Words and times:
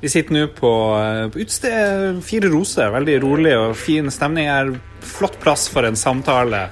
Vi 0.00 0.08
sitter 0.08 0.34
nå 0.34 0.46
på, 0.54 0.70
eh, 0.98 1.24
på 1.32 1.40
utstedet 1.42 2.24
Fire 2.24 2.50
roser. 2.52 2.92
Veldig 2.94 3.16
rolig 3.24 3.54
og 3.58 3.76
fin 3.76 4.10
stemning 4.14 4.46
her. 4.46 4.70
Flott 5.02 5.38
plass 5.42 5.66
for 5.68 5.86
en 5.88 5.98
samtale. 5.98 6.68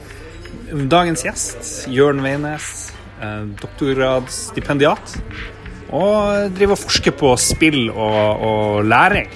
Dagens 0.71 1.25
gjest, 1.27 1.89
Jørn 1.91 2.23
Veines, 2.23 2.93
eh, 3.21 3.43
doktorgradsstipendiat. 3.63 5.17
Og 5.91 6.55
driver 6.55 6.73
og 6.73 6.79
forsker 6.79 7.15
på 7.15 7.35
spill 7.39 7.91
og, 7.91 8.47
og 8.47 8.85
læring. 8.85 9.29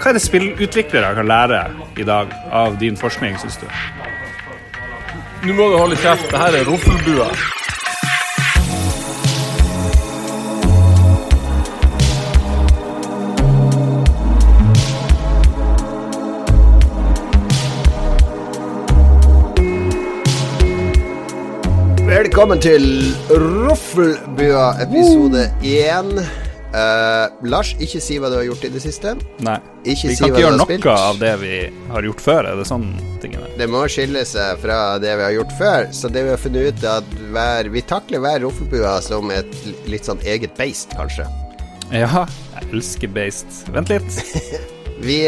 Hva 0.00 0.10
er 0.10 0.18
det 0.18 0.24
spillutviklere 0.24 1.14
kan 1.14 1.28
lære 1.28 1.64
i 2.00 2.04
dag 2.04 2.32
av 2.50 2.78
din 2.80 2.96
forskning, 2.96 3.38
syns 3.38 3.60
du? 3.60 3.68
Nå 5.46 5.54
må 5.54 5.70
du 5.72 5.78
holde 5.78 5.96
kjeft. 5.96 6.28
Det 6.30 6.40
her 6.40 6.60
er 6.60 6.68
Roffelbua. 6.68 7.61
Velkommen 22.32 22.62
til 22.64 22.86
Roffelbua 23.28 24.70
episode 24.80 25.42
1. 25.68 26.06
Uh, 26.72 27.34
Lars, 27.44 27.74
ikke 27.76 28.00
si 28.00 28.16
hva 28.16 28.30
du 28.32 28.38
har 28.38 28.46
gjort 28.46 28.64
i 28.64 28.70
det 28.72 28.80
siste. 28.80 29.12
Nei. 29.44 29.58
Ikke 29.82 30.08
vi 30.08 30.16
si 30.16 30.22
kan 30.22 30.30
ikke 30.30 30.40
gjøre 30.40 30.62
noe 30.62 30.94
av 30.94 31.20
det 31.20 31.34
vi 31.42 31.58
har 31.90 32.08
gjort 32.08 32.24
før. 32.24 32.48
Er 32.48 32.56
det 32.56 32.64
sånn 32.70 32.86
tingene? 33.20 33.50
Det 33.60 33.66
må 33.68 33.82
skille 33.84 34.24
seg 34.24 34.64
fra 34.64 34.78
det 35.04 35.12
vi 35.12 35.26
har 35.26 35.34
gjort 35.36 35.52
før. 35.58 35.90
Så 35.92 36.08
det 36.08 36.24
vi 36.24 36.32
har 36.32 36.40
funnet 36.40 36.72
ut, 36.72 36.80
er 36.80 37.04
at 37.04 37.12
hver, 37.36 37.68
vi 37.76 37.84
takler 37.92 38.24
hver 38.24 38.40
Roffelbua 38.46 38.94
som 39.04 39.28
et 39.36 39.52
litt 39.92 40.08
sånn 40.08 40.24
eget 40.24 40.56
beist, 40.56 40.96
kanskje. 40.96 41.28
Ja, 41.92 42.24
jeg 42.56 42.70
elsker 42.72 43.12
based. 43.12 43.60
Vent 43.76 43.92
litt. 43.92 44.22
Vi 45.04 45.18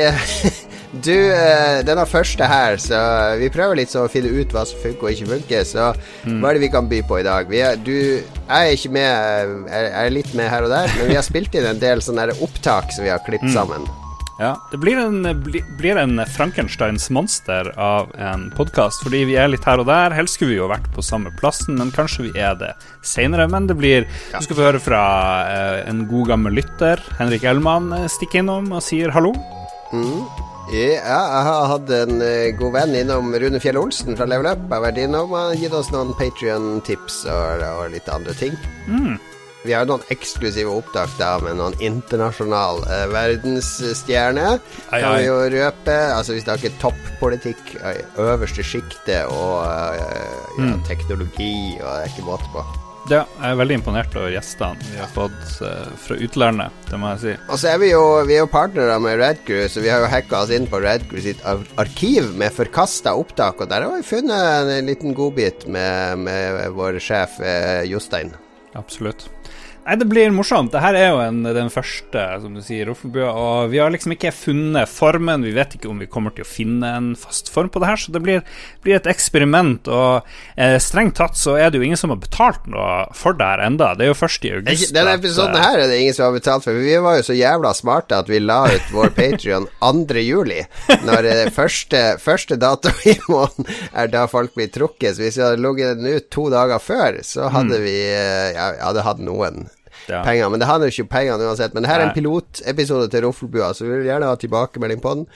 Du, 1.02 1.10
eh, 1.10 1.80
denne 1.82 2.04
første 2.06 2.46
her, 2.46 2.76
så 2.78 2.98
vi 3.40 3.48
prøver 3.52 3.80
litt 3.80 3.90
så 3.90 4.04
å 4.06 4.10
finne 4.12 4.30
ut 4.30 4.52
hva 4.54 4.62
som 4.68 4.78
funker 4.82 5.08
og 5.08 5.10
ikke 5.16 5.30
funker. 5.32 5.64
Så 5.66 5.88
hva 6.28 6.50
er 6.52 6.54
det 6.58 6.62
vi 6.62 6.70
kan 6.70 6.86
by 6.90 7.00
på 7.08 7.18
i 7.18 7.26
dag? 7.26 7.50
Vi 7.50 7.58
er, 7.66 7.76
du, 7.82 7.96
jeg 8.22 8.46
er 8.46 8.76
ikke 8.76 8.92
med, 8.94 9.56
jeg 9.72 9.90
er 10.04 10.14
litt 10.14 10.32
med 10.38 10.48
her 10.52 10.68
og 10.68 10.70
der, 10.70 10.92
men 10.98 11.10
vi 11.10 11.18
har 11.18 11.26
spilt 11.26 11.54
inn 11.58 11.66
en 11.72 11.82
del 11.82 12.04
sånne 12.04 12.30
opptak 12.44 12.94
som 12.94 13.04
vi 13.06 13.10
har 13.10 13.24
klippet 13.26 13.50
sammen. 13.56 13.88
Ja, 14.38 14.56
Det 14.72 14.80
blir 14.82 14.98
en, 14.98 15.22
bli, 15.44 15.60
blir 15.78 15.98
en 16.00 16.18
Frankensteins 16.26 17.06
monster 17.14 17.68
av 17.78 18.10
en 18.18 18.48
podkast, 18.56 19.02
fordi 19.06 19.24
vi 19.28 19.36
er 19.38 19.50
litt 19.52 19.66
her 19.66 19.78
og 19.78 19.86
der. 19.86 20.14
Helst 20.16 20.38
skulle 20.38 20.54
vi 20.54 20.58
jo 20.58 20.70
vært 20.70 20.88
på 20.94 21.04
samme 21.06 21.30
plassen, 21.38 21.78
men 21.78 21.92
kanskje 21.94 22.26
vi 22.28 22.32
er 22.42 22.56
det 22.58 22.72
seinere. 23.06 23.46
Men 23.50 23.68
det 23.70 23.76
blir 23.78 24.08
Du 24.32 24.40
skal 24.42 24.58
få 24.58 24.66
høre 24.66 24.82
fra 24.82 25.04
eh, 25.50 25.84
en 25.90 26.06
god 26.10 26.32
gammel 26.34 26.58
lytter. 26.58 27.02
Henrik 27.20 27.46
Elman 27.46 27.92
eh, 27.94 28.08
stikker 28.10 28.42
innom 28.42 28.72
og 28.74 28.82
sier 28.82 29.14
hallo. 29.14 29.34
Ja, 30.72 31.18
jeg 31.20 31.44
har 31.46 31.66
hatt 31.68 31.90
en 31.92 32.22
eh, 32.24 32.48
god 32.56 32.72
venn 32.78 32.94
innom 32.96 33.34
Rune 33.36 33.60
Fjell 33.62 33.76
Olsen 33.78 34.16
fra 34.16 34.26
Level 34.26 34.48
Up. 34.48 34.62
Jeg 34.64 34.72
har 34.72 34.82
vært 34.86 35.00
innom 35.02 35.34
og 35.36 35.52
gitt 35.60 35.74
oss 35.76 35.90
noen 35.92 36.14
Patrion-tips 36.18 37.20
og, 37.28 37.62
og 37.68 37.92
litt 37.92 38.08
andre 38.10 38.34
ting. 38.38 38.56
Vi 39.64 39.72
har 39.72 39.84
jo 39.86 39.94
noen 39.94 40.02
eksklusive 40.12 40.72
opptak 40.72 41.12
da 41.16 41.34
med 41.44 41.56
noen 41.60 41.76
internasjonal 41.84 42.82
eh, 42.88 43.04
verdensstjerne. 43.12 44.46
Ai, 44.90 44.98
Kan 45.00 45.18
vi 45.18 45.28
jo 45.28 45.36
røpe. 45.54 45.98
Altså 46.16 46.36
Vi 46.36 46.42
snakker 46.44 46.74
toppolitikk, 46.82 47.76
i 47.80 47.94
øverste 48.24 48.64
sjiktet 48.64 49.28
og 49.32 49.62
eh, 49.68 50.40
ja, 50.64 50.72
teknologi, 50.88 51.76
og 51.80 51.86
det 51.86 52.00
er 52.08 52.10
ikke 52.12 52.26
måte 52.32 52.50
på. 52.56 52.64
Ja, 53.12 53.26
jeg 53.36 53.50
er 53.50 53.58
veldig 53.60 53.76
imponert 53.76 54.14
over 54.16 54.32
gjestene 54.32 54.80
vi 54.88 54.96
har 54.96 55.10
fått 55.12 55.58
eh, 55.66 55.90
fra 56.00 56.16
utlandet, 56.24 56.72
det 56.88 57.00
må 57.00 57.10
jeg 57.12 57.20
si. 57.20 57.34
Og 57.52 57.60
så 57.60 57.74
er 57.74 57.82
vi 57.82 57.90
jo, 57.90 58.00
vi 58.24 58.38
er 58.38 58.44
jo 58.46 58.48
partnere 58.48 58.96
med 59.04 59.18
Radcrew, 59.20 59.66
så 59.68 59.84
vi 59.84 59.92
har 59.92 60.00
jo 60.00 60.08
hacka 60.08 60.40
oss 60.40 60.54
inn 60.54 60.64
på 60.70 60.80
Red 60.80 61.04
Crew 61.10 61.20
sitt 61.24 61.44
arkiv 61.44 62.32
med 62.40 62.54
forkasta 62.56 63.12
opptak, 63.20 63.60
og 63.60 63.68
der 63.68 63.84
har 63.84 63.92
vi 63.98 64.08
funnet 64.08 64.72
en 64.78 64.88
liten 64.88 65.12
godbit 65.16 65.68
med, 65.68 66.24
med 66.24 66.64
vår 66.78 66.96
sjef 67.04 67.36
eh, 67.44 67.84
Jostein. 67.92 68.32
Absolutt. 68.72 69.28
Nei, 69.84 69.98
det 70.00 70.06
blir 70.08 70.30
morsomt. 70.32 70.72
Dette 70.72 70.96
er 70.96 71.10
jo 71.12 71.18
en, 71.20 71.42
den 71.44 71.68
første, 71.68 72.20
som 72.40 72.54
du 72.56 72.62
sier, 72.64 72.86
Roffelbua, 72.88 73.28
og 73.36 73.72
vi 73.72 73.82
har 73.82 73.92
liksom 73.92 74.14
ikke 74.14 74.30
funnet 74.32 74.88
formen. 74.88 75.44
Vi 75.44 75.52
vet 75.52 75.74
ikke 75.76 75.90
om 75.92 75.98
vi 76.00 76.08
kommer 76.08 76.32
til 76.32 76.46
å 76.46 76.48
finne 76.48 76.88
en 76.96 77.10
fast 77.20 77.50
form 77.52 77.68
på 77.68 77.82
det 77.82 77.90
her, 77.90 78.00
så 78.00 78.14
det 78.14 78.22
blir, 78.24 78.40
blir 78.80 78.96
et 78.96 79.08
eksperiment. 79.12 79.90
Og 79.92 80.24
eh, 80.56 80.78
strengt 80.80 81.18
tatt 81.20 81.36
så 81.36 81.58
er 81.60 81.68
det 81.68 81.82
jo 81.82 81.88
ingen 81.90 82.00
som 82.00 82.14
har 82.14 82.22
betalt 82.22 82.64
noe 82.72 83.02
for 83.18 83.36
det 83.36 83.50
her 83.50 83.64
enda. 83.66 83.90
Det 83.92 84.06
er 84.06 84.12
jo 84.14 84.16
først 84.22 84.48
i 84.48 84.54
august. 84.56 84.94
Denne 84.96 85.18
at, 85.18 85.20
episoden 85.20 85.60
eh, 85.60 85.66
her 85.68 85.82
er 85.82 85.92
det 85.92 86.00
ingen 86.00 86.16
som 86.16 86.30
har 86.30 86.38
betalt 86.38 86.64
for, 86.64 86.80
vi 86.80 86.96
var 87.04 87.20
jo 87.20 87.28
så 87.28 87.36
jævla 87.36 87.74
smarte 87.76 88.22
at 88.24 88.32
vi 88.32 88.40
la 88.40 88.62
ut 88.72 88.88
vår 88.96 89.12
Patrion 89.20 89.68
2. 89.84 90.24
juli. 90.24 90.62
Når 91.04 91.28
det 91.28 91.36
første, 91.52 92.02
første 92.24 92.56
dato 92.56 92.94
i 93.04 93.18
måneden 93.28 93.68
er 93.92 94.08
da 94.16 94.24
folk 94.32 94.56
blir 94.56 94.72
trukket. 94.72 95.18
Så 95.18 95.26
hvis 95.26 95.36
vi 95.36 95.44
hadde 95.44 95.60
ligget 95.60 96.00
den 96.00 96.16
ut 96.16 96.32
to 96.32 96.48
dager 96.56 96.80
før, 96.80 97.20
så 97.20 97.52
hadde 97.52 97.84
vi 97.84 97.98
eh, 98.08 98.54
ja, 98.56 98.72
hadde 98.80 99.04
hatt 99.04 99.20
noen 99.20 99.66
Ja. 100.08 100.22
penger. 100.24 100.50
Men 100.52 100.60
det 100.60 100.68
handler 100.68 100.90
jo 100.90 100.94
ikke 100.94 101.06
om 101.06 101.12
pengene 101.12 101.48
uansett. 101.48 101.74
Men 101.74 101.84
det 101.84 101.90
her 101.90 102.02
er 102.02 102.10
en 102.10 102.16
pilotepisode 102.16 103.08
til 103.12 103.24
Roffelbua, 103.26 103.72
så 103.74 103.86
vi 103.86 103.94
vil 103.96 104.08
gjerne 104.10 104.30
ha 104.30 104.38
tilbakemelding 104.40 105.02
på 105.04 105.14
den. 105.18 105.26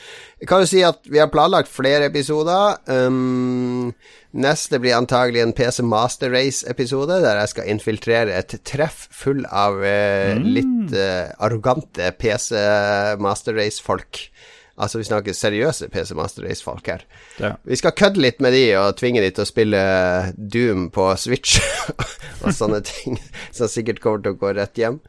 Jeg 0.43 0.51
kan 0.51 0.62
jo 0.62 0.71
si 0.71 0.83
at 0.87 1.01
vi 1.09 1.21
har 1.23 1.33
planlagt 1.33 1.73
flere 1.73 2.11
episoder. 2.11 2.78
Um, 2.87 3.95
neste 4.37 4.81
blir 4.83 4.99
antagelig 4.99 5.43
en 5.43 5.55
PC 5.57 5.83
Master 5.87 6.33
Race-episode, 6.34 7.21
der 7.25 7.41
jeg 7.43 7.53
skal 7.55 7.73
infiltrere 7.73 8.37
et 8.39 8.59
treff 8.69 9.07
full 9.15 9.45
av 9.49 9.81
eh, 9.87 10.37
litt 10.39 10.95
uh, 10.95 11.33
arrogante 11.43 12.12
PC 12.21 12.53
Master 13.25 13.57
Race-folk. 13.59 14.28
Altså, 14.78 15.00
vi 15.00 15.06
snakker 15.09 15.34
seriøse 15.34 15.89
PC 15.91 16.12
Master 16.15 16.44
Race-folk 16.47 16.87
her. 16.87 17.00
Ja. 17.43 17.53
Vi 17.66 17.77
skal 17.81 17.97
kødde 17.99 18.22
litt 18.22 18.39
med 18.44 18.55
de 18.55 18.62
og 18.78 18.93
tvinge 19.00 19.21
de 19.25 19.31
til 19.34 19.43
å 19.43 19.49
spille 19.49 19.81
Doom 20.39 20.84
på 20.94 21.09
Switch 21.19 21.59
og 22.44 22.53
sånne 22.55 22.78
ting, 22.87 23.19
som 23.50 23.66
sikkert 23.72 23.99
kommer 24.05 24.22
til 24.22 24.37
å 24.37 24.39
gå 24.39 24.53
rett 24.59 24.78
hjem. 24.78 25.00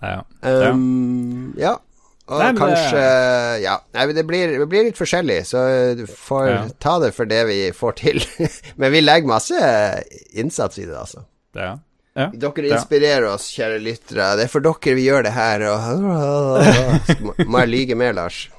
Ja. 0.00 0.22
ja. 0.42 0.70
Um, 0.72 1.52
ja. 1.60 1.74
Og 2.28 2.42
Nei, 2.42 2.48
kanskje 2.52 2.60
det- 2.60 2.78
kanskje 2.84 3.62
Ja, 3.64 3.74
nei, 3.96 4.06
det 4.12 4.24
blir, 4.28 4.50
det 4.60 4.66
blir 4.68 4.84
litt 4.88 4.98
forskjellig, 5.00 5.38
så 5.48 5.62
du 5.96 6.02
får 6.06 6.48
Ja. 6.48 6.58
ta 6.80 6.98
det 7.00 7.14
for 7.16 7.24
det 7.28 7.42
vi 7.48 7.60
får 7.72 7.96
til. 8.02 8.20
men 8.80 8.92
vi 8.92 9.00
legger 9.04 9.28
masse 9.28 9.60
innsats 10.36 10.78
i 10.78 10.84
det, 10.88 10.96
altså. 10.96 11.24
ja. 11.56 11.76
Ja. 12.18 12.26
Dere 12.34 12.66
Ja. 12.68 12.76
inspirerer 12.80 13.26
oss, 13.30 13.46
kjære 13.54 13.78
lyttere. 13.84 14.24
Det 14.36 14.44
er 14.48 14.50
for 14.52 14.64
dere 14.64 14.94
vi 14.98 15.04
gjør 15.06 15.22
det 15.28 15.32
her, 15.36 15.62
og 15.70 15.86
Må- 17.48 17.60
jeg 17.62 17.70
lyge 17.70 17.96
mer, 17.98 18.12
Lars? 18.18 18.48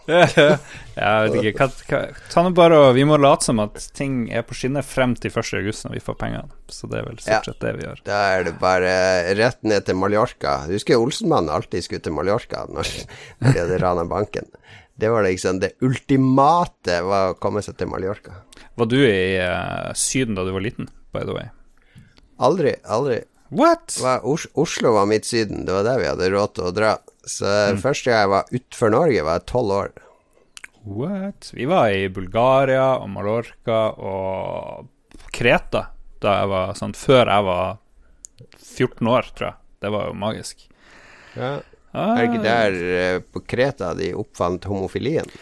Jeg 1.00 1.30
vet 1.32 1.46
ikke. 1.54 1.68
Hva, 1.88 2.00
hva, 2.34 2.50
bare 2.58 2.78
Vi 2.98 3.04
må 3.08 3.16
late 3.22 3.46
som 3.46 3.60
at 3.64 3.78
ting 3.96 4.26
er 4.36 4.42
på 4.44 4.56
skinner 4.58 4.84
frem 4.84 5.14
til 5.16 5.32
1. 5.32 5.52
august 5.62 5.86
når 5.86 5.94
vi 5.96 6.02
får 6.04 6.18
pengene. 6.20 6.50
Så 6.68 6.90
det 6.92 7.00
er 7.00 7.06
vel 7.08 7.20
Ja. 7.22 7.40
stort 7.40 7.46
sett 7.54 7.62
det 7.64 7.76
vi 7.78 7.86
gjør. 7.86 8.02
Da 8.10 8.18
er 8.38 8.44
det 8.50 8.56
bare 8.60 8.92
rett 9.40 9.62
ned 9.64 9.86
til 9.88 9.96
Mallorca. 10.02 10.58
Du 10.68 10.74
husker 10.76 11.00
Olsenmannen 11.00 11.54
alltid 11.54 11.84
skulle 11.86 12.04
til 12.04 12.16
Mallorca 12.18 12.66
når 12.68 12.90
de 13.46 13.54
hadde 13.54 13.80
rana 13.84 14.04
banken. 14.10 14.50
Det 15.00 15.08
var 15.14 15.24
liksom 15.24 15.62
det 15.62 15.78
ultimate 15.88 16.98
var 17.08 17.32
å 17.32 17.38
komme 17.40 17.62
seg 17.64 17.78
til 17.80 17.88
Mallorca. 17.88 18.42
Var 18.76 18.90
du 18.92 18.98
i 19.00 19.38
uh, 19.40 19.94
Syden 19.96 20.36
da 20.36 20.44
du 20.44 20.52
var 20.52 20.66
liten, 20.66 20.90
by 21.16 21.24
the 21.24 21.32
way? 21.38 21.48
Aldri, 22.44 22.74
aldri. 22.88 23.22
What? 23.50 23.98
Var 24.02 24.26
Os 24.30 24.48
Oslo 24.54 24.92
var 24.94 25.08
mitt 25.10 25.26
Syden. 25.26 25.66
Det 25.66 25.74
var 25.74 25.84
der 25.88 26.00
vi 26.02 26.08
hadde 26.10 26.30
råd 26.34 26.54
til 26.58 26.68
å 26.70 26.74
dra. 26.76 26.92
Så 27.30 27.50
første 27.82 28.10
gang 28.12 28.22
jeg 28.24 28.32
var 28.34 28.52
utenfor 28.54 28.94
Norge, 28.94 29.24
var 29.26 29.40
jeg 29.40 29.48
tolv 29.50 29.74
år. 29.76 29.90
What? 30.90 31.50
Vi 31.54 31.66
var 31.70 31.90
i 31.94 32.06
Bulgaria 32.14 32.86
og 33.02 33.10
Mallorca 33.14 33.80
og 34.00 34.88
Kreta 35.36 35.88
da 36.20 36.34
jeg 36.42 36.50
var 36.52 36.72
sånn 36.76 36.94
Før 37.00 37.30
jeg 37.32 37.44
var 37.48 37.78
14 38.60 39.08
år, 39.08 39.28
tror 39.36 39.48
jeg. 39.50 39.58
Det 39.80 39.92
var 39.94 40.08
jo 40.10 40.16
magisk. 40.20 40.66
Ja. 41.36 41.52
Ah, 41.90 42.12
Er 42.14 42.20
det 42.20 42.26
ikke 42.30 42.44
der 42.46 42.76
eh, 43.00 43.20
på 43.34 43.42
Kreta 43.50 43.94
de 43.98 44.12
oppfant 44.20 44.68
homofilien? 44.70 45.30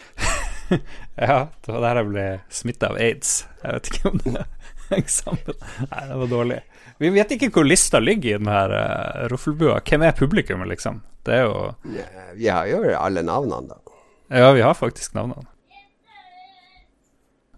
Ja, 1.18 1.48
det 1.64 1.72
var 1.72 1.80
der 1.86 1.98
jeg 2.02 2.08
ble 2.12 2.24
smitta 2.52 2.90
av 2.92 2.98
aids. 3.00 3.30
Jeg 3.62 3.72
vet 3.78 3.88
ikke 3.88 4.10
om 4.10 4.18
det 4.26 4.42
henger 4.90 5.14
sammen. 5.14 5.62
Nei, 5.88 6.02
det 6.10 6.18
var 6.22 6.32
dårlig. 6.34 6.58
Vi 6.98 7.10
vet 7.14 7.32
ikke 7.36 7.52
hvor 7.54 7.68
lista 7.68 8.00
ligger 8.02 8.36
i 8.36 8.40
den 8.40 8.50
her 8.50 8.74
uh, 8.74 9.28
Roffelbua. 9.32 9.82
Hvem 9.86 10.06
er 10.08 10.16
publikummet, 10.18 10.70
liksom? 10.72 11.02
Det 11.28 11.36
er 11.36 11.44
jo 11.46 11.60
Ja, 11.94 12.08
Vi 12.38 12.48
har 12.50 12.70
jo 12.72 12.82
alle 12.98 13.22
navnene, 13.26 13.68
da. 13.76 14.00
Ja, 14.34 14.52
vi 14.52 14.64
har 14.66 14.74
faktisk 14.76 15.14
navnene. 15.16 15.46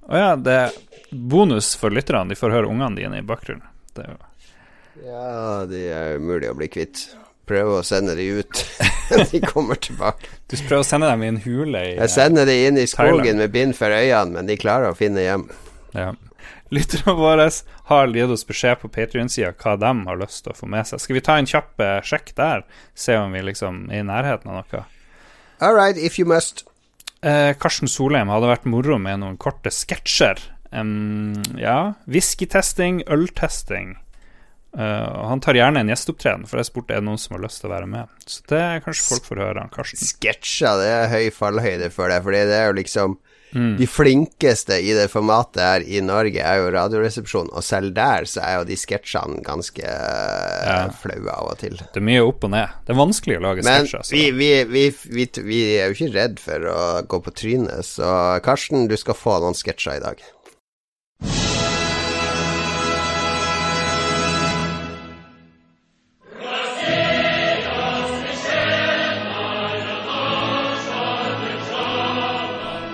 Å 0.09 0.17
ja, 0.17 0.29
det 0.35 0.55
er 0.57 0.75
bonus 1.11 1.75
for 1.77 1.93
lytterne. 1.93 2.29
De 2.31 2.37
får 2.37 2.53
høre 2.53 2.69
ungene 2.69 2.97
dine 2.97 3.21
i 3.21 3.25
bakgrunnen. 3.25 3.65
Det 3.95 4.05
er 4.05 4.13
jo 4.15 4.19
Ja, 5.05 5.65
de 5.69 5.81
er 5.93 6.17
umulig 6.19 6.49
å 6.51 6.57
bli 6.57 6.67
kvitt. 6.71 7.05
Prøve 7.49 7.79
å 7.79 7.85
sende 7.85 8.13
de 8.17 8.25
ut. 8.41 8.63
de 9.31 9.41
kommer 9.45 9.77
tilbake. 9.81 10.29
Du 10.49 10.57
prøver 10.57 10.83
å 10.83 10.87
sende 10.87 11.09
dem 11.09 11.23
i 11.23 11.29
en 11.31 11.39
hule 11.45 11.81
i 11.81 11.93
Jeg 11.95 12.13
sender 12.13 12.49
de 12.49 12.57
inn 12.67 12.77
i 12.77 12.85
Thailand. 12.89 13.21
skogen 13.21 13.41
med 13.41 13.53
bind 13.53 13.77
for 13.77 13.93
øynene, 13.93 14.33
men 14.35 14.49
de 14.49 14.57
klarer 14.59 14.91
å 14.91 14.97
finne 14.97 15.23
hjem. 15.23 15.47
Ja. 15.95 16.11
Lytterne 16.69 17.15
våre 17.17 17.47
har 17.89 18.11
gitt 18.13 18.33
oss 18.35 18.45
beskjed 18.45 18.81
på 18.83 18.91
Patrion-sida 18.93 19.55
hva 19.57 19.73
de 19.81 19.93
har 20.05 20.19
lyst 20.21 20.43
til 20.45 20.53
å 20.53 20.57
få 20.57 20.69
med 20.69 20.85
seg. 20.85 21.01
Skal 21.01 21.17
vi 21.17 21.23
ta 21.25 21.37
en 21.39 21.49
kjapp 21.49 21.81
eh, 21.81 21.97
sjekk 22.05 22.33
der? 22.37 22.65
Se 22.93 23.17
om 23.17 23.33
vi 23.33 23.41
liksom 23.47 23.87
er 23.89 24.03
i 24.03 24.05
nærheten 24.05 24.51
av 24.51 24.61
noe? 24.61 24.83
All 25.59 25.75
right, 25.75 25.97
if 25.97 26.19
you 26.19 26.27
must. 26.29 26.63
Eh, 27.25 27.55
Karsten 27.59 27.89
Solheim 27.91 28.29
hadde 28.31 28.51
vært 28.51 28.69
moro 28.69 28.99
med 29.01 29.23
noen 29.23 29.39
korte 29.41 29.73
sketsjer. 29.73 30.39
Um, 30.69 31.33
ja, 31.57 31.95
whiskytesting, 32.05 33.01
øltesting. 33.09 33.97
Uh, 34.77 35.25
han 35.25 35.41
tar 35.41 35.57
gjerne 35.57 35.81
en 35.81 35.89
gjesteopptreden, 35.89 36.45
for 36.45 36.61
jeg 36.61 36.69
spurte 36.69 36.93
er 36.93 37.01
det 37.01 37.07
noen 37.07 37.17
som 37.17 37.33
har 37.35 37.41
lyst 37.47 37.63
til 37.63 37.71
å 37.71 37.73
være 37.73 37.89
med. 37.89 38.13
Så 38.29 38.45
det 38.51 38.61
er 38.61 38.83
kanskje 38.85 39.07
folk 39.07 39.25
får 39.25 39.41
høre 39.41 39.63
han 39.65 39.73
Karsten. 39.73 40.05
Sketsjer, 40.05 40.77
det 40.77 40.91
er 40.93 41.11
høy 41.15 41.33
fallhøyde 41.33 41.89
for 41.95 42.13
deg, 42.13 42.21
fordi 42.27 42.43
det 42.51 42.59
er 42.59 42.69
jo 42.69 42.77
liksom 42.77 43.17
De 43.51 43.87
flinkeste 43.89 44.77
i 44.83 44.93
det 44.93 45.07
formatet 45.11 45.61
her 45.63 45.85
i 45.85 46.01
Norge 46.05 46.43
er 46.43 46.61
jo 46.61 46.69
Radioresepsjonen, 46.75 47.51
og 47.55 47.65
selv 47.65 47.95
der 47.97 48.27
så 48.29 48.43
er 48.45 48.57
jo 48.59 48.67
de 48.69 48.77
sketsjene 48.77 49.41
ganske 49.45 49.83
ja. 49.83 50.79
flaue 51.01 51.33
av 51.33 51.51
og 51.53 51.59
til. 51.63 51.79
Det 51.81 52.01
er 52.01 52.07
mye 52.11 52.23
opp 52.25 52.45
og 52.45 52.53
ned. 52.53 52.79
Det 52.85 52.93
er 52.93 53.01
vanskelig 53.01 53.39
å 53.39 53.45
lage 53.49 53.65
sketsjer. 53.65 54.05
Men 54.13 54.19
vi, 54.19 54.25
vi, 54.39 54.51
vi, 54.69 54.87
vi, 55.17 55.29
vi 55.49 55.61
er 55.79 55.89
jo 55.89 55.97
ikke 55.97 56.11
redd 56.15 56.43
for 56.43 56.69
å 56.69 56.81
gå 57.09 57.23
på 57.25 57.37
trynet, 57.41 57.85
så 57.87 58.11
Karsten, 58.45 58.89
du 58.89 58.97
skal 58.99 59.17
få 59.17 59.39
noen 59.41 59.57
sketsjer 59.57 59.97
i 59.97 60.05
dag. 60.05 60.27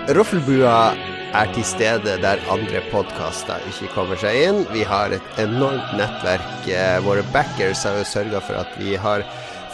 Roffelbua 0.06 0.94
er 1.34 1.48
til 1.50 1.64
stede 1.66 2.12
der 2.22 2.38
andre 2.52 2.78
podkaster 2.92 3.64
ikke 3.66 3.88
kommer 3.90 4.18
seg 4.20 4.36
inn. 4.38 4.60
Vi 4.70 4.84
har 4.86 5.10
et 5.10 5.40
enormt 5.42 5.96
nettverk. 5.98 6.68
Eh, 6.70 7.00
Våre 7.02 7.24
backers 7.34 7.82
har 7.82 7.96
jo 7.98 8.04
sørga 8.06 8.38
for 8.38 8.54
at 8.60 8.70
vi 8.78 8.94
har 9.02 9.24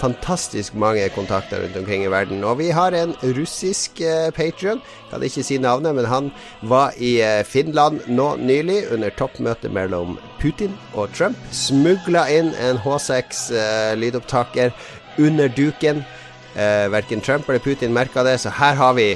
fantastisk 0.01 0.73
mange 0.75 1.05
kontakter 1.13 1.61
rundt 1.61 1.77
omkring 1.77 2.07
i 2.07 2.11
verden. 2.11 2.41
Og 2.49 2.59
vi 2.63 2.71
har 2.73 2.97
en 2.97 3.13
russisk 3.37 4.01
eh, 4.01 4.31
patrion. 4.33 4.81
Kan 5.11 5.23
ikke 5.23 5.45
si 5.45 5.59
navnet, 5.61 5.95
men 6.01 6.09
han 6.09 6.31
var 6.63 6.97
i 6.97 7.19
eh, 7.21 7.45
Finland 7.45 8.01
nå 8.09 8.31
nylig 8.41 8.87
under 8.95 9.13
toppmøtet 9.19 9.69
mellom 9.77 10.17
Putin 10.41 10.73
og 10.95 11.13
Trump. 11.13 11.37
Smugla 11.53 12.25
inn 12.33 12.55
en 12.57 12.81
H6-lydopptaker 12.81 14.73
under 15.21 15.53
duken. 15.53 16.01
Eh, 16.57 16.89
verken 16.89 17.21
Trump 17.21 17.53
eller 17.53 17.61
Putin 17.61 17.93
merka 17.93 18.25
det, 18.25 18.39
så 18.41 18.49
her 18.57 18.81
har 18.81 18.97
vi 18.97 19.11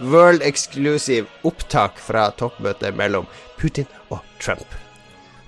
world 0.00 0.42
exclusive 0.42 1.26
opptak 1.42 1.98
fra 1.98 2.30
toppmøtet 2.30 2.96
mellom 2.96 3.26
Putin 3.58 3.86
og 4.08 4.18
Trump. 4.38 4.66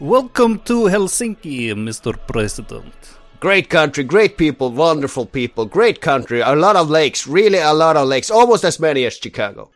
Welcome 0.00 0.58
to 0.64 0.86
Helsinki, 0.88 1.74
Mr. 1.74 2.16
President. 2.26 3.18
Great 3.40 3.70
country, 3.70 4.04
great 4.04 4.36
people, 4.36 4.70
wonderful 4.70 5.26
people, 5.26 5.64
great 5.64 6.00
country, 6.00 6.40
a 6.40 6.54
lot 6.54 6.76
of 6.76 6.90
lakes, 6.90 7.26
really 7.26 7.58
a 7.58 7.72
lot 7.72 7.96
of 7.96 8.08
lakes, 8.08 8.30
almost 8.30 8.64
as 8.64 8.80
many 8.80 9.06
as 9.06 9.14
Chicago. 9.14 9.70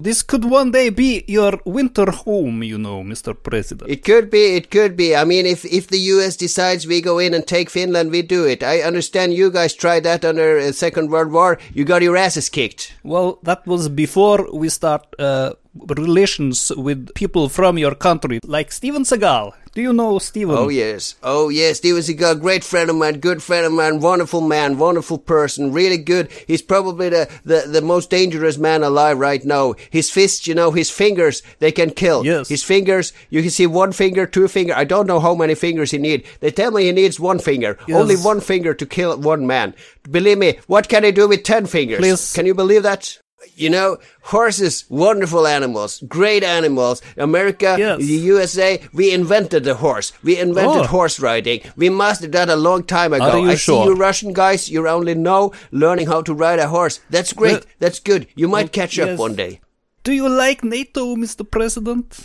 This 0.00 0.22
could 0.22 0.44
one 0.44 0.72
day 0.72 0.88
be 0.90 1.24
your 1.28 1.60
winter 1.64 2.10
home, 2.10 2.62
you 2.62 2.78
know, 2.78 3.02
Mr. 3.02 3.34
President. 3.40 3.90
It 3.90 4.04
could 4.04 4.28
be, 4.28 4.56
it 4.56 4.70
could 4.70 4.96
be. 4.96 5.14
I 5.14 5.24
mean, 5.24 5.46
if 5.46 5.64
if 5.64 5.86
the 5.86 5.98
U.S. 6.14 6.36
decides 6.36 6.86
we 6.86 7.00
go 7.00 7.18
in 7.18 7.34
and 7.34 7.46
take 7.46 7.70
Finland, 7.70 8.10
we 8.10 8.22
do 8.22 8.44
it. 8.44 8.62
I 8.62 8.82
understand 8.82 9.34
you 9.34 9.50
guys 9.50 9.74
tried 9.74 10.02
that 10.04 10.24
under 10.24 10.58
uh, 10.58 10.72
Second 10.72 11.10
World 11.10 11.32
War. 11.32 11.58
You 11.72 11.84
got 11.84 12.02
your 12.02 12.16
asses 12.16 12.48
kicked. 12.48 12.94
Well, 13.02 13.38
that 13.42 13.66
was 13.66 13.88
before 13.88 14.48
we 14.52 14.68
start 14.68 15.06
uh, 15.18 15.54
relations 15.74 16.70
with 16.76 17.12
people 17.14 17.48
from 17.48 17.78
your 17.78 17.94
country, 17.94 18.40
like 18.44 18.72
Steven 18.72 19.02
Seagal. 19.02 19.52
Do 19.74 19.82
you 19.82 19.92
know 19.92 20.20
Steven? 20.20 20.54
Oh 20.56 20.68
yes, 20.68 21.16
oh 21.24 21.48
yes. 21.48 21.78
Steven 21.78 22.00
Seagal, 22.00 22.40
great 22.40 22.62
friend 22.62 22.88
of 22.90 22.94
mine, 22.96 23.18
good 23.18 23.42
friend 23.42 23.66
of 23.66 23.72
mine, 23.72 23.98
wonderful 23.98 24.40
man, 24.40 24.78
wonderful 24.78 25.18
person, 25.18 25.72
really 25.72 25.98
good. 25.98 26.30
He's 26.46 26.62
probably 26.62 27.08
the, 27.08 27.28
the, 27.44 27.64
the 27.66 27.82
most 27.82 28.08
dangerous 28.08 28.56
man 28.56 28.84
alive 28.84 29.18
right 29.18 29.44
now. 29.44 29.74
His 29.90 30.10
fists, 30.12 30.46
you 30.46 30.54
know, 30.54 30.70
his 30.70 30.90
fingers, 30.90 31.42
they 31.58 31.72
can 31.72 31.90
kill. 31.90 32.24
Yes. 32.24 32.48
His 32.48 32.62
fingers, 32.62 33.12
you 33.30 33.42
can 33.42 33.50
see 33.50 33.66
one 33.66 33.90
finger, 33.90 34.26
two 34.26 34.46
finger. 34.46 34.74
I 34.74 34.84
don't 34.84 35.08
know 35.08 35.18
how 35.18 35.34
many 35.34 35.56
fingers 35.56 35.90
he 35.90 35.98
need. 35.98 36.24
They 36.38 36.52
tell 36.52 36.70
me 36.70 36.84
he 36.84 36.92
needs 36.92 37.18
one 37.18 37.40
finger, 37.40 37.76
Yes. 37.88 37.96
only 38.00 38.14
one 38.16 38.40
finger 38.40 38.74
to 38.74 38.86
kill 38.86 39.18
one 39.18 39.44
man. 39.44 39.74
Believe 40.08 40.38
me, 40.38 40.58
what 40.68 40.88
can 40.88 41.02
he 41.02 41.10
do 41.10 41.26
with 41.26 41.42
ten 41.42 41.66
fingers? 41.66 41.98
Please. 41.98 42.32
Can 42.32 42.46
you 42.46 42.54
believe 42.54 42.84
that? 42.84 43.18
You 43.56 43.70
know, 43.70 43.98
horses, 44.22 44.84
wonderful 44.88 45.46
animals, 45.46 46.02
great 46.08 46.42
animals. 46.42 47.02
America, 47.16 47.76
Yes. 47.78 47.98
the 47.98 48.18
USA, 48.34 48.80
we 48.92 49.12
invented 49.12 49.64
the 49.64 49.74
horse. 49.74 50.12
We 50.22 50.38
invented 50.38 50.82
Oh. 50.84 50.86
horse 50.86 51.20
riding. 51.20 51.60
We 51.76 51.88
mastered 51.90 52.32
that 52.32 52.48
a 52.48 52.56
long 52.56 52.82
time 52.84 53.12
ago. 53.12 53.24
Are 53.30 53.38
you 53.38 53.50
I 53.50 53.54
sure? 53.56 53.84
see 53.84 53.88
you 53.90 53.94
Russian 53.96 54.32
guys, 54.32 54.70
you're 54.70 54.88
only 54.88 55.14
now 55.14 55.52
learning 55.70 56.06
how 56.08 56.22
to 56.22 56.34
ride 56.34 56.58
a 56.58 56.68
horse. 56.68 57.00
That's 57.10 57.32
great. 57.32 57.52
Well- 57.52 57.62
That's 57.80 58.00
good. 58.00 58.26
You 58.34 58.48
might 58.48 58.72
catch 58.72 58.98
up 58.98 59.08
yes. 59.08 59.18
one 59.18 59.34
day. 59.36 59.60
Do 60.04 60.12
you 60.12 60.28
like 60.28 60.62
NATO, 60.64 61.16
Mr. 61.16 61.48
President? 61.50 62.18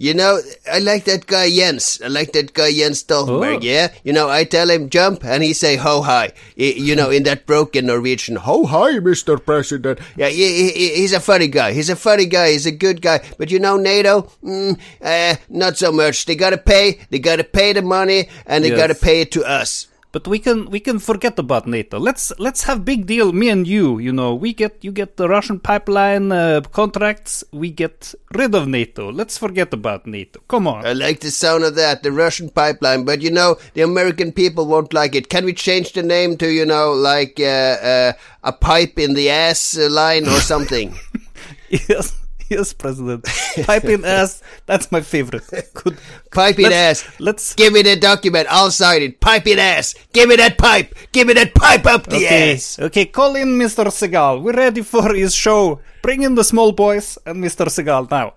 You 0.00 0.14
know, 0.14 0.38
I 0.72 0.78
like 0.78 1.06
that 1.06 1.26
guy 1.26 1.50
Jens. 1.50 2.00
I 2.04 2.06
like 2.06 2.30
that 2.32 2.54
guy 2.54 2.70
Jens 2.72 3.02
Stoltenberg, 3.02 3.56
Oh. 3.56 3.60
yeah? 3.62 3.88
You 4.04 4.12
know, 4.12 4.28
I 4.28 4.44
tell 4.44 4.70
him 4.70 4.90
jump 4.90 5.24
and 5.24 5.42
he 5.42 5.52
say 5.52 5.74
ho 5.74 6.02
hi. 6.02 6.30
You 6.54 6.94
know, 6.94 7.10
in 7.10 7.24
that 7.24 7.46
broken 7.46 7.86
Norwegian, 7.86 8.36
ho 8.36 8.64
hi, 8.64 8.92
Mr. 9.00 9.44
President. 9.44 9.98
Yeah, 10.16 10.28
he, 10.28 10.70
he, 10.70 10.94
he's 10.94 11.12
a 11.12 11.18
funny 11.18 11.48
guy. 11.48 11.72
He's 11.72 11.90
a 11.90 11.96
funny 11.96 12.26
guy. 12.26 12.52
He's 12.52 12.64
a 12.64 12.70
good 12.70 13.02
guy. 13.02 13.20
But 13.38 13.50
you 13.50 13.58
know, 13.58 13.76
NATO, 13.76 14.30
mm, 14.44 14.78
uh, 15.02 15.34
not 15.48 15.76
so 15.76 15.90
much. 15.90 16.26
They 16.26 16.36
gotta 16.36 16.58
pay. 16.58 17.00
They 17.10 17.18
gotta 17.18 17.42
pay 17.42 17.72
the 17.72 17.82
money 17.82 18.28
and 18.46 18.62
they 18.62 18.68
Yes. 18.68 18.78
gotta 18.78 18.94
pay 18.94 19.22
it 19.22 19.32
to 19.32 19.42
us. 19.44 19.87
But 20.10 20.26
we 20.26 20.38
can 20.38 20.70
we 20.70 20.80
can 20.80 20.98
forget 20.98 21.38
about 21.38 21.66
NATO. 21.66 21.98
Let's 21.98 22.32
let's 22.38 22.64
have 22.64 22.84
big 22.84 23.06
deal. 23.06 23.30
Me 23.32 23.50
and 23.50 23.66
you, 23.66 23.98
you 23.98 24.12
know, 24.12 24.34
we 24.34 24.54
get 24.54 24.78
you 24.80 24.90
get 24.90 25.18
the 25.18 25.28
Russian 25.28 25.60
pipeline 25.60 26.32
uh, 26.32 26.62
contracts. 26.72 27.44
We 27.52 27.70
get 27.70 28.14
rid 28.34 28.54
of 28.54 28.66
NATO. 28.66 29.12
Let's 29.12 29.36
forget 29.36 29.74
about 29.74 30.06
NATO. 30.06 30.40
Come 30.48 30.66
on. 30.66 30.86
I 30.86 30.94
like 30.94 31.20
the 31.20 31.30
sound 31.30 31.64
of 31.64 31.74
that, 31.74 32.02
the 32.02 32.12
Russian 32.12 32.48
pipeline, 32.48 33.04
but 33.04 33.20
you 33.20 33.30
know, 33.30 33.56
the 33.74 33.82
American 33.82 34.32
people 34.32 34.66
won't 34.66 34.94
like 34.94 35.14
it. 35.14 35.28
Can 35.28 35.44
we 35.44 35.52
change 35.52 35.92
the 35.92 36.02
name 36.02 36.38
to, 36.38 36.48
you 36.48 36.64
know, 36.64 36.92
like 36.92 37.38
uh, 37.38 37.76
uh, 37.82 38.12
a 38.44 38.52
pipe 38.52 38.98
in 38.98 39.12
the 39.12 39.28
ass 39.28 39.76
uh, 39.76 39.90
line 39.90 40.26
or 40.26 40.40
something? 40.40 40.94
yes, 41.68 42.16
yes, 42.48 42.72
President. 42.72 43.24
Pipe 43.66 43.84
in 43.84 44.04
ass. 44.04 44.42
That's 44.66 44.90
my 44.92 45.00
favorite. 45.00 45.44
Good. 45.74 45.96
Pipe 46.32 46.58
in 46.58 46.64
Let's- 46.70 47.04
ass. 47.04 47.20
Let's. 47.20 47.54
Give 47.54 47.72
me 47.72 47.82
the 47.82 47.96
document. 47.96 48.46
I'll 48.50 48.70
sign 48.70 49.02
it. 49.02 49.20
Pipe 49.20 49.46
in 49.46 49.58
ass. 49.58 49.94
Give 50.12 50.28
me 50.28 50.36
that 50.36 50.58
pipe. 50.58 50.94
Give 51.12 51.26
me 51.26 51.34
that 51.34 51.54
pipe 51.54 51.86
up 51.86 52.04
the 52.06 52.16
Okay, 52.16 52.54
ass. 52.54 52.78
okay, 52.78 53.04
call 53.06 53.36
in 53.36 53.58
Mr. 53.58 53.84
Segal. 53.90 54.42
We're 54.42 54.52
ready 54.56 54.82
for 54.82 55.14
his 55.14 55.34
show. 55.34 55.80
Bring 56.02 56.22
in 56.22 56.34
the 56.34 56.44
small 56.44 56.72
boys 56.72 57.18
and 57.26 57.42
Mr. 57.42 57.66
Segal 57.66 58.10
now. 58.10 58.34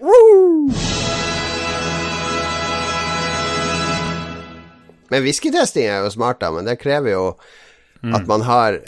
Woo! 0.00 0.70
Men 5.08 5.22
whiskytesting 5.22 5.86
er 5.86 6.02
jo 6.02 6.10
smart, 6.10 6.40
da, 6.40 6.50
men 6.50 6.64
det 6.66 6.76
krever 6.82 7.10
jo 7.12 7.26
at 8.14 8.26
man 8.28 8.40
har 8.42 8.78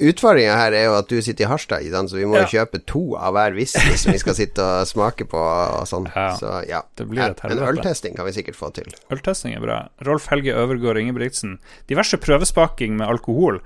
Utfordringa 0.00 0.54
her 0.56 0.72
er 0.72 0.84
jo 0.86 0.94
at 0.96 1.08
du 1.10 1.18
sitter 1.22 1.44
i 1.44 1.48
Harstad, 1.50 1.84
så 2.08 2.16
vi 2.16 2.24
må 2.24 2.38
jo 2.38 2.44
Ja. 2.46 2.64
kjøpe 2.64 2.80
to 2.88 3.02
av 3.16 3.34
hver 3.36 3.52
whisky 3.54 3.96
som 4.00 4.12
vi 4.12 4.18
skal 4.22 4.34
sitte 4.38 4.62
og 4.64 4.86
smake 4.88 5.26
på 5.28 5.36
og 5.40 5.84
sånn. 5.90 6.08
Ja, 6.14 6.30
Så 6.36 6.52
ja. 6.68 6.82
det 6.96 7.06
blir 7.10 7.30
et 7.30 7.42
Men 7.44 7.58
øltesting 7.60 8.16
kan 8.16 8.24
vi 8.26 8.32
sikkert 8.32 8.56
få 8.56 8.72
til. 8.72 8.88
Øltesting 9.12 9.54
er 9.56 9.60
bra. 9.60 9.78
Rolf 10.06 10.28
Helge 10.32 10.54
Øvergård 10.56 10.96
Ingebrigtsen. 11.00 11.58
Diverse 11.88 12.16
prøvespaking 12.16 12.96
med 12.96 13.06
alkohol. 13.08 13.60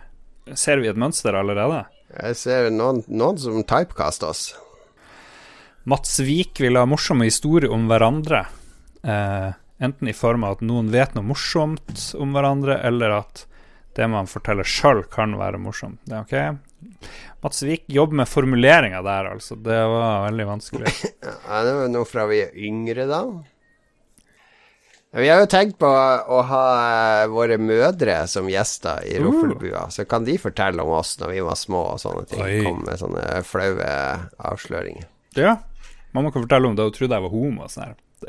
Ser 0.54 0.80
vi 0.82 0.88
et 0.88 0.96
mønster 0.96 1.34
allerede? 1.36 1.84
Jeg 2.22 2.36
ser 2.40 2.70
noen, 2.70 3.04
noen 3.06 3.38
som 3.38 3.62
typecaster 3.62 4.30
oss. 4.32 4.54
Mats 5.88 6.18
Vik 6.20 6.58
vil 6.60 6.76
ha 6.76 6.84
morsomme 6.88 7.24
historier 7.28 7.70
om 7.72 7.86
hverandre. 7.88 8.46
Eh, 9.04 9.52
enten 9.80 10.08
i 10.10 10.12
form 10.16 10.42
av 10.44 10.56
at 10.58 10.64
noen 10.66 10.90
vet 10.90 11.14
noe 11.14 11.24
morsomt 11.24 12.14
om 12.18 12.32
hverandre, 12.34 12.80
eller 12.84 13.10
at 13.20 13.44
det 13.98 14.06
man 14.10 14.28
forteller 14.30 14.66
sjøl, 14.66 15.02
kan 15.10 15.34
være 15.38 15.58
morsomt. 15.58 15.98
Det 16.06 16.14
er 16.14 16.24
ok. 16.24 16.64
Mats 17.42 17.62
Vik 17.66 17.84
jobber 17.90 18.20
med 18.20 18.30
formuleringa 18.30 19.00
der, 19.02 19.32
altså. 19.34 19.56
Det 19.58 19.78
var 19.90 20.26
veldig 20.28 20.46
vanskelig. 20.54 20.92
Ja, 21.48 21.62
det 21.64 21.72
var 21.74 21.88
noe 21.90 22.06
fra 22.06 22.26
vi 22.30 22.42
er 22.44 22.54
yngre, 22.68 23.06
da. 23.10 23.22
Vi 25.18 25.28
har 25.32 25.40
jo 25.40 25.48
tenkt 25.48 25.78
på 25.80 25.88
å 25.88 26.40
ha 26.50 26.64
eh, 27.22 27.26
våre 27.32 27.56
mødre 27.58 28.20
som 28.28 28.46
gjester 28.52 29.06
i 29.08 29.16
Roffelbua. 29.24 29.86
Så 29.90 30.04
kan 30.06 30.26
de 30.26 30.36
fortelle 30.38 30.84
om 30.84 30.92
oss 30.98 31.14
når 31.18 31.32
vi 31.32 31.40
var 31.46 31.56
små 31.56 31.80
og 31.94 32.02
sånne 32.02 32.26
ting. 32.28 32.42
Oi. 32.44 32.58
Kom 32.66 32.82
med 32.84 33.00
sånne 33.00 33.24
flaue 33.48 33.88
avsløringer. 34.50 35.08
Ja. 35.38 35.56
Mamma 36.12 36.30
kan 36.34 36.44
fortelle 36.44 36.68
om 36.68 36.76
det 36.76 36.84
hun 36.86 36.94
trodde 36.94 37.16
jeg 37.16 37.24
var 37.24 37.32
homo 37.34 37.64
og 37.64 37.72
sånn 37.72 37.88
her. 37.88 37.96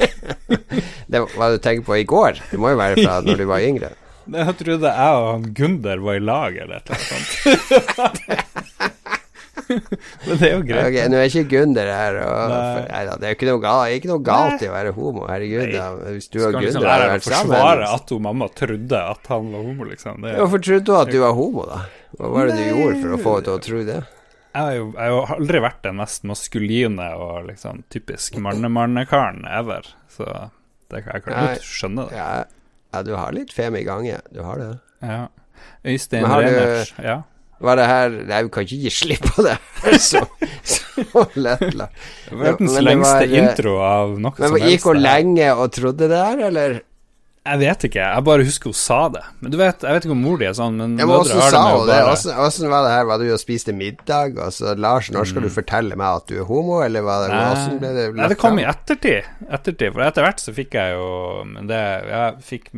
Er 0.00 0.10
Det 1.10 1.20
var 1.24 1.32
hva 1.36 1.50
du 1.52 1.58
tenker 1.62 1.84
på 1.86 1.98
i 2.00 2.06
går. 2.08 2.40
Det 2.50 2.58
må 2.60 2.72
jo 2.72 2.80
være 2.80 3.02
fra 3.02 3.20
når 3.26 3.42
du 3.42 3.46
var 3.50 3.66
yngre. 3.66 3.90
Jeg 4.30 4.56
trodde 4.60 4.94
jeg 4.94 5.20
og 5.20 5.28
han 5.30 5.46
Gunder 5.56 6.02
var 6.06 6.18
i 6.18 6.22
lag, 6.22 6.56
eller 6.64 6.80
et 6.80 6.90
eller 6.90 7.00
annet 7.16 7.30
sånt. 7.96 8.56
Men 9.70 10.38
det 10.40 10.48
er 10.48 10.54
jo 10.54 10.62
greit. 10.66 10.86
Ok, 10.88 10.96
Nå 11.10 11.18
er 11.18 11.28
ikke 11.28 11.44
Gunder 11.50 11.90
her. 11.90 12.18
Og, 12.24 12.52
Nei. 12.52 12.84
nei 12.88 13.02
det 13.08 13.28
er 13.28 13.34
jo 13.34 13.38
ikke 13.38 13.48
noe 13.50 13.62
galt, 13.62 13.96
ikke 13.96 14.10
noe 14.10 14.22
galt 14.26 14.64
i 14.64 14.70
å 14.70 14.74
være 14.74 14.94
homo. 14.96 15.26
Herregud, 15.30 15.74
da. 15.74 15.88
Hvis 16.16 16.30
du 16.32 16.38
og 16.40 16.56
liksom 16.56 16.80
Gunder 16.80 16.90
hadde 16.90 17.10
vært 17.14 17.28
sammen 17.28 17.54
forsvare 17.54 17.90
at 17.96 18.14
hun 18.14 18.24
mamma 18.26 18.48
trodde 18.60 19.02
at 19.14 19.34
han 19.34 19.50
var 19.54 19.66
homo, 19.68 19.90
liksom. 19.90 20.24
Det, 20.26 20.36
Hvorfor 20.40 20.64
trodde 20.66 20.86
du 20.88 20.94
at 20.98 21.12
du 21.12 21.18
var 21.22 21.36
homo, 21.38 21.66
da? 21.70 21.82
Hva 22.18 22.32
var 22.34 22.50
det 22.50 22.56
du 22.58 22.64
gjorde 22.66 22.96
for 23.02 23.14
å 23.14 23.20
få 23.20 23.36
henne 23.36 23.46
til 23.48 23.54
å 23.54 23.64
tro 23.68 23.82
det? 23.90 24.00
Jeg 24.50 24.66
har 24.66 24.72
jo, 24.74 24.86
jeg 24.96 25.14
har 25.14 25.36
aldri 25.36 25.58
vært 25.62 25.84
den 25.84 26.00
mest 26.00 26.24
maskuline 26.26 27.10
og 27.22 27.44
liksom 27.46 27.84
typisk 27.94 28.40
mannemannekaren 28.42 29.44
ever, 29.46 29.86
så 30.10 30.26
det, 30.90 31.04
jeg 31.04 31.22
kan 31.22 31.36
Nei. 31.36 31.44
godt 31.52 31.68
skjønne 31.68 32.06
det. 32.08 32.16
Ja, 32.18 32.30
ja, 32.90 33.02
du 33.06 33.12
har 33.14 33.34
litt 33.36 33.52
fem 33.54 33.76
i 33.78 33.84
gange. 33.86 34.20
Du 34.34 34.42
har 34.44 34.58
det. 34.60 34.70
Ja. 35.04 35.26
Øystein 35.86 36.26
Reinert, 36.26 36.94
ja. 37.00 37.22
Var 37.60 37.76
det 37.76 37.86
her 37.88 38.12
Nei, 38.24 38.38
vi 38.46 38.52
kan 38.54 38.64
ikke 38.64 38.76
gi 38.80 38.90
slipp 38.92 39.26
på 39.34 39.42
det 39.44 39.56
så, 40.00 40.22
så 40.64 41.24
lett. 41.36 41.74
la. 41.76 41.90
Det 42.30 42.36
var 42.36 42.44
verdens 42.46 42.78
lengste 42.80 43.26
eh, 43.26 43.34
intro 43.42 43.74
av 43.84 44.14
noe 44.20 44.32
Men 44.40 44.54
som 44.54 44.64
gikk 44.64 44.86
hun 44.88 45.00
lenge 45.04 45.50
og 45.52 45.66
trodde 45.76 46.08
det 46.08 46.20
her, 46.24 46.42
eller? 46.48 46.78
Jeg 47.40 47.56
vet 47.56 47.84
ikke, 47.88 48.02
jeg 48.04 48.24
bare 48.26 48.44
husker 48.44 48.68
hun 48.68 48.76
sa 48.76 48.96
det. 49.08 49.22
Men 49.40 49.52
du 49.52 49.56
vet, 49.56 49.80
Jeg 49.80 49.96
vet 49.96 50.04
ikke 50.04 50.12
om 50.12 50.18
mor 50.20 50.36
di 50.36 50.44
er 50.44 50.52
sånn, 50.52 50.74
men 50.76 50.98
Ja, 51.00 51.06
men 51.08 51.22
mødre 51.22 51.38
har 51.40 51.54
det 51.54 51.60
med 51.64 51.76
å 51.78 51.86
bare 51.88 52.34
Åssen 52.44 52.68
var 52.68 52.84
det 52.84 52.90
her? 52.92 53.06
Var 53.08 53.22
du 53.22 53.24
og 53.32 53.40
spiste 53.40 53.72
middag, 53.72 54.36
og 54.36 54.52
så 54.52 54.74
Lars, 54.76 55.08
når 55.14 55.30
skal 55.30 55.46
du 55.46 55.48
fortelle 55.48 55.96
meg 55.96 56.18
at 56.20 56.26
du 56.28 56.34
er 56.42 56.44
homo, 56.44 56.82
eller 56.84 57.00
hva 57.06 57.16
det 57.24 57.30
åssen 57.38 57.78
ble 57.80 57.94
det 57.96 58.04
Mm. 58.10 58.16
Nei, 58.20 58.28
det 58.28 58.36
kom 58.40 58.58
i 58.60 58.66
ettertid. 58.68 59.24
ettertid 59.48 59.92
For 59.94 60.04
etter 60.04 60.24
hvert 60.26 60.40
så 60.42 60.52
fikk 60.56 60.72
jeg 60.74 60.94
jo 60.96 61.44
Men 61.46 61.66
det 61.68 61.80
jeg 62.10 62.38
fikk, 62.44 62.70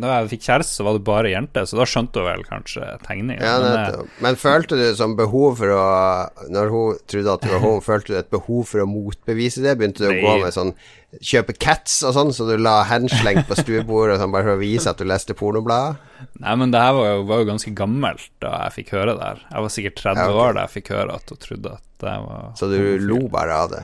Da 0.00 0.14
jeg 0.20 0.30
fikk 0.34 0.42
kjæreste, 0.46 0.74
så 0.78 0.84
var 0.86 0.98
det 0.98 1.04
bare 1.04 1.30
jenter, 1.34 1.66
så 1.66 1.78
da 1.78 1.86
skjønte 1.88 2.20
hun 2.22 2.28
vel 2.30 2.44
kanskje 2.46 2.86
tegninga. 3.06 3.42
Ja, 3.42 3.58
men, 3.58 3.78
eh. 4.06 4.18
Men 4.20 4.36
følte 4.38 4.78
du 4.78 4.94
som 4.94 5.16
behov 5.18 5.58
for 5.58 5.74
å 5.74 5.84
Når 6.54 6.70
hun 6.70 6.98
trodde 7.10 7.34
at 7.34 7.42
du 7.42 7.48
var 7.50 7.64
homo, 7.66 7.80
følte 7.82 8.14
du 8.14 8.18
et 8.18 8.30
behov 8.30 8.66
for 8.70 8.84
å 8.84 8.86
motbevise 8.86 9.62
det? 9.64 9.74
Begynte 9.78 10.06
du 10.06 10.10
å 10.12 10.20
gå 10.22 10.36
med 10.44 10.54
sånn 10.54 10.74
Kjøpe 11.22 11.54
cats 11.60 12.00
og 12.06 12.14
sånn, 12.16 12.32
så 12.34 12.46
du 12.48 12.56
la 12.58 12.80
henslengt 12.88 13.46
på 13.48 13.56
stuebordet 13.58 14.18
sånn, 14.20 14.32
bare 14.34 14.46
for 14.48 14.56
å 14.56 14.62
vise 14.62 14.90
at 14.90 14.98
du 15.00 15.04
leste 15.08 15.36
pornoblader? 15.38 15.98
Nei, 16.40 16.54
men 16.58 16.72
det 16.74 16.80
her 16.80 16.94
var 16.96 17.10
jo, 17.10 17.24
var 17.28 17.42
jo 17.42 17.48
ganske 17.52 17.72
gammelt 17.76 18.30
da 18.42 18.54
jeg 18.64 18.74
fikk 18.80 18.94
høre 18.96 19.14
det 19.18 19.28
her. 19.28 19.42
Jeg 19.50 19.66
var 19.66 19.74
sikkert 19.76 20.00
30 20.00 20.18
Ja, 20.22 20.24
okay. 20.30 20.40
år 20.44 20.56
da 20.56 20.64
jeg 20.66 20.74
fikk 20.78 20.90
høre 20.96 21.18
at 21.20 21.34
hun 21.34 21.42
trodde 21.44 21.74
at 21.76 22.08
jeg 22.08 22.24
var 22.26 22.48
Så 22.58 22.70
du 22.72 22.78
lo 23.04 23.20
bare 23.32 23.58
av 23.64 23.70
det? 23.74 23.82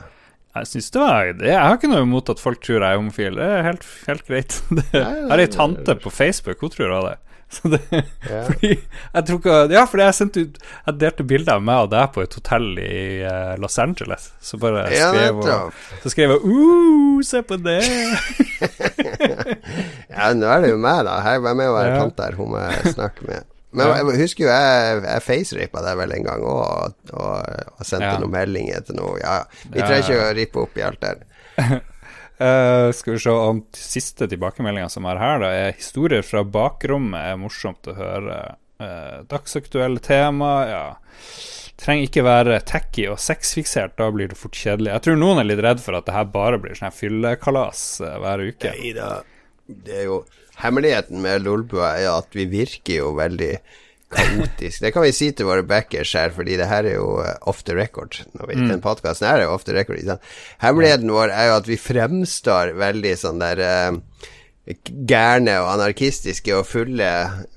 Jeg 0.51 0.67
synes 0.67 0.89
det 0.91 0.99
var 0.99 1.29
det, 1.39 1.47
Jeg 1.47 1.63
har 1.63 1.77
ikke 1.77 1.89
noe 1.93 2.03
imot 2.03 2.29
at 2.33 2.41
folk 2.43 2.59
tror 2.59 2.81
jeg 2.81 2.87
er 2.89 2.97
homofil. 2.99 3.37
Det 3.39 3.45
er 3.47 3.61
helt, 3.69 3.85
helt 4.09 4.25
greit. 4.27 4.57
Det, 4.81 4.87
jeg 4.91 5.27
har 5.31 5.39
ei 5.45 5.47
tante 5.51 5.95
på 6.03 6.11
Facebook, 6.11 6.59
hun 6.65 6.73
tror 6.73 6.91
også 6.97 7.13
det. 7.13 7.19
Så 7.55 7.67
det 7.67 7.79
yeah. 7.91 8.45
Fordi 8.47 8.69
jeg 8.77 9.23
tror 9.27 9.39
ikke 9.41 9.55
Ja, 9.73 9.81
fordi 9.91 10.03
jeg 10.05 10.15
sendte 10.15 10.43
ut 10.45 10.59
Jeg 10.61 10.93
delte 11.01 11.25
bilder 11.27 11.57
av 11.57 11.65
meg 11.67 11.81
og 11.83 11.89
deg 11.91 12.13
på 12.15 12.23
et 12.23 12.37
hotell 12.39 12.67
i 12.79 13.01
eh, 13.27 13.53
Los 13.59 13.75
Angeles. 13.83 14.29
Så 14.39 14.59
bare 14.61 14.85
skrev 14.87 15.35
hun 15.35 15.43
nettopp. 15.43 15.81
Så 16.05 16.13
skrev 16.13 16.31
jeg 16.37 16.39
uh, 16.47 17.19
se 17.27 17.41
på 17.49 17.57
det! 17.59 17.79
Ja, 20.11 20.31
nå 20.35 20.47
er 20.51 20.63
det 20.65 20.71
jo 20.73 20.79
meg, 20.81 21.03
da. 21.07 21.17
Her 21.23 21.39
var 21.43 21.53
jeg 21.53 21.59
med 21.61 21.69
å 21.71 21.75
være 21.77 21.91
Ja. 21.93 21.99
tante 22.03 22.25
her, 22.27 22.37
hun 22.39 22.51
må 22.53 22.61
jeg 22.61 22.93
snakke 22.95 23.27
med. 23.27 23.47
Men 23.71 23.87
Ja. 23.87 23.95
jeg 24.01 24.19
husker 24.19 24.43
jo 24.43 24.49
jeg, 24.51 25.03
jeg 25.05 25.21
facerapa 25.23 25.81
deg 25.85 25.97
vel 26.01 26.11
en 26.17 26.25
gang 26.27 26.41
òg, 26.43 26.59
og, 26.59 27.13
og, 27.13 27.69
og 27.79 27.85
sendte 27.87 28.09
Ja. 28.11 28.17
noen 28.19 28.33
meldinger 28.33 28.83
til 28.87 28.95
noe. 28.99 29.15
Ja, 29.21 29.37
vi 29.71 29.79
trenger 29.79 30.03
ikke 30.03 30.25
å 30.25 30.33
rippe 30.35 30.59
opp 30.65 30.77
i 30.77 30.83
alt 30.87 31.01
der. 31.01 31.23
Eh, 32.41 32.91
skal 32.91 33.13
vi 33.13 33.19
se 33.19 33.29
om 33.29 33.61
siste 33.77 34.25
tilbakemeldinga 34.27 34.89
som 34.89 35.05
er 35.05 35.19
her, 35.21 35.41
da, 35.43 35.49
er 35.53 35.75
historier 35.77 36.23
fra 36.25 36.41
bakrommet. 36.41 37.21
er 37.21 37.37
morsomt 37.37 37.85
å 37.87 37.93
høre. 37.97 38.37
Uh, 38.81 39.21
dagsaktuelle 39.29 40.01
tema, 40.01 40.49
ja. 40.65 40.85
Trenger 41.77 42.07
ikke 42.07 42.23
være 42.25 42.55
tacky 42.65 43.05
og 43.11 43.19
sexfiksert, 43.21 43.93
da 44.01 44.07
blir 44.09 44.31
det 44.31 44.39
fort 44.39 44.57
kjedelig. 44.57 44.89
Jeg 44.95 45.05
tror 45.05 45.19
noen 45.21 45.41
er 45.43 45.49
litt 45.51 45.61
redd 45.61 45.83
for 45.83 45.99
at 45.99 46.07
det 46.07 46.15
her 46.15 46.25
bare 46.33 46.57
blir 46.61 46.73
sånn 46.73 46.87
her 46.89 46.97
fyllekalas 46.97 47.83
uh, 48.01 48.15
hver 48.23 48.41
uke. 48.47 48.73
Nei 48.73 48.95
da. 48.97 49.11
Det 49.69 49.99
er 50.01 50.07
jo 50.09 50.23
Hemmeligheten 50.61 51.21
med 51.23 51.45
Lolbua 51.45 51.93
er 51.97 52.09
at 52.11 52.35
vi 52.37 52.43
virker 52.49 52.99
jo 52.99 53.13
veldig 53.17 53.53
kaotisk. 54.15 54.81
Det 54.83 54.91
kan 54.95 55.05
vi 55.05 55.11
si 55.15 55.31
til 55.35 55.47
våre 55.49 55.63
backers 55.67 56.13
her, 56.17 56.33
fordi 56.35 56.57
det 56.59 56.67
her 56.69 56.87
er 56.89 56.97
jo 56.99 57.07
eh, 57.23 57.33
off 57.47 57.63
the 57.67 57.75
record. 57.77 58.19
Når 58.37 58.51
vi, 58.51 58.59
Den 58.67 58.81
podkasten 58.83 59.27
her 59.29 59.39
er 59.41 59.47
jo 59.49 59.55
off 59.55 59.65
the 59.67 59.73
record. 59.77 60.01
Hemmeligheten 60.63 61.11
vår 61.13 61.31
er 61.33 61.49
jo 61.51 61.57
at 61.61 61.67
vi 61.71 61.79
fremstår 61.81 62.75
veldig 62.79 63.15
sånn 63.21 63.41
der 63.41 63.61
uh, 63.65 63.97
gærne 65.09 65.55
og 65.63 65.71
anarkistiske 65.73 66.53
og 66.55 66.67
fulle. 66.69 67.07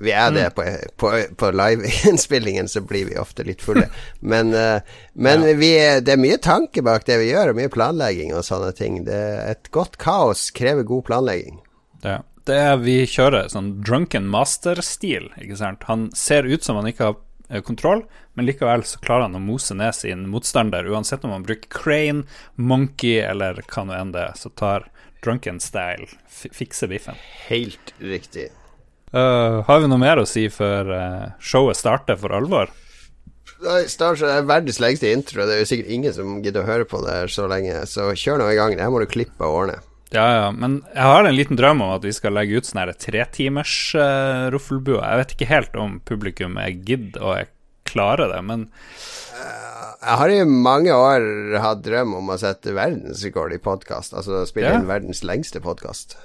Vi 0.02 0.10
er 0.16 0.30
det 0.34 0.46
på, 0.56 0.64
på, 0.98 1.10
på 1.38 1.50
liveinnspillingen, 1.54 2.68
så 2.72 2.80
blir 2.82 3.10
vi 3.10 3.18
ofte 3.20 3.44
litt 3.46 3.62
fulle. 3.62 3.86
Men, 4.32 4.54
eh, 4.56 4.80
men 5.14 5.44
vi, 5.60 5.68
er- 5.78 6.00
det 6.02 6.14
er 6.16 6.22
mye 6.22 6.38
tanke 6.42 6.82
bak 6.82 7.04
det 7.06 7.18
vi 7.20 7.28
gjør, 7.30 7.52
og 7.52 7.58
mye 7.60 7.70
planlegging 7.70 8.32
og 8.34 8.42
sånne 8.46 8.72
ting. 8.74 9.02
Det, 9.06 9.20
et 9.52 9.68
godt 9.74 9.98
kaos 10.02 10.48
krever 10.56 10.82
god 10.88 11.04
planlegging. 11.10 11.60
Det, 12.02 12.16
det 12.48 12.56
er 12.60 12.80
Vi 12.82 12.96
kjører 13.08 13.50
sånn 13.52 13.78
drunken 13.84 14.26
master-stil, 14.30 15.30
ikke 15.40 15.58
sant. 15.60 15.86
Han 15.88 16.10
ser 16.16 16.48
ut 16.48 16.64
som 16.64 16.76
han 16.80 16.88
ikke 16.90 17.08
har 17.08 17.16
eh, 17.48 17.62
kontroll, 17.64 18.04
men 18.34 18.48
likevel 18.48 18.84
så 18.88 19.00
klarer 19.04 19.28
han 19.28 19.38
å 19.38 19.42
mose 19.42 19.76
ned 19.78 19.94
sin 19.96 20.26
motstander, 20.30 20.88
uansett 20.90 21.24
om 21.24 21.32
han 21.34 21.46
bruker 21.46 21.70
crane, 21.72 22.26
monkey 22.56 23.22
eller 23.24 23.62
hva 23.64 23.86
nå 23.86 23.96
enn 23.96 24.12
det 24.14 24.26
er, 24.28 24.36
så 24.38 24.52
tar 24.52 24.90
drunken 25.24 25.60
style 25.62 26.10
Fikse 26.28 26.58
fikser 26.58 26.90
biffen. 26.90 27.20
Helt 27.48 27.94
riktig. 28.02 28.50
Uh, 29.14 29.62
har 29.68 29.80
vi 29.80 29.88
noe 29.88 30.02
mer 30.02 30.18
å 30.18 30.26
si 30.26 30.48
før 30.50 30.90
uh, 30.90 31.28
showet 31.38 31.78
starter 31.78 32.18
for 32.18 32.34
alvor? 32.34 32.72
Nei, 33.64 33.84
er 33.86 34.48
verdens 34.48 34.80
lengste 34.82 35.12
intro. 35.14 35.46
Det 35.46 35.54
er 35.54 35.62
jo 35.62 35.68
sikkert 35.70 35.92
ingen 35.94 36.14
som 36.16 36.40
gidder 36.42 36.64
å 36.64 36.68
høre 36.68 36.88
på 36.88 37.00
det 37.04 37.20
så 37.32 37.46
lenge, 37.48 37.76
så 37.88 38.10
kjør 38.18 38.42
nå 38.42 38.50
i 38.50 38.58
gang. 38.58 38.74
Det 38.74 38.82
her 38.82 38.92
må 38.92 39.00
du 39.00 39.06
klippe 39.08 39.46
og 39.46 39.60
ordne. 39.62 39.78
Ja, 40.14 40.24
ja, 40.30 40.50
men 40.54 40.78
jeg 40.94 41.08
har 41.10 41.26
en 41.26 41.34
liten 41.34 41.58
drøm 41.58 41.80
om 41.82 41.90
at 41.96 42.04
vi 42.06 42.12
skal 42.14 42.36
legge 42.36 42.60
ut 42.60 42.68
sånn 42.68 42.92
tretimers 43.02 43.74
uh, 43.98 44.46
roffelbua. 44.54 45.00
Jeg 45.02 45.20
vet 45.22 45.34
ikke 45.34 45.50
helt 45.50 45.78
om 45.80 45.96
publikum 46.06 46.58
er 46.62 46.76
gidd 46.86 47.18
og 47.18 47.34
jeg 47.40 47.50
klarer 47.88 48.30
det, 48.32 48.42
men 48.46 48.68
Jeg 50.04 50.18
har 50.20 50.30
i 50.30 50.44
mange 50.44 50.94
år 50.94 51.56
hatt 51.62 51.82
drøm 51.84 52.14
om 52.18 52.30
å 52.30 52.38
sette 52.40 52.74
verdensrekord 52.76 53.54
i 53.56 53.60
podkast. 53.62 54.14
Altså 54.14 54.44
spille 54.48 54.70
Ja. 54.70 54.78
inn 54.78 54.86
verdens 54.88 55.24
lengste 55.26 55.62
podkast. 55.64 56.16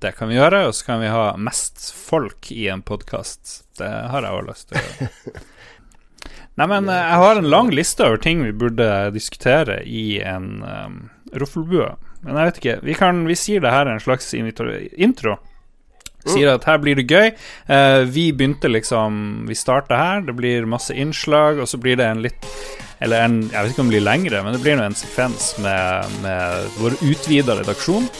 Det 0.00 0.14
kan 0.16 0.30
vi 0.30 0.38
gjøre, 0.38 0.66
og 0.68 0.74
så 0.74 0.86
kan 0.86 1.00
vi 1.02 1.10
ha 1.12 1.36
mest 1.36 1.92
folk 1.94 2.50
i 2.54 2.68
en 2.72 2.82
podkast. 2.82 3.64
Det 3.78 3.86
har 3.86 4.22
jeg 4.22 4.34
også 4.34 4.48
lyst 4.48 4.68
til 4.68 4.78
å 4.78 4.82
gjøre. 4.82 5.42
Nei, 6.58 6.66
men 6.66 6.88
eh, 6.90 6.98
jeg 6.98 7.22
har 7.22 7.38
en 7.38 7.50
lang 7.50 7.68
liste 7.70 8.02
over 8.06 8.18
ting 8.22 8.42
vi 8.42 8.50
burde 8.50 8.88
diskutere 9.14 9.78
i 9.86 10.18
en 10.26 10.48
um, 10.64 10.96
roffelbue. 11.38 11.92
Men 12.24 12.40
jeg 12.40 12.50
vet 12.50 12.58
ikke. 12.62 12.78
Vi, 12.86 12.96
kan, 12.98 13.22
vi 13.28 13.36
sier 13.38 13.62
det 13.62 13.72
her 13.72 13.86
er 13.86 13.96
en 13.96 14.02
slags 14.02 14.32
intro. 14.34 15.38
Sier 16.28 16.50
at 16.52 16.66
her 16.68 16.80
blir 16.82 16.98
det 16.98 17.06
gøy. 17.08 17.30
Uh, 17.70 18.02
vi 18.10 18.28
begynte 18.36 18.68
liksom 18.68 19.46
Vi 19.48 19.56
starta 19.56 19.96
her, 19.96 20.26
det 20.26 20.34
blir 20.36 20.66
masse 20.68 20.94
innslag, 20.94 21.60
og 21.62 21.70
så 21.70 21.78
blir 21.80 21.96
det 21.96 22.08
en 22.08 22.24
litt 22.24 22.48
Eller 23.00 23.24
en 23.24 23.38
Jeg 23.46 23.54
vet 23.54 23.72
ikke 23.72 23.84
om 23.84 23.92
det 23.92 23.96
blir 23.96 24.06
lengre, 24.08 24.42
men 24.44 24.56
det 24.56 24.62
blir 24.64 24.76
nå 24.76 24.88
en 24.88 24.98
sekvens 24.98 25.52
med, 25.62 26.18
med 26.24 26.78
vår 26.82 26.98
utvida 27.06 27.56
redaksjon. 27.60 28.10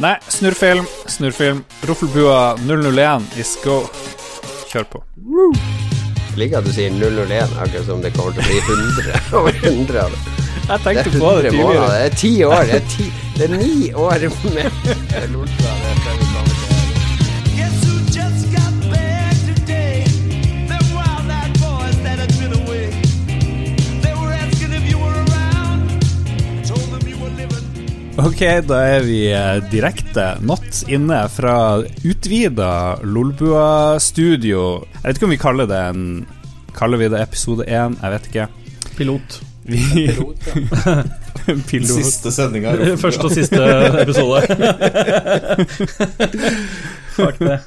Nei, 0.00 0.14
snurrfilm, 0.32 0.86
snurrfilm. 1.10 1.64
Roffelbua 1.88 2.54
001 2.62 3.26
is 3.42 3.56
go. 3.64 3.82
Kjør 4.70 4.88
på. 4.94 5.02
Jeg 6.32 6.38
liker 6.40 6.62
at 6.62 6.70
du 6.70 6.72
sier 6.72 6.94
001, 6.96 7.58
akkurat 7.60 7.90
som 7.90 8.00
det 8.00 8.14
kommer 8.16 8.38
til 8.38 8.46
å 8.46 8.48
bli 8.48 8.62
100 8.62 9.36
over 9.42 9.60
100 9.60 10.06
av 10.06 10.16
det. 10.16 10.41
Jeg 10.68 10.80
tenkte 10.84 11.10
på 11.18 11.30
det 11.42 11.50
tidligere. 11.50 11.88
Det 11.92 12.04
er 12.06 12.14
ti 12.16 12.32
år. 12.44 12.62
Det 12.70 12.74
er, 12.78 12.86
ti, 12.88 13.06
det 13.36 13.44
er 13.50 13.56
ni 13.58 13.92
år 13.92 14.18
med 14.54 14.68
Lolbua. 15.32 15.72
Det 15.82 15.96
Fredrik 16.04 16.30
Lammekjær. 16.36 16.70
Guess 17.56 17.76
who 17.86 17.94
just 18.16 18.44
got 18.54 18.74
back 18.92 19.36
today? 19.48 20.04
Them 20.70 20.84
wild-eyed 20.96 21.54
boys 21.60 21.96
that 22.06 22.18
had 22.22 22.32
been 22.38 22.54
away. 22.62 22.86
They 24.04 24.14
were 24.14 24.32
asking 24.44 24.72
if 24.78 24.84
you 24.90 24.98
were 25.02 25.16
around. 25.26 25.82
Told 26.70 26.88
them 26.94 27.04
you 27.10 27.18
were 27.22 27.34
living. 27.36 27.66
Ok, 28.22 28.42
da 28.68 28.80
er 28.96 29.06
vi 29.06 29.20
eh, 29.32 29.62
direkte 29.72 30.28
not 30.46 30.82
inne 30.88 31.24
fra 31.32 31.56
utvida 32.04 32.72
Lolbua-studio. 33.02 34.66
Jeg 35.02 35.08
vet 35.08 35.16
ikke 35.18 35.30
om 35.30 35.34
vi 35.36 35.42
kaller 35.48 35.66
det 35.70 35.82
en 35.92 36.04
Kaller 36.72 36.96
vi 36.96 37.08
det 37.12 37.18
episode 37.20 37.66
én? 37.68 37.98
Jeg 38.00 38.12
vet 38.14 38.28
ikke. 38.30 38.46
Pilot. 38.96 39.42
Vi, 39.62 40.06
Pilot. 41.68 41.88
Siste 41.88 42.32
sendinga. 42.34 42.74
Første 43.02 43.28
og 43.28 43.34
siste 43.34 43.62
episode. 44.02 44.42
Fuck 47.16 47.38
det. 47.42 47.60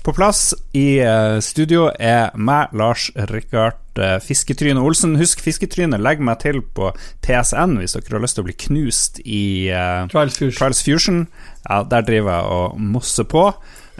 På 0.00 0.14
plass 0.16 0.54
i 0.72 0.96
eh, 1.04 1.36
studio 1.44 1.90
er 2.00 2.30
meg, 2.40 2.72
Lars 2.76 3.10
Rikard 3.28 4.00
uh, 4.00 4.16
Fisketryne 4.24 4.80
Olsen. 4.80 5.18
Husk 5.20 5.42
Fisketryne, 5.44 6.00
legg 6.00 6.22
meg 6.24 6.40
til 6.40 6.62
på 6.64 6.88
PSN 7.24 7.76
hvis 7.80 7.98
dere 7.98 8.16
har 8.16 8.24
lyst 8.24 8.38
til 8.38 8.46
å 8.46 8.48
bli 8.48 8.56
knust 8.64 9.20
i 9.26 9.44
uh, 9.68 10.08
Trials 10.12 10.40
Fusion. 10.40 10.56
Trials 10.56 10.80
Fusion. 10.86 11.20
Ja, 11.66 11.82
der 11.84 12.08
driver 12.08 12.38
jeg 12.38 12.56
og 12.56 12.80
mosser 12.96 13.28
på. 13.28 13.44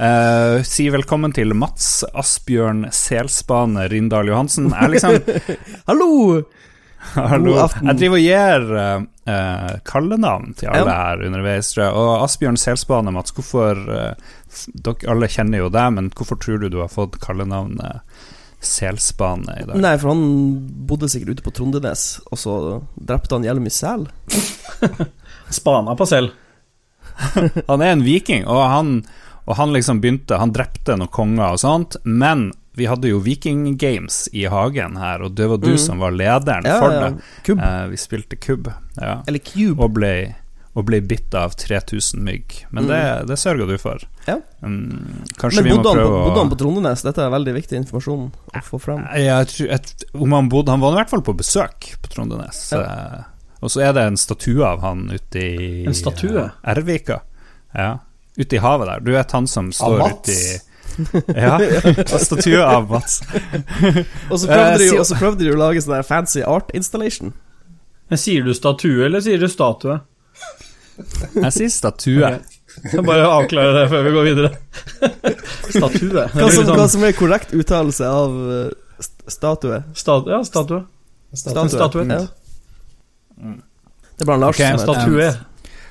Uh, 0.00 0.64
si 0.64 0.88
velkommen 0.88 1.36
til 1.36 1.52
Mats 1.52 2.00
Asbjørn 2.16 2.86
Selsbane 2.96 3.84
Rindal 3.92 4.32
Johansen. 4.32 4.72
Jeg 4.72 4.96
liksom 4.96 5.20
Hallo! 5.90 6.10
Hallo. 7.00 7.54
God 7.54 7.62
aften. 7.64 7.88
Jeg 7.90 7.98
driver 8.00 8.18
og 8.18 8.26
gir 8.26 8.66
uh, 8.76 9.04
uh, 9.30 9.70
kallenavn 9.88 10.52
til 10.58 10.68
alle 10.72 10.96
her 10.96 11.22
underveis, 11.26 11.70
tror 11.72 11.84
jeg. 11.86 11.94
Og 11.96 12.10
Asbjørn 12.26 12.60
Selsbane, 12.60 13.14
Mats, 13.14 13.34
hvorfor 13.36 13.80
uh, 13.88 14.34
Dere 14.74 15.10
alle 15.12 15.30
kjenner 15.30 15.64
jo 15.64 15.70
deg, 15.72 15.94
men 15.96 16.10
hvorfor 16.16 16.38
tror 16.42 16.60
du 16.60 16.68
du 16.72 16.80
har 16.82 16.92
fått 16.92 17.20
kallenavnet 17.22 18.02
selsbane 18.60 19.56
i 19.62 19.66
dag? 19.68 19.78
Nei, 19.80 19.94
for 20.02 20.12
han 20.12 20.24
bodde 20.88 21.08
sikkert 21.10 21.38
ute 21.38 21.46
på 21.46 21.54
Trondenes, 21.56 22.04
og 22.28 22.40
så 22.40 22.54
drepte 22.94 23.38
han 23.38 23.46
jævlig 23.46 23.68
mye 23.68 23.76
sel. 23.76 24.06
Spana 25.60 25.96
på 25.98 26.06
selv. 26.06 26.36
Han 27.70 27.82
er 27.82 27.92
en 27.92 28.04
viking, 28.04 28.46
og 28.48 28.60
han, 28.70 28.90
og 29.44 29.56
han 29.58 29.74
liksom 29.74 29.98
begynte 30.00 30.38
Han 30.40 30.54
drepte 30.56 30.94
noen 30.96 31.10
konger 31.12 31.56
og 31.56 31.60
sånt, 31.60 31.98
men 32.06 32.46
vi 32.80 32.88
hadde 32.90 33.10
jo 33.12 33.20
Viking 33.22 33.76
Games 33.80 34.22
i 34.32 34.46
hagen 34.50 34.96
her, 35.00 35.22
og 35.26 35.34
det 35.38 35.46
var 35.52 35.60
du 35.62 35.74
som 35.78 36.00
var 36.02 36.14
lederen 36.16 36.64
Ja, 36.66 36.78
for 36.80 36.92
ja. 36.96 37.00
det. 37.10 37.24
Kub. 37.46 37.60
Eh, 37.60 37.86
vi 37.92 37.98
spilte 38.00 38.36
kubb, 38.40 38.70
ja. 38.96 39.18
Eller 39.28 39.38
Cube. 39.44 39.76
og 39.84 39.92
ble, 39.98 40.12
og 40.74 40.84
ble 40.88 41.00
bitt 41.04 41.34
av 41.36 41.52
3000 41.58 42.22
mygg. 42.24 42.60
Men 42.70 42.86
det, 42.88 43.00
det 43.28 43.36
sørga 43.42 43.66
du 43.68 43.74
for. 43.82 44.02
Ja. 44.26 44.36
Mm, 44.62 45.24
kanskje 45.40 45.60
Men 45.62 45.68
vi 45.68 45.72
må 45.74 45.80
han, 45.82 45.98
på, 46.00 46.04
å 46.06 46.22
bodde 46.28 46.38
han 46.44 46.52
på 46.52 46.58
Trondenes? 46.60 47.02
Dette 47.06 47.24
er 47.24 47.32
veldig 47.32 47.54
viktig 47.56 47.78
informasjon 47.80 48.26
å 48.54 48.62
få 48.66 48.78
frem. 48.82 49.02
jeg 49.18 49.48
tror, 49.50 49.70
jeg, 49.72 50.08
Om 50.14 50.34
han 50.36 50.50
bodde 50.52 50.74
Han 50.76 50.82
var 50.84 50.92
i 50.92 50.98
hvert 51.00 51.10
fall 51.14 51.22
på 51.26 51.34
besøk 51.40 51.90
på 52.04 52.12
Trondenes. 52.12 52.60
Ja. 52.76 53.24
og 53.60 53.72
så 53.72 53.82
er 53.88 53.92
det 53.96 54.04
en 54.12 54.16
statue 54.20 54.62
av 54.64 54.80
han 54.84 55.06
ute 55.12 55.40
i 55.42 55.70
En 55.88 55.96
statue? 55.96 56.44
eh, 56.46 56.70
Ervika. 56.74 57.20
Ja. 57.74 57.98
Ute 58.38 58.56
i 58.56 58.60
havet 58.62 58.86
der. 58.92 59.00
Du 59.04 59.10
vet 59.16 59.32
han 59.36 59.48
som 59.50 59.72
står 59.74 59.98
Mats? 60.04 60.66
Ute 60.96 61.22
Og 61.30 61.38
Ja, 61.38 62.18
statue 62.24 62.64
av 62.64 62.88
Mats. 62.90 63.20
Og 64.30 64.40
så 64.40 64.46
prøvde, 64.50 64.74
Eh, 64.74 64.78
de, 64.82 64.90
og 64.98 65.06
så 65.08 65.18
prøvde 65.18 65.44
de 65.44 65.52
å 65.54 65.58
lage 65.60 65.82
sånn 65.84 66.04
fancy 66.06 66.44
art 66.46 66.70
installation. 66.76 67.34
Men 68.10 68.18
Sier 68.18 68.46
du 68.46 68.54
statue, 68.56 69.04
eller 69.06 69.22
sier 69.22 69.38
du 69.38 69.46
statue? 69.50 70.00
Jeg 71.36 71.52
sier 71.56 71.70
statue. 71.72 72.32
Jeg 72.80 73.04
bare 73.06 73.26
avklare 73.26 73.72
det 73.74 73.84
før 73.90 74.04
vi 74.06 74.12
går 74.14 74.26
videre. 74.28 74.50
Statue. 75.76 76.26
Hva 76.32 76.50
som, 76.52 76.62
litt 76.62 76.70
hva 76.70 76.86
som 76.90 77.04
er 77.06 77.14
korrekt 77.16 77.54
uttalelse 77.56 78.06
av 78.06 78.36
eh, 78.54 79.06
statue? 79.30 79.80
Stat, 79.98 80.28
ja, 80.30 80.40
statue. 80.46 80.84
Statue. 81.34 81.68
Statue. 81.72 82.04
Ja. 82.06 82.20
Det 83.40 84.26
er 84.26 84.28
bare 84.28 84.42
Lars 84.42 84.58
okay, 84.58 84.76
som 84.76 84.94
Statue. 84.94 85.30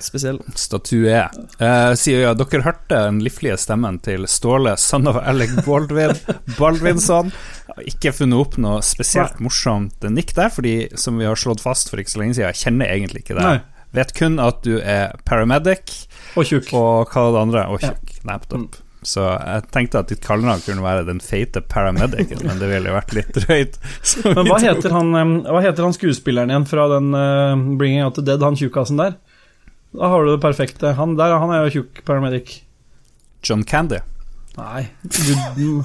Spesiell. 0.04 0.40
Statue. 0.56 1.22
Uh, 1.60 1.94
sier 2.00 2.24
ja, 2.28 2.34
dere 2.38 2.62
hørte 2.66 3.00
den 3.08 3.20
liflige 3.26 3.58
stemmen 3.62 4.00
til 4.06 4.26
Ståle, 4.32 4.76
son 4.80 5.08
of 5.12 5.20
Alec 5.22 5.54
Baldwin, 5.66 6.16
Baldwinsson. 6.60 7.32
Ikke 7.88 8.12
funnet 8.16 8.40
opp 8.42 8.58
noe 8.62 8.82
spesielt 8.86 9.40
morsomt 9.44 10.08
nikk 10.12 10.34
der, 10.38 10.50
fordi 10.54 10.76
som 11.00 11.20
vi 11.22 11.28
har 11.30 11.40
slått 11.40 11.62
fast 11.64 11.92
for 11.92 12.02
ikke 12.02 12.16
så 12.16 12.24
lenge 12.24 12.38
siden, 12.40 12.50
jeg 12.52 12.64
kjenner 12.66 12.92
egentlig 12.92 13.24
ikke 13.26 13.38
det. 13.40 13.46
Nei. 13.48 13.60
Vet 13.96 14.12
kun 14.14 14.36
at 14.44 14.60
du 14.66 14.76
er 14.84 15.16
paramedic, 15.26 16.06
Og 16.38 16.46
tjukk. 16.46 16.68
og 16.78 17.10
hva 17.10 17.24
det 17.34 17.42
andre? 17.42 17.64
Og 17.74 17.82
Ja. 17.82 17.90
tjukk. 17.96 18.20
Nettopp. 18.30 18.76
Så 19.02 19.24
jeg 19.24 19.64
tenkte 19.72 20.02
at 20.02 20.10
ditt 20.12 20.20
kallenavn 20.22 20.60
kunne 20.66 20.84
være 20.84 21.06
den 21.08 21.22
feite 21.24 21.62
paramedicen, 21.64 22.42
men 22.48 22.60
det 22.60 22.68
ville 22.70 22.92
jo 22.92 22.98
vært 22.98 23.14
litt 23.16 23.32
drøyt. 23.38 23.78
Men 24.36 24.50
hva 24.52 24.60
heter 24.68 24.92
han, 24.92 25.14
hva 25.48 25.62
heter 25.64 25.88
han 25.88 25.96
skuespilleren 25.96 26.52
igjen 26.52 26.68
fra 26.70 26.90
den 26.92 27.08
uh, 27.16 27.56
Bringing 27.80 28.04
Out 28.04 28.20
the 28.20 28.26
Dead, 28.28 28.44
han 28.44 28.60
tjukkasen 28.60 29.00
der? 29.00 29.16
Da 29.96 30.08
har 30.12 30.24
du 30.26 30.32
det 30.36 30.42
perfekte. 30.44 30.92
Han 30.98 31.16
der, 31.18 31.34
han 31.42 31.52
er 31.56 31.64
jo 31.66 31.80
tjukk 31.80 32.04
paramedic. 32.06 32.60
John 33.44 33.64
Candy. 33.64 34.02
Nei 34.58 34.84
du, 35.02 35.20
mm, 35.58 35.84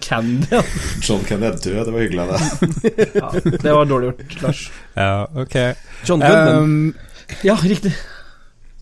Candy. 0.00 0.60
John 1.04 1.22
Candy 1.28 1.46
er 1.50 1.58
død, 1.60 1.80
det 1.84 1.92
var 1.94 2.00
hyggelig 2.04 2.22
av 2.24 2.30
deg. 2.32 3.10
ja. 3.18 3.30
Det 3.62 3.74
var 3.76 3.88
dårlig 3.90 4.10
gjort, 4.12 4.36
Lars. 4.42 4.62
Ja, 4.96 5.10
ok. 5.34 5.56
John 6.08 6.22
Goodman. 6.24 6.62
Um, 6.62 6.94
Ja, 7.44 7.58
riktig. 7.60 7.92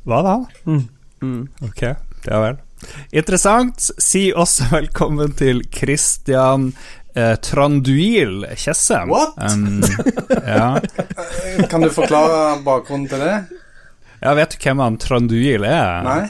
hva 0.07 0.21
da? 0.23 0.37
Mm. 0.71 1.49
Ok, 1.67 1.83
ja 2.29 2.39
vel. 2.45 2.61
Interessant. 3.11 3.89
Si 3.99 4.29
også 4.37 4.69
velkommen 4.77 5.33
til 5.39 5.65
Christian 5.75 6.69
eh, 7.17 7.35
Tranduil 7.43 8.45
Tjessem. 8.55 9.11
What? 9.11 9.35
Um, 9.41 9.83
ja. 10.47 10.77
Kan 11.73 11.83
du 11.83 11.91
forklare 11.91 12.61
bakgrunnen 12.67 13.09
til 13.11 13.25
det? 13.25 13.37
Ja, 14.27 14.35
vet 14.37 14.57
du 14.57 14.59
hvem 14.67 14.83
han 14.83 14.99
Tranduil 15.01 15.65
er? 15.65 16.03
Nei? 16.07 16.25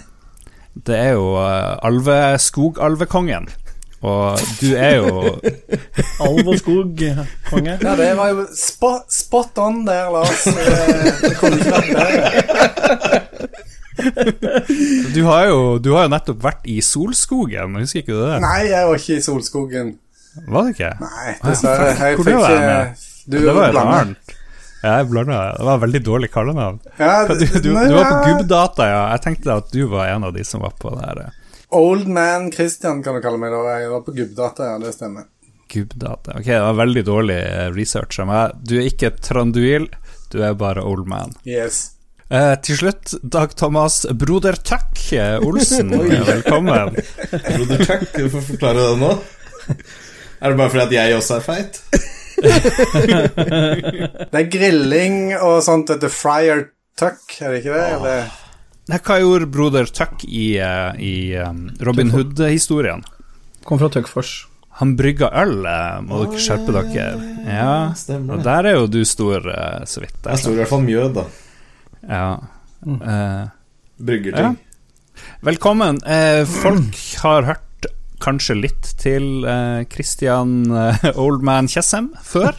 Det 0.86 0.96
er 1.00 1.14
jo 1.16 1.30
uh, 1.40 1.78
alve, 1.88 2.16
skogalvekongen. 2.44 3.48
Og 4.06 4.38
du 4.60 4.74
er 4.76 4.98
jo 5.00 5.22
Alv 6.26 6.48
og 6.52 6.58
skog, 6.60 7.00
konge. 7.48 7.78
Ja, 7.80 7.94
det 7.96 8.10
var 8.18 8.28
jo 8.34 8.44
spot, 8.52 9.06
spot 9.12 9.56
on 9.58 9.80
der, 9.86 10.10
Lars. 10.12 10.44
Eh, 10.46 10.54
Det 11.24 11.32
kunne 11.40 11.56
ikke 11.56 11.72
vært 11.72 11.90
bedre. 11.96 12.42
Du 15.16 15.22
har 15.24 15.46
jo, 15.48 15.78
du 15.80 15.94
har 15.96 16.04
jo 16.06 16.12
nettopp 16.12 16.42
vært 16.44 16.68
i 16.68 16.76
Solskogen, 16.84 17.78
husker 17.80 18.04
ikke 18.04 18.12
du 18.12 18.20
det? 18.20 18.40
Nei, 18.44 18.60
jeg 18.68 18.90
var 18.90 19.00
ikke 19.00 19.16
i 19.16 19.24
Solskogen. 19.24 19.94
Var 20.44 20.66
du 20.66 20.74
ikke? 20.74 20.92
Nei, 21.00 21.30
dessverre. 21.40 21.86
Jeg 21.96 22.20
fikk 22.20 22.28
ikke? 22.36 22.80
Du 23.26 23.38
det 23.40 23.54
var 23.56 23.70
jo 23.70 23.72
blander. 23.78 24.35
Jeg 24.86 25.08
blanda. 25.10 25.40
Det 25.58 25.66
var 25.68 25.80
veldig 25.84 26.00
dårlig 26.06 26.30
kallenavn. 26.34 26.78
Ja, 26.98 27.14
Du, 27.28 27.34
du, 27.44 27.58
du, 27.66 27.72
var 27.74 28.10
på. 28.10 28.20
Gubbdata, 28.30 28.86
ja. 28.90 29.02
Jeg 29.14 29.24
tenkte 29.26 29.56
at 29.60 29.72
du 29.74 29.82
var 29.92 30.08
en 30.14 30.24
av 30.28 30.32
de 30.36 30.44
som 30.46 30.62
var 30.64 30.74
på 30.80 30.92
det 30.96 31.04
her. 31.06 31.20
eh, 31.26 31.42
Old 31.76 32.06
man 32.08 32.50
Christian 32.54 33.02
kan 33.02 33.16
du 33.18 33.20
kalle 33.24 33.40
meg 33.42 33.50
da. 33.52 33.62
Jeg 33.82 33.90
var 33.90 34.04
på 34.06 34.14
Gubbdata, 34.16 34.68
ja, 34.72 34.78
det 34.82 34.92
stemmer. 34.94 35.26
Gubbdata. 35.72 36.36
Ok, 36.38 36.46
det 36.46 36.60
var 36.62 36.76
veldig 36.78 37.04
dårlig 37.08 37.40
eh, 37.42 37.66
research 37.74 38.20
av 38.22 38.28
meg. 38.30 38.56
Du 38.62 38.76
er 38.78 38.86
ikke 38.90 39.10
Tranduil, 39.18 39.88
du 40.32 40.40
er 40.46 40.54
bare 40.58 40.84
old 40.86 41.08
man. 41.10 41.34
Yes. 41.48 41.92
Eh, 42.30 42.54
til 42.66 42.78
slutt, 42.80 43.12
Dag 43.22 43.52
Thomas 43.58 44.00
Broder 44.18 44.56
Tuck 44.66 45.02
eh, 45.14 45.36
Olsen. 45.46 45.90
Velkommen. 46.32 46.94
Broder 47.30 47.82
Tuck, 47.86 48.06
du 48.16 48.28
får 48.32 48.46
forklare 48.52 48.86
det 48.92 48.96
nå. 49.02 49.12
Er 50.36 50.52
det 50.52 50.58
bare 50.58 50.70
fordi 50.70 50.84
at 50.86 50.94
jeg 50.94 51.16
også 51.18 51.38
er 51.40 51.44
feit? 51.46 51.78
Det 54.30 54.40
er 54.40 54.48
grilling 54.52 55.16
og 55.38 55.60
sånt 55.64 55.90
etter 55.94 56.12
Friar 56.12 56.66
Tuck, 56.96 57.22
er 57.44 57.52
det 57.54 57.60
ikke 57.62 57.74
det? 57.76 57.86
Eller? 57.96 58.28
Nei, 58.88 58.98
Hva 59.04 59.16
gjorde 59.20 59.48
Broder 59.52 59.88
Tuck 59.92 60.22
i, 60.28 60.56
eh, 60.62 61.00
i 61.02 61.14
um, 61.42 61.66
Robin 61.84 62.12
Hood-historien? 62.14 63.02
Kom 63.66 63.80
fra 63.82 63.90
Tuckfors. 63.92 64.34
Han 64.80 64.94
brygga 64.96 65.28
øl, 65.42 65.58
eh, 65.66 65.98
må 66.06 66.22
dere 66.24 66.40
skjerpe 66.44 66.72
dere. 66.76 67.08
Ja, 67.48 67.74
Stemmer 67.96 68.36
og 68.38 68.44
der 68.46 68.68
er 68.70 68.78
jo 68.78 68.86
du 68.92 69.00
stor, 69.08 69.44
eh, 69.48 69.82
så 69.88 70.04
vidt. 70.04 70.16
Jeg 70.24 70.42
står 70.42 70.52
i 70.54 70.60
hvert 70.60 70.72
fall 70.72 70.84
mjød, 70.86 71.16
da. 71.16 71.26
Ja. 72.06 72.28
Eh, 72.86 73.44
Brygger 74.06 74.32
Ja. 74.36 74.42
ting. 74.50 74.58
Velkommen. 75.48 75.98
Eh, 76.04 76.44
folk 76.44 76.96
har 77.24 77.48
hørt 77.48 77.65
kanskje 78.22 78.56
litt 78.58 78.92
til 79.00 79.44
uh, 79.46 79.82
Christian 79.92 80.70
uh, 80.72 80.96
Oldman 81.20 81.68
Tjessem 81.70 82.10
før. 82.24 82.56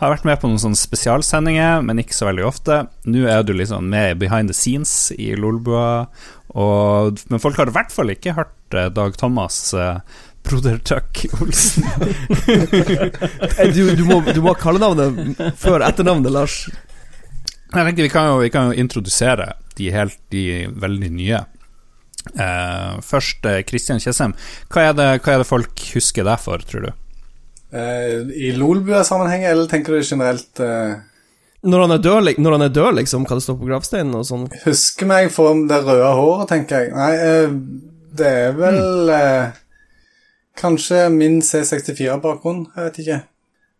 Har 0.00 0.12
vært 0.14 0.26
med 0.28 0.40
på 0.42 0.50
noen 0.50 0.60
sånne 0.60 0.78
spesialsendinger, 0.78 1.82
men 1.86 2.00
ikke 2.02 2.16
så 2.16 2.26
veldig 2.28 2.44
ofte. 2.48 2.80
Nå 3.08 3.24
er 3.30 3.44
du 3.46 3.54
liksom 3.56 3.86
med 3.92 4.18
behind 4.20 4.50
the 4.50 4.56
scenes 4.56 5.12
i 5.16 5.32
Lolbua, 5.38 6.06
og, 6.54 7.20
men 7.32 7.42
folk 7.42 7.56
har 7.58 7.70
i 7.70 7.74
hvert 7.74 7.94
fall 7.94 8.12
ikke 8.12 8.36
hørt 8.36 8.76
uh, 8.76 8.88
Dag 8.94 9.16
Thomas 9.18 9.58
eh, 9.74 9.96
Broder 10.44 10.76
Tuck 10.86 11.24
Olsen. 11.40 11.86
Eh, 13.58 13.70
Du, 13.74 13.82
du, 13.96 14.04
må, 14.06 14.20
du 14.34 14.40
må 14.44 14.52
kalle 14.58 14.82
navnet 14.82 15.40
før 15.58 15.82
etternavnet, 15.86 16.30
Lars. 16.34 16.58
Jeg 17.74 17.86
tenkte 17.88 18.04
vi 18.04 18.10
kan 18.12 18.28
jo, 18.30 18.36
vi 18.42 18.50
kan 18.54 18.70
jo 18.70 18.78
introdusere 18.84 19.52
de 19.78 19.88
helt 19.94 20.18
de 20.30 20.44
veldig 20.78 21.10
nye. 21.16 21.40
Eh, 22.32 23.00
først 23.04 23.42
Kristian 23.42 23.66
Christian 23.68 24.02
Tjessem. 24.02 24.36
Hva 24.72 24.90
hva 24.94 25.16
er 25.16 25.42
det 25.42 25.48
folk 25.48 25.88
husker 25.94 26.24
deg 26.26 26.40
for, 26.40 26.64
tror 26.64 26.88
du? 26.88 26.92
Uh, 27.74 28.30
I 28.30 28.52
Lolbua-sammenheng, 28.54 29.48
eller 29.50 29.66
tenker 29.66 29.96
du 29.96 30.06
generelt 30.06 30.62
uh... 30.62 30.94
Når 31.64 31.80
han 31.80 31.94
er 31.94 32.00
død, 32.04 32.28
når 32.38 32.52
han 32.58 32.62
er 32.66 32.72
død 32.76 32.96
liksom, 32.98 33.24
kan 33.24 33.40
det 33.40 33.44
står 33.46 33.56
på 33.56 33.68
gravsteinen 33.70 34.14
og 34.18 34.26
sånn? 34.28 34.42
Husker 34.66 35.08
meg 35.08 35.30
for 35.32 35.56
det 35.68 35.78
røde 35.86 36.10
håret, 36.18 36.48
tenker 36.50 36.82
jeg. 36.82 36.90
Nei, 36.92 37.12
eh, 37.16 37.54
det 38.20 38.32
er 38.44 38.58
vel 38.58 39.12
eh, 39.14 39.60
Kanskje 40.60 41.06
min 41.10 41.40
C64-bakgrunn, 41.42 42.66
jeg 42.76 42.84
vet 42.90 42.98
ikke. 43.02 43.16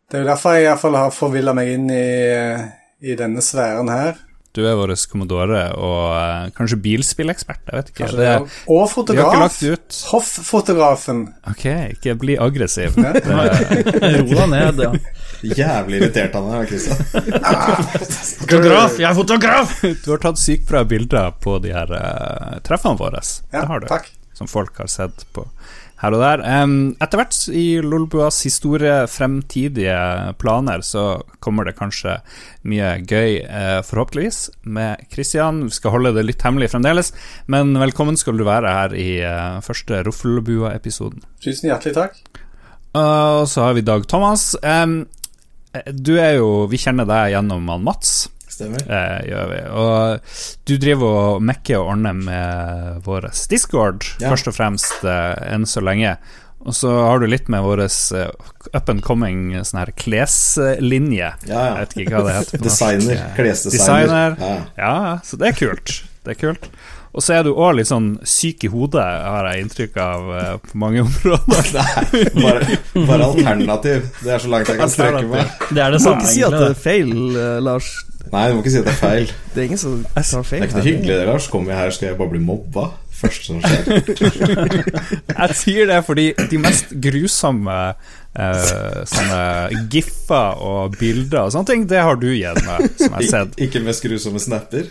Det 0.09 0.17
er 0.17 0.25
jo 0.25 0.31
derfor 0.31 0.57
jeg 0.57 0.65
iallfall 0.67 0.97
har 0.99 1.13
forvilla 1.15 1.53
meg 1.55 1.75
inn 1.75 1.85
i, 1.93 2.07
eh, 2.33 2.65
i 3.05 3.19
denne 3.21 3.45
sfæren 3.45 3.93
her. 3.93 4.17
Du 4.55 4.61
er 4.63 4.77
vår 4.79 4.93
kommodore 5.11 5.65
og 5.83 6.03
uh, 6.15 6.45
kanskje 6.55 6.77
bilspillekspert, 6.85 7.65
jeg 7.67 7.75
vet 7.81 7.89
ikke. 7.91 8.11
Det, 8.15 8.35
Og 8.71 8.85
fotograf. 8.93 9.57
Hofffotografen. 10.13 11.25
Ok, 11.51 11.65
ikke 11.97 12.15
bli 12.23 12.37
aggressiv. 12.39 12.95
Ro 13.01 14.29
deg 14.31 14.53
ned, 14.53 14.85
ja. 14.85 14.93
Jævlig 15.45 15.99
irritert 15.99 16.39
han 16.39 16.47
er, 16.55 16.69
Kristian. 16.71 17.03
Fotograf! 18.45 18.95
Jeg 19.03 19.09
er 19.11 19.17
fotograf! 19.19 19.75
Du 20.05 20.13
har 20.15 20.23
tatt 20.23 20.41
sykt 20.41 20.69
bra 20.71 20.85
bilder 20.89 21.35
på 21.43 21.59
de 21.65 21.75
her 21.75 21.91
uh, 21.91 22.55
treffene 22.65 22.97
våre. 23.01 23.21
Ja, 23.51 23.59
det 23.59 23.67
har 23.73 23.83
du. 23.83 23.91
takk. 23.91 24.13
Som 24.35 24.49
folk 24.51 24.79
har 24.79 24.89
sett 24.91 25.27
på 25.35 25.45
her 26.05 26.17
og 26.17 26.23
der. 26.23 26.43
Etter 27.03 27.21
hvert 27.21 27.39
i 27.55 27.65
Lolbuas 27.85 28.43
historie, 28.47 29.05
fremtidige 29.11 29.97
planer, 30.41 30.85
så 30.85 31.23
kommer 31.45 31.67
det 31.69 31.77
kanskje 31.79 32.19
mye 32.69 32.95
gøy, 33.05 33.41
eh, 33.43 33.81
forhåpentligvis, 33.87 34.51
med 34.65 35.07
Christian. 35.13 35.65
Vi 35.69 35.77
skal 35.79 35.95
holde 35.97 36.15
det 36.17 36.27
litt 36.29 36.45
hemmelig 36.45 36.71
fremdeles, 36.75 37.13
men 37.47 37.75
velkommen 37.81 38.19
skal 38.21 38.37
du 38.39 38.45
være 38.47 38.77
her 38.79 38.97
i 38.97 39.11
eh, 39.25 39.61
første 39.65 40.03
Roffelbua-episoden. 40.07 41.25
Tusen 41.45 41.71
hjertelig 41.71 41.97
takk. 41.97 42.21
Og 42.95 43.49
så 43.51 43.67
har 43.67 43.75
vi 43.75 43.83
Dag 43.83 44.05
Thomas. 44.07 44.53
Du 45.91 46.13
er 46.15 46.37
jo 46.37 46.69
Vi 46.71 46.79
kjenner 46.79 47.09
deg 47.09 47.33
gjennom 47.33 47.67
han 47.73 47.83
Mats. 47.83 48.29
Stemmer. 48.55 48.85
Eh, 48.87 49.19
gjør 49.33 49.49
vi. 49.51 49.61
Og 49.83 50.39
du 50.71 50.75
driver 50.79 51.19
og 51.35 51.43
mekker 51.43 51.81
og 51.81 51.93
ordner 51.97 52.15
med 52.15 53.03
vår 53.07 53.29
Discord, 53.51 54.07
Ja. 54.23 54.31
først 54.31 54.49
og 54.53 54.55
fremst, 54.57 55.05
eh, 55.05 55.35
enn 55.55 55.67
så 55.67 55.83
lenge. 55.83 56.17
Og 56.65 56.73
så 56.73 56.89
har 56.89 57.19
du 57.21 57.27
litt 57.29 57.49
med 57.53 57.61
vår 57.61 57.83
eh, 57.85 58.31
up 58.73 58.89
and 58.89 59.03
coming 59.05 59.51
sånn 59.67 59.83
her 59.83 59.93
kleslinje. 60.01 61.35
Ja, 61.45 61.53
ja. 61.53 61.63
Jeg 61.75 61.79
vet 61.83 61.97
ikke 62.07 62.17
hva 62.17 62.25
det 62.31 62.37
heter. 62.39 62.63
Designer. 62.71 63.23
Klesdesigner. 63.37 64.37
Ja. 64.41 64.57
Ja, 64.79 64.95
så 65.25 65.37
det 65.41 65.51
er 65.53 65.59
kult. 65.59 65.99
Det 66.25 66.37
er 66.39 66.41
kult. 66.41 66.71
Og 67.15 67.23
så 67.23 67.37
er 67.37 67.45
du 67.47 67.53
òg 67.55 67.77
litt 67.79 67.87
sånn 67.87 68.17
syk 68.27 68.65
i 68.67 68.71
hodet, 68.73 69.05
har 69.05 69.47
jeg 69.53 69.63
inntrykk 69.63 69.99
av, 70.03 70.31
eh, 70.35 70.57
på 70.67 70.81
mange 70.83 71.05
områder. 71.07 71.69
Nei, 71.77 72.25
bare, 72.41 72.79
bare 73.07 73.29
alternativ. 73.29 74.09
Det 74.25 74.33
er 74.35 74.43
så 74.43 74.51
langt 74.51 74.73
jeg 74.73 74.81
kan 74.81 74.91
strekke 74.91 75.29
meg. 75.31 75.53
Det 75.69 75.85
er 75.85 75.95
det 75.95 76.01
Du 76.03 76.09
må 76.09 76.17
ikke 76.17 76.33
si 76.33 76.43
at 76.49 76.57
det 76.59 76.71
er 76.73 76.81
feil, 76.89 77.13
eh, 77.39 77.61
Lars. 77.63 77.93
Nei, 78.33 78.49
du 78.51 78.57
må 78.57 78.65
ikke 78.65 78.73
si 78.73 78.81
at 78.81 78.89
det 78.89 78.95
er 78.95 79.01
feil. 79.01 79.33
Det 79.55 79.61
er 79.63 79.67
ingen 79.69 79.79
som 79.79 80.01
tar 80.15 80.25
Det 80.25 80.49
feil 80.49 80.63
er 80.63 80.69
ikke 80.69 80.79
noe 80.81 80.89
hyggelig, 80.89 81.17
det, 81.21 81.27
Lars. 81.29 81.49
Kommer 81.53 81.75
jeg 81.75 81.81
her, 81.81 81.95
skal 81.95 82.09
jeg 82.09 82.19
bare 82.19 82.33
bli 82.33 82.43
mobba. 82.43 82.89
Første 83.15 83.47
som 83.47 83.61
skjer. 83.63 83.85
Jeg 85.39 85.55
sier 85.55 85.87
det 85.87 86.01
fordi 86.03 86.25
de 86.51 86.59
mest 86.59 86.91
grusomme 87.05 87.77
eh, 87.95 88.97
sånne 89.07 89.85
giffer 89.93 90.59
og 90.67 90.97
bilder 90.99 91.45
og 91.47 91.55
sånne 91.55 91.71
ting, 91.71 91.87
det 91.93 92.03
har 92.03 92.19
du 92.19 92.27
gitt 92.33 92.59
meg, 92.67 92.89
som 92.99 93.15
jeg 93.15 93.15
har 93.15 93.29
sett. 93.31 93.55
Ik 93.55 93.69
ikke 93.71 93.85
mest 93.87 94.03
grusomme 94.03 94.43
snapper. 94.43 94.91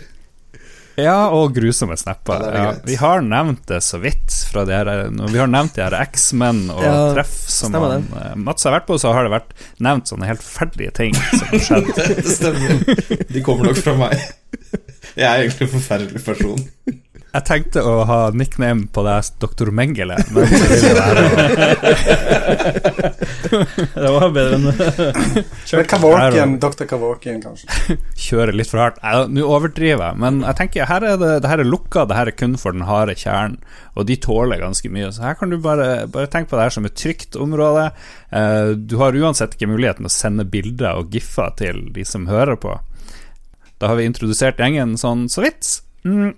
Ja, 1.00 1.28
og 1.34 1.54
grusomme 1.56 1.96
snapper. 1.98 2.44
Ja, 2.54 2.66
vi 2.86 2.94
har 3.00 3.22
nevnt 3.24 3.64
det 3.66 3.80
så 3.82 3.98
vidt. 4.02 4.30
De 4.54 4.70
her, 4.70 4.90
vi 5.10 5.38
har 5.40 5.48
nevnt 5.50 5.74
de 5.74 5.82
her 5.82 5.96
X-Men 6.04 6.68
og 6.70 6.84
Ja, 6.84 6.92
treff 7.16 7.32
som 7.50 7.74
han, 7.74 8.04
eh, 8.14 8.34
Mats 8.38 8.66
har 8.68 8.76
vært 8.76 8.86
på, 8.86 8.98
så 9.02 9.10
har 9.16 9.26
det 9.26 9.32
vært 9.34 9.54
nevnt 9.82 10.10
sånne 10.12 10.28
helt 10.30 10.44
ferdige 10.46 10.94
ting 10.94 11.16
som 11.18 11.48
har 11.50 11.64
skjedd. 11.66 11.90
Det 11.98 12.36
stemmer. 12.36 13.26
De 13.34 13.42
kommer 13.42 13.70
nok 13.72 13.80
fra 13.82 13.96
meg. 13.98 14.22
Jeg 15.14 15.26
er 15.26 15.42
egentlig 15.42 15.66
en 15.68 15.74
forferdelig 15.74 16.22
person. 16.26 16.62
Jeg 17.34 17.42
tenkte 17.48 17.82
å 17.82 18.04
ha 18.06 18.30
nickname 18.30 18.86
på 18.94 19.02
deg 19.02 19.26
Dr. 19.42 19.72
Mengele, 19.74 20.14
men 20.30 20.46
det 20.54 20.92
være 20.94 21.24
Det 24.04 24.10
var 24.14 24.30
bedre 24.34 24.58
enn 24.58 24.66
Men 24.68 25.86
Kavorkian, 25.90 26.52
Dr. 26.62 26.86
Kavorkian, 26.90 27.40
kanskje. 27.42 27.66
kjøre 28.26 28.52
litt 28.54 28.70
for 28.70 28.78
hardt. 28.84 28.98
Nå 29.34 29.42
overdriver 29.50 30.04
jeg, 30.12 30.18
men 30.22 30.34
jeg 30.44 30.54
tenker 30.60 30.86
her 30.90 31.02
er 31.08 31.16
det, 31.20 31.32
det 31.42 31.50
her 31.50 31.60
er 31.64 31.68
lukka, 31.68 32.00
det 32.06 32.18
her 32.18 32.28
er 32.30 32.36
kun 32.38 32.54
for 32.60 32.70
den 32.76 32.86
harde 32.86 33.14
kjernen, 33.18 33.58
og 33.98 34.02
de 34.06 34.16
tåler 34.22 34.62
ganske 34.62 34.88
mye. 34.94 35.10
Så 35.14 35.20
her 35.26 35.34
kan 35.38 35.50
du 35.50 35.56
bare, 35.62 36.06
bare 36.10 36.30
tenke 36.30 36.50
på 36.52 36.58
det 36.58 36.66
her 36.68 36.74
som 36.76 36.86
et 36.86 36.98
trygt 36.98 37.32
område. 37.40 37.84
Eh, 38.30 38.68
du 38.78 38.94
har 39.02 39.18
uansett 39.18 39.54
ikke 39.56 39.72
muligheten 39.72 40.06
å 40.06 40.12
sende 40.12 40.44
bilder 40.46 40.92
og 41.02 41.10
giffer 41.14 41.50
til 41.58 41.76
de 41.94 42.04
som 42.06 42.28
hører 42.30 42.56
på. 42.62 42.72
Da 43.82 43.84
har 43.90 43.96
vi 43.98 44.06
introdusert 44.06 44.60
gjengen 44.62 44.94
sånn 45.00 45.26
så 45.32 45.40
vidt. 45.44 45.64
Mm. 46.04 46.34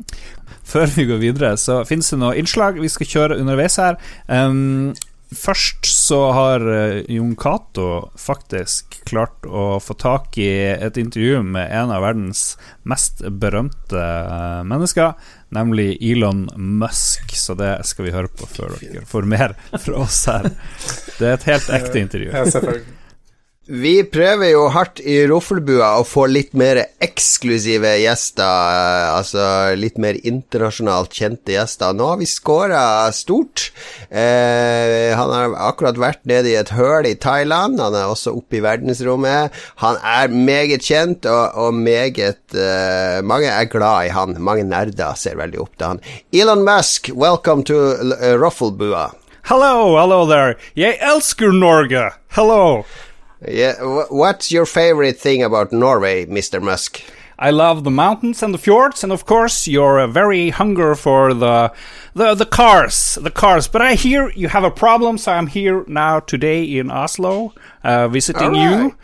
Før 0.67 0.91
vi 0.95 1.07
går 1.09 1.21
videre, 1.23 1.57
så 1.59 1.83
finnes 1.87 2.11
det 2.11 2.21
noen 2.23 2.39
innslag 2.41 2.79
vi 2.83 2.91
skal 2.91 3.11
kjøre 3.11 3.39
underveis 3.43 3.79
her. 3.83 3.99
Um, 4.27 4.95
først 5.35 5.87
så 5.91 6.19
har 6.35 6.63
eh, 6.71 7.01
Jon 7.11 7.35
Cato 7.39 8.13
faktisk 8.19 9.01
klart 9.09 9.47
å 9.47 9.79
få 9.83 9.97
tak 9.99 10.37
i 10.39 10.49
et 10.71 10.99
intervju 11.01 11.41
med 11.43 11.71
en 11.75 11.91
av 11.95 12.05
verdens 12.05 12.45
mest 12.87 13.25
berømte 13.43 14.03
eh, 14.03 14.63
mennesker, 14.67 15.17
nemlig 15.55 15.97
Elon 15.99 16.47
Musk. 16.57 17.35
Så 17.35 17.59
det 17.59 17.73
skal 17.91 18.09
vi 18.09 18.15
høre 18.15 18.31
på 18.31 18.49
før 18.51 18.79
dere 18.79 19.07
får 19.07 19.27
mer 19.31 19.57
fra 19.73 20.05
oss 20.07 20.23
her. 20.31 20.53
Det 21.19 21.27
er 21.27 21.35
et 21.35 21.51
helt 21.51 21.75
ekte 21.81 22.03
intervju. 22.07 22.31
Ja, 22.31 22.47
selvfølgelig. 22.47 22.87
Vi 23.67 24.05
prøver 24.07 24.53
jo 24.53 24.69
hardt 24.71 25.01
i 25.03 25.17
Roffelbua 25.27 25.89
å 25.99 26.05
få 26.07 26.29
litt 26.31 26.53
mer 26.55 26.79
eksklusive 27.03 27.97
gjester, 27.99 28.47
eh, 28.47 29.07
altså 29.11 29.47
litt 29.75 29.97
mer 29.99 30.15
internasjonalt 30.23 31.11
kjente 31.11 31.51
gjester. 31.51 31.97
Nå 31.99 32.07
har 32.13 32.21
vi 32.21 32.29
scora 32.31 33.11
stort. 33.11 33.73
Eh, 34.07 35.11
han 35.19 35.33
har 35.35 35.57
akkurat 35.67 35.99
vært 35.99 36.23
nede 36.31 36.53
i 36.53 36.55
et 36.61 36.71
høl 36.79 37.09
i 37.11 37.17
Thailand, 37.19 37.81
han 37.83 37.97
er 37.99 38.07
også 38.07 38.37
oppe 38.39 38.61
i 38.61 38.63
verdensrommet. 38.63 39.51
Han 39.83 39.99
er 39.99 40.31
meget 40.31 40.87
kjent, 40.87 41.27
og, 41.27 41.59
og 41.59 41.75
meget 41.75 42.55
eh, 42.55 43.19
Mange 43.27 43.51
er 43.51 43.67
glad 43.67 44.07
i 44.07 44.15
han. 44.15 44.39
Mange 44.39 44.63
nerder 44.63 45.19
ser 45.19 45.43
veldig 45.43 45.59
opp 45.65 45.75
til 45.75 45.89
han. 45.89 46.05
Elon 46.31 46.63
Musk, 46.63 47.11
welcome 47.11 47.67
to 47.67 47.75
uh, 47.99 48.39
Roffelbua. 48.39 49.11
Hello, 49.51 49.99
hello 49.99 50.23
there. 50.27 50.55
Jeg 50.79 50.99
elsker 51.03 51.51
Norge. 51.51 52.13
Hello. 52.31 52.85
Yeah, 53.47 53.75
what's 54.09 54.51
your 54.51 54.67
favorite 54.67 55.19
thing 55.19 55.43
about 55.43 55.73
Norway, 55.73 56.27
Mr. 56.27 56.63
Musk? 56.63 57.03
I 57.39 57.51
love 57.51 57.85
the 57.85 57.91
mountains 57.91 58.43
and 58.43 58.55
the 58.55 58.59
fjords, 58.59 59.05
and 59.05 59.13
of 59.13 59.27
course 59.27 59.67
you're 59.69 60.01
uh, 60.01 60.07
very 60.07 60.49
hunger 60.51 60.95
for 60.95 61.35
the, 61.35 61.71
the 62.15 62.35
the 62.35 62.47
cars, 62.47 63.19
the 63.21 63.31
cars. 63.31 63.69
But 63.69 63.83
I 63.83 63.95
hear 63.95 64.31
you 64.31 64.49
have 64.49 64.65
a 64.65 64.71
problem, 64.71 65.19
so 65.19 65.33
I'm 65.33 65.47
here 65.49 65.85
now 65.87 66.21
today 66.21 66.65
in 66.65 66.91
Oslo, 66.91 67.53
uh, 67.85 68.09
visiting 68.09 68.55
you 68.55 68.97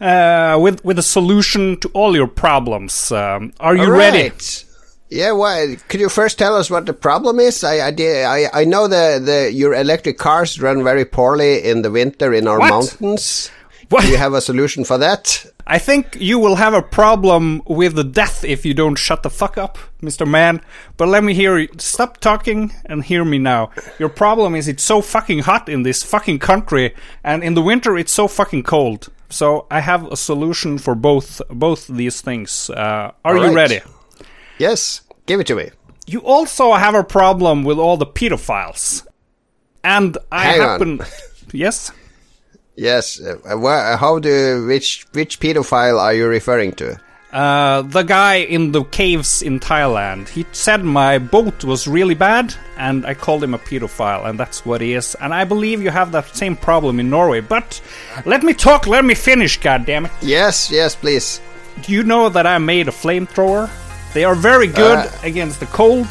uh, 0.00 0.58
with 0.60 0.84
with 0.84 0.98
a 0.98 1.02
solution 1.02 1.78
to 1.80 1.88
all 1.94 2.16
your 2.16 2.26
problems. 2.26 3.12
Um, 3.12 3.52
are 3.60 3.76
you 3.76 3.88
ready? 3.92 4.24
Alright. 4.24 4.64
Yeah, 5.08 5.32
well, 5.32 5.76
could 5.88 6.00
you 6.00 6.08
first 6.08 6.38
tell 6.38 6.56
us 6.56 6.70
what 6.70 6.86
the 6.86 6.92
problem 6.92 7.38
is? 7.38 7.62
I 7.62 7.86
I, 7.86 7.90
did, 7.92 8.24
I, 8.26 8.46
I 8.52 8.64
know 8.64 8.88
the, 8.88 9.20
the 9.24 9.52
your 9.52 9.74
electric 9.74 10.18
cars 10.18 10.60
run 10.60 10.82
very 10.82 11.04
poorly 11.04 11.62
in 11.64 11.82
the 11.82 11.90
winter 11.92 12.34
in 12.34 12.48
our 12.48 12.58
What? 12.58 12.70
mountains. 12.70 13.50
What? 13.90 14.02
Do 14.04 14.08
you 14.10 14.18
have 14.18 14.34
a 14.34 14.40
solution 14.40 14.84
for 14.84 14.98
that? 14.98 15.46
I 15.66 15.78
think 15.78 16.16
you 16.20 16.38
will 16.38 16.54
have 16.56 16.74
a 16.74 16.82
problem 16.82 17.60
with 17.66 17.96
the 17.96 18.04
death 18.04 18.44
if 18.44 18.64
you 18.64 18.72
don't 18.72 18.94
shut 18.94 19.22
the 19.24 19.30
fuck 19.30 19.58
up, 19.58 19.78
Mr. 20.00 20.26
Man. 20.26 20.60
But 20.96 21.08
let 21.08 21.24
me 21.24 21.34
hear 21.34 21.58
you. 21.58 21.68
Stop 21.78 22.18
talking 22.18 22.72
and 22.86 23.02
hear 23.04 23.24
me 23.24 23.38
now. 23.38 23.70
Your 23.98 24.08
problem 24.08 24.54
is 24.54 24.68
it's 24.68 24.84
so 24.84 25.02
fucking 25.02 25.40
hot 25.40 25.68
in 25.68 25.82
this 25.82 26.04
fucking 26.04 26.38
country, 26.38 26.94
and 27.24 27.42
in 27.42 27.54
the 27.54 27.62
winter 27.62 27.98
it's 27.98 28.12
so 28.12 28.28
fucking 28.28 28.62
cold. 28.62 29.08
So 29.28 29.66
I 29.70 29.80
have 29.80 30.06
a 30.10 30.16
solution 30.16 30.78
for 30.78 30.94
both 30.94 31.42
both 31.50 31.86
these 31.88 32.20
things. 32.20 32.70
Uh, 32.70 33.10
are 33.24 33.36
you 33.36 33.52
ready? 33.54 33.80
Yes, 34.58 35.00
give 35.26 35.40
it 35.40 35.46
to 35.48 35.56
me. 35.56 35.70
You 36.06 36.20
also 36.20 36.74
have 36.74 36.94
a 36.94 37.04
problem 37.04 37.64
with 37.64 37.78
all 37.78 37.96
the 37.96 38.06
pedophiles, 38.06 39.04
and 39.82 40.16
I 40.30 40.44
Hang 40.44 40.60
on. 40.60 40.68
happen. 40.68 41.00
Yes. 41.52 41.90
Yes. 42.76 43.20
Uh, 43.20 43.96
how 43.96 44.18
do 44.18 44.66
which 44.66 45.06
which 45.12 45.40
pedophile 45.40 45.98
are 46.00 46.14
you 46.14 46.26
referring 46.26 46.72
to? 46.72 46.98
Uh, 47.32 47.82
the 47.82 48.02
guy 48.02 48.36
in 48.36 48.72
the 48.72 48.82
caves 48.84 49.40
in 49.42 49.60
Thailand. 49.60 50.28
He 50.28 50.44
said 50.50 50.82
my 50.84 51.18
boat 51.18 51.62
was 51.62 51.86
really 51.86 52.14
bad, 52.16 52.54
and 52.76 53.06
I 53.06 53.14
called 53.14 53.44
him 53.44 53.54
a 53.54 53.58
pedophile, 53.58 54.26
and 54.28 54.38
that's 54.38 54.66
what 54.66 54.80
he 54.80 54.94
is. 54.94 55.14
And 55.20 55.32
I 55.32 55.44
believe 55.44 55.80
you 55.80 55.90
have 55.90 56.10
that 56.10 56.34
same 56.34 56.56
problem 56.56 56.98
in 56.98 57.08
Norway. 57.08 57.40
But 57.40 57.80
let 58.26 58.42
me 58.42 58.52
talk, 58.52 58.88
let 58.88 59.04
me 59.04 59.14
finish, 59.14 59.60
goddammit. 59.60 60.10
Yes, 60.22 60.70
yes, 60.72 60.96
please. 60.96 61.40
Do 61.82 61.92
you 61.92 62.02
know 62.02 62.28
that 62.30 62.46
I 62.48 62.58
made 62.58 62.88
a 62.88 62.92
flamethrower? 62.92 63.70
They 64.12 64.24
are 64.24 64.34
very 64.34 64.66
good 64.66 64.98
Uh. 64.98 65.10
against 65.22 65.60
the 65.60 65.66
cold 65.66 66.08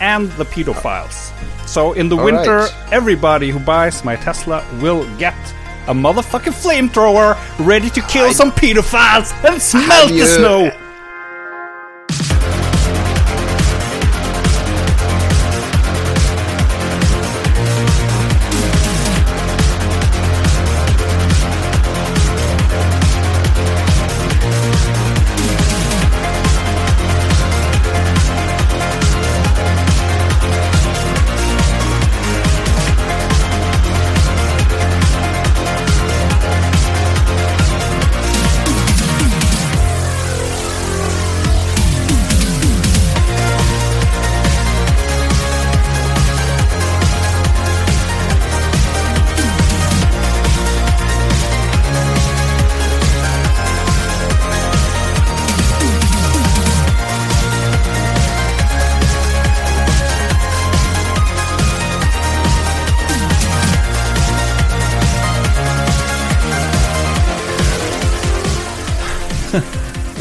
and 0.00 0.30
the 0.32 0.44
pedophiles. 0.44 1.32
So 1.66 1.94
in 1.94 2.08
the 2.08 2.16
winter, 2.16 2.58
right. 2.58 2.92
everybody 2.92 3.50
who 3.50 3.58
buys 3.58 4.04
my 4.04 4.14
Tesla 4.16 4.64
will 4.80 5.04
get 5.18 5.34
a 5.88 5.94
motherfucking 5.94 6.52
flamethrower 6.52 7.36
ready 7.66 7.90
to 7.90 8.00
kill 8.02 8.32
some 8.32 8.50
pedophiles 8.52 9.32
and 9.44 9.60
smelt 9.60 10.10
the 10.10 10.26
snow. 10.26 10.89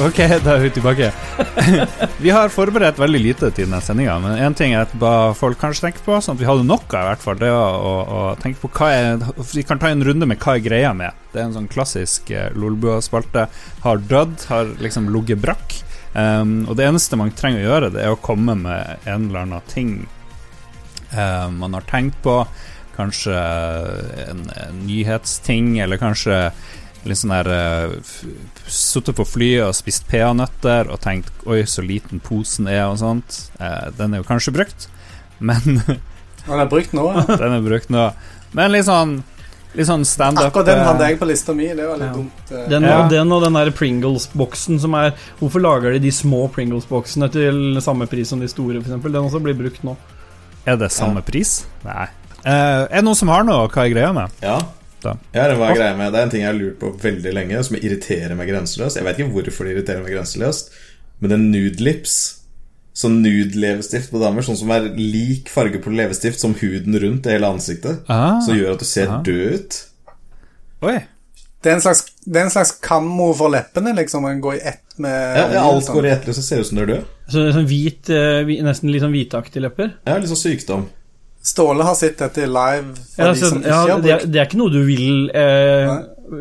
Ok, 0.09 0.19
da 0.41 0.55
er 0.55 0.63
vi 0.63 0.69
tilbake. 0.73 1.11
vi 2.23 2.31
har 2.33 2.49
forberedt 2.49 2.97
veldig 2.97 3.19
lite 3.21 3.49
til 3.53 3.67
denne 3.67 3.77
sendinga, 3.85 4.15
men 4.23 4.39
én 4.41 4.55
ting 4.57 4.71
er 4.73 4.87
at 4.87 5.35
folk 5.37 5.59
kanskje 5.61 5.83
tenker 5.85 6.01
på, 6.07 6.15
sånn 6.17 6.33
at 6.33 6.41
vi 6.41 6.47
hadde 6.47 6.65
noe, 6.65 6.81
i 6.81 7.03
hvert 7.11 7.21
fall, 7.21 7.37
det 7.37 7.51
var 7.53 7.77
å, 7.77 7.91
å 8.01 8.21
tenke 8.41 8.57
på 8.63 8.71
hva 8.79 8.87
er 8.95 9.27
Vi 9.51 9.61
kan 9.67 9.77
ta 9.77 9.91
en 9.93 10.01
runde 10.05 10.25
med 10.25 10.41
hva 10.41 10.55
er 10.57 10.63
greia 10.65 10.95
med. 10.97 11.13
Det 11.29 11.43
er 11.43 11.45
en 11.45 11.53
sånn 11.59 11.69
klassisk 11.69 12.31
eh, 12.33 12.49
Lolbua-spalte. 12.57 13.45
Har 13.83 14.01
dødd, 14.09 14.47
har 14.49 14.73
liksom 14.81 15.11
ligget 15.13 15.43
brakk. 15.43 15.77
Um, 16.15 16.63
og 16.65 16.73
det 16.79 16.89
eneste 16.89 17.19
man 17.19 17.29
trenger 17.37 17.61
å 17.61 17.67
gjøre, 17.67 17.93
det 17.93 18.01
er 18.01 18.15
å 18.15 18.23
komme 18.23 18.57
med 18.57 19.05
en 19.05 19.29
eller 19.29 19.45
annen 19.45 19.69
ting 19.69 19.93
eh, 21.13 21.47
man 21.53 21.77
har 21.77 21.85
tenkt 21.91 22.17
på. 22.25 22.39
Kanskje 22.97 23.37
en, 24.25 24.47
en 24.57 24.81
nyhetsting, 24.89 25.75
eller 25.85 26.01
kanskje 26.01 26.47
litt 27.07 27.17
sånn 27.21 27.31
der 27.31 27.47
uh, 27.47 27.93
Sittet 28.69 29.15
på 29.17 29.25
flyet 29.25 29.63
og 29.69 29.75
spist 29.77 30.05
peanøtter 30.11 30.89
og 30.91 30.99
tenkt 31.01 31.31
'oi, 31.45 31.63
så 31.65 31.81
liten 31.85 32.19
posen 32.19 32.67
er', 32.67 32.89
og 32.91 32.99
sånt. 33.01 33.49
Uh, 33.59 33.89
den 33.97 34.13
er 34.13 34.21
jo 34.23 34.27
kanskje 34.27 34.53
brukt, 34.53 34.87
men 35.39 35.81
Den 36.45 36.59
er 36.59 36.69
brukt 36.69 36.93
nå, 36.93 37.07
ja. 37.15 37.25
den 37.41 37.53
er 37.57 37.61
brukt 37.65 37.89
nå. 37.93 38.09
Men 38.53 38.71
litt 38.73 38.85
sånn 38.89 39.19
Litt 39.77 39.85
sånn 39.85 40.01
standup 40.01 40.47
Akkurat 40.47 40.65
den 40.65 40.79
hadde 40.81 41.03
eh, 41.05 41.11
jeg 41.11 41.19
på 41.19 41.27
lista 41.29 41.53
mi. 41.53 41.67
Det 41.77 41.83
var 41.85 41.99
litt 42.01 42.07
Ja. 42.07 42.13
dumt. 42.15 42.39
Uh, 42.49 42.63
Den, 42.71 42.83
Ja. 42.87 43.03
og 43.03 43.11
den 43.11 43.31
og 43.31 43.43
den 43.43 43.53
der 43.53 43.69
Pringles-boksen 43.69 44.79
som 44.81 44.95
er 44.97 45.11
Hvorfor 45.39 45.61
lager 45.61 45.93
de 45.93 45.99
de 45.99 46.09
små 46.11 46.47
Pringles-boksene 46.49 47.29
til 47.31 47.77
samme 47.79 48.07
pris 48.09 48.29
som 48.33 48.39
de 48.41 48.47
store, 48.49 48.81
f.eks.? 48.81 48.97
Den 49.03 49.21
også 49.21 49.39
blir 49.43 49.53
brukt 49.53 49.83
nå. 49.85 49.93
Er 50.65 50.75
det 50.75 50.89
samme 50.91 51.21
pris? 51.21 51.67
Nei. 51.85 52.07
Uh, 52.41 52.89
er 52.89 52.95
det 52.97 53.03
noen 53.05 53.15
som 53.19 53.29
har 53.29 53.43
noe 53.45 53.67
hva 53.69 53.85
er 53.85 53.93
greia 53.93 54.09
med? 54.15 54.31
Ja. 54.41 54.57
Da. 55.03 55.15
Ja, 55.33 55.47
det 55.47 55.57
var 55.59 55.71
er 55.71 55.79
greia 55.79 55.97
med 55.97 56.11
Det 56.13 56.19
er 56.19 56.27
en 56.27 56.33
ting 56.33 56.41
jeg 56.43 56.51
har 56.51 56.57
lurt 56.59 56.79
på 56.81 56.91
veldig 57.01 57.33
lenge, 57.33 57.63
som 57.63 57.77
irriterer 57.79 58.35
meg 58.35 58.49
grenseløst. 58.51 58.99
Jeg 58.99 59.07
vet 59.07 59.19
ikke 59.21 59.31
hvorfor 59.37 59.67
det 59.67 59.77
irriterer 59.77 60.03
meg 60.03 60.15
grenseløst, 60.17 60.73
men 61.23 61.35
en 61.35 61.49
nude 61.53 61.83
lips 61.83 62.17
Sånn 62.99 63.21
nude 63.23 63.55
leppestift 63.55 64.09
på 64.11 64.19
damer, 64.19 64.43
sånn 64.43 64.57
som 64.59 64.71
er 64.75 64.89
lik 64.97 65.47
farge 65.53 65.79
på 65.79 65.93
leppestift 65.93 66.41
som 66.41 66.55
huden 66.59 66.97
rundt 66.99 67.23
det 67.23 67.37
hele 67.37 67.47
ansiktet, 67.53 68.01
Ah, 68.11 68.41
som 68.43 68.57
gjør 68.57 68.73
at 68.73 68.83
du 68.83 68.87
ser 68.89 69.13
ah. 69.13 69.21
død 69.23 69.53
ut. 69.55 69.77
Oi. 70.89 70.97
Det 71.63 71.71
er 71.71 71.77
en 71.77 71.83
slags, 71.83 72.05
det 72.25 72.39
er 72.41 72.47
en 72.47 72.51
slags 72.51 72.73
kammo 72.83 73.29
for 73.35 73.51
leppene, 73.51 73.93
liksom. 73.95 74.25
En 74.27 74.41
går 74.43 74.57
i 74.57 74.61
ett 74.73 74.99
med 74.99 75.15
Ja, 75.15 75.45
ja, 75.53 75.63
alt 75.63 75.85
sånn. 75.85 75.95
går 75.95 76.07
i 76.07 76.11
ett, 76.11 76.27
så 76.35 76.43
ser 76.43 76.59
det 76.59 76.65
ut 76.65 76.69
som 76.71 76.79
du 76.79 76.83
er 76.83 76.91
død. 76.91 77.07
Så 77.29 77.39
det 77.39 77.47
er 77.47 77.57
sånn 77.57 77.69
hvit, 77.71 78.11
eh, 78.15 78.51
nesten 78.67 78.91
litt 78.91 79.03
sånn 79.03 79.15
hvitaktige 79.15 79.63
lepper. 79.63 79.93
Ja, 80.07 80.17
litt 80.17 80.31
sånn 80.31 80.43
sykdom. 80.43 80.87
Ståle 81.43 81.85
har 81.87 81.95
sett 81.95 82.19
dette 82.19 82.45
live 82.45 82.95
for 83.15 83.23
Ja, 83.23 83.33
de 83.33 83.39
som 83.39 83.59
ikke 83.61 83.69
ja, 83.71 83.81
har 83.81 84.01
det, 84.03 84.11
er, 84.11 84.25
det 84.27 84.41
er 84.41 84.47
ikke 84.49 84.59
noe 84.59 84.73
du 84.73 84.81
vil 84.83 85.29
eh, 85.31 85.91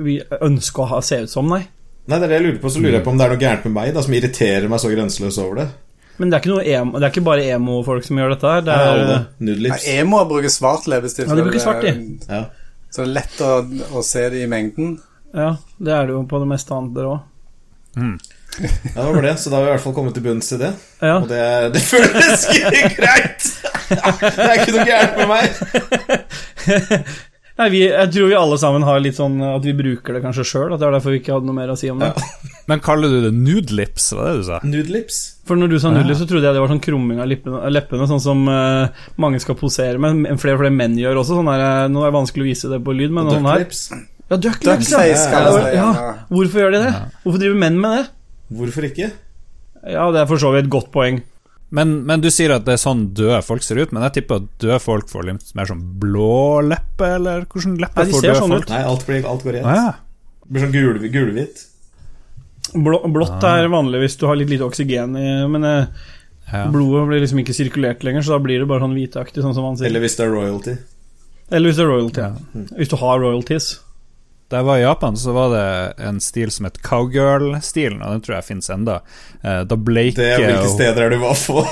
vi 0.05 0.17
ønske 0.43 0.83
å 0.83 0.89
ha 0.91 1.03
se 1.05 1.21
ut 1.25 1.33
som, 1.33 1.49
nei. 1.49 1.63
Nei, 2.09 2.17
det 2.17 2.25
er 2.25 2.31
det 2.33 2.39
jeg 2.39 2.47
lurer 2.47 2.63
på. 2.63 2.73
Så 2.73 2.81
lurer 2.81 2.99
jeg 2.99 3.05
på 3.05 3.13
om 3.13 3.21
det 3.21 3.27
er 3.27 3.35
noe 3.35 3.43
gærent 3.43 3.67
med 3.69 3.75
meg 3.77 3.93
da 3.97 4.03
som 4.05 4.17
irriterer 4.17 4.67
meg 4.73 4.81
så 4.83 4.91
grenseløst 4.93 5.43
over 5.43 5.61
det. 5.61 5.67
Men 6.19 6.31
det 6.33 6.39
er 6.39 6.43
ikke, 6.43 6.51
noe 6.51 6.65
emo, 6.67 6.99
det 6.99 7.07
er 7.07 7.13
ikke 7.13 7.27
bare 7.29 7.45
emo-folk 7.55 8.07
som 8.09 8.19
gjør 8.19 8.33
dette 8.35 8.55
her. 8.55 8.65
Det 8.67 8.75
er 8.75 9.03
ja, 9.05 9.19
nude 9.47 9.77
Emo 9.93 10.23
bruker 10.27 10.51
svart 10.51 10.89
leppestift. 10.91 11.29
Ja, 11.29 11.37
de 11.39 11.45
bruker 11.47 11.63
svart, 11.63 11.85
de. 11.85 11.93
Ja. 12.27 12.41
Så 12.91 13.05
det 13.05 13.07
er 13.07 13.13
lett 13.21 13.43
å, 13.45 13.53
å 14.01 14.03
se 14.03 14.25
det 14.33 14.41
i 14.43 14.49
mengden. 14.51 14.97
ja, 15.37 15.53
det 15.79 15.95
er 15.95 16.09
det 16.09 16.17
jo 16.17 16.25
på 16.27 16.41
det 16.43 16.49
meste 16.51 16.75
annet 16.75 16.97
der 16.97 17.11
òg. 17.13 17.21
ja, 17.99 18.11
det 18.97 19.07
var 19.15 19.23
det. 19.29 19.37
Så 19.39 19.53
da 19.53 19.61
har 19.61 19.69
vi 19.69 19.71
i 19.71 19.75
hvert 19.77 19.85
fall 19.85 19.97
kommet 20.01 20.17
til 20.19 20.25
bunns 20.27 20.51
i 20.57 20.61
det. 20.65 20.73
Ja. 20.99 21.21
Og 21.21 21.29
det, 21.31 21.45
det 21.77 21.85
føles 21.87 22.49
ikke 22.57 22.95
greit! 22.97 23.53
Det 23.89 24.45
er 24.45 24.61
ikke 24.63 24.77
noe 24.77 24.87
gærent 24.89 25.19
med 25.19 25.29
meg. 25.33 27.09
Nei, 27.59 27.67
vi, 27.75 27.81
jeg 27.89 28.11
tror 28.15 28.29
vi 28.31 28.37
alle 28.39 28.57
sammen 28.61 28.85
har 28.87 29.01
litt 29.03 29.17
sånn 29.17 29.41
at 29.43 29.65
vi 29.67 29.73
bruker 29.75 30.15
det 30.15 30.21
kanskje 30.23 30.45
sjøl. 30.47 30.75
At 30.75 30.79
det 30.79 30.87
er 30.87 30.95
derfor 30.95 31.11
vi 31.11 31.19
ikke 31.19 31.35
hadde 31.35 31.49
noe 31.49 31.57
mer 31.57 31.73
å 31.73 31.75
si 31.79 31.89
om 31.91 31.99
det. 31.99 32.13
Men 32.71 32.83
kaller 32.85 33.11
du 33.11 33.25
det 33.25 33.33
nude 33.35 33.75
lips, 33.75 34.13
var 34.15 34.29
det 34.29 34.35
du 34.37 34.45
sa? 34.47 34.61
Nude 34.63 34.95
lips. 34.95 35.17
For 35.49 35.59
når 35.59 35.73
du 35.73 35.79
sa 35.83 35.91
nude 35.91 36.07
lips 36.07 36.21
så 36.23 36.29
trodde 36.31 36.47
jeg 36.47 36.55
det 36.55 36.63
var 36.63 36.71
sånn 36.71 36.83
krumming 36.85 37.19
av 37.25 37.27
lippene, 37.31 37.65
leppene, 37.73 38.07
sånn 38.11 38.23
som 38.23 38.45
uh, 38.47 38.93
mange 39.19 39.41
skal 39.43 39.59
posere 39.59 39.99
med. 39.99 40.21
Men 40.23 40.39
Flere 40.39 40.55
og 40.55 40.63
flere 40.63 40.77
menn 40.77 40.95
gjør 41.01 41.19
også. 41.25 41.41
Sånn 41.41 41.51
der, 41.51 41.65
eh, 41.65 41.89
nå 41.91 42.05
er 42.05 42.13
det 42.13 42.19
vanskelig 42.21 42.47
å 42.47 42.51
vise 42.53 42.71
det 42.71 42.79
på 42.87 42.95
lyd, 42.95 43.17
men 43.17 43.33
sånn 43.33 43.43
duck 43.43 43.51
her 43.57 43.65
lips. 43.65 43.83
Ja, 44.29 44.37
ducklips, 44.45 44.93
ja. 44.93 45.03
Ja. 45.09 45.67
Ja. 45.73 45.89
Hvorfor 46.29 46.63
gjør 46.63 46.77
de 46.77 46.85
det? 46.85 46.93
Hvorfor 47.25 47.43
driver 47.43 47.59
menn 47.65 47.81
med 47.81 47.97
det? 47.97 48.07
Hvorfor 48.61 48.87
ikke? 48.93 49.11
Ja, 49.89 50.05
det 50.13 50.23
er 50.23 50.31
for 50.31 50.39
så 50.43 50.53
vidt 50.55 50.69
et 50.69 50.73
godt 50.79 50.93
poeng. 50.95 51.23
Men, 51.75 51.99
men 52.09 52.23
du 52.25 52.31
sier 52.33 52.55
at 52.55 52.65
det 52.65 52.79
er 52.79 52.81
sånn 52.81 53.09
døde 53.17 53.41
folk 53.45 53.65
ser 53.65 53.81
ut, 53.83 53.91
men 53.93 54.07
jeg 54.07 54.21
tipper 54.21 54.41
at 54.41 54.45
døde 54.63 54.79
folk 54.81 55.11
får 55.11 55.27
litt 55.29 55.51
mer 55.59 55.69
sånn 55.69 55.83
blå 56.01 56.63
leppe, 56.65 57.11
eller 57.19 57.45
hvordan 57.45 57.75
leppe 57.83 58.01
Nei, 58.01 58.07
de 58.09 58.15
får 58.15 58.25
døde 58.25 58.37
sånn 58.39 58.55
folk? 58.55 58.69
ut. 58.69 58.73
Nei, 58.73 58.85
alt, 58.93 59.09
blir, 59.09 59.27
alt 59.29 59.45
går 59.45 59.59
rett. 59.59 59.67
Ah, 59.69 59.81
ja. 59.83 59.91
Det 60.45 60.55
blir 60.55 60.65
sånn 60.65 60.77
gul, 60.77 61.11
gulhvitt. 61.13 61.65
Blå, 62.73 63.01
blått 63.13 63.45
er 63.49 63.69
vanlig 63.73 64.01
hvis 64.05 64.17
du 64.21 64.27
har 64.29 64.37
litt 64.37 64.51
lite 64.53 64.67
oksygen 64.67 65.15
i 65.17 65.29
Men 65.49 65.65
eh, 65.65 66.09
ja. 66.53 66.67
blodet 66.73 67.07
blir 67.09 67.23
liksom 67.25 67.41
ikke 67.41 67.57
sirkulert 67.57 68.05
lenger, 68.05 68.25
så 68.25 68.37
da 68.37 68.41
blir 68.45 68.63
det 68.63 68.69
bare 68.69 68.85
sånn 68.85 68.97
hvitaktig, 68.97 69.45
sånn 69.45 69.57
som 69.57 69.69
man 69.69 69.77
sier. 69.77 69.91
Eller 69.91 70.05
hvis 70.05 70.17
det 70.17 70.25
er 70.25 70.33
royalty. 70.33 70.79
Eller 71.53 71.69
hvis 71.69 71.81
det 71.81 71.85
er 71.85 71.93
royalty. 71.93 72.25
Ja. 72.25 72.65
Hvis 72.81 72.93
du 72.93 72.97
har 73.01 73.21
royalties. 73.21 73.69
Da 74.49 74.63
jeg 74.63 74.65
var 74.65 74.79
i 74.79 74.85
Japan, 74.87 75.17
så 75.21 75.33
var 75.37 75.51
det 75.53 75.65
en 76.09 76.21
stil 76.25 76.49
som 76.55 76.65
het 76.65 76.79
cowgirl-stilen, 76.85 78.01
og 78.01 78.15
den 78.15 78.23
tror 78.25 78.39
jeg 78.39 78.47
fins 78.49 78.71
enda. 78.73 79.01
Eh, 79.43 79.65
Da 79.69 79.77
bleike 79.77 80.17
Det 80.17 80.31
er 80.33 80.41
Hvilke 80.47 80.65
og- 80.65 80.75
steder 80.77 81.03
er 81.05 81.11
du 81.11 81.19
var 81.19 81.35
på? 81.37 81.67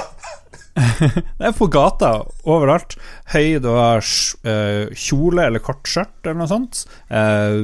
Det 1.40 1.46
er 1.48 1.54
på 1.56 1.70
gata, 1.72 2.10
overalt. 2.44 2.98
Høy, 3.32 3.54
det 3.64 3.72
var 3.72 4.04
eh, 4.04 4.90
kjole 4.92 5.46
eller 5.48 5.62
kort 5.64 5.88
skjørt 5.88 6.20
eller 6.28 6.36
noe 6.42 6.50
sånt. 6.50 6.82
Eh, 7.08 7.62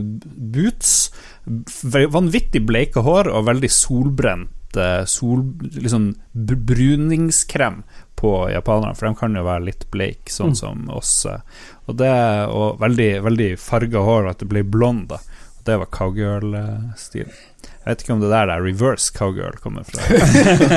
boots. 0.55 1.11
Vanvittig 1.45 2.65
bleike 2.65 3.03
hår 3.05 3.29
og 3.29 3.45
veldig 3.51 3.69
solbrent 3.69 4.79
eh, 4.81 5.05
sol, 5.05 5.43
liksom 5.77 6.15
bruningskrem 6.33 7.83
på 8.23 8.33
japanere, 8.53 8.95
for 8.95 9.09
de 9.09 9.19
kan 9.19 9.35
jo 9.35 9.45
være 9.47 9.67
litt 9.67 9.89
bleik, 9.91 10.31
sånn 10.31 10.55
som 10.59 10.87
oss. 10.95 11.15
Og, 11.27 11.97
det, 11.99 12.13
og 12.55 12.79
veldig, 12.83 13.13
veldig 13.27 13.53
farga 13.59 14.05
hår, 14.07 14.31
at 14.31 14.45
det 14.45 14.51
blir 14.53 14.67
blond, 14.67 15.09
da. 15.11 15.19
Og 15.59 15.67
det 15.67 15.81
var 15.83 15.91
cowgirl-stilen. 15.99 17.41
Jeg 17.83 17.91
vet 17.91 18.03
ikke 18.05 18.15
om 18.15 18.21
det 18.23 18.29
der 18.31 18.47
der 18.47 18.61
reverse 18.63 19.11
cowgirl 19.11 19.57
kommer 19.59 19.83
fra. 19.83 20.05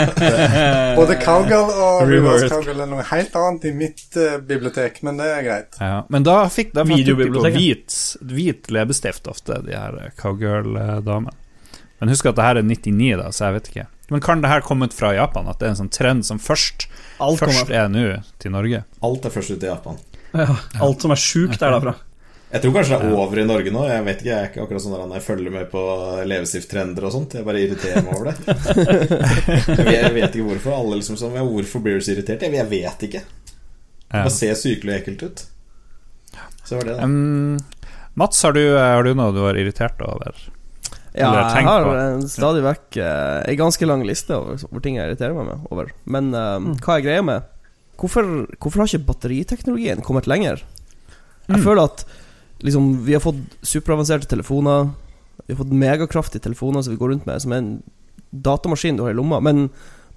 Både 0.97 1.19
cowgirl 1.21 1.69
og 1.69 1.99
reverse 2.09 2.49
cowgirl 2.49 2.81
er 2.81 2.89
noe 2.89 3.05
helt 3.11 3.35
annet 3.37 3.67
i 3.69 3.73
mitt 3.77 4.17
uh, 4.17 4.39
bibliotek, 4.41 5.03
men 5.05 5.21
det 5.21 5.27
er 5.35 5.43
greit. 5.45 5.77
Ja, 5.77 5.99
men 6.09 6.25
da 6.25 6.39
fikk 6.49 6.73
da 6.73 6.81
fikk 6.81 7.05
de 7.05 7.13
på 7.13 7.19
Videobiblioteket. 7.19 7.59
hvit, 7.61 8.31
hvit 8.33 8.71
leppestift 8.73 9.29
ofte, 9.29 9.59
de 9.67 9.77
her 9.77 9.99
cowgirl-damene. 10.17 11.37
Men 12.01 12.09
husk 12.11 12.25
at 12.25 12.39
det 12.39 12.47
her 12.47 12.61
er 12.63 12.65
99, 12.65 13.11
da, 13.21 13.29
så 13.29 13.51
jeg 13.51 13.57
vet 13.59 13.69
ikke. 13.71 13.85
Men 14.13 14.21
kan 14.21 14.41
det 14.41 14.49
her 14.51 14.61
kommet 14.61 14.93
fra 14.93 15.13
Japan? 15.15 15.47
At 15.49 15.59
det 15.59 15.65
er 15.67 15.73
en 15.73 15.79
sånn 15.83 15.93
trend 15.93 16.25
som 16.27 16.37
først, 16.41 16.87
først 17.17 17.71
er 17.73 17.87
nå 17.89 18.03
til 18.41 18.53
Norge? 18.53 18.83
Alt 19.05 19.25
er 19.25 19.33
først 19.33 19.55
ut 19.55 19.63
i 19.65 19.71
Japan. 19.71 19.97
ja, 20.35 20.49
alt 20.85 21.01
som 21.01 21.11
er 21.15 21.21
sjukt, 21.21 21.57
er 21.61 21.73
derfra. 21.73 21.95
Jeg 22.55 22.61
tror 22.61 22.75
kanskje 22.77 22.97
det 23.01 23.07
er 23.09 23.15
over 23.17 23.39
i 23.41 23.45
Norge 23.49 23.71
nå. 23.73 23.81
Jeg 23.89 24.03
vet 24.05 24.19
ikke, 24.21 24.29
jeg 24.29 24.37
er 24.37 24.49
ikke 24.51 24.61
akkurat 24.63 24.83
sånn 24.83 24.93
at 24.95 25.15
jeg 25.17 25.23
følger 25.25 25.51
med 25.55 25.65
på 25.71 25.81
leppestifttrender 26.29 27.07
og 27.07 27.11
sånt. 27.15 27.33
Jeg 27.35 27.47
bare 27.47 27.63
irriterer 27.65 28.05
meg 28.05 28.13
over 28.15 28.29
det. 28.29 28.35
Jeg 29.95 30.13
vet- 30.13 30.35
ikke 30.37 30.45
hvorfor. 30.45 30.75
Alle 30.77 30.99
liksom 31.01 31.17
sånn, 31.19 31.33
ja, 31.35 31.43
Hvorfor 31.43 31.81
blir 31.83 31.97
du 31.99 32.05
så 32.05 32.13
irritert? 32.13 32.45
Jeg, 32.45 32.53
jeg 32.55 32.69
vet 32.71 33.07
ikke. 33.09 33.23
Det 34.05 34.21
bare 34.21 34.31
ser 34.37 34.53
sykelig 34.59 34.93
og 34.93 34.99
ekkelt 35.01 35.25
ut. 35.25 35.43
Så 36.65 36.77
var 36.77 36.87
det 36.87 36.95
det. 36.95 37.03
Um, 37.09 37.57
Mats, 38.15 38.39
har 38.45 38.53
du, 38.55 38.61
eh, 38.63 38.79
har 38.93 39.03
du 39.03 39.11
noe 39.17 39.33
du 39.35 39.41
var 39.43 39.57
irritert 39.59 39.99
over? 40.05 40.37
Ja, 41.15 41.29
Eller 41.31 41.55
jeg 41.55 41.65
har 41.65 42.21
stadig 42.27 42.63
vekk 42.65 42.97
uh, 42.99 43.43
ei 43.47 43.55
ganske 43.55 43.87
lang 43.87 44.01
liste 44.03 44.35
over, 44.35 44.59
over 44.67 44.81
ting 44.83 44.97
jeg 44.97 45.07
irriterer 45.07 45.33
meg 45.37 45.45
med 45.47 45.67
over. 45.71 45.91
Men 46.11 46.33
eh, 46.35 46.65
hva 46.83 46.97
er 46.97 47.05
greia 47.05 47.23
med 47.23 47.45
hvorfor, 47.97 48.27
hvorfor 48.59 48.81
har 48.83 48.89
ikke 48.91 49.05
batteriteknologien 49.07 50.01
kommet 50.03 50.27
lenger? 50.27 50.63
Jeg 51.47 51.59
Mm. 51.59 51.63
føler 51.63 51.83
at 51.85 52.03
liksom, 52.65 53.05
vi 53.05 53.13
har 53.13 53.21
fått 53.23 53.37
superavanserte 53.63 54.27
telefoner. 54.27 54.89
Vi 55.47 55.53
har 55.53 55.59
fått 55.63 55.71
megakraftige 55.71 56.41
telefoner 56.41 56.81
som 56.83 56.91
vi 56.91 56.97
går 56.99 57.13
rundt 57.13 57.25
med, 57.29 57.39
som 57.41 57.53
er 57.53 57.57
en 57.61 57.83
datamaskin 58.33 58.97
du 58.97 59.03
har 59.05 59.11
i 59.13 59.15
lomma. 59.15 59.39
Men 59.39 59.69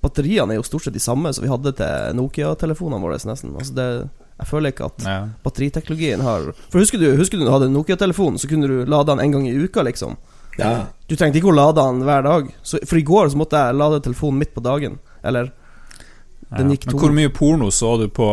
batteriene 0.03 0.55
er 0.55 0.59
jo 0.59 0.65
stort 0.67 0.85
sett 0.87 0.95
de 0.97 1.03
samme 1.05 1.31
som 1.35 1.45
vi 1.45 1.51
hadde 1.53 1.75
til 1.79 2.17
Nokia-telefonene 2.19 3.03
våre, 3.03 3.19
nesten. 3.29 3.55
Altså 3.55 3.75
det, 3.77 3.89
jeg 4.41 4.47
føler 4.51 4.73
ikke 4.73 4.87
at 4.89 5.05
Ja. 5.07 5.19
batteriteknologien 5.45 6.21
har 6.23 6.53
For 6.71 6.79
husker 6.81 6.99
du, 6.99 7.15
husker 7.19 7.39
du 7.39 7.45
når 7.45 7.51
du 7.51 7.55
hadde 7.59 7.69
en 7.71 7.77
Nokia-telefon, 7.79 8.39
så 8.39 8.49
kunne 8.49 8.67
du 8.67 8.85
lade 8.89 9.07
den 9.13 9.21
en 9.21 9.33
gang 9.33 9.47
i 9.47 9.55
uka, 9.55 9.83
liksom? 9.87 10.17
Ja. 10.59 10.89
Du 11.09 11.15
trengte 11.17 11.41
ikke 11.41 11.53
å 11.53 11.57
lade 11.57 11.81
den 11.81 12.03
hver 12.07 12.25
dag. 12.27 12.49
Så, 12.63 12.81
for 12.87 12.99
i 12.99 13.05
går 13.07 13.31
så 13.33 13.39
måtte 13.41 13.61
jeg 13.61 13.79
lade 13.79 14.03
telefonen 14.05 14.43
midt 14.43 14.55
på 14.57 14.65
dagen. 14.65 14.99
Eller 15.23 15.53
Den 16.57 16.73
gikk 16.73 16.87
gikk 16.87 16.93
Men 16.93 17.01
hvor 17.05 17.15
mye 17.17 17.31
porno 17.35 17.71
så 17.75 17.95
du 18.01 18.09
på 18.13 18.29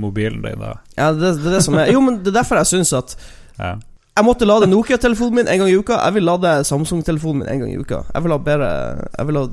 mobilen 0.00 0.42
din 0.42 0.62
da? 0.62 0.76
Ja, 0.96 1.10
det, 1.12 1.36
det 1.42 1.50
er 1.50 1.56
det 1.58 1.62
som 1.66 1.76
er 1.78 1.92
Jo, 1.92 2.02
men 2.04 2.20
det 2.24 2.32
er 2.32 2.40
derfor 2.40 2.60
jeg 2.62 2.72
syns 2.74 2.92
at 2.96 3.16
Ja. 3.58 3.76
Jeg 4.20 4.26
måtte 4.26 4.44
lade 4.44 4.66
Nokia-telefonen 4.66 5.38
min 5.38 5.48
en 5.48 5.60
gang 5.62 5.68
i 5.70 5.76
uka. 5.78 5.96
Jeg 6.02 6.16
vil 6.18 6.26
lade 6.26 6.50
Samsung-telefonen 6.66 7.44
min 7.44 7.48
en 7.48 7.60
gang 7.62 7.70
i 7.70 7.78
uka. 7.78 8.02
Jeg 8.10 8.24
vil 8.24 8.34
ha 8.34 8.38
bedre 8.42 8.70
Jeg 9.06 9.28
vil 9.28 9.38
ha 9.38 9.44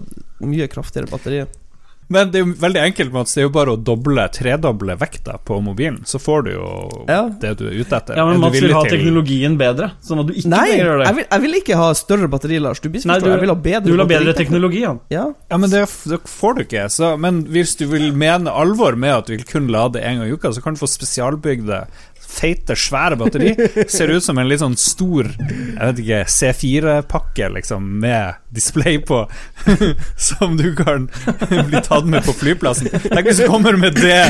mye 0.49 0.67
kraftigere 0.71 1.11
batteri. 1.11 1.43
Men 2.09 2.29
det 2.31 2.39
er 2.39 2.45
jo 2.45 2.53
veldig 2.61 2.79
enkelt, 2.85 3.11
Mats. 3.11 3.33
Det 3.35 3.41
er 3.41 3.45
jo 3.47 3.51
bare 3.51 3.73
å 3.75 3.79
doble, 3.83 4.23
tredoble 4.31 4.95
vekta 4.95 5.33
på 5.43 5.57
mobilen, 5.61 5.97
så 6.07 6.19
får 6.23 6.43
du 6.45 6.51
jo 6.53 6.67
Ja. 7.09 7.27
det 7.41 7.57
du 7.59 7.65
er 7.67 7.73
ute 7.81 7.97
etter. 7.97 8.15
Ja, 8.15 8.25
men 8.25 8.39
Mats 8.39 8.61
vil 8.61 8.71
ha 8.71 8.83
til- 8.83 8.97
teknologien 8.97 9.57
bedre, 9.59 9.91
sånn 10.01 10.21
at 10.21 10.27
du 10.27 10.33
ikke 10.33 10.47
Nei, 10.47 10.61
trenger 10.69 10.85
å 10.85 10.87
gjøre 10.87 10.99
det. 10.99 11.07
jeg 11.07 11.15
vil, 11.15 11.25
jeg 11.31 11.41
vil 11.41 11.53
ikke 11.61 11.75
ha 11.75 11.89
større 11.93 12.27
batteri, 12.31 12.59
Lars. 12.63 12.79
Du 12.79 12.87
Nei, 12.89 13.19
du, 13.19 13.25
jeg 13.29 13.39
vil 13.41 13.49
ha 13.49 13.55
bedre 13.55 13.83
du 13.83 13.91
vil 13.91 13.99
ha 13.99 14.05
bedre 14.07 14.33
teknologi, 14.33 14.81
ja. 14.87 14.95
Ja. 15.11 15.25
Ja, 15.51 15.57
men 15.57 15.69
det, 15.69 15.81
det 16.07 16.21
får 16.23 16.55
du 16.55 16.63
ikke. 16.63 16.85
Så, 16.89 17.17
men 17.19 17.43
hvis 17.45 17.75
du 17.77 17.85
vil 17.87 18.13
mene 18.13 18.47
alvor 18.55 18.95
med 18.95 19.11
at 19.13 19.25
du 19.27 19.35
vil 19.35 19.43
kun 19.43 19.67
lade 19.67 19.99
én 19.99 20.17
gang 20.19 20.27
i 20.29 20.31
uka, 20.31 20.53
så 20.55 20.63
kan 20.63 20.75
du 20.75 20.79
få 20.79 20.87
spesialbygde, 20.87 21.87
feite, 22.27 22.75
svære 22.77 23.17
batteri. 23.19 23.53
Ser 23.89 24.11
ut 24.11 24.25
som 24.25 24.37
en 24.37 24.49
litt 24.49 24.61
sånn 24.61 24.77
stor 24.79 25.29
jeg 25.37 25.77
vet 25.79 26.01
ikke, 26.03 26.19
C4-pakke 26.33 27.49
liksom 27.55 27.87
med 28.01 28.41
display 28.53 28.99
på, 29.03 29.23
som 30.29 30.57
du 30.59 30.71
kan 30.77 31.07
bli 31.69 31.81
tatt 31.85 32.07
med 32.09 32.25
på 32.25 32.35
flyplassen. 32.37 32.89
Tenk 33.07 33.29
hvis 33.29 33.41
du 33.43 33.47
kommer 33.49 33.77
med 33.79 33.97
det, 34.01 34.21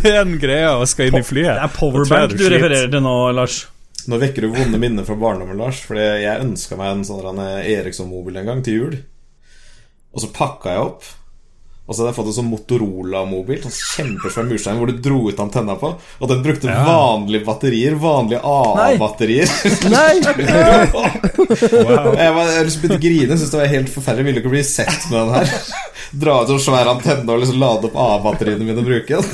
den 0.00 0.36
greia 0.42 0.76
og 0.78 0.88
skal 0.90 1.10
inn 1.10 1.20
i 1.20 1.26
flyet. 1.26 1.54
Det 1.54 1.66
er 1.66 1.74
powerbank 1.76 2.36
du 2.38 2.46
refererer 2.48 2.90
til 2.92 3.04
nå, 3.04 3.16
Lars. 3.36 3.62
Nå 4.08 4.16
vekker 4.20 4.46
du 4.46 4.54
vonde 4.54 4.80
minner 4.80 5.04
fra 5.04 5.18
barndommen, 5.20 5.58
Lars. 5.60 5.82
Fordi 5.84 6.04
jeg 6.24 6.44
ønska 6.44 6.78
meg 6.80 6.94
en 6.94 7.06
sånn 7.06 7.40
Eriksson-mobil 7.44 8.40
en 8.40 8.48
gang 8.48 8.62
til 8.64 8.78
jul. 8.78 8.98
Og 10.14 10.24
så 10.24 10.30
pakka 10.34 10.74
jeg 10.74 10.86
opp. 10.86 11.08
Og 11.88 11.94
så 11.96 12.02
hadde 12.02 12.10
jeg 12.12 12.16
fått 12.18 12.26
en 12.28 12.34
sånn 12.36 12.50
Motorola-mobil. 12.52 13.62
Sånn 13.64 13.72
kjempesvær 14.18 14.44
murstein 14.50 14.76
hvor 14.76 14.90
du 14.92 14.98
dro 15.00 15.22
ut 15.30 15.38
antenna 15.40 15.72
på. 15.80 15.94
Og 16.20 16.28
den 16.28 16.42
brukte 16.44 16.68
Ja. 16.68 16.82
vanlige 16.84 17.46
batterier. 17.46 17.94
Vanlige 17.96 18.42
AA-batterier. 18.44 19.48
Nei! 19.96 20.20
Jeg, 21.08 22.32
var- 22.34 22.50
jeg 22.52 22.66
liksom 22.66 22.82
begynte 22.82 22.98
å 22.98 23.02
grine. 23.02 23.36
Syntes 23.38 23.54
det 23.54 23.60
var 23.62 23.72
helt 23.72 23.92
forferdelig. 23.94 24.26
Ville 24.28 24.42
ikke 24.42 24.52
bli 24.52 24.62
sett 24.68 25.08
med 25.10 25.18
den 25.18 25.34
her. 25.38 25.54
Dra 26.24 26.36
ut 26.44 26.52
en 26.54 26.60
svær 26.62 26.88
antenne 26.92 27.32
og 27.34 27.40
liksom 27.42 27.58
lade 27.60 27.88
opp 27.88 27.96
AA-batteriene 28.04 28.64
mine 28.68 28.80
og 28.84 28.88
bruke 28.88 29.22
den. 29.22 29.26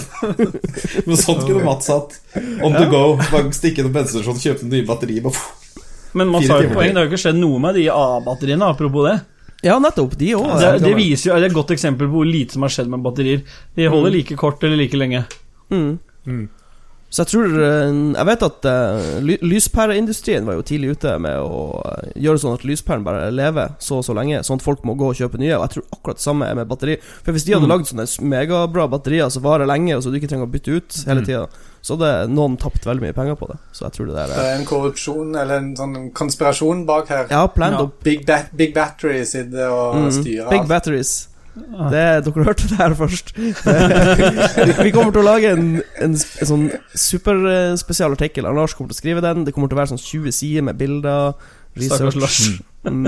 Men 1.06 1.18
sånn 1.20 1.42
kunne 1.46 1.66
Mats 1.66 1.90
hatt. 1.92 2.16
On 2.62 2.74
the 2.74 2.86
go. 2.90 3.04
Bare 3.30 3.50
stikke 3.54 3.82
inn 3.82 3.90
på 3.90 3.96
bensinstasjonen, 3.98 4.42
kjøpe 4.42 4.70
nye 4.70 4.86
batterier. 4.88 5.26
Bare, 5.26 5.82
Men 6.14 6.30
Mats 6.30 6.46
har 6.50 6.62
jo 6.62 6.70
poeng, 6.74 6.92
det 6.94 6.98
har 7.02 7.06
jo 7.08 7.12
ikke 7.16 7.22
skjedd 7.26 7.38
noe 7.42 7.58
med 7.62 7.78
de 7.78 7.88
AA-batteriene, 7.90 8.70
apropos 8.74 9.10
det. 9.10 9.16
Ja, 9.64 9.78
nettopp. 9.80 10.16
De 10.20 10.34
òg. 10.36 10.50
Det, 10.60 10.72
det 10.84 10.92
viser 10.98 11.30
jo, 11.30 11.36
det 11.40 11.48
er 11.48 11.52
et 11.52 11.56
godt 11.56 11.72
eksempel 11.74 12.10
på 12.10 12.18
hvor 12.18 12.28
lite 12.28 12.56
som 12.56 12.66
har 12.66 12.74
skjedd 12.74 12.90
med 12.92 13.04
batterier. 13.06 13.44
De 13.78 13.88
holder 13.88 14.12
like 14.18 14.36
kort 14.40 14.64
eller 14.66 14.76
like 14.80 14.98
lenge. 15.00 15.24
Mm. 15.72 15.94
Så 17.14 17.22
jeg 17.22 17.30
tror 17.30 17.52
eh, 17.62 17.90
Jeg 18.16 18.26
vet 18.26 18.42
at 18.42 18.66
uh, 18.66 19.28
lyspæreindustrien 19.46 20.46
var 20.48 20.56
jo 20.58 20.64
tidlig 20.66 20.96
ute 20.96 21.12
med 21.22 21.36
å 21.38 21.60
eh, 21.86 22.08
gjøre 22.24 22.40
sånn 22.42 22.56
at 22.56 22.64
lyspæren 22.66 23.04
bare 23.06 23.28
lever 23.30 23.76
så 23.78 24.00
og 24.00 24.06
så 24.06 24.16
lenge, 24.18 24.40
sånn 24.46 24.58
at 24.58 24.64
folk 24.66 24.82
må 24.88 24.96
gå 24.98 25.12
og 25.12 25.18
kjøpe 25.20 25.38
nye. 25.38 25.52
Og 25.54 25.62
jeg 25.68 25.76
tror 25.76 25.84
akkurat 25.94 26.18
det 26.18 26.24
samme 26.26 26.48
er 26.50 26.58
med 26.58 26.66
batteri. 26.70 26.96
For 27.22 27.30
hvis 27.36 27.46
de 27.46 27.54
hadde 27.54 27.68
lagd 27.70 27.86
sånne 27.86 28.06
megabra 28.34 28.88
batterier 28.90 29.30
som 29.30 29.44
varer 29.46 29.70
lenge, 29.70 29.94
og 29.94 30.02
så 30.02 30.10
du 30.10 30.18
ikke 30.18 30.32
trenger 30.32 30.48
å 30.48 30.54
bytte 30.56 30.74
ut 30.74 30.98
hele 31.06 31.22
tida, 31.26 31.44
så 31.84 31.98
hadde 31.98 32.32
noen 32.32 32.56
tapt 32.60 32.86
veldig 32.88 33.04
mye 33.04 33.14
penger 33.16 33.38
på 33.38 33.46
det. 33.52 33.58
Så 33.76 33.84
jeg 33.86 33.94
tror 33.98 34.08
det 34.10 34.16
der 34.16 34.32
Det 34.32 34.40
er 34.40 34.50
er 34.54 34.58
en 34.58 34.66
korrupsjon 34.72 35.36
eller 35.36 35.60
en 35.60 35.70
sånn 35.78 35.94
konspirasjon 36.16 36.82
bak 36.88 37.12
her. 37.14 37.28
Ja, 37.30 37.44
planned 37.46 37.78
no. 37.78 37.86
up. 37.92 38.02
Big, 38.02 38.24
ba 38.26 38.40
Big 38.56 38.74
Battery 38.74 39.22
sitter 39.28 39.70
og 39.70 40.00
Mm. 40.00 40.10
styrer 40.18 40.50
Big 40.50 40.66
batteries. 40.66 41.14
Det, 41.54 42.04
dere 42.26 42.44
hørte 42.46 42.68
det 42.68 42.78
her 42.78 42.94
først. 42.98 43.32
vi, 44.84 44.90
kommer 44.94 45.12
til 45.14 45.20
å 45.22 45.26
lage 45.26 45.52
en, 45.54 45.68
en, 46.02 46.16
en 46.16 46.48
sånn 46.50 46.64
superspesialartikkel. 46.98 48.48
Lars 48.56 48.74
kommer 48.74 48.90
til 48.90 48.98
å 48.98 49.02
skrive 49.02 49.22
den. 49.24 49.44
Det 49.46 49.54
kommer 49.54 49.70
til 49.70 49.78
å 49.78 49.82
være 49.84 49.92
sånn 49.94 50.02
20 50.02 50.34
sider 50.34 50.66
med 50.66 50.80
bilder. 50.80 51.36
Stakkars 51.74 52.18
Lars. 52.18 52.40
Mm. 52.84 53.06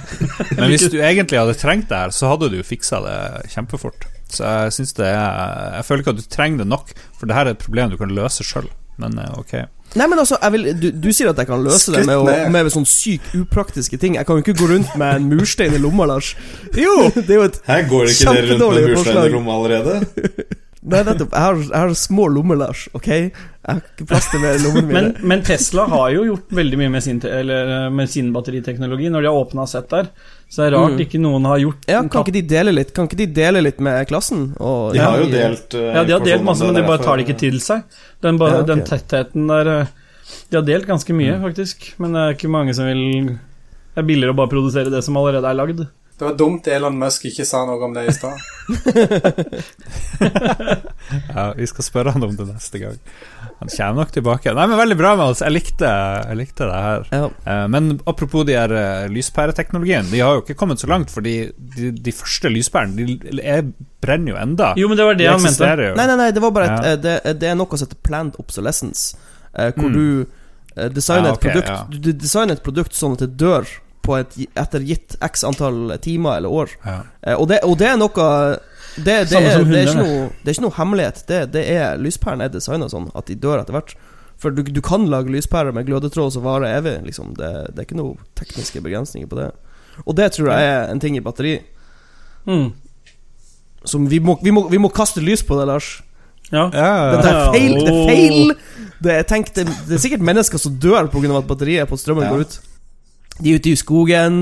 Men 0.58 0.66
hvis 0.68 0.88
du 0.92 0.98
egentlig 1.00 1.40
hadde 1.40 1.56
trengt 1.56 1.88
det 1.92 2.00
her, 2.00 2.12
så 2.16 2.32
hadde 2.32 2.50
du 2.52 2.58
jo 2.60 2.66
fiksa 2.66 3.00
det 3.04 3.18
kjempefort. 3.54 4.08
Så 4.32 4.48
jeg 4.48 4.72
synes 4.78 4.94
det 4.96 5.08
er 5.12 5.76
Jeg 5.76 5.84
føler 5.84 6.02
ikke 6.02 6.14
at 6.14 6.20
du 6.20 6.28
trenger 6.32 6.62
det 6.62 6.68
nok, 6.72 6.94
for 7.18 7.28
det 7.28 7.36
her 7.36 7.48
er 7.48 7.56
et 7.56 7.64
problem 7.64 7.92
du 7.92 7.98
kan 8.00 8.12
løse 8.12 8.44
sjøl. 8.46 8.68
Men 9.00 9.16
eh, 9.18 9.38
ok. 9.38 9.54
Nei, 9.92 10.06
men 10.08 10.18
altså, 10.22 10.38
jeg 10.40 10.52
vil, 10.54 10.68
du, 10.80 10.86
du 11.04 11.08
sier 11.12 11.28
at 11.32 11.40
jeg 11.42 11.48
kan 11.50 11.60
løse 11.64 11.92
det 11.92 12.06
med, 12.08 12.16
å, 12.16 12.36
med 12.52 12.70
sånn 12.72 12.86
sykt 12.88 13.34
upraktiske 13.36 13.98
ting. 14.00 14.16
Jeg 14.16 14.28
kan 14.28 14.38
jo 14.38 14.44
ikke 14.44 14.56
gå 14.62 14.70
rundt 14.70 14.94
med 15.00 15.18
en 15.18 15.28
murstein 15.28 15.76
i 15.76 15.80
lomma, 15.82 16.08
Lars. 16.08 16.32
Jo! 16.72 17.10
Det 17.16 17.28
er 17.28 17.40
jo 17.42 17.48
et 17.50 17.58
Her 17.68 17.84
går 17.90 18.08
det 18.08 18.16
ikke 18.16 18.36
dere 18.38 18.54
rundt 18.54 18.78
med 18.78 18.88
murstein 18.94 19.22
i 19.26 19.34
lomma 19.36 19.58
allerede? 19.58 20.60
Nei, 20.82 20.98
nettopp. 21.06 21.30
Jeg 21.30 21.46
har, 21.46 21.58
jeg 21.62 21.78
har 21.78 21.92
små 21.94 22.24
lommer, 22.34 22.56
Lars. 22.58 22.88
Ok? 22.96 23.06
Jeg 23.06 23.30
har 23.68 23.78
ikke 23.78 24.06
plass 24.10 24.24
til 24.32 24.40
mer 24.42 24.56
lommene 24.58 24.88
mine. 24.88 24.94
Men, 24.96 25.28
men 25.30 25.44
Tesla 25.46 25.84
har 25.92 26.08
jo 26.10 26.24
gjort 26.26 26.56
veldig 26.58 26.78
mye 26.80 26.90
med 26.96 27.04
sin, 27.04 27.20
eller, 27.22 27.70
eh, 27.76 27.84
med 27.94 28.10
sin 28.10 28.32
batteriteknologi. 28.34 29.06
Når 29.14 29.22
de 29.22 29.30
har 29.30 29.38
åpna 29.44 29.66
sett 29.70 29.86
der, 29.92 30.08
så 30.50 30.64
det 30.64 30.66
er 30.66 30.74
rart 30.74 30.96
Mm. 30.96 31.04
ikke 31.06 31.20
noen 31.22 31.46
har 31.48 31.62
gjort 31.62 31.86
ja, 31.88 32.00
kan 32.10 32.26
ikke 32.26 32.34
de 32.34 32.42
dele 32.44 32.74
litt 32.74 32.90
Kan 32.92 33.06
ikke 33.08 33.16
de 33.22 33.26
dele 33.38 33.62
litt 33.64 33.78
med 33.80 34.02
klassen? 34.10 34.42
Og, 34.60 34.92
De 34.92 34.98
har 35.00 35.22
jo 35.22 35.30
delt 35.32 35.72
uh, 35.78 35.86
Ja, 35.94 36.02
de 36.04 36.12
har 36.12 36.26
delt 36.26 36.44
masse, 36.44 36.66
men 36.66 36.76
de 36.76 36.82
bare 36.84 37.00
tar 37.00 37.16
det 37.16 37.24
ikke 37.28 37.38
til 37.40 37.56
seg. 37.62 37.86
Den, 38.20 38.36
ba, 38.42 38.50
Ja, 38.50 38.58
okay. 38.60 38.68
den 38.74 38.82
tettheten 38.90 39.46
der 39.48 39.70
eh, 39.78 39.86
De 40.50 40.58
har 40.58 40.66
delt 40.66 40.90
ganske 40.90 41.14
mye, 41.16 41.38
faktisk. 41.46 41.92
Men 42.02 42.12
det 42.18 42.26
er 42.26 42.36
ikke 42.36 42.50
mange 42.52 42.74
som 42.76 42.90
vil 42.90 43.06
Det 43.30 44.02
er 44.02 44.08
billigere 44.10 44.34
å 44.34 44.40
bare 44.42 44.50
produsere 44.52 44.90
det 44.92 45.00
som 45.06 45.16
allerede 45.16 45.46
er 45.48 45.56
lagd. 45.62 45.86
Det 46.18 46.24
var 46.28 46.34
dumt 46.38 46.66
Elon 46.70 46.98
Musk 47.00 47.24
ikke 47.26 47.44
sa 47.48 47.64
noe 47.66 47.82
om 47.82 47.94
det 47.96 48.04
i 48.06 48.12
stad. 48.14 48.36
Ja, 51.34 51.52
vi 51.56 51.66
skal 51.66 51.84
spørre 51.84 52.12
han 52.14 52.22
om 52.24 52.34
det 52.36 52.44
neste 52.46 52.78
gang. 52.80 52.98
Han 53.60 53.68
kommer 53.72 54.02
nok 54.02 54.12
tilbake. 54.14 54.52
Nei, 54.56 54.66
men 54.70 54.78
Veldig 54.78 54.96
bra 54.98 55.10
med 55.18 55.32
oss. 55.32 55.42
Jeg 55.44 55.52
likte, 55.54 55.88
jeg 56.28 56.38
likte 56.38 56.68
det 56.70 56.78
her. 56.86 57.08
Ja. 57.12 57.26
Eh, 57.52 57.64
Men 57.72 57.88
apropos 58.08 58.46
de 58.48 58.54
her 58.56 58.72
eh, 58.76 59.08
lyspæreteknologien, 59.12 60.08
de 60.10 60.20
har 60.22 60.38
jo 60.38 60.44
ikke 60.44 60.56
kommet 60.58 60.80
så 60.82 60.88
langt, 60.90 61.10
fordi 61.12 61.34
de, 61.76 61.90
de 61.92 62.14
første 62.16 62.50
lyspærene 62.52 63.06
de 63.08 63.42
er, 63.42 63.66
brenner 64.02 64.32
jo 64.34 64.38
enda. 64.40 64.72
Jo, 64.78 64.88
men 64.90 64.98
det 65.00 65.06
var 65.08 65.18
det 65.18 65.26
de 65.26 65.30
han 65.32 65.42
mente. 65.44 65.72
jo. 65.88 65.94
Nei, 65.98 66.06
nei, 66.12 66.16
nei, 66.22 66.30
det 66.38 66.42
var 66.44 66.54
bare 66.56 66.70
et, 66.70 66.72
Ja. 66.72 66.92
eh, 66.92 67.00
det, 67.02 67.38
det 67.42 67.50
er 67.52 67.58
noe 67.60 67.76
som 67.76 67.86
heter 67.88 68.00
planned 68.08 68.38
obsolescence. 68.42 69.16
eh, 69.54 69.72
hvor 69.76 69.90
Mm. 69.90 69.92
du 69.92 70.26
designer 70.96 71.28
Ja, 71.28 71.32
okay, 71.36 71.50
et 71.50 71.64
produkt 71.66 72.02
du 72.02 72.12
designer 72.16 72.54
et 72.56 72.62
produkt 72.64 72.94
sånn 72.96 73.12
at 73.12 73.18
det 73.26 73.34
dør 73.36 73.66
på 74.02 74.16
et, 74.18 74.36
etter 74.58 74.84
gitt 74.86 75.16
x 75.22 75.44
antall 75.46 75.96
timer 76.02 76.40
eller 76.40 76.50
år. 76.62 76.72
Ja. 76.84 76.98
Eh, 77.22 77.36
og, 77.38 77.48
det, 77.50 77.60
og 77.66 77.76
det 77.80 77.88
er 77.92 77.98
noe 78.00 78.12
det, 78.96 79.04
det, 79.06 79.12
er, 79.14 79.28
det, 79.30 79.78
er 79.78 79.86
ikke 79.86 80.02
noe, 80.02 80.24
det 80.42 80.50
er 80.50 80.56
ikke 80.56 80.64
noe 80.66 80.76
hemmelighet. 80.76 81.22
Det, 81.28 81.42
det 81.54 81.62
er 81.72 82.00
Lyspærene 82.02 82.48
er 82.48 82.52
designa 82.52 82.90
sånn 82.92 83.10
at 83.16 83.30
de 83.30 83.38
dør 83.40 83.62
etter 83.62 83.76
hvert. 83.78 83.94
For 84.42 84.50
du, 84.50 84.64
du 84.66 84.80
kan 84.84 85.06
lage 85.06 85.30
lyspærer 85.30 85.72
med 85.72 85.86
glødetråd 85.86 86.32
som 86.34 86.42
varer 86.44 86.74
evig. 86.80 86.96
Liksom. 87.06 87.32
Det, 87.38 87.50
det 87.70 87.78
er 87.78 87.86
ikke 87.86 88.00
noen 88.00 88.18
tekniske 88.38 88.82
begrensninger 88.84 89.30
på 89.30 89.38
det. 89.38 89.52
Og 90.02 90.16
det 90.18 90.32
tror 90.34 90.50
jeg 90.50 90.66
er 90.72 90.90
en 90.92 91.02
ting 91.02 91.16
i 91.18 91.24
batteri 91.24 91.60
Mm. 92.42 92.72
som 93.84 94.08
vi 94.10 94.18
må, 94.18 94.34
vi 94.42 94.50
må, 94.50 94.64
vi 94.66 94.78
må 94.82 94.88
kaste 94.90 95.22
lys 95.22 95.44
på 95.46 95.54
det, 95.60 95.66
Lars. 95.70 95.92
Ja. 96.50 96.64
Ja, 96.74 96.88
ja. 97.14 97.20
er 97.22 97.52
feil! 97.54 97.76
Det 97.78 97.92
er 97.92 98.08
feil! 98.08 98.54
Det 99.02 99.12
er, 99.14 99.22
tenk, 99.30 99.52
det, 99.54 99.64
det 99.86 99.94
er 99.94 100.02
sikkert 100.02 100.24
mennesker 100.26 100.58
som 100.58 100.74
dør 100.82 101.06
pga. 101.10 101.30
at 101.38 101.46
batteriet 101.46 101.86
på 101.90 101.98
strømmen 101.98 102.26
Ja. 102.26 102.32
går 102.34 102.42
ut. 102.42 102.56
De 103.40 103.52
er 103.52 103.60
ute 103.60 103.72
i 103.72 103.76
skogen, 103.78 104.40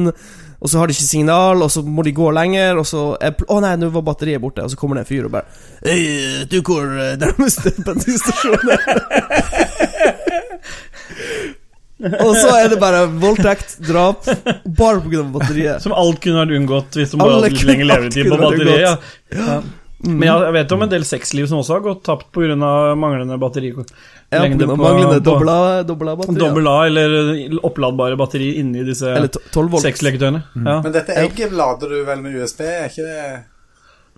og 0.60 0.68
så 0.68 0.78
har 0.80 0.90
de 0.90 0.94
ikke 0.96 1.06
signal, 1.06 1.62
og 1.64 1.70
så 1.72 1.80
må 1.86 2.02
de 2.04 2.12
gå 2.16 2.28
lenger, 2.36 2.80
og 2.80 2.86
så 2.88 3.00
er, 3.22 3.32
Å 3.48 3.60
nei, 3.64 3.74
nå 3.80 3.86
var 3.94 4.04
batteriet 4.10 4.42
borte, 4.42 4.64
og 4.66 4.72
så 4.72 4.76
kommer 4.80 4.98
det 4.98 5.06
en 5.06 5.10
fyr 5.12 5.28
og 5.28 5.32
bare 5.38 5.46
Hei, 5.86 6.00
du 6.50 6.58
hvor 6.66 6.84
eh, 6.84 7.14
nærmeste 7.20 7.68
bensinstasjon 7.86 8.60
og 12.24 12.32
så 12.36 12.48
er 12.56 12.68
det 12.72 12.78
bare 12.80 13.02
voldtekt, 13.20 13.74
drap, 13.84 14.24
bare 14.64 15.00
pga. 15.04 15.22
batteriet. 15.34 15.82
Som 15.84 15.92
alt 15.96 16.20
kunne 16.24 16.40
vært 16.42 16.54
unngått 16.56 16.96
hvis 16.96 17.10
de 17.12 17.16
bare 17.20 17.34
hadde 17.36 17.50
litt 17.52 17.66
lenger 17.68 17.86
levetid 17.90 18.30
på 18.30 18.36
batteriet. 18.40 19.10
Ja. 19.36 19.36
unngått. 19.36 19.64
Ja. 20.00 20.10
Men 20.14 20.22
jeg 20.24 20.40
jeg 20.46 20.52
vet 20.56 20.72
om 20.72 20.82
en 20.82 20.88
del 20.88 21.02
sexliv 21.04 21.46
som 21.50 21.58
også 21.60 21.74
har 21.76 21.80
gått 21.84 22.02
tapt 22.04 22.30
pga. 22.32 22.56
manglende 22.96 23.36
batteri. 23.38 23.68
Ja, 24.32 24.40
på- 24.40 24.76
manglende 24.80 25.20
dobla, 25.20 25.82
dobbel 25.84 26.16
batteri. 26.16 26.38
Dobbel 26.38 26.68
A 26.68 26.86
eller 26.86 27.60
oppladbare 27.62 28.16
batteri 28.16 28.54
inni 28.60 28.84
disse 28.84 29.04
sexleketøyene. 29.04 29.52
12 29.52 29.70
volt. 29.70 29.82
sexleketøyene. 29.84 30.42
Ja. 30.56 30.80
Men 30.82 30.92
dette 30.92 31.12
egget 31.20 31.52
lader 31.52 31.88
du 31.92 32.04
vel 32.04 32.22
med 32.22 32.34
USB, 32.34 32.60
er 32.64 32.88
ikke 32.88 33.04
det 33.04 33.44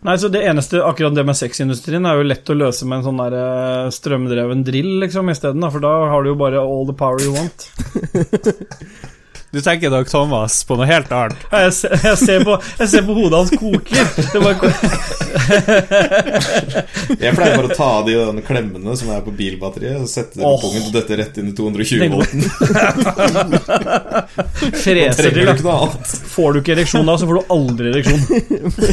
Nei, 0.02 0.16
så 0.18 0.28
Det 0.32 0.40
eneste, 0.42 0.80
akkurat 0.82 1.14
det 1.14 1.24
med 1.24 1.36
sexindustrien, 1.38 2.04
er 2.06 2.16
jo 2.18 2.24
lett 2.26 2.44
å 2.50 2.56
løse 2.58 2.84
med 2.84 2.98
en 2.98 3.04
sånn 3.06 3.20
der 3.22 3.36
eh, 3.38 3.90
strømdreven 3.94 4.64
drill, 4.66 4.98
liksom, 4.98 5.30
isteden. 5.30 5.62
For 5.70 5.78
da 5.78 5.92
har 6.10 6.24
du 6.24 6.30
jo 6.32 6.34
bare 6.34 6.58
all 6.58 6.86
the 6.86 6.92
power 6.92 7.20
you 7.22 7.30
want. 7.32 7.70
Du 9.52 9.60
tenker 9.60 9.90
Dag 9.90 10.08
Thomas 10.08 10.64
på 10.64 10.78
noe 10.80 10.86
helt 10.88 11.10
annet. 11.12 11.36
Jeg 11.52 11.72
ser, 11.76 11.92
jeg 12.00 12.16
ser, 12.16 12.44
på, 12.46 12.54
jeg 12.78 12.88
ser 12.88 13.02
på 13.04 13.12
hodet 13.18 13.36
hans 13.36 13.50
koker. 13.60 14.06
Det 14.32 14.40
bare, 14.40 14.70
Jeg 17.20 17.34
pleier 17.36 17.58
bare 17.58 17.68
å 17.68 17.76
ta 17.76 17.88
av 17.98 18.06
de 18.08 18.14
denne 18.16 18.40
klemmene 18.46 18.96
som 18.96 19.12
er 19.12 19.20
på 19.26 19.34
bilbatteriet, 19.36 20.00
og 20.00 20.08
sette 20.08 20.40
det 20.40 20.46
på 20.46 20.54
oh. 20.54 20.56
pungen 20.62 20.86
til 20.86 20.96
dette 20.96 21.20
rett 21.20 21.36
inn 21.42 21.52
i 21.52 21.54
220 21.58 22.00
Den- 22.00 22.16
volten. 22.16 22.40
freser 24.80 25.28
til. 25.36 25.52
Får 26.32 26.48
du 26.56 26.62
ikke 26.62 26.72
ereksjon 26.78 27.04
da, 27.12 27.20
så 27.20 27.28
får 27.28 27.36
du 27.36 27.42
aldri 27.52 27.92
ereksjon. 27.92 28.22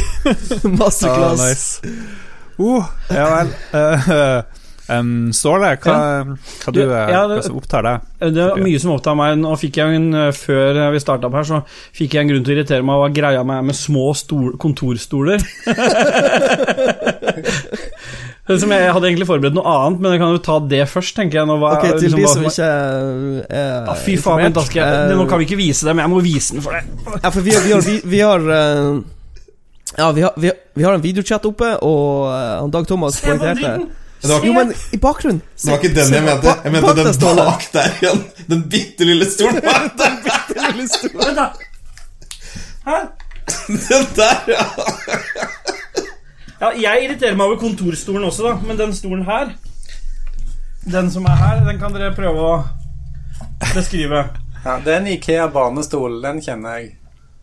Masterclass. 0.80 1.40
Ah, 1.40 1.48
nice. 1.48 1.80
Uh, 2.60 2.84
ja 3.08 3.24
vel. 3.32 3.48
Eh, 3.80 4.12
Um, 4.90 5.30
Ståle, 5.30 5.76
hva, 5.78 5.96
hva, 6.26 6.72
du, 6.74 6.80
ja, 6.82 7.26
det- 7.30 7.36
hva 7.36 7.42
som 7.46 7.58
opptar 7.60 7.86
deg? 7.86 8.06
Det 8.34 8.42
er 8.42 8.58
mye 8.58 8.80
som 8.82 8.90
opptar 8.92 9.14
meg. 9.16 9.38
Nå 9.38 9.52
fikk 9.60 9.78
jeg 9.78 9.94
en, 9.96 10.08
eh, 10.14 10.32
Før 10.34 10.90
vi 10.92 10.98
starta 11.00 11.28
opp 11.28 11.36
her, 11.38 11.46
så 11.46 11.62
fikk 11.96 12.16
jeg 12.16 12.24
en 12.24 12.32
grunn 12.32 12.44
til 12.44 12.52
å 12.52 12.56
irritere 12.58 12.84
meg 12.84 12.98
over 12.98 13.14
greia 13.14 13.44
meg 13.46 13.64
med 13.64 13.76
små 13.78 14.10
stol, 14.18 14.56
kontorstoler. 14.60 15.38
som 18.58 18.72
jeg, 18.74 18.82
jeg 18.82 18.92
hadde 18.96 19.06
egentlig 19.06 19.28
forberedt 19.28 19.54
noe 19.54 19.68
annet, 19.70 20.02
men 20.02 20.16
jeg 20.16 20.22
kan 20.24 20.34
jo 20.34 20.42
ta 20.42 20.56
det 20.72 20.82
først, 20.90 21.14
tenker 21.18 21.40
jeg. 21.40 21.46
Nå, 21.46 21.56
hva, 21.62 21.76
Ok, 21.78 21.86
til 21.86 22.10
liksom, 22.10 22.18
de 22.18 22.26
som 22.34 22.42
ikke 22.50 22.66
er 23.60 23.86
ah, 23.86 23.94
Fy 24.00 24.16
faen, 24.18 24.42
vent, 24.42 24.58
da 24.58 24.66
skal 24.66 24.82
jeg, 24.82 25.14
Nå 25.20 25.28
kan 25.30 25.38
vi 25.40 25.48
ikke 25.48 25.60
vise 25.60 25.86
det, 25.86 25.94
men 25.94 26.02
jeg 26.06 26.14
må 26.16 26.20
vise 26.24 26.56
den 26.56 26.66
for 26.66 26.74
deg. 26.74 26.90
Ja, 27.14 27.30
for 27.30 27.46
vi 27.46 27.54
har, 27.54 27.62
vi 27.62 27.72
har, 27.76 27.86
vi, 27.86 27.96
vi 28.10 28.20
har 28.24 28.50
uh, 28.50 29.00
Ja, 29.94 30.10
vi 30.16 30.26
har, 30.26 30.34
vi, 30.36 30.50
har, 30.50 30.60
vi 30.74 30.86
har 30.88 30.98
en 30.98 31.04
videochat 31.04 31.46
oppe, 31.46 31.72
og 31.86 32.28
uh, 32.32 32.68
Dag 32.74 32.90
Thomas 32.90 33.22
poengterte 33.22 33.76
Det 34.22 34.28
var, 34.28 34.44
Jo, 34.46 34.52
men 34.52 34.72
i 34.92 34.98
bakgrunnen 35.00 35.40
det 35.40 35.70
var 35.70 35.78
ikke 35.78 35.94
den 35.96 36.12
jeg 36.14 36.22
mente. 36.24 36.52
Jeg 36.64 36.72
mente 36.72 36.94
den 36.96 37.36
bak 37.36 37.62
der 37.72 37.94
igjen. 38.00 38.20
Den 38.50 38.62
bitte 38.68 39.04
lille 39.08 39.26
stolen 39.30 39.60
bak 39.70 39.96
der. 39.96 40.86
stolen 40.86 41.38
Hæ? 42.86 42.98
Den 43.88 44.06
der, 44.16 44.36
ja. 44.48 44.64
Ja, 46.60 46.68
jeg 46.76 47.04
irriterer 47.04 47.34
meg 47.36 47.46
over 47.46 47.56
kontorstolen 47.60 48.24
også, 48.28 48.44
da, 48.46 48.52
men 48.68 48.76
den 48.78 48.92
stolen 48.94 49.24
her 49.24 49.54
Den 50.92 51.08
som 51.10 51.24
er 51.24 51.36
her, 51.40 51.64
den 51.64 51.78
kan 51.80 51.92
dere 51.96 52.12
prøve 52.14 52.44
å 52.50 52.54
beskrive. 53.74 54.22
Ja, 54.64 54.76
det 54.84 54.92
er 54.94 55.00
en 55.00 55.06
Ikea 55.12 55.46
barnestol. 55.52 56.20
Den 56.22 56.40
kjenner 56.44 56.76
jeg. 56.78 56.94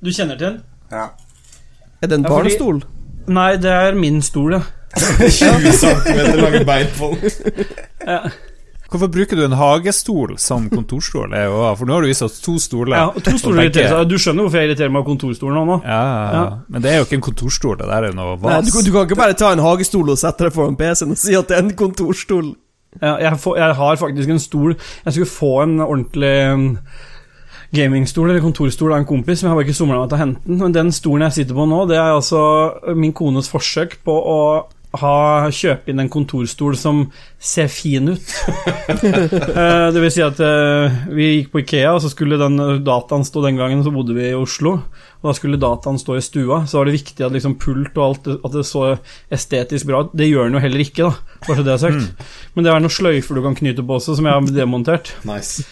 Du 0.03 0.09
kjenner 0.13 0.37
til 0.37 0.47
den? 0.47 0.57
Ja. 0.91 1.07
Er 2.01 2.07
det 2.07 2.17
en 2.19 2.23
Ja, 2.25 2.29
fordi- 2.29 2.49
Nei, 3.27 3.51
det 3.57 3.71
er 3.71 3.93
min 3.95 4.21
stol, 4.21 4.53
ja. 4.53 4.61
20 4.97 5.71
cm 5.81 6.37
lange 6.41 6.61
bein 6.67 6.91
på 6.97 7.11
den. 7.15 8.29
Hvorfor 8.87 9.09
bruker 9.11 9.35
du 9.35 9.41
en 9.43 9.55
hagestol 9.59 10.37
som 10.39 10.69
kontorstol? 10.71 11.33
For 11.75 11.83
nå 11.89 11.97
har 11.97 12.05
du 12.05 12.07
vist 12.07 12.23
oss 12.23 12.37
to 12.39 12.53
stoler. 12.63 12.95
ja 12.95 13.07
og 13.11 13.17
to 13.25 13.33
stoler 13.41 13.65
irriterer 13.65 13.91
seg. 13.91 14.05
Du 14.07 14.15
skjønner 14.15 14.45
hvorfor 14.45 14.61
jeg 14.61 14.69
irriterer 14.69 14.93
meg 14.95 15.01
av 15.03 15.09
kontorstolen 15.09 15.67
nå? 15.67 15.75
Ja, 15.83 15.97
ja, 16.07 16.21
ja. 16.37 16.45
Men 16.71 16.85
det 16.85 16.93
er 16.93 17.01
jo 17.01 17.07
ikke 17.09 17.17
en 17.19 17.25
kontorstol, 17.27 17.75
det 17.81 17.89
der 17.89 18.07
er 18.07 18.15
noe 18.15 18.37
Nei, 18.37 18.39
vas. 18.45 18.63
du, 18.69 18.71
kan- 18.77 18.87
du 18.87 18.91
kan 18.95 19.09
ikke 19.09 19.19
bare 19.19 19.35
ta 19.35 19.51
en 19.51 19.63
hagestol 19.65 20.13
og 20.13 20.21
sette 20.21 20.47
deg 20.47 20.55
foran 20.55 20.79
PC-en 20.79 21.11
og 21.17 21.19
si 21.19 21.35
at 21.35 21.51
det 21.51 21.57
er 21.59 21.65
en 21.65 21.73
kontorstol. 21.83 22.53
Ja, 23.01 23.17
jeg, 23.25 23.35
får, 23.43 23.57
jeg 23.59 23.75
har 23.77 23.97
faktisk 23.99 24.29
en 24.31 24.39
stol 24.41 24.71
Jeg 24.79 25.11
skulle 25.13 25.27
få 25.29 25.49
en 25.65 25.73
ordentlig 25.83 26.31
um, 26.55 26.63
gamingstol 27.75 28.31
eller 28.31 28.39
kontorstol 28.41 28.93
av 28.95 29.01
en 29.03 29.05
kompis, 29.09 29.43
men 29.43 29.49
jeg 29.49 29.51
har 29.51 29.59
bare 29.59 29.67
ikke 29.67 29.75
somla 29.81 29.99
meg 29.99 30.07
til 30.09 30.15
å 30.17 30.21
hente 30.23 30.47
den. 30.47 30.57
Men 30.63 30.73
den 30.79 30.93
stolen 30.95 31.27
jeg 31.27 31.35
sitter 31.41 31.59
på 31.59 31.65
nå, 31.67 31.83
det 31.91 31.99
er 31.99 32.15
altså 32.15 32.39
min 32.95 33.11
kones 33.13 33.51
forsøk 33.51 33.99
på 34.07 34.15
å 34.15 34.39
ha, 34.95 35.49
kjøpe 35.51 35.91
inn 35.91 35.99
en 35.99 36.09
kontorstol 36.11 36.77
som 36.79 37.01
ser 37.37 37.67
fin 37.71 38.13
ut. 38.13 38.29
uh, 38.87 39.87
det 39.93 39.99
vil 39.99 40.13
si 40.13 40.23
at 40.23 40.39
uh, 40.39 40.93
vi 41.11 41.27
gikk 41.33 41.51
på 41.51 41.61
Ikea, 41.63 41.91
og 41.97 42.01
så 42.03 42.11
skulle 42.13 42.39
den 42.39 42.57
dataen 42.87 43.27
stå 43.27 43.43
den 43.45 43.59
gangen, 43.59 43.83
så 43.83 43.93
bodde 43.93 44.15
vi 44.15 44.29
i 44.29 44.37
Oslo. 44.37 44.77
Og 45.19 45.29
da 45.29 45.33
skulle 45.35 45.59
dataen 45.59 45.99
stå 45.99 46.15
i 46.17 46.23
stua, 46.23 46.61
så 46.69 46.79
var 46.79 46.87
det 46.87 46.97
viktig 46.99 47.25
at 47.25 47.33
liksom 47.35 47.57
pult 47.59 47.95
og 47.97 48.03
alt 48.05 48.27
At 48.37 48.53
det 48.53 48.63
så 48.69 48.83
estetisk 49.33 49.89
bra 49.89 50.05
ut. 50.05 50.13
Det 50.15 50.29
gjør 50.29 50.47
den 50.47 50.59
jo 50.59 50.63
heller 50.63 50.85
ikke, 50.85 51.09
da, 51.09 51.41
bare 51.47 51.59
så 51.59 51.67
det 51.67 51.75
er 51.75 51.83
sagt. 51.83 52.31
Men 52.55 52.65
det 52.65 52.73
er 52.73 52.85
noen 52.85 52.97
sløyfer 52.99 53.37
du 53.37 53.43
kan 53.45 53.57
knyte 53.57 53.85
på 53.85 53.99
også, 53.99 54.15
som 54.17 54.29
jeg 54.29 54.37
har 54.37 54.55
demontert. 54.55 55.13
Nice. 55.27 55.65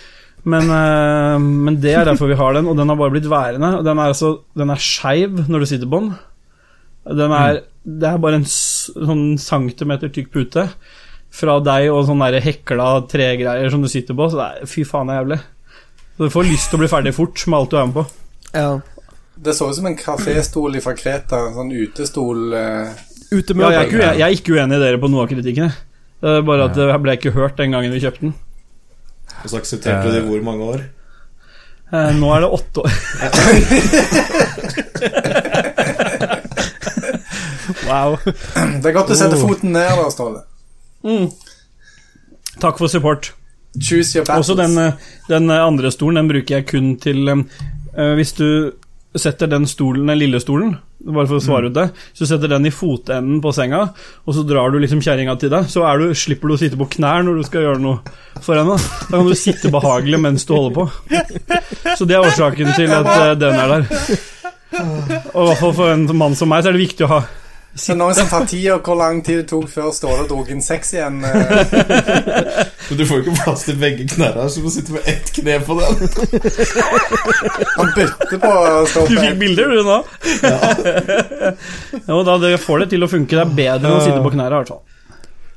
Men, 0.45 0.69
uh, 0.69 1.41
men 1.41 1.79
det 1.81 1.95
er 1.95 2.05
derfor 2.05 2.29
vi 2.29 2.37
har 2.37 2.57
den, 2.57 2.67
og 2.69 2.77
den 2.77 2.91
har 2.91 2.99
bare 2.99 3.15
blitt 3.15 3.29
værende. 3.31 3.77
Den 3.85 3.97
er, 3.97 4.13
altså, 4.13 4.39
den 4.57 4.73
er 4.73 4.81
skeiv 4.81 5.45
når 5.47 5.63
du 5.63 5.71
sitter 5.71 5.89
på 5.89 6.03
den. 6.03 6.15
Den 7.05 7.33
er, 7.37 7.61
Det 7.85 8.07
er 8.09 8.21
bare 8.21 8.39
en 8.39 8.47
sånn 8.49 9.35
centimeter 9.41 10.09
tykk 10.09 10.31
pute 10.33 10.69
fra 11.35 11.59
deg 11.63 11.89
og 11.91 12.05
sånn 12.07 12.23
der 12.23 12.39
hekla 12.43 12.87
tregreier 13.11 13.69
som 13.71 13.83
du 13.83 13.89
sitter 13.91 14.15
på. 14.17 14.29
Så 14.31 14.39
det 14.39 14.45
er, 14.47 14.69
fy 14.71 14.85
faen, 14.87 15.09
det 15.09 15.15
er 15.15 15.21
jævlig. 15.21 15.39
Så 16.15 16.19
du 16.23 16.31
får 16.31 16.47
lyst 16.47 16.71
til 16.71 16.77
å 16.79 16.81
bli 16.81 16.91
ferdig 16.91 17.13
fort 17.15 17.43
med 17.51 17.57
alt 17.59 17.73
du 17.73 17.77
er 17.77 17.89
med 17.89 17.97
på. 17.97 18.05
Ja. 18.55 18.69
Det 19.35 19.53
så 19.57 19.67
ut 19.67 19.75
som 19.75 19.89
en 19.89 19.97
kaféstol 19.99 20.79
fra 20.83 20.95
Kreta. 20.95 21.41
En 21.49 21.57
sånn 21.57 21.73
utestol. 21.75 22.39
Eh. 22.55 22.87
Ja, 23.35 23.41
jeg, 23.41 23.75
er 23.75 23.89
ikke, 23.89 23.99
jeg 24.05 24.23
er 24.23 24.33
ikke 24.37 24.55
uenig 24.55 24.77
i 24.77 24.83
dere 24.85 25.01
på 25.01 25.11
noe 25.11 25.25
av 25.25 25.31
kritikken. 25.33 25.69
Det 26.23 26.29
er 26.39 26.45
bare 26.47 26.69
at 26.69 26.77
det 26.77 26.85
ble 27.03 27.17
ikke 27.19 27.35
hørt 27.35 27.59
den 27.59 27.75
gangen 27.75 27.91
vi 27.91 28.03
kjøpte 28.05 28.29
den. 28.29 28.35
Og 29.43 29.47
så 29.51 29.59
aksepterte 29.59 30.07
du 30.07 30.13
det 30.15 30.21
i 30.23 30.27
hvor 30.29 30.45
mange 30.45 30.63
år? 30.71 30.79
Eh, 31.91 32.11
nå 32.15 32.27
er 32.31 32.39
det 32.45 32.53
åtte 32.55 32.77
år. 32.85 32.91
Wow. 37.83 38.17
Det 38.81 38.89
er 38.89 38.95
godt 38.95 39.11
å 39.13 39.17
sette 39.17 39.39
foten 39.39 39.75
ned 39.75 39.91
der, 39.91 40.11
Ståle. 40.13 40.45
Mm. 41.05 41.27
Takk 42.61 42.79
for 42.79 42.91
support. 42.91 43.33
Choose 43.81 44.15
your 44.15 44.25
battles. 44.25 44.49
Også 44.49 44.55
den, 44.55 44.77
eh, 44.79 44.93
den 45.27 45.49
eh, 45.49 45.65
andre 45.65 45.91
stolen 45.91 46.21
den 46.21 46.31
bruker 46.31 46.59
jeg 46.59 46.67
kun 46.69 46.95
til 47.01 47.27
uh, 47.27 47.43
Hvis 48.15 48.31
du 48.37 48.47
setter 49.15 49.49
den 49.51 49.67
stolen, 49.67 50.07
den 50.07 50.19
lille 50.19 50.39
stolen, 50.43 50.77
bare 51.05 51.27
for 51.29 51.39
å 51.39 51.43
svare 51.43 51.69
ut 51.69 51.75
det 51.75 51.85
Så 52.17 52.27
setter 52.27 52.51
den 52.51 52.67
i 52.67 52.71
fotenden 52.73 53.37
på 53.43 53.53
senga, 53.55 53.81
og 54.25 54.35
så 54.35 54.43
drar 54.47 54.73
du 54.73 54.79
liksom 54.81 55.03
kjerringa 55.03 55.35
til 55.39 55.51
deg. 55.53 55.69
Så 55.71 55.85
er 55.87 56.01
du, 56.01 56.15
slipper 56.15 56.51
du 56.51 56.55
å 56.55 56.59
sitte 56.59 56.79
på 56.79 56.87
knær 56.97 57.23
når 57.27 57.39
du 57.39 57.47
skal 57.47 57.67
gjøre 57.67 57.83
noe 57.83 58.15
for 58.43 58.59
henne. 58.59 58.75
Da 59.09 59.15
kan 59.15 59.29
du 59.29 59.35
sitte 59.39 59.71
behagelig 59.71 60.19
mens 60.23 60.47
du 60.47 60.55
holder 60.55 60.75
på. 60.75 60.87
Så 61.95 62.07
det 62.07 62.17
er 62.17 62.27
årsaken 62.27 62.73
til 62.75 62.91
at 62.95 63.39
den 63.39 63.55
er 63.55 63.75
der. 63.75 63.87
Og 65.31 65.41
i 65.41 65.47
hvert 65.47 65.61
fall 65.61 65.75
for 65.77 65.93
en 65.93 66.07
mann 66.17 66.35
som 66.35 66.51
meg, 66.51 66.63
så 66.63 66.71
er 66.71 66.75
det 66.75 66.83
viktig 66.87 67.07
å 67.07 67.13
ha 67.13 67.21
Så 67.75 67.95
noen 67.95 68.15
som 68.15 68.27
tar 68.31 68.45
tida, 68.47 68.77
hvor 68.79 68.95
lang 68.95 69.17
tid 69.23 69.41
det 69.41 69.49
tok 69.49 69.67
før 69.67 69.89
Ståle 69.91 70.23
dro 70.29 70.37
inn 70.47 70.61
sex 70.63 70.93
igjen? 70.95 71.17
Eh, 71.27 71.41
Men 72.87 72.99
du 72.99 73.03
får 73.03 73.19
jo 73.19 73.23
ikke 73.25 73.35
plass 73.41 73.65
til 73.67 73.75
begge 73.81 74.07
knærne, 74.13 74.45
så 74.47 74.61
du 74.61 74.67
må 74.69 74.71
sitte 74.71 74.95
med 74.95 75.09
ett 75.11 75.31
kne 75.35 75.57
på 75.65 75.75
den. 75.81 75.99
han 77.79 77.91
bytter 77.97 78.39
på 78.39 78.53
Ståle 78.55 78.87
stå 78.93 79.05
Du 79.11 79.15
fikk 79.19 79.39
bilder, 79.41 79.75
du, 79.75 79.83
nå? 79.83 79.99
jo, 82.13 82.21
da, 82.23 82.37
det 82.45 82.55
får 82.63 82.85
det 82.85 82.91
til 82.95 83.03
å 83.03 83.11
funke. 83.11 83.35
Det 83.35 83.43
er 83.43 83.55
bedre 83.59 83.91
enn 83.91 83.99
å 83.99 84.03
sitte 84.05 84.23
på 84.23 84.31
knærne, 84.37 84.53
i 84.53 84.61
hvert 84.61 84.71
fall. 84.71 84.83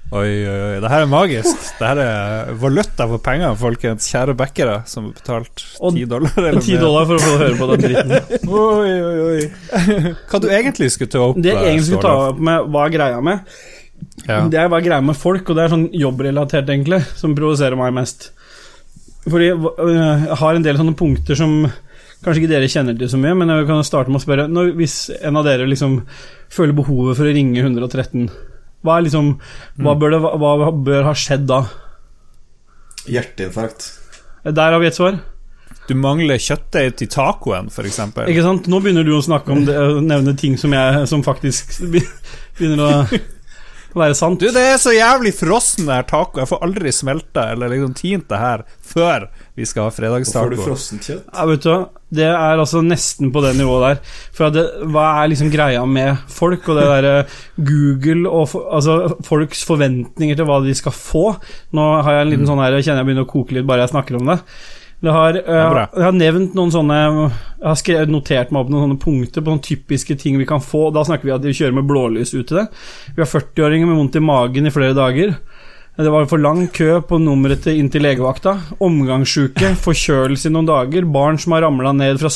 Oi, 0.08 0.28
oi, 0.48 0.60
oi. 0.64 0.76
Det 0.80 0.88
her 0.88 1.02
er 1.04 1.08
magisk. 1.10 1.64
Det 1.76 1.84
her 1.84 1.98
er 2.00 2.52
valuta 2.56 3.04
for 3.10 3.20
penger, 3.20 3.52
folkens. 3.60 4.06
Kjære 4.08 4.34
backere 4.38 4.78
som 4.88 5.10
har 5.10 5.18
betalt 5.18 5.64
ti 5.92 6.06
dollar. 6.08 6.32
eller 6.40 6.62
Ti 6.64 6.78
mer. 6.78 6.84
dollar 6.86 7.08
for 7.10 7.18
å 7.18 7.24
få 7.26 7.34
høre 7.42 7.58
på 7.58 7.68
den 7.72 7.82
dritten. 7.84 8.14
Oi, 8.62 8.94
oi, 9.04 9.18
oi. 9.26 10.14
Hva 10.30 10.40
du 10.40 10.48
egentlig 10.48 10.88
skulle 10.94 11.12
ta 11.12 11.26
opp? 11.26 11.42
Det 11.44 11.52
jeg 11.52 11.60
egentlig 11.74 11.90
skulle 11.90 12.06
ta 12.06 12.30
opp 12.30 12.40
med 12.48 12.70
hva 12.72 12.86
er 12.86 12.94
greia 12.96 13.20
med, 13.28 13.52
ja. 14.24 14.40
det 14.48 14.62
er 14.62 14.72
hva 14.72 14.80
er 14.80 14.88
greia 14.88 15.04
med 15.04 15.18
folk, 15.20 15.44
og 15.52 15.58
det 15.58 15.66
er 15.66 15.74
sånn 15.76 15.86
jobbrelatert, 15.92 16.72
egentlig, 16.72 17.02
som 17.20 17.36
provoserer 17.36 17.76
meg 17.76 17.92
mest. 18.00 18.30
Fordi 19.28 19.52
øh, 19.52 19.92
jeg 19.92 20.40
har 20.40 20.56
en 20.56 20.64
del 20.64 20.80
sånne 20.80 20.96
punkter 20.96 21.36
som 21.36 21.58
kanskje 22.24 22.40
ikke 22.46 22.54
dere 22.56 22.72
kjenner 22.72 22.96
til 22.98 23.12
så 23.12 23.20
mye, 23.20 23.36
men 23.36 23.52
jeg 23.52 23.68
kan 23.68 23.84
starte 23.84 24.08
med 24.08 24.22
å 24.22 24.24
spørre 24.24 24.48
når, 24.50 24.72
Hvis 24.78 24.94
en 25.20 25.36
av 25.38 25.44
dere 25.46 25.68
liksom 25.68 26.00
føler 26.48 26.72
behovet 26.80 27.18
for 27.18 27.28
å 27.28 27.34
ringe 27.36 27.60
113, 27.60 28.30
hva 28.86 28.98
er 28.98 29.06
liksom 29.08 29.32
Hva 29.82 29.94
bør, 29.98 30.14
det, 30.14 30.20
hva, 30.22 30.52
hva 30.60 30.70
bør 30.86 31.08
ha 31.08 31.14
skjedd 31.18 31.48
da? 31.50 31.62
Hjerteinfarkt. 33.08 33.88
Der 34.44 34.74
har 34.74 34.80
vi 34.82 34.88
et 34.90 34.96
svar. 34.98 35.18
Du 35.88 35.94
mangler 35.96 36.40
kjøttdeig 36.40 36.98
til 37.00 37.08
tacoen, 37.08 37.70
f.eks. 37.72 37.98
Ikke 38.28 38.44
sant? 38.44 38.68
Nå 38.68 38.80
begynner 38.84 39.06
du 39.06 39.14
å 39.16 39.24
snakke 39.24 39.54
om 39.54 39.64
det, 39.64 39.76
nevne 40.04 40.34
ting 40.36 40.58
som, 40.60 40.74
jeg, 40.76 41.06
som 41.08 41.24
faktisk 41.24 41.78
begynner 41.88 42.84
å 42.84 42.92
være 43.96 44.16
sant. 44.18 44.40
Du, 44.40 44.50
det 44.52 44.62
er 44.74 44.76
så 44.80 44.92
jævlig 44.92 45.32
frossen 45.36 45.88
der 45.88 46.04
taco. 46.08 46.40
Jeg 46.42 46.50
får 46.50 46.64
aldri 46.66 46.92
smelta 46.92 47.46
eller 47.54 47.72
liksom 47.72 47.94
tint 47.96 48.28
det 48.28 48.40
her 48.40 48.64
før 48.84 49.28
vi 49.58 49.66
skal 49.66 49.86
ha 49.86 49.88
Hvorfor 49.88 50.04
får 50.04 50.20
du 50.20 50.24
fredagstaco. 50.24 50.64
frossent 50.66 51.08
kjøtt? 51.08 51.30
Ja, 51.32 51.46
vet 51.48 51.64
du 51.64 51.70
hva? 51.72 51.78
Det 52.18 52.24
er 52.24 52.62
altså 52.62 52.80
nesten 52.80 53.32
på 53.34 53.42
det 53.44 53.54
nivået 53.58 53.84
der. 53.84 54.14
For 54.36 54.54
det, 54.54 54.64
hva 54.92 55.06
er 55.22 55.32
liksom 55.32 55.50
greia 55.52 55.82
med 55.84 56.22
folk 56.32 56.68
og 56.70 56.78
det 56.78 56.86
derre 56.88 57.14
Google 57.56 58.30
og 58.30 58.48
for, 58.52 58.68
altså 58.72 59.18
folks 59.28 59.64
forventninger 59.68 60.38
til 60.38 60.48
hva 60.48 60.60
de 60.64 60.76
skal 60.78 60.94
få? 60.96 61.26
Nå 61.76 61.88
har 62.02 62.18
jeg 62.20 62.26
en 62.26 62.32
liten 62.32 62.48
sånn 62.48 62.62
her 62.64 62.78
kjenner 62.80 63.02
jeg 63.02 63.10
begynner 63.10 63.28
å 63.28 63.32
koke 63.32 63.56
litt 63.58 63.68
bare 63.68 63.84
jeg 63.84 63.92
snakker 63.96 64.20
om 64.20 64.32
det. 64.32 64.38
Det 64.98 65.12
har, 65.14 65.36
jeg, 65.38 65.46
jeg 65.46 66.02
har 66.02 66.14
nevnt 66.16 66.56
noen 66.58 66.72
sånne 66.74 66.96
Jeg 66.98 67.66
har 67.68 67.76
skrevet, 67.78 68.10
notert 68.10 68.50
meg 68.50 68.64
opp 68.64 68.72
noen 68.72 68.88
sånne 68.88 69.02
punkter 69.02 69.44
på 69.44 69.52
noen 69.52 69.62
typiske 69.62 70.16
ting 70.18 70.38
vi 70.40 70.48
kan 70.48 70.62
få. 70.64 70.88
Da 70.94 71.04
snakker 71.06 71.28
vi 71.28 71.34
at 71.36 71.46
vi 71.46 71.54
kjører 71.54 71.76
med 71.76 71.86
blålys 71.86 72.34
ute. 72.34 72.66
Vi 73.14 73.22
har 73.22 73.30
40-åringer 73.30 73.86
med 73.86 74.00
vondt 74.00 74.18
i 74.18 74.24
magen 74.24 74.66
i 74.66 74.74
flere 74.74 74.96
dager. 74.98 75.36
Det 75.98 76.10
var 76.14 76.28
for 76.30 76.38
lang 76.38 76.68
kø 76.70 77.00
på 77.02 77.16
nummeret 77.18 77.64
til 77.64 77.80
inn 77.80 77.88
til 77.90 78.04
legevakta. 78.06 78.52
Omgangssjuke, 78.86 79.72
forkjølelse 79.82 80.46
i 80.46 80.52
noen 80.54 80.68
dager, 80.68 81.02
barn 81.10 81.40
som 81.42 81.56
har 81.56 81.64
ramla 81.64 81.90
ned 81.90 82.20
fra 82.20 82.30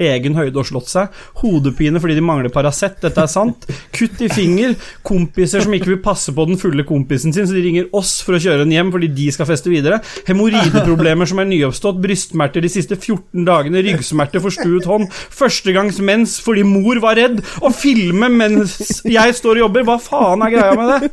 egen 0.00 0.38
høyde 0.38 0.56
og 0.56 0.64
slått 0.64 0.88
seg, 0.88 1.10
hodepine 1.42 2.00
fordi 2.00 2.16
de 2.16 2.24
mangler 2.24 2.48
Paracet, 2.54 2.96
dette 3.02 3.20
er 3.20 3.28
sant, 3.28 3.66
kutt 3.92 4.22
i 4.24 4.30
finger, 4.32 4.72
kompiser 5.04 5.60
som 5.60 5.76
ikke 5.76 5.90
vil 5.90 6.00
passe 6.00 6.32
på 6.32 6.46
den 6.48 6.56
fulle 6.56 6.86
kompisen 6.88 7.36
sin, 7.36 7.44
så 7.44 7.52
de 7.52 7.66
ringer 7.66 7.90
oss 7.92 8.14
for 8.24 8.38
å 8.38 8.40
kjøre 8.40 8.64
den 8.64 8.72
hjem 8.72 8.94
fordi 8.96 9.12
de 9.12 9.28
skal 9.36 9.50
feste 9.50 9.68
videre, 9.68 10.00
hemoroideproblemer 10.30 11.28
som 11.28 11.44
er 11.44 11.50
nyoppstått, 11.52 12.00
brystsmerter 12.00 12.64
de 12.64 12.72
siste 12.72 12.96
14 12.96 13.44
dagene, 13.44 13.84
ryggsmerter, 13.90 14.40
forstuet 14.40 14.88
hånd, 14.88 15.12
førstegangs 15.12 16.00
mens 16.00 16.38
fordi 16.40 16.64
mor 16.64 17.04
var 17.04 17.20
redd, 17.20 17.44
og 17.60 17.76
filme 17.76 18.32
mens 18.32 19.04
jeg 19.04 19.36
står 19.36 19.60
og 19.60 19.66
jobber, 19.66 19.84
hva 19.90 20.00
faen 20.00 20.48
er 20.48 20.56
greia 20.56 20.80
med 20.80 20.96
det? 20.96 21.12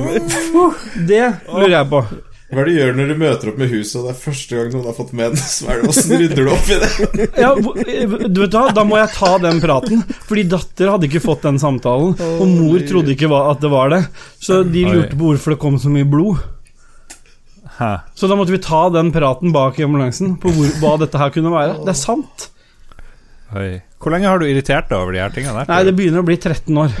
Det 1.06 1.26
lurer 1.50 1.76
jeg 1.76 1.90
på. 1.92 2.00
Hva 2.46 2.62
er 2.62 2.68
det 2.68 2.72
du 2.72 2.78
gjør 2.78 2.92
når 2.94 3.08
du 3.10 3.14
møter 3.18 3.48
opp 3.50 3.56
med 3.58 3.72
huset, 3.72 3.96
og 3.98 4.04
det 4.06 4.10
er 4.12 4.18
første 4.22 4.54
gang 4.58 4.68
noen 4.70 4.84
har 4.86 4.94
fått? 4.94 5.08
Er 5.18 5.80
det 5.80 5.88
Åssen 5.90 6.12
rydder 6.20 6.46
du 6.46 6.50
opp 6.54 6.68
i 6.70 6.76
det? 6.78 6.90
Ja, 7.42 7.48
du 7.58 8.38
vet 8.44 8.54
hva, 8.54 8.68
Da 8.76 8.84
må 8.86 9.00
jeg 9.00 9.10
ta 9.16 9.32
den 9.42 9.58
praten. 9.64 10.04
Fordi 10.28 10.44
datter 10.52 10.92
hadde 10.92 11.08
ikke 11.10 11.24
fått 11.24 11.42
den 11.48 11.58
samtalen, 11.58 12.14
og 12.14 12.44
mor 12.52 12.84
trodde 12.86 13.16
ikke 13.16 13.30
at 13.34 13.64
det 13.64 13.72
var 13.72 13.90
det. 13.96 14.04
Så 14.38 14.60
de 14.62 14.84
lurte 14.86 15.18
på 15.18 15.32
hvorfor 15.32 15.56
det 15.56 15.62
kom 15.64 15.80
så 15.82 15.90
mye 15.90 16.06
blod. 16.06 16.38
Hæ. 17.80 17.90
Så 18.14 18.30
da 18.30 18.38
måtte 18.38 18.54
vi 18.54 18.62
ta 18.62 18.86
den 18.94 19.10
praten 19.12 19.52
bak 19.52 19.80
i 19.80 19.84
ambulansen 19.84 20.38
på 20.40 20.54
hvor, 20.54 20.70
hva 20.80 20.94
dette 21.02 21.18
her 21.20 21.34
kunne 21.34 21.50
være. 21.52 21.80
Det 21.82 21.92
er 21.92 21.98
sant. 21.98 22.46
Oi. 23.58 23.72
Hvor 24.00 24.14
lenge 24.14 24.30
har 24.30 24.38
du 24.38 24.46
irritert 24.46 24.88
deg 24.90 25.00
over 25.02 25.18
de 25.18 25.20
her 25.24 25.34
tingene 25.34 25.64
der? 25.64 25.68
Nei, 25.74 25.82
det 25.88 25.98
begynner 25.98 26.22
å 26.22 26.26
bli 26.30 26.38
13 26.38 26.78
år. 26.78 26.94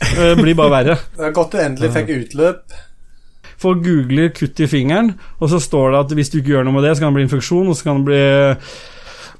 Det 0.00 0.34
blir 0.38 0.54
bare 0.58 0.70
verre. 0.72 0.98
Det 1.16 1.26
er 1.28 1.32
godt 1.36 1.54
du 1.56 1.58
endelig 1.62 1.90
fikk 1.94 2.12
utløp. 2.14 2.76
Folk 3.58 3.80
googler 3.82 4.28
'kutt 4.30 4.60
i 4.62 4.68
fingeren', 4.70 5.16
og 5.40 5.50
så 5.50 5.58
står 5.58 5.90
det 5.90 5.98
at 6.04 6.12
hvis 6.14 6.30
du 6.30 6.38
ikke 6.38 6.52
gjør 6.54 6.68
noe 6.68 6.76
med 6.76 6.84
det, 6.86 6.92
så 6.96 7.02
kan 7.02 7.10
det 7.10 7.18
bli 7.18 7.26
infeksjon, 7.26 7.66
og 7.68 7.74
så 7.76 7.88
kan 7.88 7.98
det 7.98 8.06
bli 8.06 8.20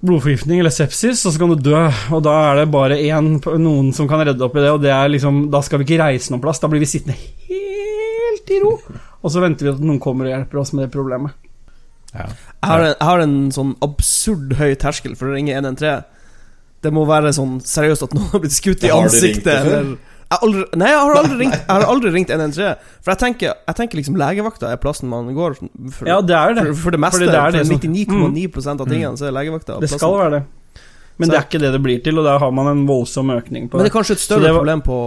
blodforgiftning 0.02 0.58
eller 0.62 0.74
sepsis, 0.74 1.24
og 1.26 1.32
så 1.34 1.38
kan 1.38 1.52
du 1.54 1.62
dø. 1.70 1.82
Og 2.14 2.22
da 2.26 2.34
er 2.48 2.60
det 2.60 2.66
bare 2.74 2.98
én, 2.98 3.30
noen 3.62 3.92
som 3.94 4.08
kan 4.10 4.22
redde 4.26 4.42
opp 4.46 4.56
i 4.58 4.62
det, 4.64 4.70
og 4.74 4.82
det 4.82 4.90
er 4.94 5.08
liksom 5.14 5.50
Da 5.50 5.60
skal 5.62 5.78
vi 5.80 5.86
ikke 5.88 6.02
reise 6.02 6.32
noen 6.34 6.42
plass, 6.42 6.58
da 6.62 6.70
blir 6.70 6.82
vi 6.82 6.90
sittende 6.90 7.14
helt 7.18 8.50
i 8.50 8.60
ro. 8.62 8.74
Og 9.22 9.30
så 9.34 9.42
venter 9.42 9.66
vi 9.68 9.72
at 9.74 9.80
noen 9.82 9.98
kommer 10.02 10.26
og 10.28 10.34
hjelper 10.34 10.60
oss 10.62 10.72
med 10.74 10.86
det 10.86 10.92
problemet. 10.94 11.34
Jeg 12.14 12.26
har, 12.64 12.80
en, 12.80 12.94
jeg 12.94 13.04
har 13.06 13.20
en 13.22 13.38
sånn 13.52 13.74
absurd 13.84 14.54
høy 14.58 14.72
terskel 14.80 15.14
for 15.18 15.28
å 15.28 15.34
ringe 15.36 15.52
113. 15.54 16.06
Det 16.82 16.92
må 16.94 17.02
være 17.06 17.32
sånn 17.34 17.58
seriøst 17.66 18.06
at 18.06 18.14
noen 18.14 18.30
har 18.32 18.42
blitt 18.42 18.54
skutt 18.54 18.86
i 18.86 18.90
Har 18.90 19.02
du 19.02 19.10
ringt 19.10 19.18
ansiktet. 19.18 19.44
det 19.44 19.58
før? 19.66 19.78
Eller 19.82 19.96
jeg 20.28 20.38
aldri, 20.44 20.64
nei, 20.76 20.88
jeg 20.92 20.98
har 21.00 21.14
aldri 21.22 21.36
ringt 21.40 21.54
Jeg 21.56 21.66
har 21.72 21.84
aldri 21.88 22.10
ringt 22.12 22.30
113. 22.30 22.76
For 23.00 23.10
jeg 23.14 23.18
tenker, 23.22 23.54
jeg 23.66 23.76
tenker 23.78 23.96
liksom 24.00 24.16
legevakta 24.20 24.72
er 24.72 24.76
plassen 24.82 25.08
man 25.08 25.30
går 25.34 25.56
for, 25.90 26.06
Ja, 26.10 26.20
det 26.20 26.36
er 26.36 26.54
det. 26.54 26.64
for, 26.66 26.74
for 26.84 26.90
det 26.96 27.00
meste. 27.00 27.18
Fordi 27.18 27.30
det 27.32 27.40
er 27.40 27.50
det 27.56 27.66
for 27.66 27.88
99,9 27.88 28.80
av 28.80 28.86
tingene 28.92 29.16
så 29.16 29.26
er 29.30 29.32
legevakta 29.38 29.80
Det 29.80 29.88
skal 29.90 30.16
være 30.18 30.30
det. 30.36 30.42
Men 31.18 31.26
Så- 31.26 31.32
det 31.32 31.38
er 31.38 31.46
ikke 31.48 31.60
det 31.64 31.72
det 31.72 31.82
blir 31.82 32.02
til, 32.04 32.18
og 32.18 32.24
der 32.28 32.38
har 32.38 32.50
man 32.52 32.68
en 32.68 32.86
voldsom 32.86 33.30
økning 33.34 33.68
på 33.70 33.74
Men 33.80 33.84
det 33.86 33.90
er 33.92 33.96
kanskje 33.98 34.12
et 34.12 34.20
større 34.22 34.52
var- 34.52 34.58
problem 34.60 34.82
på 34.82 34.98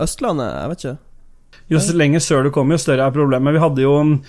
Østlandet? 0.00 0.48
Jeg 0.54 0.68
vet 0.70 0.84
ikke. 0.84 0.98
Jo 1.70 1.78
så 1.78 1.94
lenger 1.94 2.18
sør 2.24 2.42
du 2.46 2.50
kommer, 2.54 2.74
jo 2.74 2.82
større 2.82 3.06
er 3.06 3.10
problemet. 3.14 3.52
Vi 3.54 3.58
hadde 3.62 3.82
jo 3.84 4.20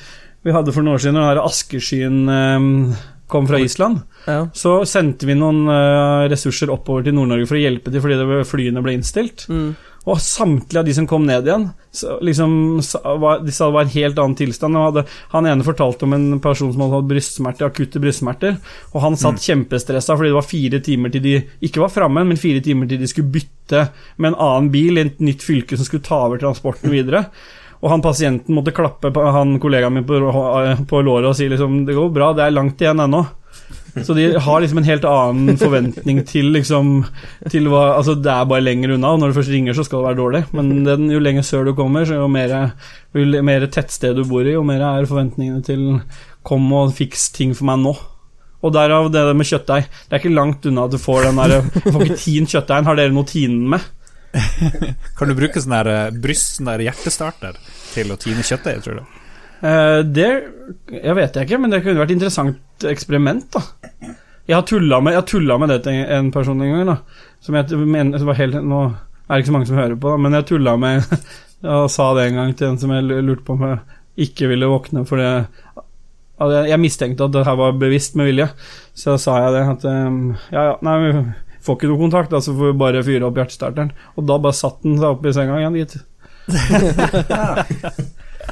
Vi 0.43 0.51
hadde 0.51 0.74
for 0.74 0.82
noen 0.82 0.95
år 0.97 1.01
siden 1.03 1.20
den 1.22 1.38
askeskyen 1.38 2.16
eh, 2.34 2.95
kom 3.32 3.47
fra 3.49 3.59
Island. 3.61 4.01
Ja. 4.27 4.43
Så 4.53 4.82
sendte 4.89 5.29
vi 5.29 5.38
noen 5.38 5.63
eh, 5.71 6.27
ressurser 6.32 6.73
oppover 6.73 7.05
til 7.05 7.15
Nord-Norge 7.17 7.47
for 7.49 7.59
å 7.59 7.63
hjelpe 7.63 7.93
dem 7.93 8.03
fordi 8.03 8.19
det, 8.19 8.43
flyene 8.49 8.84
ble 8.84 8.97
innstilt. 8.99 9.47
Mm. 9.51 9.71
Og 10.09 10.17
samtlige 10.17 10.82
av 10.82 10.88
de 10.88 10.93
som 10.97 11.05
kom 11.05 11.27
ned 11.27 11.45
igjen, 11.45 11.67
så 11.93 12.15
liksom, 12.25 12.53
var, 13.21 13.43
de 13.45 13.53
sa 13.53 13.67
det 13.67 13.75
var 13.75 13.86
en 13.86 13.93
helt 13.93 14.21
annen 14.23 14.38
tilstand. 14.39 14.79
Hadde, 14.82 15.03
han 15.36 15.49
ene 15.49 15.65
fortalte 15.65 16.07
om 16.07 16.15
en 16.17 16.39
person 16.41 16.71
som 16.73 16.82
hadde 16.82 16.97
hatt 16.97 17.09
brystsmerter, 17.11 17.69
akutte 17.69 18.01
brystsmerter. 18.01 18.57
Og 18.95 19.05
han 19.05 19.17
satt 19.19 19.43
kjempestressa 19.45 20.17
fordi 20.17 20.32
det 20.32 20.39
var 20.39 20.49
fire 20.49 20.82
timer 20.82 21.13
til 21.13 21.25
de 21.27 21.36
ikke 21.69 21.84
var 21.84 21.93
framme, 21.93 22.25
men 22.25 22.41
fire 22.41 22.63
timer 22.65 22.89
til 22.89 23.03
de 23.03 23.11
skulle 23.11 23.34
bytte 23.38 23.86
med 24.17 24.32
en 24.32 24.39
annen 24.41 24.71
bil 24.73 24.97
i 24.97 25.05
et 25.05 25.21
nytt 25.21 25.45
fylke 25.45 25.77
som 25.77 25.86
skulle 25.86 26.07
ta 26.07 26.23
over 26.25 26.41
transporten 26.41 26.89
videre. 26.93 27.27
Og 27.82 27.89
han 27.89 28.03
pasienten 28.03 28.55
måtte 28.55 28.73
klappe 28.75 29.09
på 29.13 29.27
han 29.34 29.55
kollegaen 29.61 29.95
min 29.95 30.07
på, 30.07 30.19
på 30.89 31.03
låret 31.05 31.32
og 31.32 31.38
si 31.38 31.47
liksom 31.49 31.84
Det 31.88 31.97
går 31.97 32.11
bra, 32.13 32.32
det 32.38 32.45
er 32.45 32.53
langt 32.53 32.82
igjen 32.82 33.01
ennå. 33.01 33.23
Så 34.05 34.13
de 34.15 34.27
har 34.39 34.61
liksom 34.61 34.77
en 34.79 34.88
helt 34.88 35.05
annen 35.07 35.57
forventning 35.59 36.21
til 36.27 36.53
liksom 36.55 37.01
til 37.51 37.67
hva, 37.71 37.97
Altså 37.97 38.15
Det 38.15 38.32
er 38.32 38.47
bare 38.47 38.63
lenger 38.63 38.93
unna, 38.95 39.11
og 39.11 39.19
når 39.19 39.32
du 39.32 39.39
først 39.39 39.51
ringer, 39.51 39.75
så 39.75 39.84
skal 39.84 39.99
det 39.99 40.07
være 40.11 40.19
dårlig. 40.21 40.43
Men 40.55 40.71
den, 40.88 41.09
jo 41.11 41.19
lenger 41.19 41.43
sør 41.47 41.67
du 41.67 41.73
kommer, 41.75 42.05
så 42.07 42.21
jo 42.21 42.29
mer, 42.32 42.53
jo 43.17 43.43
mer 43.43 43.67
tettsted 43.67 44.15
du 44.15 44.23
bor 44.29 44.47
i, 44.47 44.55
jo 44.55 44.63
mer 44.67 44.86
er 44.93 45.09
forventningene 45.09 45.65
til 45.65 45.89
Kom 46.47 46.71
og 46.73 46.95
fiks 46.97 47.27
ting 47.36 47.51
for 47.53 47.67
meg 47.69 47.84
nå. 47.84 47.91
Og 48.61 48.71
derav 48.73 49.09
det 49.13 49.21
med 49.38 49.45
kjøttdeig. 49.45 49.89
Det 49.89 50.15
er 50.15 50.21
ikke 50.21 50.34
langt 50.34 50.65
unna 50.69 50.86
at 50.88 50.93
du 50.93 51.01
får 51.01 51.27
den 51.27 51.41
der 51.41 51.57
får 51.91 52.05
ikke 52.05 52.21
tint 52.21 52.53
kjøttdeigen. 52.53 52.88
Har 52.88 52.97
dere 52.97 53.13
noe 53.13 53.29
tinen 53.29 53.67
med? 53.73 53.86
Kan 55.17 55.32
du 55.32 55.36
bruke 55.38 55.61
sånn 55.61 55.73
der 55.75 55.89
eh, 55.91 56.11
bryst, 56.23 56.57
sånn 56.57 56.69
der 56.71 56.84
hjertestarter 56.88 57.57
til 57.91 58.13
å 58.13 58.17
tine 58.21 58.43
kjøttdeig, 58.47 58.82
tror 58.86 59.01
du? 59.01 59.17
Uh, 59.61 59.99
det 60.07 60.27
jeg 60.89 61.13
vet 61.17 61.36
jeg 61.38 61.45
ikke, 61.45 61.59
men 61.61 61.69
det 61.73 61.84
kunne 61.84 61.99
vært 62.01 62.09
et 62.13 62.17
interessant 62.17 62.86
eksperiment. 62.89 63.45
da 63.53 63.61
Jeg 64.49 64.55
har 64.57 64.65
tulla 64.65 65.01
med, 65.03 65.19
med 65.61 65.69
det 65.69 65.79
til 65.86 65.99
en 66.17 66.32
person 66.34 66.61
en 66.65 66.71
gang. 66.73 66.88
da 66.89 66.97
Som 67.45 67.55
jeg 67.59 67.77
mener 67.77 68.23
var 68.25 68.39
helt, 68.39 68.57
Nå 68.63 68.79
er 68.88 69.36
det 69.38 69.43
ikke 69.43 69.51
så 69.51 69.55
mange 69.55 69.69
som 69.69 69.77
hører 69.79 69.95
på, 69.95 70.09
da, 70.11 70.17
men 70.19 70.34
jeg 70.39 70.47
tulla 70.49 70.73
med 70.82 71.03
og 71.75 71.86
sa 71.93 72.07
det 72.17 72.23
en 72.27 72.39
gang 72.39 72.55
til 72.57 72.71
en 72.71 72.79
som 72.82 72.91
jeg 72.91 73.05
lurte 73.05 73.45
på 73.45 73.53
om 73.53 73.61
jeg 73.67 74.25
ikke 74.25 74.47
ville 74.49 74.67
våkne 74.67 75.05
for 75.07 75.21
jeg- 75.21 75.45
Jeg 76.71 76.79
mistenkte 76.82 77.23
at 77.27 77.32
det 77.36 77.45
her 77.45 77.55
var 77.55 77.71
bevisst 77.77 78.15
med 78.17 78.25
vilje, 78.32 78.47
så 78.97 79.13
sa 79.21 79.38
jeg 79.43 79.53
det. 79.53 79.61
At 79.75 79.86
um, 79.86 80.36
ja, 80.51 80.63
ja, 80.71 80.75
nei, 80.82 80.97
får 81.66 81.78
ikke 81.78 81.89
noe 81.91 82.01
kontakt, 82.01 82.32
da, 82.34 82.41
så 82.43 82.53
får 82.57 82.72
vi 82.72 82.80
bare 82.82 83.03
fyre 83.05 83.28
opp 83.28 83.38
hjertestarteren. 83.41 83.91
Og 84.18 84.28
da 84.30 84.39
bare 84.41 84.57
satt 84.57 84.80
den 84.86 84.97
seg 84.99 85.09
opp 85.14 85.26
i 85.26 85.34
senga 85.36 85.59
igjen, 85.62 85.78
gitt. 85.82 85.93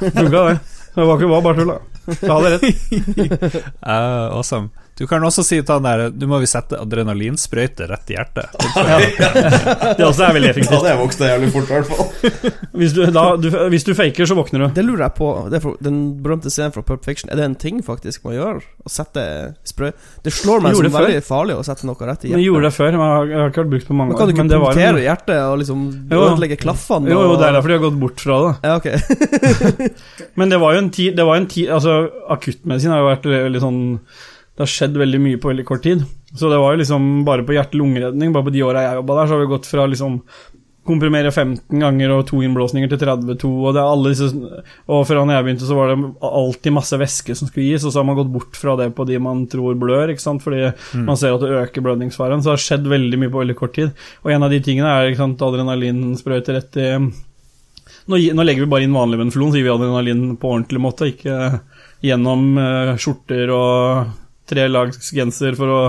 Funka 0.00 0.44
det. 0.48 0.58
Det 0.94 1.06
var 1.06 1.14
ikke 1.16 1.30
bare 1.30 1.56
tull, 1.58 1.70
da. 1.70 1.78
Så 2.10 2.30
hadde 2.32 2.48
jeg 2.50 2.54
rett. 2.56 2.70
uh, 3.86 4.26
awesome. 4.34 4.70
Du 5.00 5.06
kan 5.08 5.24
også 5.24 5.40
si 5.46 5.56
til 5.64 5.72
han 5.72 5.86
der 5.86 6.10
Du 6.12 6.26
må 6.28 6.36
vi 6.42 6.48
sette 6.50 6.76
adrenalinsprøyte 6.76 7.86
rett 7.88 8.10
i 8.12 8.16
hjertet. 8.18 8.52
Det 9.98 10.04
også 10.04 10.26
er 10.26 10.34
veldig 10.36 10.50
Da 10.50 10.52
effektivt. 10.52 10.74
hadde 10.76 10.90
jeg 10.90 11.00
vokste 11.00 11.30
jævlig 11.30 11.48
fort, 11.54 11.70
i 11.70 11.76
hvert 11.78 11.88
fall. 11.88 12.10
Hvis 12.80 12.92
du, 12.96 13.00
da, 13.12 13.22
du, 13.40 13.48
hvis 13.72 13.84
du 13.84 13.90
faker, 13.96 14.28
så 14.28 14.36
våkner 14.38 14.62
du. 14.62 14.66
Det 14.76 14.84
lurer 14.86 15.02
jeg 15.06 15.14
på. 15.18 15.28
Det 15.50 15.58
er 15.58 15.62
for, 15.64 15.76
den 15.84 15.96
berømte 16.22 16.52
scenen 16.52 16.72
fra 16.72 16.84
Pulp 16.86 17.04
Fiction, 17.04 17.28
er 17.32 17.40
det 17.40 17.44
en 17.44 17.56
ting 17.60 17.80
faktisk 17.84 18.24
man 18.24 18.36
gjør? 18.36 18.60
Å 18.86 18.92
sette 18.92 19.24
sprøy 19.68 19.90
Det 20.24 20.32
slår 20.32 20.62
meg 20.64 20.76
Gjorde 20.76 20.92
som 20.92 20.96
veldig 20.96 21.24
farlig 21.26 21.56
å 21.58 21.64
sette 21.66 21.88
noe 21.88 22.08
rett 22.08 22.24
i 22.24 22.30
Vi 22.30 22.38
Jeg 22.38 22.46
gjorde 22.46 22.68
det 22.68 22.72
før, 22.76 22.96
men 22.96 23.04
jeg 23.04 23.36
har, 23.40 23.50
ikke 23.50 23.62
vært 23.64 23.72
brukt 23.74 23.88
på 23.90 23.96
mange 23.98 24.14
Men 24.14 24.20
kan 24.20 24.30
du 24.30 24.32
ikke 24.34 24.46
Men 24.46 24.52
det 24.52 24.86
en, 24.86 25.00
hjertet 25.04 25.36
og 25.42 25.58
liksom 25.60 25.84
ødelegge 26.16 26.58
klaffene? 26.62 27.12
jo, 27.12 27.20
jo, 27.26 27.36
det 27.40 27.48
er 27.48 27.56
derfor 27.58 27.72
de 27.72 27.76
har 27.76 27.84
gått 27.84 28.00
bort 28.00 28.24
fra 28.24 28.38
det. 28.46 28.52
Ja, 28.64 28.76
ok. 28.80 28.88
Men 30.40 30.52
det 30.54 30.60
var 30.62 30.76
jo 30.76 30.82
en 30.84 30.90
tid, 30.94 31.16
det 31.18 31.26
var 31.28 31.40
en 31.40 31.48
tid 31.50 31.72
Altså, 31.76 31.96
akuttmedisin 32.32 32.94
har 32.94 33.02
jo 33.02 33.10
vært 33.10 33.28
litt 33.52 33.64
sånn 33.64 33.82
Det 34.60 34.66
har 34.66 34.72
skjedd 34.74 34.96
veldig 35.00 35.18
mye 35.24 35.38
på 35.40 35.48
veldig 35.48 35.64
kort 35.64 35.80
tid. 35.86 36.02
Så 36.36 36.50
det 36.52 36.58
var 36.60 36.74
jo 36.74 36.82
liksom 36.82 37.04
bare 37.24 37.46
på 37.48 37.54
hjerte-lungeredning, 37.56 38.34
bare 38.34 38.44
på 38.44 38.52
de 38.52 38.60
åra 38.66 38.82
jeg 38.84 38.98
jobba 38.98 39.14
der, 39.16 39.30
så 39.30 39.32
har 39.32 39.40
vi 39.40 39.52
gått 39.54 39.68
fra 39.70 39.86
liksom 39.88 40.18
komprimere 40.90 41.30
15 41.30 41.80
ganger 41.80 42.12
og 42.12 42.26
to 42.28 42.42
innblåsninger 42.44 42.90
til 42.92 43.00
32, 43.00 43.48
og 43.48 43.72
det 43.72 43.80
er 43.80 43.88
alle 43.88 44.12
disse 44.12 44.28
Og 44.90 45.02
fra 45.08 45.24
når 45.24 45.36
jeg 45.38 45.46
begynte, 45.46 45.68
så 45.70 45.78
var 45.78 45.94
det 45.94 45.96
alltid 46.28 46.76
masse 46.76 47.00
væske 47.00 47.38
som 47.40 47.48
skulle 47.48 47.70
gis, 47.70 47.88
og 47.88 47.94
så 47.94 48.02
har 48.02 48.08
man 48.10 48.20
gått 48.20 48.34
bort 48.36 48.60
fra 48.60 48.76
det 48.82 48.90
på 48.96 49.08
de 49.08 49.16
man 49.22 49.46
tror 49.48 49.80
blør, 49.80 50.12
ikke 50.12 50.26
sant, 50.26 50.44
fordi 50.44 50.74
man 51.08 51.16
ser 51.16 51.32
at 51.32 51.44
det 51.44 51.56
øker 51.62 51.88
blødningsfaren. 51.88 52.44
Så 52.44 52.50
det 52.50 52.56
har 52.58 52.64
skjedd 52.66 52.92
veldig 52.92 53.24
mye 53.24 53.32
på 53.32 53.40
veldig 53.40 53.58
kort 53.64 53.76
tid. 53.80 53.96
Og 54.26 54.36
en 54.36 54.44
av 54.44 54.52
de 54.52 54.60
tingene 54.68 54.92
er 54.92 55.08
ikke 55.08 55.24
sant, 55.24 55.48
adrenalinsprøyter 55.48 56.60
rett 56.60 56.80
i 56.84 56.88
nå, 57.00 58.16
nå 58.16 58.44
legger 58.44 58.64
vi 58.66 58.72
bare 58.76 58.84
inn 58.84 58.96
vanlig 58.96 59.24
venflon, 59.24 59.56
gir 59.56 59.64
vi 59.64 59.72
adrenalin 59.72 60.34
på 60.40 60.52
ordentlig 60.52 60.84
måte, 60.84 61.14
ikke 61.14 61.60
gjennom 62.04 62.50
eh, 62.60 62.96
skjorter 63.00 63.52
og 63.54 64.18
tre 64.50 64.66
lags 64.70 65.12
genser 65.14 65.56
for 65.58 65.76
å 65.76 65.80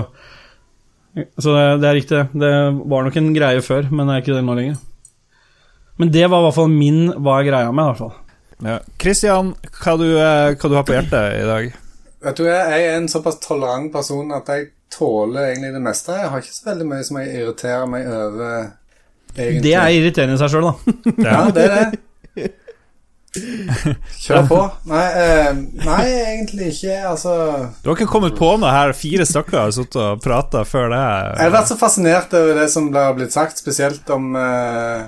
Så 1.12 1.52
det, 1.52 1.64
det 1.82 1.88
er 1.90 1.96
riktig. 1.98 2.20
Det 2.40 2.50
var 2.88 3.04
nok 3.04 3.16
en 3.20 3.32
greie 3.36 3.60
før, 3.60 3.90
men 3.92 4.08
det 4.08 4.14
er 4.14 4.22
ikke 4.24 4.36
det 4.38 4.44
nå 4.46 4.54
lenger. 4.56 4.78
Men 6.00 6.12
det 6.14 6.24
var 6.24 6.40
i 6.40 6.46
hvert 6.46 6.56
fall 6.56 6.70
min 6.72 7.02
hva 7.12 7.34
er 7.38 7.48
greia 7.50 7.72
med, 7.74 7.84
i 7.84 7.90
hvert 7.90 8.00
fall. 8.00 8.14
Ja. 8.62 8.78
Christian, 9.02 9.50
hva 9.82 9.96
du, 10.00 10.06
eh, 10.16 10.54
hva 10.56 10.70
du 10.70 10.76
har 10.78 10.86
på 10.88 10.94
hjertet 10.94 11.40
i 11.42 11.48
dag? 11.48 11.74
Vet 12.22 12.38
du, 12.38 12.46
jeg 12.46 12.86
er 12.86 12.96
en 12.96 13.10
såpass 13.10 13.40
tolerant 13.42 13.90
person 13.92 14.30
at 14.32 14.48
jeg 14.48 14.70
tåler 14.92 15.50
egentlig 15.50 15.72
det 15.74 15.82
meste. 15.82 16.14
Jeg 16.16 16.30
har 16.30 16.44
ikke 16.44 16.54
så 16.54 16.70
veldig 16.70 16.86
mye 16.86 17.04
som 17.08 17.18
jeg 17.20 17.34
irriterer 17.40 17.90
meg 17.90 18.08
over, 18.08 18.70
egentlig. 19.34 19.62
Det 19.66 19.74
er 19.80 19.98
irriterende 19.98 20.38
i 20.38 20.42
seg 20.42 20.52
sjøl, 20.54 20.68
da. 20.68 20.96
Ja, 21.26 21.38
det 21.52 21.66
er 21.66 21.74
det. 21.76 22.02
Kjør 23.32 24.44
på. 24.50 24.58
Nei, 24.90 25.04
eh, 25.22 25.54
nei, 25.86 26.02
egentlig 26.10 26.66
ikke. 26.74 26.98
Altså 27.08 27.32
Du 27.82 27.88
har 27.90 27.96
ikke 27.96 28.10
kommet 28.12 28.36
på 28.36 28.50
noe 28.60 28.72
her? 28.74 28.92
Fire 28.96 29.24
stykker 29.28 29.58
har 29.62 29.72
sittet 29.72 29.96
og 30.02 30.20
prata 30.24 30.66
før 30.68 30.90
det? 30.92 31.00
Jeg 31.38 31.46
har 31.48 31.54
vært 31.56 31.70
så 31.72 31.78
fascinert 31.80 32.36
over 32.36 32.60
det 32.60 32.68
som 32.74 32.90
har 32.94 33.16
blitt 33.16 33.32
sagt, 33.34 33.62
spesielt 33.62 34.10
om 34.12 34.36
eh, 34.36 35.06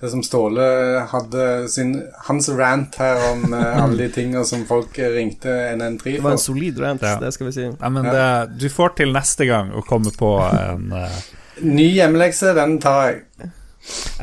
det 0.00 0.12
som 0.14 0.22
Ståle 0.24 0.64
hadde 1.10 1.44
sin, 1.68 1.92
hans 2.28 2.48
rant 2.56 2.96
her 3.02 3.20
om 3.34 3.52
eh, 3.52 3.80
alle 3.82 4.00
de 4.06 4.08
tingene 4.16 4.44
som 4.48 4.64
folk 4.68 4.96
ringte 4.96 5.52
NN3 5.76 6.16
Det 6.16 6.24
var 6.24 6.38
en 6.38 6.42
solid 6.42 6.80
rant, 6.80 7.04
Ja. 7.04 7.18
det 7.20 7.34
skal 7.36 7.50
vi 7.50 7.54
si. 7.58 7.68
Nei, 7.74 7.92
men 7.98 8.08
det, 8.08 8.24
du 8.62 8.68
får 8.72 8.96
til 9.02 9.12
neste 9.12 9.48
gang 9.50 9.74
å 9.76 9.84
komme 9.84 10.14
på 10.16 10.32
en 10.48 10.88
eh, 11.04 11.20
Ny 11.68 11.88
hjemmelekse, 11.98 12.52
den 12.54 12.76
tar 12.80 13.08
jeg. 13.10 13.22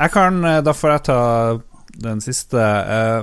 Jeg 0.00 0.10
kan, 0.14 0.38
eh, 0.48 0.62
da 0.64 0.72
får 0.72 0.94
jeg 0.96 1.02
ta 1.12 1.20
den 2.06 2.20
siste. 2.24 2.60
Eh, 2.60 3.18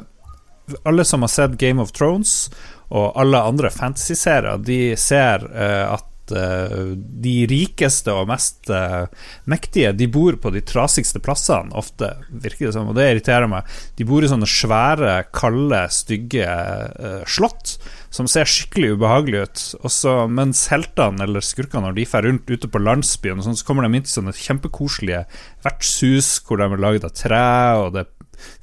alle 0.84 1.05
som 1.05 1.26
har 1.26 1.32
sett 1.34 1.59
Game 1.61 1.82
of 1.82 1.93
Thrones, 1.95 2.49
og 2.93 3.13
alle 3.17 3.41
andre 3.41 3.71
fantasy-serier, 3.74 4.59
de 4.61 4.82
ser 4.99 5.45
uh, 5.49 5.95
at 5.95 6.34
eh, 6.34 6.93
de 6.95 7.34
rikeste 7.49 8.13
og 8.13 8.30
mest 8.30 8.69
eh, 8.71 9.09
mektige, 9.49 9.91
de 9.97 10.07
bor 10.07 10.38
på 10.39 10.53
de 10.53 10.61
trasigste 10.63 11.19
plassene, 11.24 11.74
ofte, 11.76 12.13
virker 12.30 12.69
det 12.69 12.76
som, 12.78 12.91
og 12.91 12.95
det 12.95 13.09
irriterer 13.09 13.49
meg. 13.49 13.67
De 13.97 14.07
bor 14.07 14.24
i 14.24 14.30
sånne 14.32 14.47
svære, 14.47 15.17
kalde, 15.36 15.82
stygge 15.91 16.47
slott 17.28 17.76
som 18.13 18.28
ser 18.30 18.49
skikkelig 18.49 18.93
ubehagelig 18.93 19.41
ut. 19.41 19.61
Og 19.82 19.91
så, 19.93 20.13
mens 20.30 20.67
heltene 20.71 21.26
eller 21.26 21.43
skurkene, 21.43 21.88
når 21.88 21.97
de 21.97 22.05
drar 22.11 22.28
rundt 22.28 22.51
ute 22.51 22.69
på 22.69 22.82
landsbyen, 22.82 23.41
sånn, 23.41 23.57
så 23.57 23.65
kommer 23.65 23.88
de 23.88 23.97
inn 23.97 24.05
til 24.05 24.19
sånne 24.19 24.36
kjempekoselige 24.38 25.24
vertshus 25.65 26.36
hvor 26.45 26.61
de 26.61 26.67
er 26.67 26.84
laget 26.84 27.07
av 27.07 27.15
tre, 27.17 27.45
og 27.82 27.95
det 27.95 28.03
er 28.03 28.12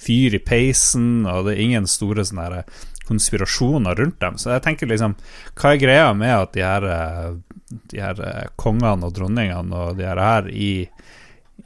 fyr 0.00 0.36
i 0.36 0.42
peisen, 0.44 1.26
og 1.28 1.46
det 1.46 1.56
er 1.56 1.64
ingen 1.66 1.88
store 1.90 2.24
sånne 2.26 2.64
konspirasjoner 3.10 3.98
rundt 3.98 4.20
dem. 4.22 4.38
Så 4.38 4.52
jeg 4.54 4.64
tenker 4.64 4.90
liksom, 4.90 5.16
hva 5.58 5.74
er 5.74 5.82
greia 5.82 6.10
med 6.14 6.34
at 6.36 6.54
de 6.54 6.64
her, 6.64 6.86
eh, 6.86 7.30
de 7.90 8.02
her 8.02 8.22
eh, 8.26 8.50
kongene 8.60 9.08
og 9.08 9.16
dronningene 9.16 9.84
og 9.84 9.98
de 9.98 10.06
her 10.06 10.20
her 10.22 10.50
i, 10.50 10.72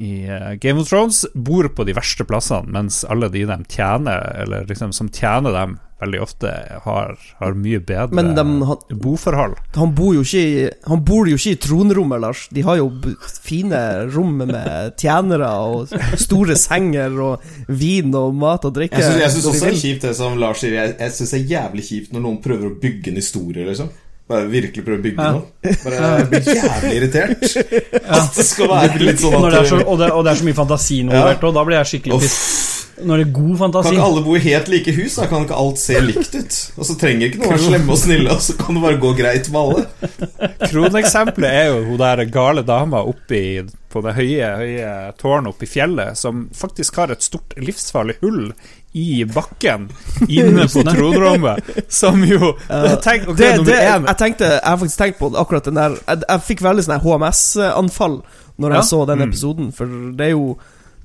i 0.00 0.12
eh, 0.24 0.54
Game 0.62 0.80
of 0.80 0.88
Thrones 0.88 1.24
bor 1.34 1.68
på 1.68 1.86
de 1.86 1.96
verste 1.96 2.26
plassene, 2.28 2.72
mens 2.72 3.02
alle 3.04 3.28
de 3.32 3.44
de 3.50 3.58
tjener, 3.68 4.24
eller 4.44 4.70
liksom 4.70 4.94
som 4.96 5.12
tjener 5.12 5.52
dem, 5.52 5.78
veldig 6.04 6.20
ofte 6.22 6.52
har, 6.84 7.16
har 7.40 7.56
mye 7.58 7.80
bedre 7.84 8.14
Men 8.14 8.32
dem 8.36 8.54
har- 8.68 8.84
boforhold. 8.94 9.56
Han 9.74 9.94
bor 9.98 10.14
jo 10.14 10.22
ikke 10.22 10.44
i 10.44 10.70
Han 10.88 11.02
bor 11.04 11.26
jo 11.28 11.34
ikke 11.40 11.54
i 11.56 11.60
tronrommet, 11.64 12.20
Lars. 12.22 12.44
De 12.54 12.62
har 12.62 12.76
jo 12.78 12.88
fine 13.42 13.80
rom 14.14 14.36
med 14.46 14.94
tjenere 15.00 15.48
og 15.64 15.92
store 16.20 16.56
senger 16.60 17.18
og 17.24 17.40
vin 17.68 18.14
og 18.14 18.34
mat 18.38 18.64
og 18.68 18.74
drikke. 18.76 19.00
Jeg 19.00 19.30
syns, 19.30 19.42
de 19.42 19.50
også 19.50 19.64
det 19.66 19.74
er 19.74 19.80
kjipt, 19.82 20.02
det 20.08 20.14
som 20.18 20.38
Lars 20.40 20.60
sier. 20.62 20.76
Jeg, 20.78 20.96
jeg 21.00 21.16
syns 21.18 21.34
det 21.34 21.40
er 21.42 21.52
jævlig 21.56 21.84
kjipt 21.90 22.12
når 22.16 22.26
noen 22.28 22.40
prøver 22.44 22.70
å 22.70 22.74
bygge 22.80 23.10
en 23.12 23.20
historie, 23.20 23.64
liksom. 23.68 23.88
Bare 24.28 24.46
virkelig 24.48 24.84
prøve 24.86 25.02
å 25.02 25.04
bygge 25.04 25.20
Ja. 25.20 25.32
noe. 25.36 25.72
Bare, 25.84 26.12
jeg 26.18 26.28
blir 26.30 26.46
jævlig 26.56 26.92
irritert. 26.96 27.42
At 28.18 28.30
det 28.38 28.46
skal 28.48 28.70
være 28.70 29.00
litt 29.02 29.20
sånn 29.20 29.36
at 29.40 29.52
det 29.58 29.64
så, 29.68 29.80
og, 29.84 29.98
det, 30.00 30.08
og 30.16 30.24
det 30.24 30.32
er 30.32 30.38
så 30.40 30.46
mye 30.48 30.56
fantasi 30.56 31.00
involvert, 31.04 31.44
og 31.44 31.58
da 31.58 31.64
blir 31.68 31.76
jeg 31.82 31.90
skikkelig 31.92 32.20
pissed. 32.24 32.70
Når 33.02 33.16
det 33.20 33.26
er 33.26 33.32
god 33.34 33.58
Kan 33.58 33.92
ikke 33.92 34.04
alle 34.06 34.22
bo 34.24 34.36
i 34.36 34.42
helt 34.44 34.68
like 34.68 34.92
hus? 34.94 35.16
Da 35.16 35.26
kan 35.26 35.42
ikke 35.46 35.56
alt 35.58 35.78
se 35.82 36.00
likt 36.00 36.34
ut. 36.34 36.58
Og 36.78 36.86
så 36.86 36.94
trenger 37.00 37.26
ikke 37.26 37.40
noen 37.42 37.50
være 37.54 37.64
slemme 37.68 37.92
og 37.92 37.98
snille, 37.98 38.30
og 38.30 38.42
så 38.44 38.54
kan 38.58 38.74
det 38.78 38.82
bare 38.84 39.00
gå 39.02 39.12
greit 39.18 39.50
med 39.50 39.60
alle. 39.60 39.86
Kroneksempelet 40.68 41.50
er 41.50 41.66
jo 41.72 41.80
hun 41.88 41.98
der 42.00 42.24
gale 42.30 42.62
dama 42.66 43.02
oppe 43.06 43.40
på 43.94 44.02
det 44.02 44.14
høye, 44.16 44.46
høye 44.58 44.94
tårnet 45.20 45.52
oppe 45.52 45.66
i 45.66 45.70
fjellet, 45.70 46.18
som 46.18 46.48
faktisk 46.54 46.96
har 46.98 47.12
et 47.14 47.22
stort 47.22 47.54
livsfarlig 47.62 48.16
hull 48.22 48.48
i 48.94 49.24
bakken 49.26 49.88
inne 50.28 50.66
på 50.70 50.82
tronrommet, 50.92 51.62
som 51.90 52.20
jo 52.26 52.52
Tenk, 53.02 53.28
okay, 53.32 53.56
det, 53.58 53.64
det, 53.66 53.78
jeg 53.82 54.16
tenkte 54.20 54.50
Jeg 54.52 54.62
har 54.68 54.78
faktisk 54.78 55.00
tenkt 55.00 55.18
på 55.18 55.30
akkurat 55.34 55.66
den 55.66 55.78
der 55.80 55.96
Jeg, 55.98 56.20
jeg 56.28 56.44
fikk 56.46 56.62
veldig 56.62 56.84
sånn 56.86 57.02
HMS-anfall 57.02 58.20
når 58.62 58.70
jeg 58.76 58.78
Ja. 58.78 58.86
så 58.86 59.00
den 59.10 59.18
Mm. 59.18 59.28
episoden, 59.32 59.72
for 59.74 59.86
det 60.14 60.26
er 60.28 60.30
jo 60.36 60.56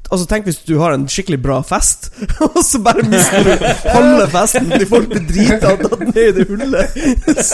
Altså 0.09 0.25
Tenk 0.25 0.47
hvis 0.47 0.57
du 0.65 0.71
har 0.81 0.89
en 0.95 1.03
skikkelig 1.11 1.37
bra 1.43 1.59
fest, 1.61 2.07
og 2.45 2.55
så 2.65 2.79
bare 2.81 3.03
mister 3.05 3.43
du 3.45 3.51
halve 3.93 4.25
festen 4.33 4.65
fordi 4.71 4.85
folk 4.89 5.05
blir 5.11 5.21
drita 5.29 5.73
og 5.75 5.83
tatt 5.85 6.01
ned 6.07 6.23
i 6.23 6.31
det 6.33 6.45
hullet. 6.49 6.87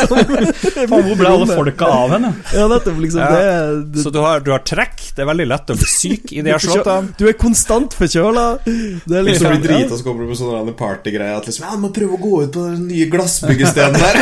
Hvor 0.92 1.16
ble 1.20 1.28
alle 1.34 1.48
folka 1.50 1.86
av 1.92 2.14
henne? 2.16 2.30
Ja, 2.56 2.64
nettopp. 2.72 3.02
Liksom, 3.04 3.20
Ja. 3.20 3.28
det, 3.36 3.44
det, 3.96 4.02
Så 4.06 4.10
du 4.14 4.20
har, 4.24 4.40
du 4.46 4.52
har 4.54 4.62
trekk. 4.64 4.96
Det 5.16 5.22
er 5.26 5.28
veldig 5.28 5.48
lett 5.52 5.70
å 5.74 5.76
bli 5.82 5.90
syk 5.90 6.32
i 6.32 6.42
de 6.46 6.50
her 6.54 6.60
slottene. 6.64 7.08
Du 7.20 7.24
er 7.28 7.34
konstant 7.40 7.92
forkjøla. 8.00 8.46
Liksom, 8.64 9.26
Hvis 9.28 9.40
du 9.44 9.48
blir 9.50 9.64
drita, 9.66 9.94
så 10.00 10.04
kommer 10.08 10.20
du 10.24 10.28
på 10.32 10.38
sånne 10.40 10.74
partygreier 10.80 11.36
at 11.42 11.46
liksom 11.50 11.64
Ja, 11.68 11.74
må 11.80 11.88
prøve 11.96 12.14
å 12.16 12.20
gå 12.24 12.34
ut 12.46 12.52
på 12.56 12.62
den 12.70 12.88
nye 12.88 13.06
glassbyggestedet 13.12 14.00
der. 14.00 14.16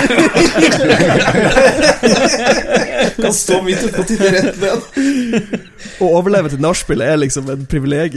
kan 3.21 3.33
stå 3.33 3.61
midt 3.65 3.83
ute 3.85 4.01
og 4.01 4.07
titte 4.09 4.29
rett 4.33 4.57
ned. 4.61 4.79
Å 6.01 6.03
overleve 6.17 6.49
til 6.53 6.61
nachspielet 6.63 7.07
er 7.13 7.17
liksom 7.23 7.43
en 7.53 7.65
privilegium. 7.69 8.12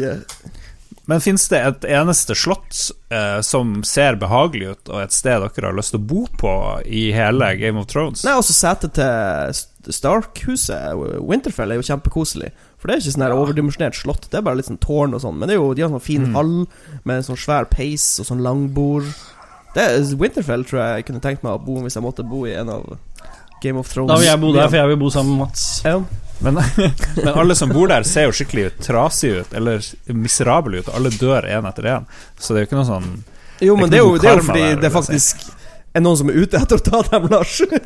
Men 1.06 1.20
fins 1.22 1.44
det 1.52 1.58
et 1.62 1.84
eneste 1.94 2.34
slott 2.34 2.78
eh, 3.14 3.38
som 3.46 3.76
ser 3.86 4.16
behagelig 4.18 4.72
ut, 4.72 4.88
og 4.90 5.04
et 5.04 5.14
sted 5.14 5.38
dere 5.38 5.68
har 5.68 5.76
lyst 5.78 5.92
til 5.94 6.00
å 6.00 6.06
bo 6.10 6.24
på 6.40 6.54
i 6.82 7.04
hele 7.14 7.52
Game 7.60 7.78
of 7.78 7.86
Thrones? 7.92 8.24
Nei, 8.26 8.32
også 8.34 8.56
setet 8.56 8.96
til 8.98 9.52
St- 9.54 9.94
Stark-huset, 9.94 10.98
Winterfell, 11.22 11.70
er 11.70 11.78
jo 11.78 11.86
kjempekoselig. 11.86 12.50
For 12.76 12.90
det 12.90 12.96
er 12.96 13.04
ikke 13.04 13.14
sånn 13.14 13.36
overdimensjonert 13.36 13.94
slott, 14.00 14.26
det 14.32 14.40
er 14.40 14.44
bare 14.48 14.58
litt 14.58 14.66
sånn 14.66 14.82
tårn 14.82 15.14
og 15.14 15.22
sånn. 15.22 15.38
Men 15.38 15.46
det 15.46 15.54
er 15.54 15.60
jo, 15.62 15.70
de 15.78 15.86
har 15.86 15.94
sånn 15.94 16.02
fin 16.08 16.26
hall 16.34 16.52
med 17.06 17.20
en 17.20 17.28
sånn 17.30 17.38
svær 17.38 17.70
peis 17.70 18.08
og 18.18 18.26
sånn 18.32 18.42
langbord. 18.42 19.06
Det 19.78 19.86
er, 19.86 20.02
Winterfell 20.18 20.66
tror 20.66 20.82
jeg 20.82 20.98
jeg 21.04 21.06
kunne 21.12 21.22
tenkt 21.22 21.46
meg 21.46 21.54
å 21.54 21.62
bo 21.62 21.78
hvis 21.86 21.94
jeg 22.00 22.02
måtte 22.02 22.26
bo 22.26 22.42
i 22.50 22.56
en 22.58 22.72
av 22.80 22.96
Game 23.62 23.78
of 23.78 23.86
Thrones. 23.94 24.10
Da 24.10 24.18
vil 24.18 24.26
jeg 24.32 24.42
bo 24.42 24.50
der, 24.58 24.66
for 24.72 24.80
jeg 24.82 24.90
vil 24.90 24.98
bo 25.06 25.14
sammen 25.14 25.36
med 25.38 25.46
Mats. 25.46 25.68
Ja. 25.86 26.00
Men, 26.38 26.60
men 27.16 27.28
alle 27.32 27.54
som 27.54 27.72
bor 27.72 27.88
der, 27.88 28.04
ser 28.08 28.28
jo 28.28 28.34
skikkelig 28.36 28.70
trasige 28.84 29.44
ut, 29.44 29.54
eller 29.56 29.84
miserable 30.12 30.82
ut, 30.82 30.90
og 30.90 30.98
alle 30.98 31.12
dør 31.16 31.48
én 31.48 31.68
etter 31.68 31.90
én. 31.94 32.08
Så 32.38 32.52
det 32.54 32.60
er 32.60 32.66
jo 32.66 32.70
ikke 32.70 32.80
noe 32.80 32.90
sånn 32.90 33.08
Jo, 33.64 33.76
men 33.78 33.88
Det 33.88 33.96
det 33.96 34.02
er 34.02 34.04
jo, 34.04 34.16
det 34.20 34.30
er 34.30 34.40
jo 34.40 34.48
fordi 34.50 34.66
der, 34.66 34.80
det 34.84 34.92
faktisk 34.92 35.46
er 35.96 36.02
noen 36.04 36.18
som 36.20 36.28
er 36.30 36.36
ute 36.36 36.58
etter 36.60 36.76
å 36.78 36.82
ta 36.84 37.00
dem, 37.08 37.26
Lars. 37.32 37.54
det, 37.66 37.80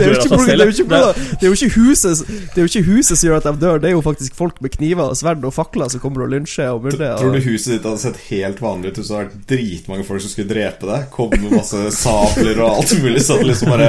er 0.00 0.10
jo 0.10 0.16
ikke, 0.18 0.30
det, 0.34 0.54
er 0.54 0.64
jo 0.64 0.74
ikke, 0.74 0.86
det 0.90 1.44
er 1.44 1.46
jo 1.46 1.54
ikke 1.54 1.70
huset 1.76 2.22
Det 2.26 2.58
er 2.58 2.64
jo 2.64 2.70
ikke 2.70 2.86
huset 2.88 3.14
som 3.14 3.26
gjør 3.28 3.38
at 3.38 3.46
de 3.46 3.52
dør, 3.62 3.76
det 3.82 3.90
er 3.90 3.94
jo 3.94 4.02
faktisk 4.04 4.36
folk 4.38 4.56
med 4.64 4.74
kniver 4.74 5.06
og 5.12 5.18
sverd 5.20 5.44
og 5.46 5.54
fakler 5.54 5.92
som 5.92 6.02
kommer 6.02 6.26
og 6.26 6.32
lynsjer 6.34 6.70
og 6.74 6.80
myrder. 6.88 7.16
Tror 7.20 7.34
du 7.34 7.40
huset 7.44 7.76
ditt 7.76 7.86
hadde 7.86 8.02
sett 8.02 8.18
helt 8.30 8.58
vanlig 8.62 8.86
ut 8.90 9.00
hvis 9.00 9.10
det 9.10 9.16
hadde 9.16 9.28
vært 9.28 9.48
dritmange 9.54 10.04
folk 10.08 10.24
som 10.24 10.32
skulle 10.34 10.50
drepe 10.50 10.90
deg? 10.90 11.00
Kom 11.14 11.30
med 11.36 11.50
masse 11.54 11.78
sabler 12.00 12.56
og 12.58 12.68
alt 12.80 12.96
mulig, 13.04 13.22
så 13.26 13.38
det 13.40 13.50
liksom 13.52 13.68
bare 13.74 13.88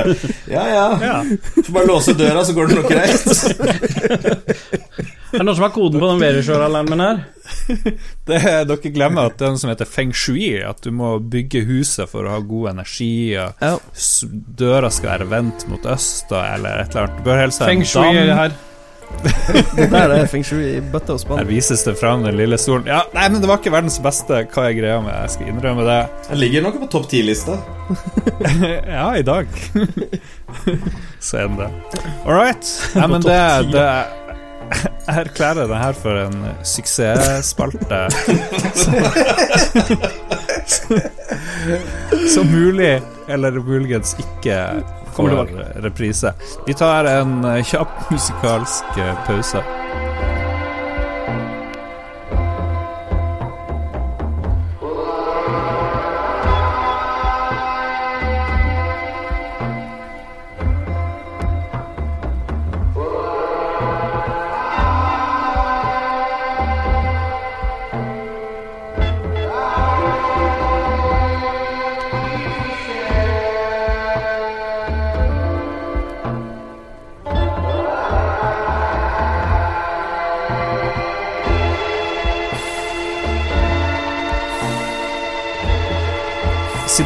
Ja, 0.51 0.65
ja. 0.69 0.87
Får 1.57 1.73
bare 1.73 1.89
låse 1.89 2.17
døra, 2.17 2.45
så 2.45 2.55
går 2.57 2.71
det 2.71 2.75
nok 2.79 2.89
greit. 2.91 3.25
Er 5.31 5.39
det 5.39 5.45
noen 5.47 5.55
som 5.55 5.63
har 5.63 5.71
koden 5.71 6.01
på 6.01 6.07
den 6.09 6.19
Verisjør-alarmen 6.21 7.03
her? 7.05 7.21
det, 8.29 8.39
Dere 8.69 8.91
glemmer 8.95 9.29
at 9.31 9.37
det 9.39 9.47
er 9.47 9.53
noe 9.55 9.61
som 9.61 9.69
heter 9.73 9.89
feng 9.89 10.11
shui, 10.15 10.55
at 10.63 10.81
du 10.85 10.91
må 10.95 11.13
bygge 11.19 11.63
huset 11.69 12.09
for 12.11 12.25
å 12.27 12.33
ha 12.37 12.39
god 12.39 12.71
energi, 12.75 13.35
og 13.41 13.53
Ja. 13.61 13.77
døra 14.63 14.91
skal 14.91 15.17
være 15.17 15.29
vendt 15.31 15.67
mot 15.71 15.85
øst, 15.85 16.31
og- 16.31 16.45
eller 16.55 16.81
et 16.85 16.89
eller 16.95 17.07
annet. 17.07 17.17
Du 17.23 17.29
bør 17.29 17.41
helst 17.45 17.59
ha 17.59 17.69
en 17.69 17.77
Feng 17.77 17.85
shui 17.85 18.13
det 18.13 18.27
dam. 18.27 18.37
her. 18.37 18.51
Det 19.75 19.89
der 19.91 20.11
er 20.15 20.25
feng 20.31 20.43
shui 20.47 20.61
i 20.77 20.79
bøtte 20.79 21.11
og 21.11 21.19
spann. 21.19 21.37
Her 21.41 21.47
vises 21.49 21.81
det 21.83 21.97
fram 21.99 22.21
den 22.23 22.37
lille 22.39 22.55
stolen. 22.57 22.85
Ja, 22.87 23.01
nei, 23.13 23.25
men 23.27 23.41
det 23.43 23.49
var 23.49 23.57
ikke 23.59 23.73
verdens 23.73 23.97
beste. 23.99 24.45
Hva 24.53 24.69
jeg 24.69 24.77
greia 24.79 25.01
med 25.03 25.11
Jeg 25.11 25.29
skal 25.33 25.49
innrømme 25.51 25.83
det. 25.83 25.97
Det 26.29 26.37
ligger 26.39 26.63
nok 26.63 26.77
på 26.79 26.87
topp 26.93 27.09
ti-lista. 27.11 27.57
Ja, 28.87 29.09
i 29.19 29.21
dag. 29.27 29.47
Så 31.19 31.37
er 31.37 31.47
den 31.47 31.57
det. 31.59 31.67
All 32.25 32.33
right. 32.39 32.63
Nei, 32.95 33.07
men 33.11 33.21
det, 33.25 33.37
det 33.73 33.85
erklærer 35.21 35.67
det 35.67 35.77
her 35.77 35.93
for 35.97 36.17
en 36.25 36.45
suksessspalte. 36.63 38.01
Som 42.33 42.47
mulig, 42.51 43.01
eller 43.29 43.51
muligens 43.51 44.15
ikke, 44.19 44.83
får 45.15 45.47
reprise. 45.83 46.33
Vi 46.67 46.73
tar 46.73 47.05
en 47.05 47.45
eh, 47.45 47.63
kjapp 47.67 48.11
musikalsk 48.11 48.97
eh, 48.97 49.15
pause. 49.27 49.63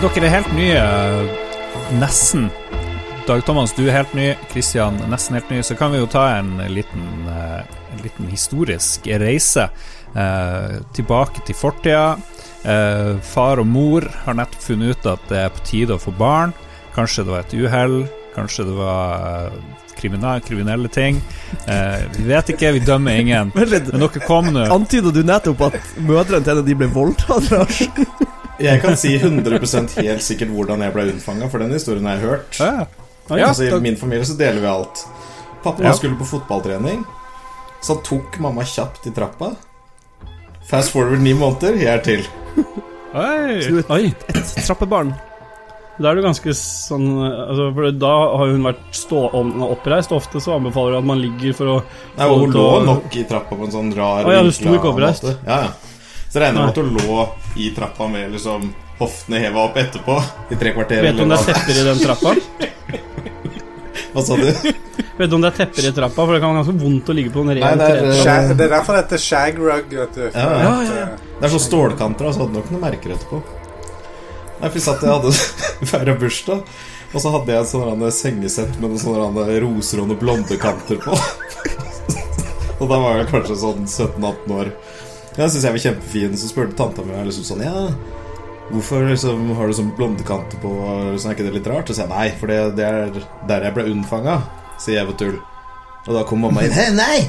Dere 0.05 0.27
er 0.27 0.33
helt 0.35 0.51
nye, 0.53 0.81
nesten 1.97 2.49
Dag 3.25 3.41
Thomas, 3.41 3.71
du 3.73 3.87
er 3.87 3.95
helt 3.95 4.11
ny. 4.13 4.27
Kristian, 4.51 4.99
nesten 5.09 5.33
helt 5.39 5.49
ny. 5.49 5.63
Så 5.65 5.73
kan 5.79 5.89
vi 5.89 5.97
jo 5.97 6.05
ta 6.05 6.27
en 6.35 6.59
liten, 6.69 7.07
eh, 7.25 7.63
en 7.95 8.03
liten 8.03 8.27
historisk 8.29 9.07
reise 9.07 9.63
eh, 10.13 10.75
tilbake 10.93 11.41
til 11.47 11.57
fortida. 11.57 12.19
Eh, 12.61 13.17
far 13.25 13.63
og 13.63 13.65
mor 13.65 14.05
har 14.27 14.37
nettopp 14.37 14.61
funnet 14.67 14.93
ut 14.93 15.09
at 15.15 15.25
det 15.31 15.41
er 15.41 15.49
på 15.55 15.65
tide 15.65 15.97
å 15.97 16.03
få 16.03 16.13
barn. 16.13 16.53
Kanskje 16.93 17.25
det 17.25 17.33
var 17.33 17.47
et 17.47 17.57
uhell. 17.57 17.97
Kanskje 18.35 18.67
det 18.69 18.77
var 18.77 19.25
eh, 19.47 19.57
kriminelle, 19.95 20.87
ting. 20.87 21.21
Eh, 21.65 22.05
vi 22.17 22.27
vet 22.29 22.49
ikke, 22.53 22.71
vi 22.77 22.79
dømmer 22.85 23.17
ingen. 23.25 23.51
Men 23.55 23.69
dere 23.73 24.21
kom 24.27 24.51
nå 24.53 24.67
Antyda 24.75 25.11
du 25.15 25.23
nettopp 25.25 25.65
at 25.69 25.79
mødrene 25.97 26.43
til 26.43 26.53
en 26.53 26.61
av 26.61 26.67
de 26.67 26.77
ble 26.77 26.89
voldtatt? 26.93 27.49
Jeg 28.65 28.81
kan 28.81 28.95
si 28.97 29.13
100% 29.19 29.95
helt 30.01 30.23
sikkert 30.25 30.49
hvordan 30.55 30.81
jeg 30.85 30.93
ble 30.95 31.07
unnfanga, 31.13 31.49
for 31.51 31.59
den 31.63 31.71
historien 31.75 32.05
har 32.09 32.17
jeg 32.19 32.25
hørt. 32.29 32.59
Ja. 32.59 32.85
Ja, 33.29 33.47
altså, 33.49 33.63
I 33.65 33.69
da- 33.73 33.79
min 33.81 33.95
familie 33.97 34.25
så 34.25 34.35
deler 34.37 34.61
vi 34.61 34.67
alt. 34.69 35.05
Pappa 35.63 35.83
Ja. 35.83 35.91
skulle 35.97 36.17
på 36.19 36.25
fotballtrening, 36.29 37.03
så 37.81 37.95
han 37.95 38.03
tok 38.03 38.39
mamma 38.39 38.61
kjapt 38.63 39.07
i 39.07 39.11
trappa. 39.15 39.55
Fast 40.69 40.91
forward 40.93 41.21
ni 41.21 41.33
måneder, 41.33 41.75
jeg 41.77 41.93
er 41.93 42.01
til. 42.05 42.25
Oi. 43.15 43.61
Så 43.61 43.69
du 43.69 43.77
er 43.79 43.91
Oi, 43.95 44.13
et 44.29 44.51
trappebarn. 44.65 45.13
da 46.01 46.09
er 46.11 46.15
du 46.15 46.21
ganske 46.25 46.51
sånn 46.57 47.05
altså, 47.23 47.69
For 47.75 47.91
da 47.91 48.09
har 48.37 48.49
hun 48.51 48.63
vært 48.65 48.81
stå, 48.91 49.21
om- 49.33 49.61
oppreist. 49.63 50.11
Ofte 50.11 50.41
så 50.43 50.57
anbefaler 50.57 50.95
hun 50.97 51.03
at 51.03 51.05
man 51.05 51.21
ligger 51.21 51.53
for 51.55 51.65
å 51.65 51.83
Nei, 52.17 52.27
hun 52.27 52.51
lå 52.51 52.65
å- 52.81 52.85
nok 52.85 53.15
i 53.15 53.23
trappa 53.23 53.55
på 53.55 53.63
en 53.65 53.71
sånn 53.71 53.95
rar 53.95 54.25
Å 54.25 54.31
ja, 54.33 54.43
du 54.43 54.51
sto 54.51 54.73
ikke 54.75 54.91
oppreist. 54.93 55.23
måte. 55.23 55.37
Ja, 55.47 55.61
ja. 55.61 55.69
Så 56.35 56.41
regner 56.43 56.59
jeg 56.59 56.67
med 56.67 56.71
at 56.73 56.79
hun 56.81 56.97
lå 56.99 57.19
i 57.63 57.69
trappa 57.71 58.05
med 58.11 58.33
liksom 58.33 58.63
hoftene 58.99 59.39
heva 59.39 59.61
opp 59.69 59.77
etterpå 59.79 60.15
i 60.51 60.57
tre 60.59 60.73
kvarter. 60.75 61.05
Vet 61.05 61.15
du 61.15 61.21
om 61.23 61.29
det 61.31 61.37
er 61.37 61.45
tepper 61.47 61.77
i 61.79 61.83
den 61.85 62.01
trappa? 62.01 62.33
Hva 64.15 64.23
sa 64.27 64.35
du? 64.41 64.49
Vet 65.15 65.29
du 65.31 65.35
om 65.37 65.45
det 65.45 65.53
er 65.53 65.55
tepper 65.61 65.85
i 65.87 65.93
trappa? 65.95 66.17
For 66.17 66.35
det 66.35 66.41
kan 66.43 66.51
være 66.51 66.57
ganske 66.59 66.75
vondt 66.81 67.11
å 67.13 67.15
ligge 67.15 67.31
på 67.31 67.45
en 67.45 67.53
ren 67.55 67.63
Nei, 67.63 67.69
det 67.79 67.87
er. 68.01 68.19
Shag, 68.19 68.49
det 68.51 68.65
er 68.65 68.73
derfor 68.73 68.97
det 68.97 69.05
heter 69.05 69.23
shag 69.23 69.61
rug, 69.63 69.95
vet 70.01 70.19
du. 70.19 70.25
Ja, 70.25 70.49
ja, 70.59 70.73
ja. 70.89 71.05
Det 71.37 71.47
er 71.47 71.53
sånn 71.53 71.63
stålkanter, 71.69 72.27
så 72.27 72.43
hadde 72.43 72.57
nok 72.57 72.73
noen 72.73 72.83
merker 72.83 73.15
etterpå. 73.15 73.39
Nei, 74.59 74.73
for 74.73 74.85
satt 74.89 75.07
jeg 75.07 75.15
hadde 75.15 75.31
feira 75.93 76.17
bursdag, 76.19 76.75
og 77.13 77.23
så 77.23 77.31
hadde 77.37 77.55
jeg 77.55 77.63
et 77.63 77.71
sånn 77.71 78.05
sengesett 78.19 78.75
med 78.81 78.89
noen 78.89 79.05
sånne 79.05 79.47
roser 79.63 80.03
og 80.03 80.11
noen 80.11 80.19
blonde 80.19 80.59
kanter 80.59 80.99
på. 80.99 81.15
og 82.81 82.85
da 82.91 82.99
var 83.07 83.21
jeg 83.23 83.31
kanskje 83.31 83.59
sånn 83.63 83.87
17-18 83.87 84.55
år. 84.59 84.75
Jeg 85.35 85.51
syns 85.51 85.65
jeg 85.67 85.75
var 85.75 85.81
kjempefin, 85.83 86.37
så 86.39 86.47
spurte 86.47 86.77
tanta 86.79 87.03
mi 87.03 87.11
liksom 87.27 87.43
sånn 87.43 87.59
Ja, 87.65 87.89
hvorfor 88.69 89.03
liksom 89.09 89.49
har 89.57 89.67
du 89.67 89.73
sånn 89.75 89.89
blondekanter 89.97 90.57
på? 90.61 90.69
Så 91.19 91.27
er 91.27 91.33
ikke 91.35 91.47
det 91.49 91.57
litt 91.57 91.67
rart? 91.71 91.87
Så 91.89 91.93
sier 91.97 92.07
jeg 92.07 92.13
nei, 92.13 92.27
for 92.39 92.45
det, 92.51 92.59
det 92.77 92.85
er 92.87 92.95
der 93.49 93.59
jeg 93.67 93.75
ble 93.75 93.83
unnfanga, 93.91 94.35
sier 94.79 94.97
jeg 95.01 95.07
ved 95.11 95.17
tull. 95.19 95.37
Og 96.05 96.11
da 96.13 96.21
kom 96.29 96.39
mamma 96.45 96.59
inn. 96.63 96.75
Nei! 96.95 97.19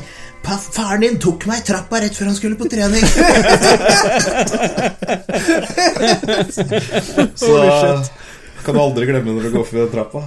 Faren 0.46 1.02
din 1.02 1.18
tok 1.18 1.42
meg 1.50 1.59
i 1.64 1.66
trappa 1.66 1.98
rett 2.04 2.14
før 2.14 2.30
han 2.30 2.38
skulle 2.38 2.59
på 2.61 2.70
trening. 2.70 3.02
Så 7.34 7.50
kan 8.62 8.74
du 8.76 8.80
aldri 8.84 9.02
glemme 9.09 9.30
når 9.34 9.42
du 9.48 9.50
går 9.57 9.66
for 9.66 9.90
trappa. 9.90 10.20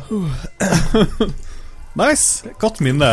Nice. 1.97 2.45
Godt 2.61 2.79
minne. 2.85 3.07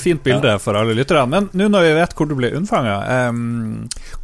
Fint 0.00 0.22
bilde 0.24 0.54
for 0.62 0.74
alle 0.78 0.94
lytterne. 0.96 1.26
Men 1.28 1.48
nå 1.52 1.68
når 1.70 1.84
vi 1.86 1.92
vet 1.98 2.14
hvor 2.16 2.28
du 2.30 2.34
ble 2.38 2.50
unnfanga, 2.56 2.96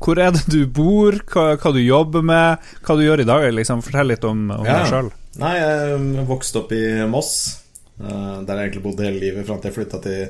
hvor 0.00 0.18
er 0.22 0.32
det 0.34 0.44
du 0.50 0.62
bor, 0.66 1.18
hva, 1.32 1.44
hva 1.60 1.72
du 1.74 1.80
jobber 1.82 2.24
med, 2.24 2.70
hva 2.86 2.96
du 2.98 3.04
gjør 3.04 3.22
i 3.22 3.28
dag? 3.28 3.46
Liksom, 3.54 3.82
fortell 3.84 4.08
litt 4.14 4.24
om, 4.24 4.46
om 4.56 4.64
Ja. 4.66 4.80
deg 4.82 4.92
sjøl. 4.92 5.10
Nei, 5.38 5.54
jeg 5.60 6.26
vokste 6.26 6.62
opp 6.64 6.72
i 6.74 6.82
Moss. 7.06 7.60
eh, 8.00 8.40
Der 8.46 8.56
jeg 8.56 8.70
egentlig 8.70 8.82
bodde 8.82 9.04
hele 9.06 9.20
livet 9.20 9.46
fram 9.46 9.60
til 9.60 9.70
jeg 9.70 9.76
flytta 9.76 10.00
til 10.02 10.28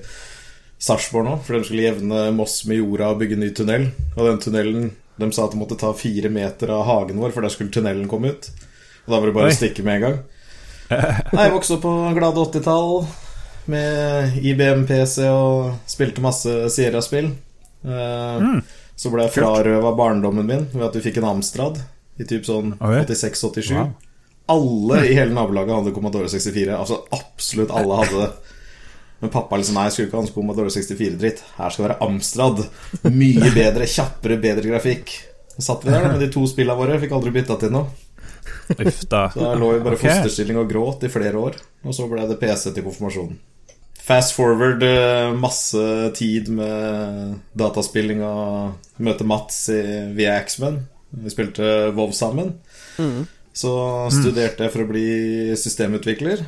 Sarpsborg 0.78 1.24
nå. 1.24 1.36
For 1.46 1.56
de 1.56 1.64
skulle 1.64 1.86
jevne 1.86 2.32
Moss 2.36 2.64
med 2.68 2.78
jorda 2.82 3.12
og 3.14 3.20
bygge 3.22 3.38
ny 3.38 3.52
tunnel. 3.56 3.88
Og 4.16 4.26
den 4.26 4.38
tunnelen 4.42 4.90
De 5.18 5.30
sa 5.34 5.46
at 5.48 5.50
de 5.54 5.58
måtte 5.58 5.74
ta 5.78 5.88
fire 5.98 6.28
meter 6.30 6.70
av 6.70 6.84
hagen 6.86 7.18
vår, 7.18 7.32
for 7.34 7.42
der 7.42 7.50
skulle 7.50 7.72
tunnelen 7.74 8.06
komme 8.10 8.30
ut. 8.34 8.50
Og 9.06 9.10
da 9.14 9.18
var 9.18 9.26
det 9.26 9.34
bare 9.34 9.48
Oi. 9.48 9.54
å 9.54 9.56
stikke 9.56 9.82
med 9.82 9.96
en 9.96 10.04
gang. 10.04 10.18
Nei, 10.90 11.42
jeg 11.48 11.52
vokste 11.56 11.74
opp 11.74 11.82
på 11.82 11.94
glade 12.14 12.38
80-tall 12.44 13.08
med 13.72 14.38
IBM-PC 14.42 15.28
og 15.30 15.90
spilte 15.90 16.24
masse 16.24 16.52
Sierra-spill. 16.74 17.30
Mm. 17.84 18.60
Så 18.98 19.12
ble 19.12 19.28
jeg 19.28 19.36
frarøva 19.36 19.94
barndommen 19.94 20.46
min 20.46 20.66
ved 20.72 20.88
at 20.88 20.96
vi 20.98 21.04
fikk 21.04 21.20
en 21.20 21.28
Amstrad 21.36 21.78
i 22.18 22.26
typ 22.26 22.46
sånn 22.48 22.74
86-87. 22.80 23.72
Wow. 23.76 23.92
Alle 24.48 25.02
i 25.06 25.14
hele 25.14 25.34
nabolaget 25.36 25.76
hadde 25.76 25.94
Commodore 25.94 26.30
64. 26.32 26.72
Altså 26.74 27.02
absolutt 27.14 27.74
alle 27.74 28.00
hadde 28.00 28.22
det. 28.24 28.56
Men 29.18 29.32
pappa 29.34 29.58
liksom 29.58 29.74
Nei, 29.74 29.88
jeg 29.88 29.94
skulle 29.94 30.08
ikke 30.08 30.22
ha 30.22 30.34
Commodore 30.34 30.72
64-dritt. 30.72 31.42
Her 31.58 31.74
skal 31.74 31.88
være 31.88 31.98
Amstrad. 32.06 32.64
Mye 33.10 33.52
bedre, 33.54 33.86
kjappere, 33.90 34.38
bedre 34.42 34.72
grafikk. 34.72 35.14
Så 35.54 35.64
satt 35.70 35.86
vi 35.86 35.92
der 35.92 36.06
da, 36.06 36.12
med 36.14 36.22
de 36.22 36.30
to 36.32 36.44
spillene 36.50 36.78
våre. 36.78 36.98
Fikk 37.02 37.14
aldri 37.18 37.34
bytta 37.34 37.58
til 37.60 37.74
noe. 37.74 37.90
Uff 38.78 39.00
da. 39.10 39.26
Så 39.34 39.42
da 39.42 39.54
lå 39.58 39.72
vi 39.74 39.84
bare 39.84 39.98
okay. 39.98 40.10
Fosterstilling 40.10 40.58
og 40.60 40.70
gråt 40.70 41.06
i 41.06 41.12
flere 41.12 41.38
år. 41.38 41.58
Og 41.84 41.96
så 41.96 42.06
ble 42.10 42.26
det 42.30 42.38
PC 42.40 42.70
til 42.70 42.86
konfirmasjonen. 42.86 43.38
Fast 44.08 44.32
forward 44.32 44.82
eh, 44.82 45.34
masse 45.36 45.80
tid 46.16 46.48
med 46.48 47.34
dataspilling 47.60 48.22
og 48.24 49.02
møte 49.04 49.26
Mats 49.28 49.66
i, 49.68 49.82
via 50.16 50.38
Axman. 50.38 50.80
Vi 51.12 51.32
spilte 51.32 51.90
WoW 51.96 52.14
sammen. 52.16 52.54
Så 53.58 53.72
studerte 54.14 54.64
jeg 54.64 54.72
for 54.72 54.84
å 54.84 54.88
bli 54.88 55.08
systemutvikler. 55.58 56.44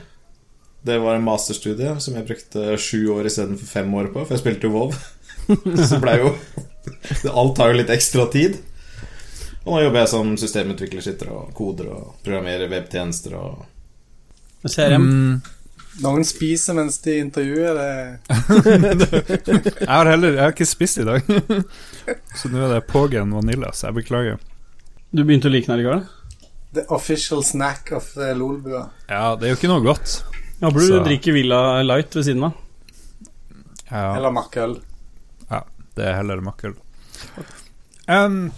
Det 0.86 0.96
var 1.02 1.18
en 1.18 1.26
masterstudie 1.26 1.92
som 2.00 2.16
jeg 2.16 2.28
brukte 2.28 2.78
sju 2.80 3.10
år 3.12 3.28
istedenfor 3.28 3.68
fem 3.68 3.92
år 4.00 4.08
på, 4.14 4.22
for 4.24 4.36
jeg 4.36 4.42
spilte 4.44 4.68
jo 4.68 4.76
WoW. 4.78 4.94
Så 5.90 5.98
blei 6.00 6.20
jo 6.20 6.34
Alt 7.28 7.56
tar 7.58 7.72
jo 7.72 7.80
litt 7.80 7.90
ekstra 7.92 8.24
tid. 8.32 8.56
Og 9.66 9.74
nå 9.74 9.80
jobber 9.82 10.04
jeg 10.04 10.12
som 10.14 10.30
systemutvikler, 10.40 11.04
sitter 11.04 11.32
og 11.34 11.50
koder 11.56 11.90
og 11.92 12.14
programmerer 12.24 12.70
webtjenester 12.72 13.36
og 13.36 13.66
CRM. 14.64 15.04
Mm, 15.04 15.34
Noen 16.00 16.22
spiser 16.24 16.76
mens 16.78 16.98
de 17.02 17.16
intervjuer. 17.18 17.74
Det 17.74 18.20
jeg 19.80 19.88
har 19.90 20.06
heller 20.06 20.36
Jeg 20.36 20.42
har 20.44 20.52
ikke 20.54 20.68
spist 20.70 21.00
i 21.02 21.04
dag. 21.08 21.26
Så 22.38 22.48
nå 22.52 22.62
er 22.62 22.76
det 22.76 22.86
Pågen 22.88 23.34
Vanilla, 23.34 23.72
så 23.74 23.88
jeg 23.90 23.98
beklager. 23.98 24.38
Du 25.10 25.24
begynte 25.26 25.50
å 25.50 25.52
like 25.52 25.66
den 25.66 25.82
går 25.84 26.04
The 26.72 26.84
official 26.94 27.42
snack 27.42 27.90
of 27.96 28.12
Lolbua. 28.14 28.84
Ja, 29.10 29.34
det 29.34 29.48
er 29.48 29.54
jo 29.56 29.58
ikke 29.58 29.72
noe 29.72 29.82
godt. 29.82 30.20
Håper 30.62 30.78
du 30.78 30.86
Så- 30.86 31.02
drikker 31.08 31.34
Villa 31.34 31.58
Light 31.82 32.14
ved 32.14 32.28
siden 32.28 32.46
av. 32.46 32.54
Ja, 33.90 34.04
Eller 34.16 34.30
makkøl. 34.30 34.78
det 35.98 36.04
er 36.06 36.14
heller 36.20 36.38
makkøl. 36.46 36.76
Um, 38.06 38.52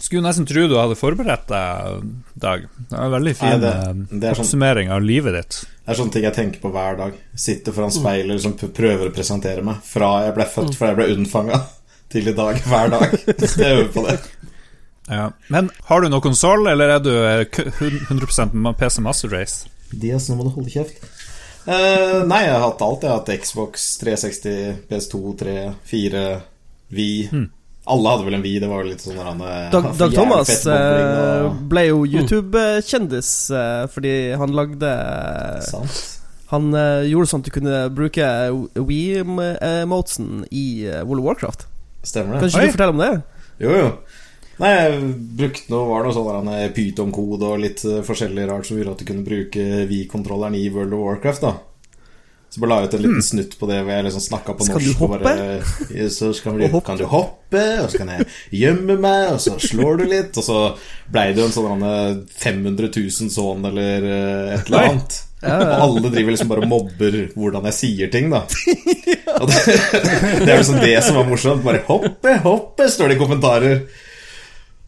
skulle 0.00 0.24
nesten 0.24 0.46
tro 0.48 0.64
du 0.68 0.74
hadde 0.80 0.96
forberedt 0.98 1.44
deg, 1.52 2.06
Dag. 2.40 2.64
Det 2.88 2.96
er 2.96 3.04
en 3.04 3.12
veldig 3.12 3.34
fin 3.36 3.52
Nei, 3.52 3.58
det- 3.60 3.74
eh, 3.76 3.92
det 4.10 4.24
er 4.30 4.34
sånn- 4.34 4.40
oppsummering 4.46 4.90
av 4.96 5.02
livet 5.04 5.36
ditt. 5.36 5.58
Det 5.86 5.92
er 5.94 5.98
sånne 6.00 6.14
ting 6.16 6.24
jeg 6.26 6.34
tenker 6.34 6.58
på 6.64 6.70
hver 6.74 6.96
dag. 6.98 7.18
Sitter 7.38 7.74
foran 7.74 7.92
speilet 7.94 8.46
og 8.48 8.62
prøver 8.74 9.06
å 9.06 9.14
presentere 9.14 9.62
meg. 9.62 9.78
Fra 9.86 10.08
jeg 10.24 10.32
ble 10.34 10.46
født, 10.50 10.74
fra 10.74 10.88
jeg 10.90 10.98
ble 10.98 11.06
unnfanga, 11.12 11.60
til 12.12 12.26
i 12.26 12.34
dag. 12.34 12.58
Hver 12.66 12.90
dag. 12.90 13.14
Så 13.52 13.60
jeg 13.62 13.76
øver 13.76 13.92
på 13.94 14.02
det. 14.08 14.16
Ja. 15.06 15.28
Men 15.54 15.70
har 15.86 16.02
du 16.02 16.08
noe 16.10 16.24
konsoll, 16.24 16.66
eller 16.66 16.96
er 16.96 17.04
du 17.04 17.12
eh, 17.14 17.46
100% 18.10 18.58
PC 18.80 19.04
Master 19.06 19.30
Race? 19.30 19.70
Dias, 19.94 20.26
nå 20.26 20.40
må 20.40 20.48
du 20.48 20.50
holde 20.56 20.74
kjeft. 20.74 20.98
Uh, 21.66 22.26
nei, 22.26 22.42
jeg 22.48 22.56
har 22.56 22.66
hatt 22.66 22.82
alt. 22.82 23.06
Jeg 23.06 23.12
har 23.12 23.22
hatt 23.22 23.46
Xbox 23.46 23.86
360, 24.02 24.82
PS2, 24.90 25.22
3, 25.38 25.56
4, 25.86 26.26
Vi. 26.98 27.08
Alle 27.86 28.10
hadde 28.10 28.24
vel 28.26 28.34
en 28.34 28.42
Vi. 28.42 28.58
Det 28.58 28.68
var 28.68 28.82
jo 28.82 28.90
litt 28.90 29.02
sånn 29.04 29.18
han, 29.22 29.40
eh, 29.46 29.70
Dag, 29.70 29.84
for 29.92 29.98
Dag 30.00 30.14
Thomas 30.16 30.50
eh, 30.66 31.44
og- 31.46 31.60
ble 31.70 31.84
jo 31.86 32.00
YouTube-kjendis 32.04 33.30
eh, 33.54 33.86
fordi 33.92 34.14
han 34.36 34.54
lagde 34.58 34.90
Sant. 35.68 36.02
Han 36.50 36.70
gjorde 36.72 37.26
sånn 37.30 37.40
at 37.42 37.48
du 37.48 37.50
kunne 37.54 37.78
bruke 37.90 38.26
Wii-motesen 39.26 40.44
i 40.50 40.66
World 41.02 41.20
of 41.22 41.26
Warcraft. 41.26 41.66
Stemmer 42.06 42.38
Kan 42.38 42.48
det. 42.48 42.52
ikke 42.54 42.66
du 42.66 42.76
fortelle 42.76 42.94
om 42.94 43.02
det? 43.02 43.22
Jo, 43.64 43.70
jo. 43.74 43.88
Nei, 44.58 44.70
jeg 44.72 45.00
brukte 45.36 45.68
noe, 45.74 45.88
var 45.90 46.06
noe 46.06 46.14
sånn 46.16 46.46
der, 46.48 46.70
Python-kode 46.72 47.42
og 47.50 47.58
litt 47.60 47.82
forskjellig 48.06 48.46
rart 48.48 48.64
som 48.68 48.78
gjorde 48.78 48.94
at 48.94 49.02
du 49.02 49.08
kunne 49.10 49.26
bruke 49.26 49.66
Vi-kontrolleren 49.90 50.54
i 50.56 50.68
World 50.72 50.94
of 50.96 51.02
Warcraft. 51.04 51.40
da 51.42 51.54
Så 52.56 52.62
bare 52.62 52.70
la 52.70 52.76
jeg 52.80 52.88
ut 52.88 52.94
en 52.96 53.02
liten 53.04 53.24
snutt 53.26 53.54
på 53.60 53.66
det 53.68 53.82
hvor 53.84 53.92
jeg 53.92 54.04
liksom 54.06 54.22
snakka 54.24 54.52
på 54.56 54.64
Skal 54.64 54.78
norsk. 54.80 54.96
du 54.96 55.02
og 55.04 55.10
Bare, 55.26 56.06
så 56.16 56.30
skal, 56.32 56.54
du, 56.56 56.78
kan 56.86 56.96
du 56.96 57.02
hoppe, 57.04 57.64
og 57.82 57.90
så 57.92 58.00
kan 58.00 58.12
jeg 58.14 58.24
gjemme 58.62 58.96
meg, 58.96 59.34
og 59.34 59.42
så 59.44 59.58
slår 59.60 60.00
du 60.00 60.04
litt, 60.08 60.38
og 60.40 60.46
så 60.46 60.56
blei 61.12 61.26
det 61.36 61.44
jo 61.44 61.50
en 61.50 61.52
sånn 61.52 61.84
eh, 61.84 62.14
500 62.40 62.88
000 62.96 63.28
sånn 63.36 63.68
eller 63.68 64.08
eh, 64.08 64.54
et 64.56 64.70
eller 64.72 64.88
annet. 64.88 65.18
Ja, 65.44 65.52
ja. 65.52 65.68
Og 65.68 65.84
alle 65.84 66.14
driver 66.14 66.32
liksom 66.32 66.48
bare 66.48 66.64
og 66.64 66.70
mobber 66.72 67.18
hvordan 67.36 67.68
jeg 67.68 67.76
sier 67.76 68.08
ting, 68.16 68.32
da. 68.32 68.46
Og 69.36 69.52
det, 69.52 69.60
det 70.46 70.48
er 70.48 70.56
liksom 70.62 70.80
det 70.80 70.96
som 71.04 71.20
er 71.20 71.28
morsomt. 71.28 71.60
Bare 71.66 71.84
'hoppe, 71.84 72.38
hoppe', 72.40 72.88
står 72.88 73.12
det 73.12 73.18
i 73.18 73.20
kommentarer. 73.20 73.82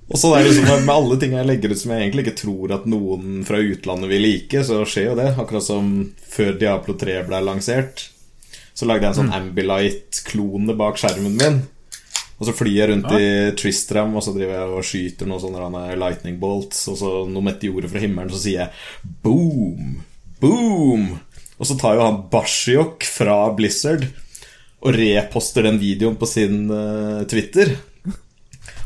Og 0.09 0.16
så 0.16 0.30
er 0.34 0.44
det 0.44 0.54
liksom 0.54 0.86
med 0.86 0.94
alle 0.94 1.16
ting 1.20 1.34
jeg 1.36 1.48
legger 1.48 1.72
ut 1.72 1.80
som 1.82 1.90
jeg 1.92 2.06
egentlig 2.06 2.24
ikke 2.24 2.40
tror 2.40 2.72
at 2.78 2.86
noen 2.88 3.42
fra 3.44 3.59
utlandet 3.61 4.09
vil 4.09 4.24
like, 4.24 4.62
så 4.64 4.80
skjer 4.88 5.11
jo 5.11 5.16
det. 5.18 5.32
Akkurat 5.36 5.66
som 5.66 5.90
før 6.32 6.54
Diablo 6.61 6.96
3 6.96 7.18
ble 7.28 7.42
lansert, 7.44 8.06
så 8.72 8.88
lagde 8.88 9.04
jeg 9.04 9.12
en 9.12 9.18
sånn 9.18 9.34
Ambilight-klone 9.36 10.76
bak 10.78 11.00
skjermen 11.00 11.36
min. 11.36 11.61
Og 12.38 12.46
så 12.46 12.54
flyr 12.54 12.76
jeg 12.76 12.90
rundt 12.92 13.11
i 13.18 13.28
Tristram, 13.59 14.14
og 14.16 14.22
så 14.24 14.32
driver 14.32 14.54
jeg 14.54 14.76
og 14.78 14.86
skyter 14.86 15.28
noen 15.28 15.42
sånne 15.42 15.82
lightning 15.98 16.38
bolts, 16.40 16.84
og 16.88 16.96
så 17.00 17.11
noen 17.26 17.48
meteorer 17.50 17.90
fra 17.90 18.02
himmelen, 18.02 18.30
så 18.32 18.40
sier 18.40 18.62
jeg 18.62 19.12
boom, 19.26 19.98
boom. 20.40 21.09
Og 21.59 21.66
så 21.66 21.74
tar 21.76 21.98
jo 21.98 22.06
han 22.06 22.22
Bashiok 22.30 23.04
fra 23.11 23.40
Blizzard 23.59 24.06
og 24.78 24.94
reposter 24.94 25.66
den 25.66 25.80
videoen 25.82 26.14
på 26.16 26.28
sin 26.30 26.68
uh, 26.70 27.26
Twitter. 27.28 27.74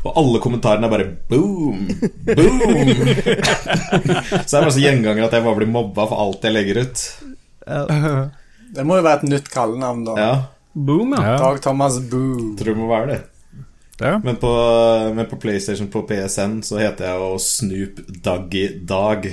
Og 0.03 0.17
alle 0.19 0.39
kommentarene 0.43 0.87
er 0.87 0.91
bare 0.91 1.09
boom, 1.31 1.85
boom. 2.27 2.89
så 4.43 4.49
det 4.49 4.57
er 4.57 4.65
bare 4.65 4.73
så 4.75 4.83
gjenganger 4.83 5.27
at 5.27 5.37
jeg 5.37 5.45
bare 5.45 5.59
blir 5.61 5.71
mobba 5.71 6.07
for 6.09 6.19
alt 6.25 6.43
jeg 6.43 6.55
legger 6.57 6.81
ut. 6.83 7.03
Det 8.73 8.83
må 8.87 8.97
jo 8.99 9.05
være 9.05 9.21
et 9.21 9.29
nytt 9.31 9.47
kallenavn, 9.53 10.03
da. 10.09 10.17
Ja, 10.19 10.33
Boom, 10.73 11.13
ja. 11.13 11.37
Dag 11.37 11.61
Thomas 11.61 11.99
Boom. 12.09 12.55
tror 12.57 12.73
det 12.73 12.79
må 12.79 12.89
være 12.89 13.07
det. 13.11 13.21
Ja. 14.01 14.17
Men 14.23 14.35
på, 14.41 14.49
men 15.15 15.25
på 15.29 15.37
PlayStation 15.37 15.87
på 15.87 16.01
PSN 16.09 16.63
så 16.65 16.79
heter 16.81 17.11
jeg 17.11 17.19
jo 17.21 17.35
Snoop 17.39 18.01
Doggy 18.25 18.65
Dag. 18.89 19.27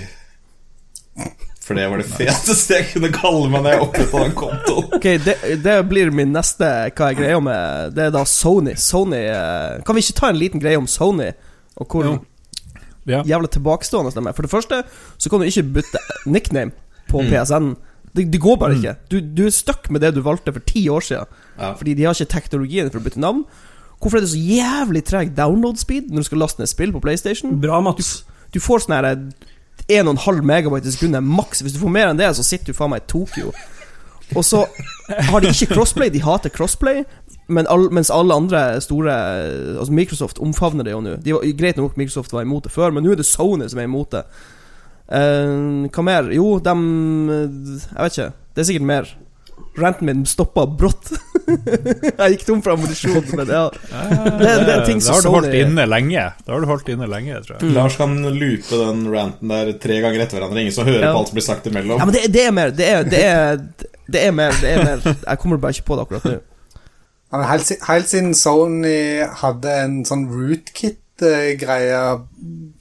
For 1.71 1.79
det 1.79 1.85
var 1.87 2.01
det 2.03 2.09
feteste 2.11 2.75
jeg 2.81 2.87
kunne 2.91 3.13
kalle 3.15 3.47
meg 3.53 3.63
når 3.63 3.77
jeg 3.77 3.83
oppretta 3.85 4.23
den 4.25 4.33
kontoen. 4.35 4.89
Ok, 4.97 5.05
det, 5.23 5.35
det 5.63 5.75
blir 5.87 6.11
min 6.11 6.33
neste 6.35 6.67
Hva 6.99 7.13
jeg 7.13 7.19
greier 7.21 7.39
med 7.47 7.93
Det 7.95 8.09
er 8.09 8.15
da 8.17 8.25
Sony. 8.27 8.73
Sony 8.75 9.21
eh, 9.23 9.77
Kan 9.87 9.95
vi 9.95 10.03
ikke 10.03 10.17
ta 10.19 10.33
en 10.33 10.41
liten 10.41 10.63
greie 10.63 10.81
om 10.81 10.89
Sony? 10.91 11.29
Og 11.79 11.87
hvor 11.95 12.09
Jo. 12.09 12.17
Ja. 13.09 13.23
jævla 13.25 13.49
tilbakestående 13.55 14.11
de 14.13 14.27
er? 14.29 14.35
For 14.37 14.45
det 14.45 14.51
første 14.53 14.83
så 15.17 15.31
kan 15.33 15.41
du 15.41 15.47
ikke 15.49 15.63
bytte 15.79 16.03
nickname 16.27 16.75
på 17.11 17.23
Mm. 17.23 17.31
PSN. 17.33 17.71
Det, 18.15 18.25
det 18.35 18.41
går 18.43 18.57
bare 18.59 18.75
ikke. 18.77 18.93
Du, 19.11 19.17
du 19.23 19.45
er 19.47 19.55
stuck 19.55 19.87
med 19.91 20.03
det 20.03 20.13
du 20.15 20.21
valgte 20.27 20.53
for 20.53 20.63
ti 20.67 20.85
år 20.91 21.01
siden. 21.07 21.27
Ja. 21.59 21.73
Fordi 21.79 21.95
de 21.95 22.05
har 22.07 22.15
ikke 22.19 22.31
teknologien 22.35 22.91
for 22.91 22.99
å 23.01 23.05
bytte 23.07 23.23
navn. 23.23 23.45
Hvorfor 24.03 24.19
er 24.21 24.27
det 24.27 24.31
så 24.35 24.43
jævlig 24.43 25.03
treg 25.07 25.33
download 25.39 25.79
speed 25.81 26.11
når 26.11 26.23
du 26.25 26.29
skal 26.31 26.43
laste 26.43 26.63
ned 26.63 26.71
spill 26.71 26.93
på 26.95 27.03
PlayStation? 27.05 27.57
Bra, 27.63 27.79
Mats. 27.85 28.25
Du 28.55 28.59
får 28.63 28.85
sånn 28.85 28.97
her 28.99 29.09
1,5 29.91 30.41
megabyte 30.47 30.89
i 30.89 30.95
sekundet 30.95 31.27
maks. 31.27 31.63
Hvis 31.65 31.75
du 31.75 31.81
får 31.83 31.93
mer 31.93 32.11
enn 32.11 32.21
det, 32.21 32.31
så 32.37 32.47
sitter 32.47 32.71
du 32.71 32.79
faen 32.79 32.93
meg 32.93 33.05
i 33.05 33.11
Tokyo. 33.11 33.51
Og 34.39 34.45
så 34.47 34.63
har 35.09 35.43
de 35.43 35.51
ikke 35.51 35.75
crossplay, 35.75 36.11
de 36.15 36.23
hater 36.23 36.53
crossplay. 36.55 37.03
Men 37.51 37.67
all, 37.67 37.89
mens 37.91 38.13
alle 38.15 38.35
andre 38.35 38.61
store 38.79 39.11
Altså 39.81 39.93
Microsoft 39.93 40.39
omfavner 40.39 40.87
det 40.87 40.93
jo 40.95 41.01
nå. 41.03 41.17
De 41.19 41.35
var, 41.35 41.47
greit 41.59 41.81
nok 41.81 41.97
Microsoft 41.99 42.33
var 42.33 42.47
imot 42.47 42.69
det 42.69 42.75
før, 42.75 42.95
men 42.95 43.05
nå 43.05 43.15
er 43.15 43.19
det 43.19 43.27
Sony 43.27 43.67
som 43.69 43.81
er 43.83 43.89
imot 43.91 44.15
det. 44.15 44.23
Uh, 45.11 45.89
hva 45.91 46.05
mer? 46.07 46.31
Jo, 46.31 46.61
dem 46.63 46.85
Jeg 47.33 47.99
vet 47.99 48.19
ikke. 48.19 48.31
Det 48.55 48.63
er 48.63 48.69
sikkert 48.71 48.91
mer. 48.93 49.11
Ranten 49.81 50.07
min 50.07 50.23
stoppa 50.29 50.67
brått. 50.67 51.11
jeg 52.21 52.35
gikk 52.35 52.45
tom 52.47 52.61
for 52.65 52.75
ammunisjon, 52.75 53.25
men 53.39 53.49
ja. 53.51 53.63
Det, 53.71 54.53
det 54.67 54.75
er 54.75 54.85
ting 54.87 55.01
som 55.03 55.17
har 55.17 55.25
du 55.25 55.31
holdt 55.33 55.57
inne 55.57 55.87
lenge. 55.89 56.25
Det 56.45 56.53
har 56.55 56.65
du 56.65 56.69
holdt 56.71 56.91
inne 56.93 57.09
lenge, 57.11 57.41
tror 57.47 57.57
jeg. 57.59 57.73
Lars 57.77 57.97
kan 58.01 58.15
loope 58.25 58.81
den 58.81 59.03
ranten 59.13 59.53
der 59.55 59.73
tre 59.83 60.01
ganger 60.05 60.25
etter 60.27 60.39
hverandre. 60.41 60.63
Ingen 60.67 60.77
som 60.77 60.89
hører 60.89 61.09
Ja. 61.09 61.13
på 61.15 61.23
alt 61.23 61.33
som 61.33 61.39
blir 61.41 61.47
sagt 61.49 61.67
imellom. 61.71 61.99
Ja, 62.01 62.07
men 62.09 62.15
det, 62.17 62.27
det 62.35 62.45
er 62.47 62.55
mer. 62.57 62.71
Det 62.77 62.87
er, 62.91 63.09
det, 63.09 63.25
er, 63.25 63.65
det 64.11 64.25
er 64.29 64.37
mer. 64.37 64.55
Det 64.61 64.71
er 64.77 64.85
mer. 64.85 65.05
Jeg 65.15 65.43
kommer 65.43 65.61
bare 65.63 65.77
ikke 65.77 65.89
på 65.91 65.99
det 65.99 66.07
akkurat 66.07 66.31
nå. 66.31 66.39
Helt, 67.47 67.69
helt 67.87 68.09
siden 68.11 68.33
Sony 68.35 69.23
hadde 69.43 69.75
en 69.85 70.01
sånn 70.09 70.25
rootkit-greie 70.31 71.99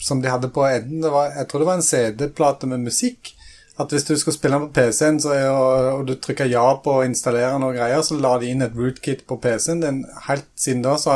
som 0.02 0.22
de 0.24 0.32
hadde 0.32 0.50
på 0.56 0.64
enden 0.66 1.04
Jeg 1.04 1.46
tror 1.52 1.62
det 1.62 1.68
var 1.68 1.78
en 1.78 1.86
CD-plate 1.86 2.70
med 2.72 2.82
musikk. 2.88 3.34
At 3.80 3.94
hvis 3.96 4.04
du 4.10 4.12
skal 4.20 4.34
spille 4.36 4.58
den 4.60 4.68
på 4.68 4.76
PC-en, 4.76 5.20
og, 5.32 5.86
og 5.94 6.02
du 6.10 6.16
trykker 6.20 6.50
ja 6.52 6.66
på 6.84 6.98
å 7.00 7.06
installere 7.08 7.54
noe 7.62 7.72
greier, 7.78 8.02
så 8.04 8.18
la 8.20 8.34
de 8.42 8.50
inn 8.52 8.62
et 8.66 8.76
rootkit 8.76 9.22
på 9.30 9.38
PC-en. 9.40 9.80
din. 9.86 10.02
helt 10.28 10.48
siden 10.60 10.82
da 10.84 10.98
så, 11.00 11.16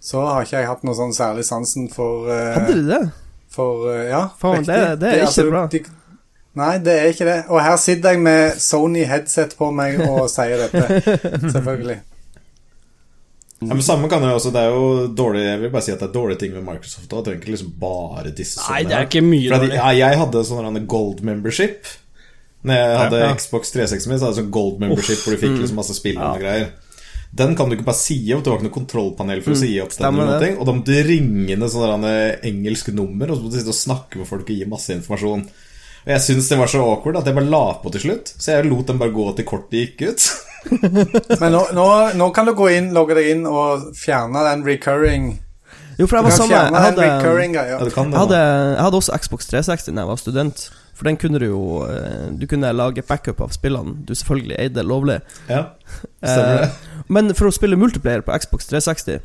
så 0.00 0.22
har 0.28 0.46
ikke 0.46 0.60
jeg 0.60 0.68
hatt 0.70 0.84
noe 0.86 0.94
sånn 0.94 1.14
særlig 1.16 1.44
sansen 1.48 1.88
for 1.90 2.28
uh, 2.30 2.54
Hadde 2.54 2.76
du 2.78 2.86
det? 2.92 3.02
For 3.56 3.88
uh, 3.90 4.04
ja, 4.06 4.22
Faen, 4.38 4.62
det- 4.68 5.00
det 5.02 5.10
er 5.10 5.22
ikke 5.24 5.26
altså, 5.32 5.48
bra. 5.50 5.64
De, 5.72 5.82
nei, 6.62 6.72
det 6.86 6.94
er 7.00 7.10
ikke 7.12 7.26
det. 7.32 7.38
Og 7.50 7.58
her 7.66 7.76
sitter 7.82 8.14
jeg 8.14 8.22
med 8.22 8.60
Sony 8.62 9.02
headset 9.10 9.56
på 9.58 9.72
meg 9.74 9.98
og 10.06 10.28
sier 10.30 10.62
dette. 10.68 11.18
Selvfølgelig. 11.56 11.98
Ja, 13.64 13.72
men 13.72 13.80
samme 13.80 14.08
kan 14.12 14.20
jo 14.20 14.34
også 14.36 14.50
Det 14.52 14.60
er 14.60 14.74
jo 14.74 14.88
dårlig 15.16 15.40
Jeg 15.46 15.60
vil 15.62 15.70
bare 15.72 15.84
si 15.86 15.92
at 15.94 16.02
det 16.02 16.10
er 16.10 16.12
dårlige 16.12 16.40
ting 16.42 16.50
med 16.52 16.64
Microsoft 16.66 17.08
òg. 17.08 17.22
Trenger 17.24 17.40
ikke 17.40 17.54
liksom 17.54 17.70
bare 17.80 18.32
disse 18.36 18.60
Nei, 18.68 18.82
det 18.84 18.96
er 18.98 19.06
ikke 19.08 19.22
mye 19.24 19.46
For 19.48 19.56
at, 19.56 19.62
dårlig. 19.64 19.78
ja, 19.78 19.92
jeg 19.96 20.18
hadde 20.20 20.42
sånn 20.44 20.68
en 20.68 20.88
gold 20.92 21.22
membership. 21.24 21.92
Når 22.66 22.80
jeg 22.82 22.98
hadde 23.00 23.20
Ja, 23.22 23.30
ja. 23.30 23.38
Xbox 23.38 23.72
360 23.72 24.10
min, 24.10 24.18
så 24.18 24.26
hadde 24.26 24.34
jeg 24.36 24.44
sånn 24.44 24.52
gold 24.58 24.82
membership 24.82 25.22
hvor 25.22 25.36
du 25.36 25.40
fikk 25.40 25.56
liksom 25.62 25.80
masse 25.80 25.96
spill 25.96 26.20
og 26.20 26.42
greier. 26.42 26.74
Den 27.36 27.56
kan 27.56 27.68
du 27.68 27.76
ikke 27.76 27.86
bare 27.88 27.98
si 28.00 28.18
opp. 28.34 28.44
Det 28.44 28.52
var 28.52 28.60
ikke 28.60 28.68
noe 28.68 28.76
kontrollpanel 28.76 29.40
for 29.44 29.56
å 29.56 29.60
si 29.60 29.72
opp 29.82 29.94
den. 29.96 30.20
eller 30.24 30.56
og 30.56 30.66
da 30.68 30.74
måtte 30.76 30.92
du 30.92 31.08
ringe 31.08 31.56
ned 31.56 31.72
sånn 31.72 32.06
engelsk 32.50 32.92
nummer, 32.96 33.30
og 33.30 33.38
så 33.38 33.44
måtte 33.44 33.56
du 33.56 33.60
sitte 33.60 33.74
og 33.74 33.80
snakke 33.80 34.20
med 34.20 34.28
folk 34.28 34.44
og 34.48 34.56
gi 34.56 34.68
masse 34.68 34.92
informasjon. 34.96 35.46
Og 36.06 36.12
jeg 36.14 36.22
syntes 36.22 36.48
det 36.52 36.58
var 36.60 36.70
så 36.70 36.84
awkward 36.86 37.18
at 37.18 37.26
jeg 37.28 37.34
bare 37.34 37.50
la 37.50 37.64
på 37.82 37.90
til 37.94 38.04
slutt. 38.04 38.30
Så 38.38 38.52
jeg 38.54 38.68
lot 38.68 38.86
dem 38.86 39.00
bare 39.00 39.14
gå 39.14 39.26
til 39.36 39.48
kortet 39.48 39.80
gikk 39.80 40.04
ut. 40.12 40.28
Men 41.42 41.52
nå, 41.54 41.62
nå, 41.76 41.86
nå 42.18 42.30
kan 42.36 42.48
du 42.48 42.54
gå 42.58 42.70
inn, 42.74 42.90
logge 42.96 43.16
deg 43.18 43.30
inn 43.34 43.44
og 43.50 43.90
fjerne 43.98 44.42
den 44.50 44.64
recurring 44.66 45.28
Jo, 45.98 46.06
for 46.06 46.18
jeg 46.18 46.26
var 46.26 46.34
samme 46.36 46.56
Jeg 46.56 46.72
den 46.72 46.82
hadde, 46.82 47.06
recurring-greia. 47.06 47.76
Ja, 47.78 47.84
det, 47.84 47.94
jeg 47.96 48.18
hadde, 48.20 48.40
jeg 48.40 48.82
hadde 48.86 49.00
også 49.00 49.20
Xbox 49.24 49.48
360 49.52 49.94
da 49.94 50.02
jeg 50.04 50.10
var 50.10 50.20
student. 50.20 50.66
For 50.96 51.08
den 51.08 51.16
kunne 51.20 51.40
du 51.40 51.46
jo 51.46 51.62
eh, 51.84 52.26
Du 52.40 52.46
kunne 52.48 52.72
lage 52.72 53.04
backup 53.04 53.40
av 53.44 53.54
spillene 53.56 53.98
du 54.08 54.14
selvfølgelig 54.16 54.58
eide 54.58 54.84
lovlig. 54.84 55.20
Ja, 55.48 55.62
stemmer 56.24 56.60
det. 56.62 56.68
Eh, 56.68 57.00
men 57.12 57.32
for 57.38 57.48
å 57.50 57.54
spille 57.54 57.78
multiplayer 57.78 58.24
på 58.26 58.36
Xbox 58.42 58.68
360 58.72 59.24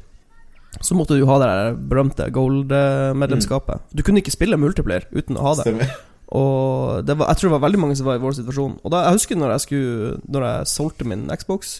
så 0.79 0.95
måtte 0.95 1.17
du 1.19 1.25
ha 1.27 1.35
det 1.41 1.47
der 1.51 1.73
berømte 1.91 2.29
gold-medlemskapet. 2.31 3.81
Du 3.91 4.03
kunne 4.07 4.21
ikke 4.21 4.31
spille 4.31 4.55
multiplayer 4.55 5.03
uten 5.11 5.35
å 5.35 5.49
ha 5.49 5.51
det. 5.59 5.65
Stemmer. 5.67 5.89
Og 6.31 7.01
det 7.05 7.15
var, 7.19 7.27
jeg 7.33 7.37
tror 7.41 7.49
det 7.49 7.55
var 7.57 7.63
veldig 7.65 7.79
mange 7.81 7.95
som 7.99 8.07
var 8.07 8.15
i 8.19 8.23
vår 8.23 8.35
situasjon. 8.37 8.77
Og 8.85 8.91
da, 8.93 9.01
jeg 9.07 9.17
husker 9.19 9.39
når 9.41 9.51
jeg, 9.55 9.63
skulle, 9.65 10.11
når 10.31 10.45
jeg 10.47 10.69
solgte 10.71 11.07
min 11.11 11.25
Xbox, 11.35 11.73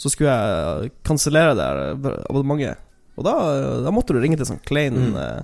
så 0.00 0.08
skulle 0.12 0.32
jeg 0.32 0.92
kansellere 1.06 1.52
det 1.58 1.66
her 1.66 1.82
abonnementet. 2.30 2.80
Og 3.20 3.26
da, 3.26 3.34
da 3.84 3.92
måtte 3.92 4.14
du 4.16 4.22
ringe 4.22 4.38
til 4.40 4.48
sånn 4.48 4.62
klein, 4.64 4.96
Mm. 5.12 5.18
eh, 5.20 5.42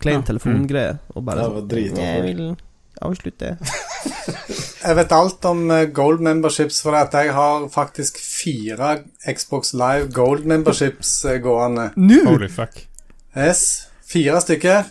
klein 0.00 0.22
telefongreie 0.24 0.94
og 1.14 1.24
bare 1.26 1.42
det 1.42 1.44
sånn 1.48 1.56
var 1.58 1.66
dritawkward. 1.72 2.14
Jeg 2.14 2.22
vil, 2.24 2.56
jeg 3.00 3.10
vil 3.10 3.18
slutte. 3.24 3.50
Jeg 4.84 4.96
vet 4.98 5.12
alt 5.16 5.46
om 5.48 5.62
eh, 5.72 5.86
gold 5.96 6.20
memberships, 6.24 6.82
for 6.84 6.92
at 6.98 7.12
jeg 7.16 7.30
har 7.32 7.62
faktisk 7.72 8.18
fire 8.20 8.90
Xbox 9.24 9.72
Live 9.76 10.10
gold 10.12 10.44
memberships 10.48 11.12
eh, 11.24 11.38
gående. 11.44 11.86
Nå! 11.96 12.18
Holy 12.28 12.50
fuck. 12.52 12.76
Yes, 13.34 13.88
fire 14.04 14.42
stykker. 14.44 14.90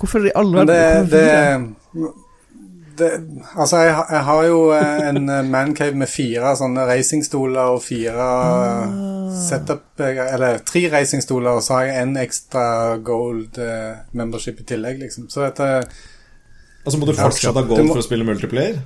Hvorfor 0.00 0.24
i 0.28 0.32
all 0.34 0.48
Men 0.54 0.66
verden? 0.70 1.10
det, 1.12 1.12
det, 1.12 1.77
det 2.98 3.10
Altså, 3.56 3.76
jeg, 3.84 3.94
har- 3.94 4.08
jeg 4.10 4.22
har 4.26 4.44
jo 4.48 4.60
eh, 4.74 5.08
en 5.08 5.28
eh, 5.30 5.42
mancave 5.46 5.94
med 5.94 6.08
fire 6.10 6.54
sånne 6.58 6.86
racingstoler 6.88 7.74
og 7.76 7.82
fire 7.84 8.28
setup 9.48 10.00
eh, 10.02 10.18
Eller 10.34 10.58
tre 10.66 10.82
racingstoler, 10.92 11.50
og 11.58 11.62
så 11.62 11.78
har 11.78 11.84
jeg 11.90 12.02
en 12.02 12.16
ekstra 12.16 12.64
gold 13.06 13.60
membership 14.18 14.60
i 14.60 14.66
tillegg, 14.72 14.98
liksom. 15.04 15.28
Så 15.30 15.44
dette 15.46 15.68
Altså 16.86 16.98
må 16.98 17.06
du 17.06 17.12
fortsatt 17.18 17.54
ha 17.54 17.62
gold 17.68 17.84
må- 17.86 17.94
for 17.94 18.02
å 18.02 18.06
spille 18.06 18.24
multiplayer. 18.26 18.78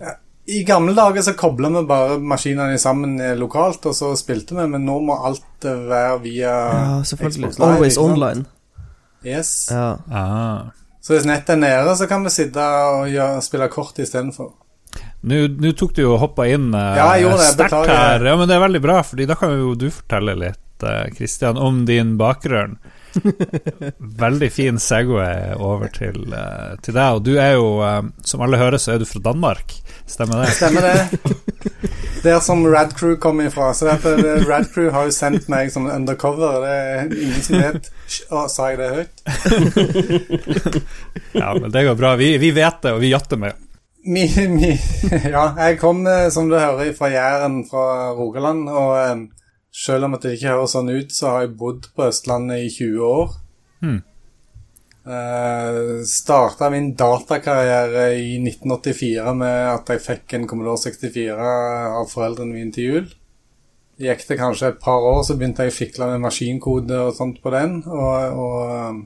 I 0.53 0.65
gamle 0.67 0.91
dager 0.97 1.23
så 1.23 1.37
kobla 1.39 1.69
vi 1.71 1.85
bare 1.87 2.17
maskinene 2.19 2.79
sammen 2.83 3.15
lokalt, 3.39 3.85
og 3.87 3.95
så 3.95 4.09
spilte 4.19 4.57
vi, 4.59 4.65
men 4.67 4.83
nå 4.85 4.97
må 5.07 5.15
alt 5.25 5.63
være 5.63 6.17
via 6.25 6.55
Ja. 6.73 7.03
Xbox 7.05 7.59
Live, 7.61 7.63
Always 7.63 7.97
online. 7.99 8.45
Yes. 9.25 9.69
Ja. 9.71 9.97
Ah. 10.11 10.73
Så 11.03 11.17
hvis 11.17 11.27
nettet 11.27 11.57
er 11.57 11.63
nede, 11.65 11.95
så 11.99 12.07
kan 12.07 12.23
vi 12.23 12.31
sitte 12.31 12.63
og 12.63 13.09
gjøre, 13.11 13.43
spille 13.43 13.69
kort 13.73 13.99
istedenfor. 13.99 14.53
Nå 15.23 15.73
tok 15.79 15.95
du 15.97 16.03
jo 16.05 16.15
og 16.17 16.21
hoppa 16.21 16.49
inn 16.51 16.73
eh, 16.75 16.99
Ja, 16.99 17.13
det, 17.17 17.53
sterkt 17.55 17.91
her. 17.91 18.25
Ja, 18.27 18.35
men 18.39 18.51
det 18.51 18.57
er 18.57 18.65
veldig 18.65 18.81
bra, 18.83 18.99
Fordi 19.07 19.27
da 19.31 19.37
kan 19.39 19.55
jo 19.55 19.77
du 19.79 19.87
fortelle 19.95 20.35
litt, 20.39 20.85
eh, 20.87 21.47
om 21.55 21.85
din 21.89 22.17
bakgrunn. 22.21 22.77
veldig 24.23 24.49
fin 24.53 24.79
Segway 24.81 25.55
over 25.59 25.91
til, 25.93 26.25
eh, 26.33 26.75
til 26.83 26.97
deg. 26.97 27.19
Og 27.19 27.25
du 27.27 27.33
er 27.37 27.57
jo, 27.57 27.81
eh, 27.87 28.03
som 28.27 28.45
alle 28.45 28.61
hører, 28.61 28.79
så 28.83 28.95
er 28.95 29.03
du 29.03 29.09
fra 29.09 29.23
Danmark. 29.25 29.75
Stemmer 30.09 30.43
det? 30.43 30.53
Stemmer 30.57 30.81
det? 30.89 30.99
Der 32.23 32.39
som 32.41 32.67
Rad 32.67 32.95
Crew 32.95 33.17
kom 33.17 33.41
ifra. 33.41 33.73
Så 33.75 33.89
dette, 33.89 34.15
det, 34.21 34.47
Rad 34.47 34.69
Crew 34.75 34.91
har 34.95 35.09
jo 35.09 35.15
sendt 35.15 35.49
meg 35.51 35.73
som 35.75 35.89
undercover. 35.91 36.63
Det 36.63 36.77
er 36.77 37.11
ingen 37.11 37.43
som 37.43 37.59
vet. 37.59 37.91
Å, 38.31 38.45
sa 38.53 38.71
jeg 38.73 38.79
det 38.83 38.91
høyt? 38.97 39.15
Ja, 41.33 41.55
men 41.57 41.71
det 41.73 41.87
går 41.87 41.97
bra. 41.99 42.15
Vi, 42.21 42.35
vi 42.39 42.51
vet 42.55 42.83
det, 42.85 42.93
og 42.93 43.01
vi 43.03 43.11
jatter 43.11 43.41
med. 43.41 43.57
Mi, 44.03 44.27
mi, 44.51 44.73
ja, 45.31 45.45
jeg 45.57 45.79
kom, 45.81 46.03
eh, 46.11 46.29
som 46.35 46.49
du 46.51 46.57
hører, 46.59 46.91
fra 46.97 47.09
Jæren, 47.11 47.63
fra 47.71 48.13
Rogaland. 48.19 48.67
Og 48.69 48.91
eh, 48.99 49.42
selv 49.73 50.05
om 50.05 50.17
det 50.21 50.37
ikke 50.37 50.53
høres 50.53 50.75
sånn 50.77 50.91
ut, 50.93 51.13
så 51.15 51.31
har 51.33 51.47
jeg 51.47 51.55
bodd 51.61 51.89
på 51.97 52.09
Østlandet 52.11 52.67
i 52.67 52.73
20 52.73 53.07
år. 53.09 53.37
Hmm. 53.83 54.03
Uh, 55.03 56.05
starta 56.07 56.69
min 56.71 56.93
datakarriere 56.95 58.13
i 58.21 58.37
1984 58.39 59.33
med 59.35 59.63
at 59.73 59.89
jeg 59.91 60.05
fikk 60.05 60.37
en 60.37 60.45
Commodore 60.47 60.79
64 60.85 61.49
av 61.97 62.07
foreldrene 62.13 62.55
mine 62.55 62.75
til 62.75 62.87
jul. 62.91 63.09
Gikk 64.03 64.23
det 64.29 64.39
kanskje 64.39 64.71
et 64.73 64.79
par 64.83 65.03
år, 65.09 65.25
så 65.27 65.35
begynte 65.39 65.67
jeg 65.67 65.73
å 65.73 65.79
fikle 65.79 66.11
med 66.13 66.23
maskinkode 66.23 67.01
og 67.09 67.17
sånt 67.17 67.41
på 67.43 67.53
den. 67.55 67.81
Og, 67.89 68.39
og 68.45 68.93
um, 68.93 69.03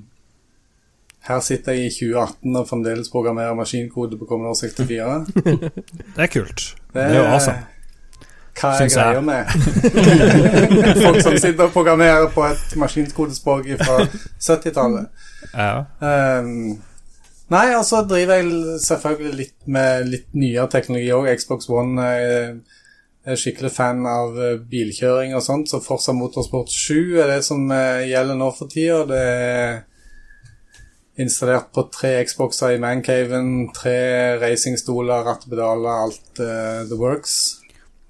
her 1.30 1.40
sitter 1.42 1.78
jeg 1.78 1.88
i 1.88 1.94
2018 1.94 2.60
og 2.60 2.68
fremdeles 2.68 3.10
programmerer 3.12 3.56
maskinkode 3.58 4.18
på 4.18 4.28
Commodore 4.28 4.58
64. 4.66 5.16
Det 6.16 6.26
er 6.26 6.30
kult. 6.32 6.68
Det 6.92 7.06
er 7.06 7.18
jo 7.20 7.24
awesome. 7.30 7.75
Hva 8.56 8.72
er 8.80 8.88
greia 8.88 9.20
med 9.20 9.50
folk 11.04 11.20
som 11.20 11.36
sitter 11.36 11.66
og 11.66 11.74
programmerer 11.74 12.30
på 12.32 12.44
et 12.48 12.76
maskinkodespråk 12.80 13.68
fra 13.82 13.98
70-tallet? 14.40 15.26
Ja. 15.52 15.84
Um, 16.00 16.78
Nei, 17.52 17.66
altså 17.76 18.00
driver 18.02 18.40
jeg 18.40 18.78
selvfølgelig 18.82 19.36
litt 19.38 19.68
med 19.70 20.08
litt 20.10 20.32
nyere 20.34 20.66
teknologi 20.70 21.12
òg. 21.14 21.28
Xbox 21.38 21.68
One 21.70 22.02
er, 22.02 22.56
er 23.22 23.38
skikkelig 23.38 23.70
fan 23.70 24.00
av 24.10 24.34
eh, 24.42 24.56
bilkjøring 24.58 25.36
og 25.38 25.44
sånt, 25.46 25.70
så 25.70 25.78
Forza 25.82 26.14
Motorsport 26.16 26.72
7 26.74 27.20
er 27.22 27.30
det 27.36 27.44
som 27.46 27.70
eh, 27.70 28.08
gjelder 28.10 28.40
nå 28.40 28.50
for 28.56 28.72
tida. 28.72 29.04
Det 29.06 29.20
er 29.22 29.78
installert 31.22 31.70
på 31.76 31.86
tre 31.94 32.16
Xboxer 32.26 32.74
i 32.74 32.82
mancaven, 32.82 33.70
tre 33.76 34.00
racingstoler, 34.42 35.22
rattpedaler, 35.30 36.02
alt 36.02 36.42
uh, 36.42 36.82
the 36.90 36.98
works. 36.98 37.62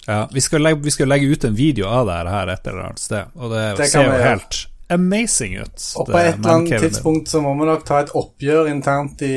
Ja, 0.07 0.29
vi 0.33 0.41
skal, 0.41 0.63
legge, 0.63 0.81
vi 0.85 0.93
skal 0.95 1.09
legge 1.11 1.27
ut 1.33 1.45
en 1.49 1.55
video 1.59 1.89
av 1.91 2.07
det 2.07 2.17
her 2.31 2.51
et 2.55 2.67
eller 2.71 2.85
annet 2.89 3.03
sted, 3.03 3.33
og 3.35 3.51
det, 3.51 3.63
Det 3.81 3.89
ser 3.91 4.05
jo 4.07 4.11
gjøre. 4.13 4.27
helt 4.31 4.59
amazing 4.95 5.57
ut. 5.59 5.87
Og 5.99 6.07
på 6.13 6.19
et 6.21 6.35
eller 6.37 6.53
annet 6.53 6.85
tidspunkt 6.85 7.29
så 7.33 7.41
må 7.43 7.55
vi 7.59 7.67
nok 7.67 7.83
ta 7.89 8.05
et 8.05 8.13
oppgjør 8.15 8.69
internt 8.71 9.23
i 9.27 9.33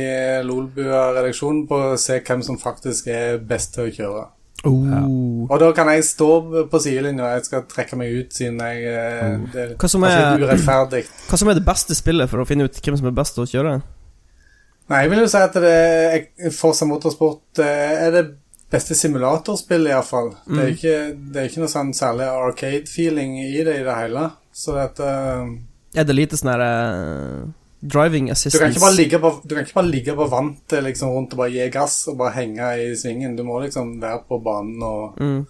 Lolbua-redaksjonen 0.45 1.63
på 1.70 1.80
å 1.93 1.95
se 1.97 2.20
hvem 2.22 2.43
som 2.45 2.59
faktisk 2.61 3.07
er 3.09 3.39
best 3.49 3.74
til 3.74 3.88
å 3.88 3.93
kjøre. 3.95 4.26
Oh. 4.67 5.45
Og 5.47 5.55
da 5.61 5.70
kan 5.72 5.88
jeg 5.88 6.03
stå 6.03 6.28
på 6.70 6.82
sidelinja, 6.84 7.30
jeg 7.38 7.45
skal 7.47 7.61
trekke 7.72 7.95
meg 7.95 8.11
ut 8.11 8.34
siden 8.36 8.57
jeg 8.59 8.82
eh, 8.91 9.38
Det 9.53 9.61
er 9.63 9.70
Hva 9.80 9.88
som 9.89 10.03
er- 10.03 10.17
litt 10.36 10.43
urettferdig. 10.43 11.05
Hva 11.32 11.39
som 11.39 11.47
er 11.49 11.55
det 11.61 11.63
beste 11.65 11.95
spillet 11.95 12.30
for 12.30 12.43
å 12.43 12.45
finne 12.49 12.67
ut 12.67 12.82
hvem 12.84 12.97
som 12.99 13.07
er 13.07 13.15
best 13.15 13.38
til 13.38 13.45
å 13.45 13.49
kjøre? 13.49 13.78
Nei, 14.89 14.99
jeg 15.05 15.11
vil 15.13 15.22
jo 15.24 15.30
si 15.32 15.38
at 15.39 15.55
det 15.63 15.74
er 16.43 16.51
Forza 16.51 16.86
Motorsport 16.89 17.61
eh, 17.63 17.95
er 18.09 18.11
det 18.17 18.26
beste 18.72 18.95
simulatorspillet, 18.95 19.91
iallfall. 19.91 20.30
Det, 20.45 20.51
Mm. 20.53 20.59
er 20.59 20.67
ikke, 20.76 20.97
det 21.34 21.38
er 21.41 21.47
ikke 21.49 21.61
noe 21.63 21.72
sånn 21.74 21.93
særlig 21.93 22.28
arcade-feeling 22.30 23.38
i 23.41 23.63
det 23.63 23.80
i 23.80 23.84
det 23.84 23.95
hele. 23.97 24.32
Så 24.53 24.76
dette 24.76 25.07
Er 25.95 26.03
det 26.05 26.15
lite 26.15 26.38
sånn 26.38 26.51
her 26.53 26.61
uh, 26.61 27.47
driving 27.82 28.28
du 28.28 28.32
assistance? 28.32 28.59
kan, 28.61 28.72
ikke 28.72 28.82
bare 28.86 28.95
ligge 28.97 29.20
på, 29.20 29.32
du 29.47 29.55
kan 29.55 29.63
ikke 29.65 29.74
bare 29.80 29.89
ligge 29.89 30.15
på 30.15 30.28
vantet 30.30 30.84
liksom, 30.84 31.09
rundt 31.15 31.34
og 31.34 31.38
bare 31.39 31.49
gi 31.55 31.70
gass 31.74 32.07
og 32.07 32.17
bare 32.17 32.36
henge 32.36 32.67
i 32.78 32.95
svingen. 32.95 33.36
Du 33.36 33.43
må 33.43 33.59
liksom 33.63 33.99
være 34.01 34.22
på 34.30 34.41
banen 34.43 34.84
og 34.84 35.17
mm. 35.20 35.45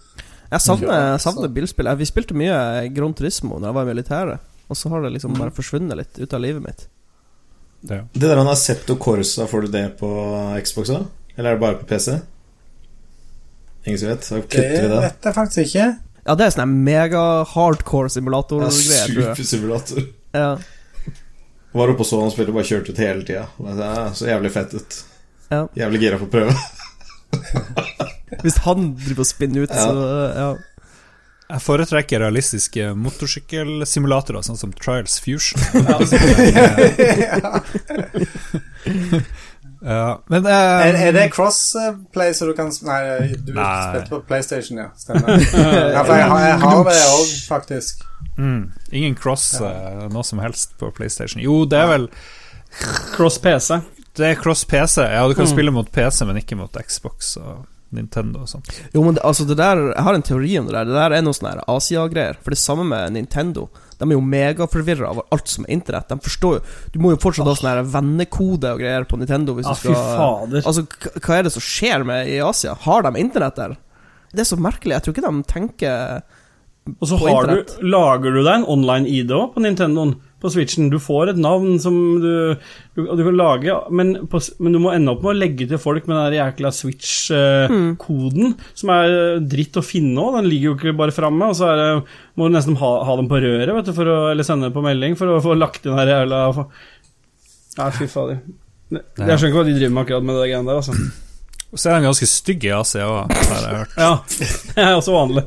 Jeg 0.51 0.61
savner, 0.61 1.11
jeg 1.11 1.19
savner 1.21 1.47
bilspill. 1.53 1.87
Vi 1.99 2.05
spilte 2.09 2.33
mye 2.33 2.89
Grand 2.95 3.13
Turismo 3.15 3.59
da 3.59 3.67
jeg 3.67 3.75
var 3.75 3.83
i 3.85 3.89
militæret, 3.93 4.39
og 4.69 4.75
så 4.79 4.89
har 4.89 5.01
det 5.03 5.11
liksom 5.13 5.35
Mm. 5.35 5.39
bare 5.43 5.51
forsvunnet 5.53 5.97
litt 5.97 6.17
ut 6.19 6.33
av 6.33 6.41
livet 6.41 6.63
mitt. 6.63 6.87
Det. 7.81 7.99
Det 8.13 8.21
der 8.27 8.35
han 8.37 8.47
har 8.47 8.55
sett 8.55 8.89
og 8.89 8.97
Corsa, 8.99 9.45
får 9.45 9.61
du 9.61 9.67
det 9.67 9.97
på 9.99 10.09
Xbox 10.63 10.87
da? 10.89 11.03
Eller 11.37 11.51
er 11.51 11.55
det 11.55 11.61
bare 11.61 11.75
på 11.77 11.85
PC? 11.85 12.17
Ingen 13.89 13.99
som 14.01 14.07
vet? 14.13 14.23
Det 14.29 14.41
kutter 14.45 14.81
vi 14.85 14.89
det. 14.93 15.01
vet 15.07 15.21
jeg 15.29 15.33
faktisk 15.39 15.61
ikke. 15.65 15.87
Ja, 16.29 16.33
det 16.37 16.43
er 16.45 16.51
sånn 16.53 16.73
mega 16.85 17.21
hardcore 17.49 18.05
Det 18.07 18.11
er 18.13 18.17
simulator-greier, 18.19 19.07
tror 19.09 19.23
jeg. 19.23 19.29
supersimulator. 19.39 19.99
Ja. 20.37 20.49
Var 21.73 21.87
oppe 21.93 22.03
og 22.05 22.09
så 22.09 22.15
han 22.21 22.29
spilte, 22.33 22.53
bare 22.53 22.69
kjørte 22.69 22.89
ut 22.93 23.01
hele 23.01 23.23
tida. 23.25 23.45
Så 24.17 24.23
jævlig 24.29 24.51
fett 24.53 24.71
ut. 24.77 24.91
Ja. 25.49 25.63
Jævlig 25.77 25.99
gira 26.03 26.17
på 26.21 26.27
å 26.29 26.33
prøve. 26.33 26.53
Hvis 28.43 28.57
han 28.65 28.79
driver 28.97 29.21
og 29.25 29.29
spinner 29.29 29.61
ut, 29.65 29.73
Ja. 29.73 29.81
så 29.85 29.93
ja. 30.37 30.49
Jeg 31.49 31.61
foretrekker 31.65 32.21
realistiske 32.21 32.91
motorsykkelsimulatorer, 32.93 34.43
sånn 34.45 34.53
som 34.59 34.69
Trials 34.77 35.15
Fusion. 35.17 35.57
ja, 39.81 40.17
men 40.27 40.45
uh, 40.45 40.51
Er, 40.51 40.95
er 41.07 41.11
det 41.15 41.25
crossplay 41.31 42.33
så 42.35 42.45
du 42.49 42.53
kan 42.57 42.71
Nei, 42.83 43.29
du 43.37 43.53
Nei. 43.55 43.67
spilte 43.89 44.09
på 44.09 44.19
PlayStation, 44.27 44.77
ja. 44.81 44.89
Stemmer. 44.99 45.39
Ja, 45.95 46.03
for 46.03 46.15
jeg, 46.15 46.27
har- 46.31 46.43
jeg 46.47 46.59
har 46.65 46.83
det 46.89 46.97
òg, 47.13 47.31
faktisk. 47.47 48.03
mm, 48.37 48.61
Ingen 48.91 49.15
cross 49.15 49.53
eh, 49.61 50.03
noe 50.11 50.23
som 50.27 50.39
helst 50.43 50.75
på 50.79 50.91
PlayStation. 50.97 51.41
Jo, 51.43 51.61
det 51.65 51.79
er 51.79 51.87
vel 51.93 52.09
Cross 53.15 53.39
PC. 53.41 53.79
Det 54.19 54.27
er 54.33 54.35
cross 54.41 54.65
PC. 54.65 55.01
Ja, 55.01 55.23
du 55.27 55.33
kan 55.33 55.45
Mm. 55.47 55.51
spille 55.53 55.71
mot 55.71 55.87
PC, 55.91 56.25
men 56.25 56.37
ikke 56.37 56.57
mot 56.59 56.75
Xbox 56.85 57.37
og 57.37 57.65
Nintendo 57.95 58.43
og 58.43 58.49
sånt. 58.51 58.69
Jo, 58.93 59.01
men 59.01 59.15
det, 59.17 59.23
altså 59.25 59.45
det 59.49 59.57
der 59.57 59.79
Jeg 59.89 60.03
har 60.05 60.13
en 60.13 60.25
teori 60.25 60.51
om 60.59 60.67
det 60.67 60.75
der. 60.75 60.89
Det 60.89 60.97
der 60.97 61.15
er 61.17 61.23
noe 61.25 61.35
sånn 61.35 61.61
Asia-greier. 61.65 62.37
For 62.43 62.53
det 62.53 62.61
samme 62.61 62.85
med 62.87 63.15
Nintendo. 63.15 63.67
De 63.99 64.07
er 64.07 64.15
jo 64.15 64.23
megaforvirra 64.23 65.09
over 65.11 65.25
alt 65.33 65.51
som 65.51 65.65
er 65.65 65.75
internett. 65.75 66.09
De 66.11 66.19
forstår 66.23 66.59
jo 66.59 66.61
Du 66.93 66.99
må 67.03 67.13
jo 67.13 67.21
fortsatt 67.21 67.49
ha 67.49 67.55
sånn 67.57 67.91
vennekode 67.91 68.75
og 68.75 68.83
greier 68.83 69.07
på 69.09 69.19
Nintendo 69.19 69.57
hvis 69.57 69.67
ah, 69.67 69.75
du 69.75 69.89
fy 69.89 69.95
fader. 69.97 70.61
Altså, 70.63 70.85
hva 71.17 71.39
er 71.39 71.47
det 71.47 71.53
som 71.55 71.65
skjer 71.65 72.05
med 72.07 72.31
i 72.31 72.39
Asia? 72.45 72.77
Har 72.85 73.07
de 73.07 73.13
internett 73.19 73.59
der? 73.59 73.75
Det 74.31 74.45
er 74.45 74.51
så 74.51 74.59
merkelig. 74.61 74.95
Jeg 74.95 75.05
tror 75.05 75.17
ikke 75.17 75.25
de 75.25 75.49
tenker 75.49 76.21
Og 76.95 77.09
så 77.09 77.17
du, 77.19 77.77
lager 77.85 78.35
du 78.35 78.43
deg 78.43 78.53
en 78.59 78.67
online-ID 78.69 79.33
òg 79.35 79.55
på 79.55 79.65
Nintendoen. 79.65 80.19
På 80.39 80.51
Switchen. 80.51 80.87
Du 80.91 80.97
får 81.03 81.33
et 81.33 81.39
navn 81.41 81.79
som 81.83 81.95
du, 82.23 82.29
du, 82.95 83.01
du 83.03 83.23
kan 83.25 83.35
lage, 83.35 83.75
men, 83.91 84.13
på, 84.31 84.39
men 84.63 84.75
du 84.75 84.79
må 84.81 84.93
ende 84.95 85.11
opp 85.11 85.25
med 85.25 85.33
å 85.33 85.39
legge 85.39 85.67
til 85.67 85.81
folk 85.81 86.07
med 86.07 86.15
den 86.19 86.37
jækla 86.39 86.71
Switch-koden, 86.75 88.55
som 88.79 88.93
er 88.95 89.15
eh, 89.17 89.41
dritt 89.51 89.79
å 89.79 89.85
finne 89.85 90.23
òg. 90.23 90.39
Den 90.39 90.49
ligger 90.51 90.71
jo 90.71 90.77
ikke 90.77 90.95
bare 91.01 91.15
framme. 91.15 91.51
Og 91.51 91.59
så 91.59 91.69
er 91.73 91.81
det, 91.81 91.89
må 92.39 92.47
du 92.47 92.55
nesten 92.55 92.79
ha, 92.79 92.93
ha 93.07 93.19
dem 93.19 93.29
på 93.31 93.41
røret, 93.43 93.75
vet 93.81 93.91
du, 93.91 93.95
for 93.97 94.09
å, 94.09 94.17
eller 94.31 94.47
sende 94.47 94.71
på 94.75 94.83
melding 94.85 95.19
for 95.19 95.35
å 95.35 95.43
få 95.43 95.57
lagt 95.59 95.85
inn 95.85 95.99
den 95.99 96.13
jævla 96.15 96.43
Ja, 97.77 97.89
fy 97.95 98.07
fader. 98.09 98.41
Jeg 98.89 99.03
skjønner 99.13 99.51
ikke 99.51 99.59
hva 99.59 99.67
de 99.67 99.75
driver 99.77 99.91
med 99.93 100.07
akkurat 100.07 100.25
med 100.25 100.39
det 100.39 100.47
greiene 100.49 100.71
der, 100.71 100.79
altså. 100.81 101.28
Og 101.69 101.77
så 101.77 101.91
er 101.91 101.99
de 101.99 102.07
ganske 102.07 102.25
stygge 102.29 102.69
i 102.71 102.73
Asia 102.73 103.05
òg, 103.05 103.29
har 103.29 103.65
jeg 103.65 103.75
hørt. 103.77 103.91
Ja, 103.97 104.17
det 104.73 104.83
er 104.85 104.95
også 104.97 105.11
vanlig. 105.13 105.43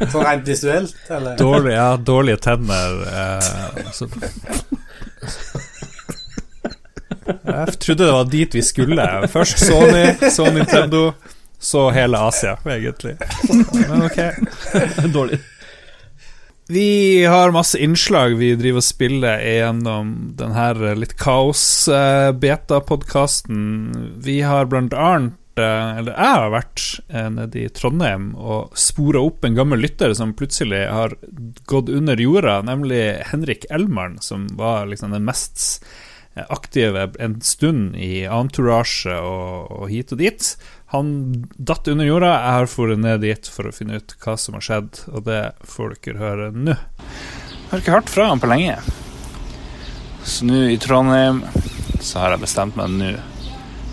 Sånn 0.00 0.24
rent 0.24 0.46
visuelt, 0.48 0.94
eller? 1.12 1.36
Dårlig, 1.40 1.74
ja, 1.76 1.96
dårlige 2.00 2.36
tenner. 2.46 2.90
Eh, 3.12 3.40
så. 3.92 4.08
Jeg 7.44 7.76
trodde 7.84 8.04
det 8.06 8.16
var 8.16 8.24
dit 8.32 8.54
vi 8.56 8.62
skulle. 8.64 9.28
Først 9.28 9.60
Sony, 9.66 10.16
så 10.32 10.48
Nintendo, 10.54 11.12
så 11.60 11.90
hele 11.92 12.16
Asia, 12.30 12.56
egentlig. 12.64 13.16
Men 13.84 14.02
ok. 14.08 14.18
Dårlig. 15.18 15.38
Vi 16.70 17.26
har 17.26 17.50
masse 17.50 17.78
innslag 17.82 18.36
vi 18.38 18.52
driver 18.54 18.78
og 18.78 18.84
spiller 18.86 19.40
gjennom 19.42 20.30
denne 20.38 20.94
litt 20.94 21.18
kaos-beta-podkasten. 21.18 23.58
Vi 24.22 24.38
har 24.46 24.70
blant 24.70 24.94
annet 24.94 25.34
eh, 25.34 25.39
Eller 25.62 26.14
jeg 26.14 26.36
har 26.36 26.52
vært 26.54 26.84
eh, 27.08 27.30
nede 27.34 27.62
i 27.62 27.70
Trondheim 27.74 28.30
og 28.36 28.76
spora 28.78 29.22
opp 29.24 29.44
en 29.46 29.56
gammel 29.58 29.82
lytter 29.84 30.14
som 30.16 30.34
plutselig 30.36 30.84
har 30.88 31.16
gått 31.70 31.90
under 31.92 32.20
jorda, 32.20 32.60
nemlig 32.66 33.02
Henrik 33.30 33.66
Elmarn, 33.70 34.18
som 34.24 34.48
var 34.58 34.90
liksom 34.90 35.14
den 35.16 35.26
mest 35.28 35.84
eh, 36.34 36.44
aktive 36.48 37.10
en 37.18 37.40
stund 37.44 37.96
i 37.96 38.24
entourage 38.26 39.10
og, 39.16 39.72
og 39.80 39.88
hit 39.92 40.14
og 40.16 40.22
dit. 40.22 40.52
Han 40.94 41.12
datt 41.54 41.88
under 41.88 42.08
jorda. 42.08 42.32
Jeg 42.34 42.56
har 42.56 42.72
dratt 42.72 43.04
ned 43.04 43.20
dit 43.22 43.52
for 43.54 43.68
å 43.68 43.74
finne 43.74 44.00
ut 44.00 44.16
hva 44.24 44.34
som 44.40 44.56
har 44.58 44.66
skjedd, 44.66 45.04
og 45.14 45.28
det 45.28 45.42
får 45.62 45.94
dere 46.00 46.24
høre 46.24 46.50
nå. 46.56 46.74
Jeg 46.74 47.70
har 47.70 47.84
ikke 47.84 47.94
hørt 48.00 48.10
fra 48.10 48.32
han 48.32 48.42
på 48.42 48.50
lenge. 48.50 48.80
Så 50.26 50.48
nå 50.48 50.64
i 50.72 50.78
Trondheim 50.82 51.44
så 52.02 52.24
har 52.24 52.34
jeg 52.34 52.42
bestemt 52.42 52.76
meg 52.80 52.90
nå. 52.96 53.12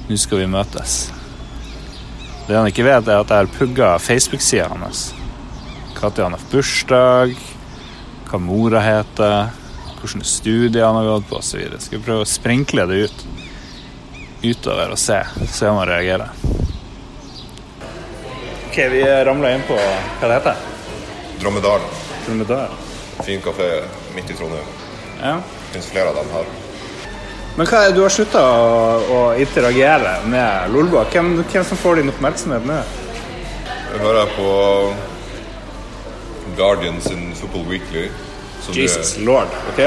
Nå 0.08 0.18
skal 0.18 0.42
vi 0.42 0.50
møtes. 0.50 1.00
Det 2.48 2.56
han 2.56 2.68
ikke 2.70 2.86
vet, 2.88 3.08
er 3.08 3.20
at 3.20 3.32
jeg 3.32 3.44
har 3.44 3.50
pugga 3.52 3.94
Facebook-sida 4.00 4.70
hans. 4.72 5.10
Når 5.98 6.22
han 6.22 6.36
har 6.38 6.46
bursdag, 6.52 7.34
hva 8.30 8.40
mora 8.40 8.80
heter, 8.84 9.50
hvilke 9.98 10.28
studier 10.28 10.86
han 10.86 10.96
har 10.96 11.10
gått 11.10 11.28
på 11.28 11.42
osv. 11.42 11.66
Skal 11.82 12.00
vi 12.00 12.06
prøve 12.06 12.24
å 12.24 12.30
sprinkle 12.30 12.86
det 12.88 13.08
ut 13.08 13.26
utover 14.44 14.94
og 14.94 15.00
se, 15.02 15.18
se 15.50 15.68
om 15.68 15.80
han 15.82 15.90
reagerer. 15.90 16.32
Ok, 18.68 18.78
vi 18.94 19.02
ramla 19.26 19.52
inn 19.56 19.66
på 19.68 19.76
hva 19.76 20.30
det 20.30 20.38
heter. 20.38 20.62
Dromedal. 21.42 21.90
Dromedar. 22.28 22.78
Fin 23.26 23.42
kafé 23.42 23.72
midt 24.16 24.32
i 24.32 24.38
Trondheim. 24.38 24.72
Ja. 25.18 25.36
Det 25.42 25.74
finnes 25.74 25.92
flere 25.92 26.14
av 26.14 26.22
dem 26.22 26.32
her. 26.38 26.67
Men 27.58 27.66
hva 27.66 27.80
er, 27.88 27.94
du 27.96 28.04
har 28.04 28.14
slutta 28.14 28.42
å, 28.46 28.98
å 29.10 29.20
interagere 29.42 30.12
med 30.30 30.70
Lolbua. 30.74 31.08
Hvem, 31.10 31.40
hvem 31.42 31.64
som 31.66 31.80
får 31.82 32.02
din 32.02 32.12
oppmerksomhet 32.12 32.68
nå? 32.70 32.78
Jeg 33.94 34.02
hører 34.04 34.30
på 34.36 34.52
Guardian 36.58 37.02
sin 37.02 37.32
Football 37.40 37.66
Weekly. 37.72 38.08
Jesus 38.74 39.16
er 39.18 39.24
lord. 39.26 39.54
ok? 39.72 39.80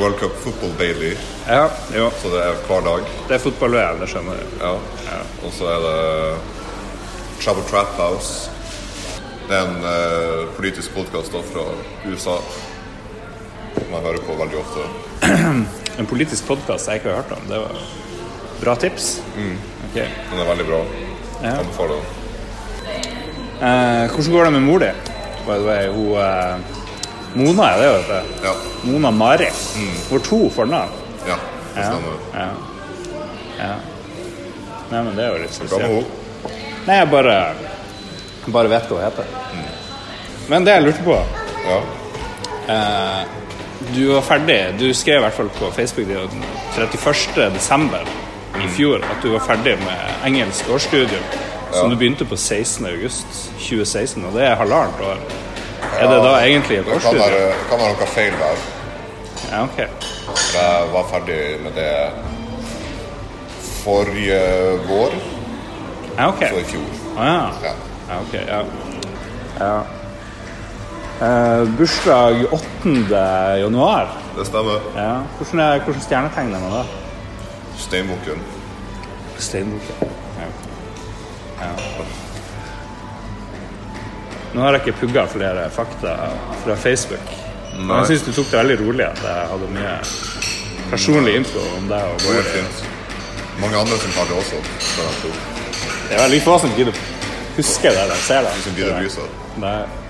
World 0.00 0.18
Cup 0.18 0.34
Football 0.42 0.72
Daily, 0.78 1.12
Ja, 1.46 1.68
jo. 1.92 2.08
så 2.22 2.30
det 2.32 2.40
er 2.40 2.60
hver 2.66 2.84
dag. 2.86 3.08
Det 3.28 3.36
er 3.36 3.42
fotball-VM, 3.42 3.98
det 4.00 4.08
skjønner 4.10 4.38
du. 4.40 4.54
Ja. 4.62 5.18
Og 5.44 5.52
så 5.52 5.68
er 5.74 5.82
det 5.84 5.96
Travel 7.42 7.66
Trap 7.68 7.92
House. 7.98 8.50
Det 9.44 9.52
er 9.58 9.66
en 9.68 9.84
eh, 9.90 10.44
politisk 10.56 10.94
podkast 10.96 11.34
fra 11.52 11.66
USA 12.08 12.38
jeg 13.78 14.02
hører 14.04 14.22
på 14.26 14.36
veldig 14.38 14.60
ofte. 14.60 14.86
En 16.00 16.06
politisk 16.10 16.48
podkast 16.48 16.88
jeg 16.90 16.98
ikke 17.00 17.12
har 17.12 17.20
hørt 17.22 17.32
om. 17.36 17.44
Det 17.46 17.58
var 17.62 17.82
bra 18.60 18.72
tips. 18.82 19.04
Ok. 19.86 19.94
Den 20.00 20.40
er 20.42 20.48
veldig 20.48 20.64
bra. 20.66 20.80
Ja. 21.44 21.52
Anbefaler 21.60 22.00
den. 22.00 22.06
Eh, 23.64 24.10
hvordan 24.10 24.32
går 24.34 24.44
det 24.48 24.52
med 24.56 24.64
mor 24.66 24.82
di? 24.82 24.88
By 25.44 25.58
the 25.60 25.66
way, 25.68 25.86
hun 25.94 26.16
eh, 26.18 26.56
Mona 27.34 27.68
er 27.74 27.78
det, 27.78 27.92
vet 27.94 28.08
du. 28.10 28.32
Ja. 28.48 28.54
Mona 28.90 29.10
Mari. 29.14 29.46
Hun 29.76 29.92
har 30.10 30.24
to 30.26 30.40
fornavn. 30.56 30.90
ja, 31.28 31.36
det 31.74 31.80
Ja. 31.80 31.86
stemmer. 31.92 32.18
Ja. 32.34 32.48
ja. 33.58 33.70
Nei, 34.90 35.02
men 35.02 35.14
det 35.16 35.24
er 35.24 35.30
jo 35.36 35.38
litt 35.44 35.54
Hva 35.54 35.62
med 35.62 35.70
spesielt. 35.70 35.86
henne? 35.86 36.82
Nei, 36.88 36.96
jeg 36.98 37.10
bare, 37.14 37.38
bare 38.58 38.68
vet 38.74 38.90
hva 38.90 38.98
hun 38.98 39.04
heter. 39.06 39.24
Men 40.50 40.64
det 40.66 40.74
jeg 40.76 40.82
lurte 40.88 41.06
på 41.06 41.16
Ja. 41.70 41.78
eh, 42.74 43.24
Du 43.94 44.06
var 44.14 44.22
ferdig 44.22 44.58
Du 44.78 44.86
skrev 44.94 45.18
i 45.20 45.24
hvert 45.26 45.36
fall 45.36 45.48
på 45.58 45.70
Facebook 45.76 46.06
den 46.08 46.44
31. 46.78 47.50
desember 47.54 48.06
i 48.64 48.68
fjor 48.70 49.02
at 49.02 49.18
du 49.22 49.32
var 49.32 49.42
ferdig 49.42 49.74
med 49.82 50.26
engelsk 50.28 50.68
årsstudium. 50.70 51.24
Som 51.74 51.90
du 51.90 51.96
begynte 51.98 52.24
på 52.24 52.36
16. 52.38 52.86
august 52.86 53.26
2016, 53.58 54.24
og 54.24 54.32
det 54.36 54.44
er 54.46 54.54
halvannet 54.60 55.00
år. 55.02 55.18
Er 55.98 56.06
det 56.12 56.20
da 56.22 56.34
egentlig 56.38 56.78
et 56.78 56.84
Det 56.86 56.92
kan 56.92 56.94
årsstudium? 56.94 57.24
være, 57.24 57.54
kan 57.70 57.78
være 57.82 57.96
noe 57.98 58.06
feil 58.14 58.36
der. 58.38 58.62
Ja, 59.50 59.62
ok. 59.64 59.78
Jeg 60.54 60.86
var 60.92 61.08
ferdig 61.10 61.40
med 61.64 61.72
det 61.74 61.90
forrige 63.84 64.40
vår, 64.88 65.14
Ja, 66.18 66.28
ok. 66.28 66.38
så 66.50 66.60
i 66.62 66.64
fjor. 66.64 66.86
Ah, 67.18 67.26
ja. 67.26 67.42
Ja. 67.62 67.74
Ja, 68.08 68.20
ok, 68.20 68.34
ja. 68.48 68.60
ja. 69.66 69.80
Eh, 71.24 71.68
bursdag 71.78 72.46
8. 72.50 73.58
januar. 73.60 74.08
Det 74.36 74.44
stemmer. 74.46 74.80
Ja. 74.96 75.22
Hvordan, 75.38 75.60
er, 75.60 75.78
hvordan 75.84 76.02
stjernetegn 76.02 76.50
er 76.54 76.60
man 76.60 76.74
da? 76.74 76.82
Steinbukken. 77.78 78.42
Steinbukken. 79.38 80.10
Ja. 80.40 80.48
ja. 81.62 81.70
Nå 84.54 84.60
har 84.66 84.76
jeg 84.76 84.84
ikke 84.84 84.98
pugga 85.00 85.24
flere 85.30 85.70
fakta 85.72 86.12
fra 86.64 86.76
Facebook. 86.76 87.32
Men 87.78 87.86
Nei. 87.86 88.02
jeg 88.02 88.12
syns 88.12 88.28
du 88.28 88.32
tok 88.36 88.52
det 88.52 88.60
veldig 88.60 88.78
rolig 88.84 89.08
at 89.08 89.24
jeg 89.24 89.48
hadde 89.54 89.72
mye 89.78 89.96
personlig 90.92 91.38
info 91.40 91.64
om 91.78 91.90
deg. 91.90 92.12
og 92.12 92.22
Det 92.28 92.38
er 92.42 92.52
fint. 92.52 92.86
Mange 93.64 93.80
andre 93.80 93.98
som 94.04 94.16
har 94.20 94.30
det 94.30 94.40
også. 94.44 94.62
Det 96.04 96.16
er 96.18 96.24
veldig 96.26 96.44
få 96.44 96.60
som 96.66 96.76
gidder 96.76 97.04
huske 97.56 97.96
det 97.96 98.08
de 98.12 98.24
ser 98.28 98.44
det. 98.44 98.56
Som 98.68 98.76
gidder 98.76 98.98
bry 99.00 99.14
seg. 99.18 100.02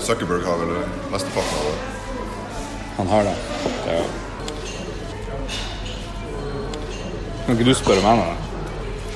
Zuckerberg 0.00 0.44
har 0.46 0.58
vel 0.60 0.74
mesteparten 1.12 1.58
av 1.58 1.64
det. 1.66 1.78
han 2.96 3.08
har 3.08 3.22
det. 3.24 3.34
Ja. 3.86 4.02
Kan 7.46 7.54
ikke 7.56 7.64
du 7.68 7.74
spørre 7.78 8.02
meg 8.02 8.18
nå, 8.20 8.26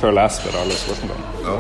Før 0.01 0.15
jeg 0.17 0.31
spør 0.33 0.57
alle 0.63 0.77
spørsmålene. 0.81 1.27
Ja. 1.45 1.57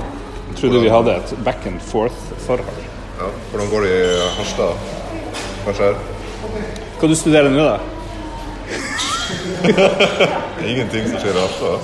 Jeg 0.50 0.56
trodde 0.60 0.80
vi 0.82 0.88
hadde 0.92 1.14
et 1.16 1.34
back 1.44 1.66
and 1.66 1.80
forth-forhold. 1.80 2.84
ja. 3.20 3.28
Hvordan 3.50 3.70
går 3.70 3.80
det 3.86 3.90
i 4.00 4.18
Harstad? 4.38 4.72
Hva 5.64 5.74
skjer? 5.76 5.94
Hva 7.00 7.08
du 7.08 7.14
studerer 7.16 7.50
nå, 7.52 7.64
da? 7.64 7.78
Ingenting 10.70 11.08
som 11.10 11.18
skjer 11.20 11.36
i 11.36 11.42
Harstad. 11.44 11.78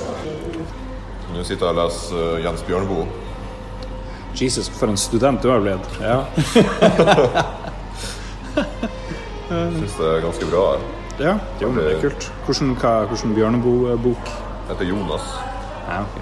Nå 1.34 1.44
sitter 1.44 1.66
jeg 1.66 1.74
og 1.74 1.80
leser 1.82 2.16
eh, 2.22 2.44
Jens 2.46 2.62
Bjørneboe. 2.64 3.04
Jesus, 4.42 4.68
for 4.68 4.88
en 4.92 4.96
student 5.00 5.42
du 5.42 5.48
har 5.50 5.60
blitt. 5.64 5.86
Ja. 6.02 6.24
Syns 9.46 9.96
det 9.96 10.06
er 10.10 10.22
ganske 10.24 10.46
bra 10.50 10.62
ja. 11.18 11.38
Jo, 11.60 11.70
men 11.70 11.84
det 11.84 11.92
er 11.94 12.00
kult. 12.00 12.32
Hvordan, 12.44 12.74
hva, 12.76 12.92
hvordan 13.08 13.34
Bjørneboe-bok? 13.36 14.32
Heter 14.68 14.84
Jonas. 14.84 15.28
Ja, 15.88 16.02
ok. 16.02 16.18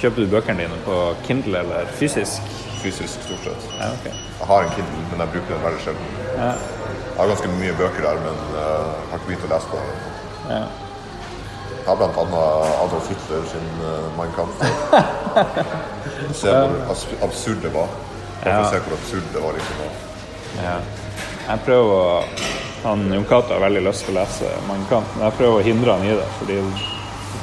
Kjøper 0.00 0.24
du 0.24 0.30
bøkene 0.32 0.64
dine 0.64 0.78
på 0.86 0.98
Kindle 1.26 1.60
eller 1.60 1.90
fysisk? 1.98 2.46
Fysisk, 2.82 3.26
stort 3.26 3.44
sett. 3.44 3.66
Ja, 3.76 3.90
ok. 3.92 4.06
Jeg 4.08 4.48
har 4.48 4.64
en 4.64 4.72
Kindle, 4.76 5.02
men 5.10 5.20
jeg 5.24 5.34
bruker 5.34 5.54
den 5.54 5.66
veldig 5.66 5.82
sjelden. 5.84 6.14
Jeg 6.38 7.18
har 7.18 7.28
ganske 7.34 7.52
mye 7.58 7.74
bøker 7.82 8.08
der, 8.08 8.22
men 8.24 8.40
eh, 8.48 8.62
jeg 8.62 9.10
har 9.10 9.20
ikke 9.20 9.28
begynt 9.28 9.46
å 9.48 9.52
lese 9.52 9.70
på 9.74 9.82
det. 9.82 9.92
Ja. 10.54 10.62
Jeg 11.76 11.88
har 11.90 11.98
blant 12.00 12.18
annet 12.22 12.74
Adolf 12.78 13.08
Hitler 13.10 13.46
sin 13.50 13.68
uh, 13.82 14.08
Mein 14.16 14.32
Kampf. 14.38 14.62
Se 16.36 16.54
hvor 16.54 17.26
absurd 17.28 17.62
det 17.62 17.74
var. 17.74 17.92
Bare 18.42 18.56
for 18.56 18.64
å 18.64 18.72
se 18.72 18.82
hvor 18.86 18.96
absurd 18.98 19.30
det 19.34 19.44
var. 19.44 19.58
liksom. 19.58 19.76
Ja. 20.62 20.74
Jeg 21.48 21.64
prøver 21.66 21.94
å 21.96 22.50
han 22.82 23.12
Jon 23.14 23.24
Cato 23.30 23.54
har 23.54 23.62
veldig 23.62 23.84
lyst 23.86 24.06
til 24.06 24.16
å 24.16 24.18
lese 24.18 24.48
Mein 24.66 24.82
Kampf, 24.90 25.14
men 25.14 25.28
jeg 25.28 25.38
prøver 25.38 25.60
å 25.60 25.66
hindre 25.66 25.94
han 25.94 26.06
i 26.08 26.16
det, 26.18 26.26
fordi 26.40 26.56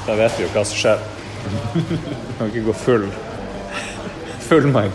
da 0.04 0.18
vet 0.20 0.36
vi 0.36 0.44
jo 0.44 0.52
hva 0.52 0.66
som 0.68 0.82
skjer. 0.82 1.06
Kan 2.38 2.50
ikke 2.50 2.66
gå 2.68 2.76
full 2.76 3.08
full 4.50 4.68
Mein 4.74 4.92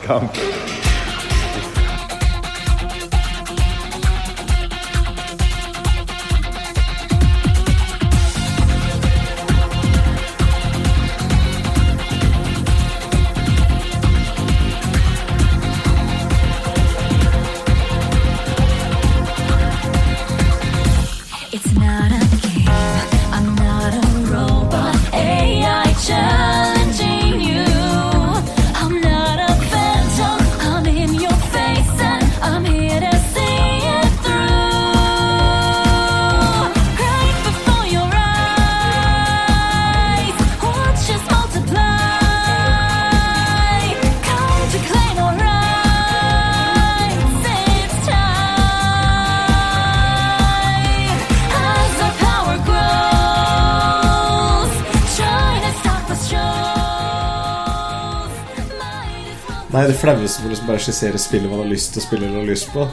Nei, 59.84 59.90
det 59.92 60.00
flaueste 60.00 60.40
for 60.40 60.48
å 60.48 60.50
liksom 60.54 60.68
bare 60.70 60.80
skissere 60.80 61.18
spillet 61.20 61.50
man 61.52 61.58
har 61.60 61.66
lyst 61.68 61.90
til 61.92 62.00
å 62.00 62.04
spille 62.06 62.24
eller 62.24 62.40
har 62.40 62.46
lyst 62.48 62.70
på, 62.72 62.86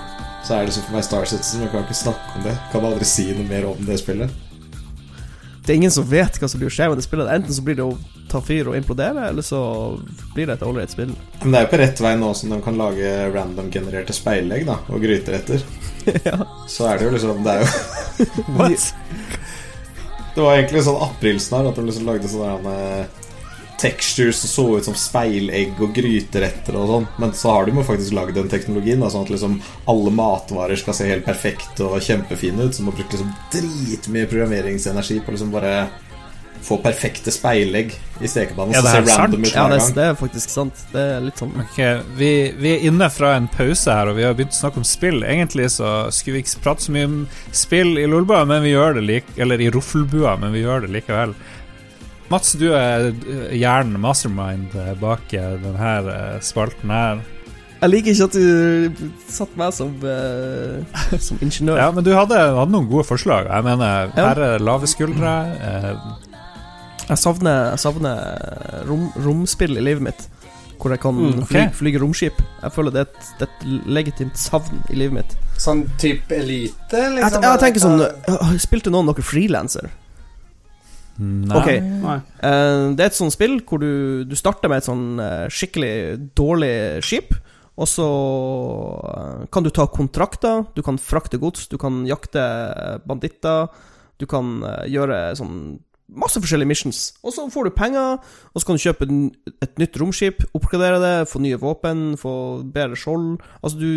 så 0.44 0.58
er 0.58 0.66
det 0.68 0.74
som 0.76 0.84
for 0.84 0.98
meg 0.98 1.06
Star 1.08 1.30
Citizen. 1.30 1.62
Jeg 1.64 1.72
kan 1.72 1.86
ikke 1.86 1.96
snakke 1.96 2.34
om 2.36 2.44
det. 2.44 2.56
Kan 2.74 2.88
aldri 2.90 3.08
si 3.08 3.24
noe 3.32 3.48
mer 3.48 3.68
om 3.70 3.80
det 3.88 3.96
spillet. 4.02 4.34
Det 5.64 5.72
er 5.72 5.80
ingen 5.80 5.94
som 5.96 6.04
vet 6.10 6.36
hva 6.36 6.50
som 6.52 6.60
blir 6.60 6.68
å 6.68 6.74
skje 6.76 6.90
med 6.92 7.00
det 7.00 7.06
spillet. 7.06 7.32
Enten 7.32 7.56
så 7.56 7.64
blir 7.64 7.80
det 7.80 7.86
å 7.86 7.96
ta 8.28 8.44
fyr 8.44 8.74
og 8.74 8.76
implodere, 8.76 9.30
eller 9.30 9.48
så 9.48 9.62
blir 10.36 10.52
det 10.52 10.58
et 10.58 10.68
ålreit 10.68 10.92
spill. 10.92 11.16
Men 11.46 11.56
det 11.56 11.62
er 11.62 11.64
jo 11.64 11.72
på 11.72 11.82
rett 11.86 12.04
vei 12.04 12.14
nå 12.20 12.34
som 12.42 12.52
de 12.52 12.60
kan 12.68 12.84
lage 12.84 13.16
random-genererte 13.38 14.18
speilegg 14.20 14.68
da, 14.68 14.76
og 14.92 15.08
gryteretter. 15.08 15.64
Så 16.76 16.92
er 16.92 17.00
det 17.00 17.08
jo 17.08 17.16
liksom 17.16 17.40
Det 17.46 17.56
er 17.56 17.64
jo 17.64 18.76
Det 20.36 20.44
var 20.44 20.60
egentlig 20.60 20.84
sånn 20.84 21.04
aprilsnarr 21.08 21.72
at 21.72 21.80
de 21.80 21.88
liksom 21.88 22.12
lagde 22.12 22.36
sånn 22.36 22.68
textures 23.82 24.42
som 24.44 24.52
så 24.52 24.66
ut 24.78 24.86
som 24.86 24.98
speilegg 24.98 25.80
og 25.82 25.96
gryteretter 25.96 26.78
og 26.78 26.92
sånn. 26.92 27.10
Men 27.22 27.34
så 27.38 27.56
har 27.56 27.66
de 27.66 27.76
jo 27.76 27.88
faktisk 27.88 28.16
lagd 28.18 28.38
den 28.38 28.52
teknologien, 28.52 29.02
da, 29.02 29.10
sånn 29.10 29.26
at 29.26 29.34
liksom 29.34 29.58
alle 29.92 30.14
matvarer 30.14 30.80
skal 30.80 30.98
se 30.98 31.10
helt 31.10 31.26
perfekte 31.26 31.90
og 31.90 32.06
kjempefine 32.06 32.68
ut. 32.68 32.78
Så 32.78 32.86
må 32.86 32.94
bruke 32.96 33.16
liksom 33.16 33.34
dritmye 33.54 34.30
programmeringsenergi 34.30 35.22
på 35.26 35.36
liksom 35.36 35.54
bare 35.56 35.76
få 36.62 36.78
perfekte 36.78 37.32
speilegg 37.34 37.94
i 38.22 38.30
stekepannen. 38.30 38.76
Ja, 38.76 38.82
det 38.86 38.92
er, 39.00 39.08
sant? 39.10 39.34
ut 39.34 39.54
Ja, 39.54 39.66
det, 39.72 39.80
det 39.96 40.04
er 40.12 40.18
faktisk 40.18 40.52
sant. 40.54 40.84
Det 40.92 41.06
er 41.16 41.24
litt 41.26 41.42
sånn 41.42 41.56
Ok, 41.64 41.80
vi, 42.20 42.32
vi 42.62 42.76
er 42.76 42.86
inne 42.86 43.08
fra 43.14 43.34
en 43.38 43.50
pause 43.52 43.96
her, 43.98 44.12
og 44.12 44.20
vi 44.20 44.28
har 44.28 44.36
begynt 44.38 44.54
å 44.54 44.60
snakke 44.60 44.82
om 44.84 44.86
spill. 44.88 45.24
Egentlig 45.26 45.72
så 45.74 46.12
skulle 46.14 46.38
vi 46.40 46.44
ikke 46.46 46.62
prate 46.68 46.86
så 46.86 46.94
mye 46.94 47.10
om 47.10 47.18
spill 47.64 47.98
i 47.98 48.06
Lolbua, 48.10 48.44
men 48.50 48.62
vi 48.66 48.76
gjør 48.76 49.00
det 49.00 49.08
like, 49.08 49.38
eller 49.42 49.64
i 49.64 49.72
Roffelbua, 49.74 50.38
men 50.44 50.54
vi 50.54 50.64
gjør 50.66 50.86
det 50.86 50.94
likevel. 51.00 51.34
Mats, 52.32 52.54
du 52.56 52.70
er 52.78 53.10
hjernen, 53.52 53.98
mastermind, 54.02 54.72
bak 55.02 55.34
eh, 55.36 55.54
denne 55.62 55.94
eh, 56.14 56.40
spalten 56.46 56.94
her. 56.94 57.22
Jeg 57.82 57.90
liker 57.90 58.14
ikke 58.14 58.26
at 58.30 58.36
du 58.38 59.08
satte 59.34 59.58
meg 59.58 59.72
som, 59.74 59.90
uh, 60.06 61.00
som 61.28 61.40
ingeniør. 61.42 61.80
Ja, 61.82 61.88
men 61.96 62.06
du 62.06 62.12
hadde, 62.14 62.38
hadde 62.38 62.70
noen 62.76 62.86
gode 62.92 63.08
forslag. 63.10 63.48
Jeg 63.50 63.66
mener, 63.66 64.12
Ja. 64.14 64.28
her 64.30 64.42
er 64.52 64.62
lave 64.62 64.86
skuldre. 64.88 65.32
Uh, 65.58 66.20
Jeg 67.10 67.18
savner, 67.18 67.72
jeg 67.74 67.80
savner 67.82 68.86
rom, 68.88 69.08
romspill 69.26 69.74
i 69.82 69.82
livet 69.84 70.06
mitt. 70.06 70.28
Hvor 70.80 70.94
jeg 70.94 71.02
kan 71.02 71.14
Mm, 71.18 71.42
okay. 71.44 71.48
fly, 71.50 71.64
flyge 71.80 72.00
romskip. 72.02 72.38
Jeg 72.62 72.72
føler 72.78 72.92
det 72.94 73.02
er, 73.02 73.10
et, 73.10 73.34
det 73.40 73.48
er 73.48 73.52
et 73.58 73.90
legitimt 73.98 74.38
savn 74.40 74.80
i 74.90 74.96
livet 75.02 75.14
mitt. 75.18 75.34
Sånn 75.62 75.84
type 76.02 76.32
elite, 76.38 76.94
Jeg, 77.02 77.12
liksom? 77.18 77.44
jeg 77.50 77.60
tenker 77.66 77.84
sånn 77.84 78.00
øh, 78.02 78.54
Spilte 78.62 78.94
noen 78.94 79.10
dere 79.12 79.26
frilanser? 79.26 79.90
Nei. 81.20 81.58
Ok. 81.58 81.70
Nei. 82.02 82.18
Eh, 82.48 82.88
det 82.96 83.06
er 83.06 83.12
et 83.12 83.18
sånt 83.18 83.36
spill 83.36 83.60
hvor 83.68 83.82
du, 83.82 84.24
du 84.28 84.36
starter 84.40 84.72
med 84.72 84.82
et 84.82 84.88
sånn 84.90 85.22
eh, 85.22 85.46
skikkelig 85.52 85.94
dårlig 86.38 86.74
skip. 87.06 87.36
Og 87.82 87.88
så 87.90 88.08
eh, 89.12 89.46
kan 89.54 89.66
du 89.66 89.72
ta 89.74 89.88
kontrakter, 89.92 90.66
du 90.76 90.84
kan 90.86 91.00
frakte 91.02 91.40
gods, 91.42 91.70
du 91.72 91.78
kan 91.82 92.04
jakte 92.10 92.44
banditter. 93.08 93.72
Du 94.22 94.28
kan 94.30 94.60
gjøre 94.86 95.32
sånn 95.34 95.80
masse 96.12 96.42
forskjellige 96.44 96.70
missions. 96.70 97.00
Og 97.24 97.34
så 97.34 97.48
får 97.50 97.68
du 97.68 97.76
penger, 97.76 98.20
og 98.52 98.62
så 98.62 98.68
kan 98.68 98.78
du 98.78 98.84
kjøpe 98.84 99.08
et 99.64 99.80
nytt 99.82 99.98
romskip, 99.98 100.44
oppgradere 100.58 101.00
det, 101.02 101.14
få 101.32 101.42
nye 101.42 101.60
våpen, 101.60 102.12
få 102.22 102.34
bedre 102.76 103.00
skjold. 103.00 103.40
Altså, 103.64 103.80
du 103.80 103.92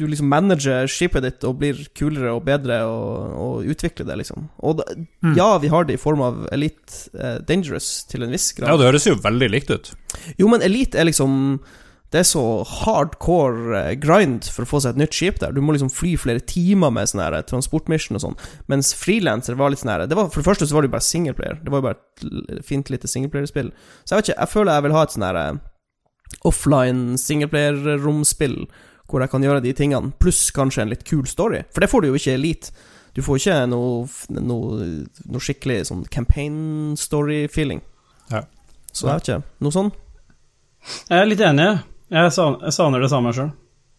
du 0.00 0.06
liksom 0.08 0.30
manager 0.32 0.88
skipet 0.90 1.24
ditt 1.26 1.44
og 1.44 1.58
blir 1.60 1.82
kulere 1.96 2.32
og 2.32 2.46
bedre 2.48 2.80
og, 2.88 3.34
og 3.44 3.68
utvikler 3.68 4.08
det, 4.08 4.16
liksom. 4.22 4.48
Og 4.64 4.80
da, 4.80 4.86
ja, 5.36 5.50
vi 5.60 5.70
har 5.72 5.84
det 5.86 5.98
i 5.98 6.00
form 6.00 6.24
av 6.24 6.46
Elite 6.54 7.12
eh, 7.14 7.36
Dangerous 7.46 7.92
til 8.10 8.24
en 8.24 8.32
viss 8.32 8.50
grad. 8.56 8.72
Ja, 8.72 8.80
det 8.80 8.88
høres 8.88 9.08
jo 9.10 9.18
veldig 9.20 9.50
likt 9.52 9.70
ut. 9.70 9.92
Jo, 10.40 10.48
men 10.50 10.64
Elite 10.66 10.98
er 10.98 11.06
liksom 11.08 11.60
Det 12.10 12.24
er 12.24 12.26
så 12.26 12.42
hardcore 12.66 13.76
eh, 13.78 13.92
grind 14.02 14.48
for 14.50 14.66
å 14.66 14.70
få 14.72 14.80
seg 14.82 14.96
et 14.96 15.04
nytt 15.04 15.14
skip 15.14 15.38
der. 15.38 15.54
Du 15.54 15.60
må 15.62 15.76
liksom 15.76 15.92
fly 15.94 16.16
flere 16.18 16.42
timer 16.42 16.90
med 16.90 17.06
sånn 17.12 17.22
eh, 17.22 17.40
transportmission 17.46 18.18
og 18.18 18.24
sånn. 18.24 18.38
Mens 18.72 18.90
frilanser 18.98 19.54
var 19.60 19.70
litt 19.70 19.84
sånn 19.84 19.92
her 19.94 20.08
For 20.10 20.40
det 20.40 20.48
første 20.48 20.66
så 20.66 20.74
var 20.74 20.82
det 20.82 20.90
jo 20.90 20.96
bare 20.96 21.06
singleplayer. 21.06 21.60
Det 21.62 21.70
var 21.70 21.84
jo 21.84 21.88
bare 21.90 22.00
et 22.58 22.64
fint 22.66 22.90
lite 22.90 23.10
singleplayerspill. 23.10 23.70
Så 24.02 24.16
jeg 24.16 24.18
vet 24.18 24.32
ikke, 24.32 24.40
jeg 24.40 24.54
føler 24.56 24.74
jeg 24.74 24.88
vil 24.88 24.96
ha 24.98 25.04
et 25.06 25.14
sånn 25.14 25.28
her 25.28 25.40
eh, 25.44 25.60
offline 26.46 27.18
singleplayer-romspill 27.18 28.58
hvor 29.10 29.24
jeg 29.24 29.32
kan 29.32 29.44
gjøre 29.44 29.62
de 29.64 29.74
tingene, 29.76 30.14
pluss 30.22 30.48
kanskje 30.54 30.84
en 30.84 30.92
litt 30.92 31.04
kul 31.08 31.26
story. 31.28 31.64
For 31.74 31.82
det 31.82 31.90
får 31.90 32.04
du 32.04 32.10
jo 32.10 32.18
ikke 32.18 32.34
i 32.34 32.38
Elite. 32.38 32.74
Du 33.16 33.22
får 33.26 33.40
ikke 33.40 33.56
noe, 33.70 34.04
noe, 34.38 34.90
noe 35.26 35.42
skikkelig 35.42 35.80
sånn 35.88 36.04
campaign 36.14 36.94
story-feeling. 36.98 37.82
Ja. 38.30 38.44
Så 38.92 39.08
jeg 39.08 39.18
vet 39.18 39.30
ikke. 39.30 39.56
Noe 39.66 39.74
sånn? 39.74 39.90
Jeg 41.10 41.18
er 41.18 41.28
litt 41.28 41.42
enig. 41.44 41.70
Jeg 42.10 42.34
savner, 42.34 42.62
jeg 42.66 42.76
savner 42.76 43.02
det 43.02 43.10
samme 43.12 43.32
sjøl. 43.34 43.50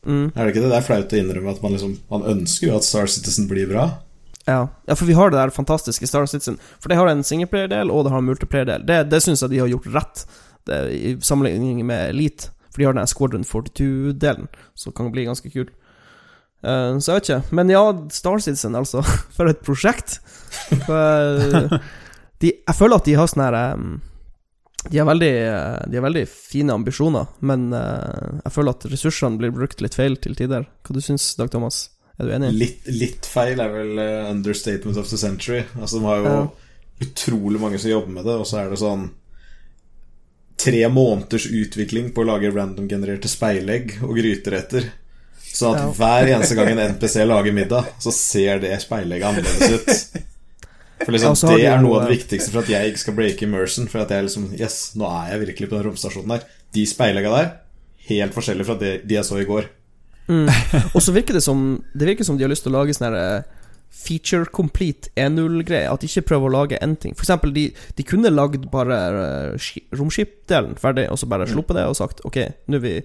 Mm. 0.07 0.31
Er 0.33 0.39
det 0.39 0.53
ikke 0.53 0.63
det? 0.63 0.71
Det 0.71 0.77
er 0.79 0.87
flaut 0.87 1.11
å 1.13 1.19
innrømme 1.19 1.51
at 1.51 1.59
man 1.61 1.75
liksom 1.75 1.91
Man 2.09 2.23
ønsker 2.25 2.71
jo 2.71 2.77
at 2.79 2.85
Star 2.87 3.11
Citizen 3.11 3.45
blir 3.51 3.67
bra. 3.69 3.83
Ja. 4.47 4.63
ja, 4.87 4.95
for 4.95 5.05
vi 5.05 5.13
har 5.13 5.29
det 5.29 5.37
der 5.37 5.53
fantastiske 5.53 6.07
Star 6.09 6.25
Citizen. 6.25 6.57
For 6.81 6.89
det 6.89 6.97
har 6.97 7.11
en 7.11 7.21
singleplayer-del, 7.23 7.91
og 7.93 8.05
det 8.05 8.13
har 8.13 8.23
en 8.23 8.29
multiplayer-del. 8.31 8.87
Det, 8.87 9.03
det 9.11 9.21
syns 9.21 9.43
jeg 9.43 9.53
de 9.53 9.61
har 9.61 9.69
gjort 9.69 9.91
rett, 9.93 10.23
det, 10.65 10.79
i 10.95 11.13
sammenligning 11.21 11.83
med 11.85 12.15
Elite. 12.15 12.49
For 12.71 12.81
de 12.81 12.87
har 12.87 12.95
den 12.97 13.09
Squadron 13.11 13.43
42-delen, 13.47 14.47
som 14.75 14.93
kan 14.95 15.11
bli 15.11 15.27
ganske 15.27 15.51
kul. 15.51 15.67
Uh, 16.63 16.97
så 17.01 17.11
jeg 17.11 17.17
vet 17.19 17.29
ikke. 17.29 17.55
Men 17.57 17.73
ja, 17.73 17.81
Star 18.13 18.39
Citizen, 18.39 18.77
altså. 18.79 19.01
For 19.35 19.49
et 19.51 19.61
prosjekt. 19.65 20.19
For, 20.85 21.75
de, 22.41 22.53
jeg 22.55 22.77
føler 22.77 22.97
at 23.01 23.09
de 23.09 23.17
har 23.19 23.29
sånn 23.31 23.45
her 23.47 23.59
de 24.89 24.97
har, 24.97 25.05
veldig, 25.05 25.33
eh, 25.45 25.81
de 25.91 25.97
har 25.99 26.03
veldig 26.07 26.23
fine 26.25 26.73
ambisjoner, 26.73 27.27
men 27.45 27.67
eh, 27.77 28.39
jeg 28.45 28.53
føler 28.55 28.73
at 28.73 28.85
ressursene 28.89 29.37
blir 29.37 29.53
brukt 29.53 29.81
litt 29.83 29.93
feil 29.93 30.15
til 30.17 30.33
tider. 30.37 30.65
Hva 30.81 30.95
du 30.97 31.01
syns 31.05 31.35
Dag 31.37 31.51
Thomas? 31.53 31.83
Er 32.17 32.25
du 32.25 32.33
enig? 32.33 32.49
Litt, 32.57 32.87
litt 32.89 33.29
feil 33.29 33.61
er 33.61 33.69
vel 33.75 34.01
eh, 34.01 34.31
understatement 34.31 34.97
of 34.97 35.09
the 35.11 35.19
century. 35.21 35.61
Altså 35.77 35.99
De 36.01 36.05
har 36.09 36.17
jo 36.23 36.31
Ja. 36.31 36.41
utrolig 37.05 37.61
mange 37.61 37.77
som 37.81 37.93
jobber 37.93 38.15
med 38.17 38.25
det, 38.25 38.39
og 38.41 38.49
så 38.49 38.63
er 38.63 38.73
det 38.73 38.81
sånn 38.81 39.05
Tre 40.61 40.81
måneders 40.93 41.47
utvikling 41.49 42.11
på 42.13 42.23
å 42.23 42.27
lage 42.31 42.51
random-genererte 42.53 43.29
speilegg 43.31 43.97
og 44.05 44.13
gryteretter. 44.19 44.91
Sånn 45.51 45.75
at 45.75 45.97
hver 45.97 46.29
eneste 46.31 46.55
gang 46.55 46.71
en 46.71 46.83
NPC 46.93 47.23
lager 47.25 47.55
middag, 47.55 47.89
så 47.99 48.13
ser 48.15 48.61
det 48.63 48.75
speilegget 48.83 49.27
annerledes 49.27 49.71
ut. 49.81 50.27
For 51.01 51.15
liksom, 51.15 51.35
Ja, 51.35 51.57
Det 51.57 51.65
er 51.65 51.81
noe 51.81 51.97
av 51.97 52.05
det 52.05 52.19
viktigste 52.19 52.53
for 52.53 52.61
at 52.61 52.69
jeg 52.69 52.91
ikke 52.91 53.03
skal 53.03 53.17
breake 53.17 53.45
immersion. 53.47 53.87
For 53.89 54.03
at 54.03 54.13
jeg 54.13 54.27
liksom 54.27 54.51
Yes, 54.53 54.93
nå 54.95 55.07
er 55.09 55.33
jeg 55.33 55.47
virkelig 55.47 55.69
på 55.71 55.77
den 55.77 55.87
romstasjonen 55.89 56.35
her. 56.35 56.45
De 56.77 56.85
speilegga 56.87 57.31
der, 57.33 57.49
helt 58.11 58.37
forskjellige 58.37 58.69
fra 58.69 58.77
de, 58.79 58.91
de 59.03 59.17
jeg 59.17 59.27
så 59.27 59.39
i 59.41 59.47
går. 59.49 59.69
Mm. 60.29 60.47
Og 60.95 61.01
så 61.01 61.11
virker 61.15 61.33
det 61.33 61.41
som 61.43 61.81
Det 61.97 62.05
virker 62.07 62.23
som 62.23 62.37
de 62.37 62.45
har 62.45 62.51
lyst 62.51 62.63
til 62.63 62.71
å 62.71 62.77
lage 62.77 62.93
sånn 62.93 63.09
her 63.09 63.17
eh, 63.17 63.60
feature 63.91 64.45
complete 64.45 65.11
1.0-greie. 65.19 65.89
At 65.91 66.01
de 66.01 66.09
ikke 66.09 66.29
prøver 66.31 66.49
å 66.49 66.55
lage 66.55 66.79
én 66.81 66.95
ting. 66.99 67.15
For 67.17 67.27
eksempel, 67.27 67.53
de, 67.55 67.67
de 67.97 68.05
kunne 68.07 68.31
lagd 68.33 68.69
bare 68.71 68.99
eh, 69.55 69.71
romskipdelen 69.99 70.77
ferdig, 70.81 71.09
og 71.11 71.19
så 71.19 71.29
bare 71.29 71.49
sluppet 71.49 71.77
det 71.77 71.87
og 71.89 71.97
sagt 71.99 72.23
ok, 72.27 72.39
nå 72.71 72.79
er 72.79 72.85
vi 72.85 72.95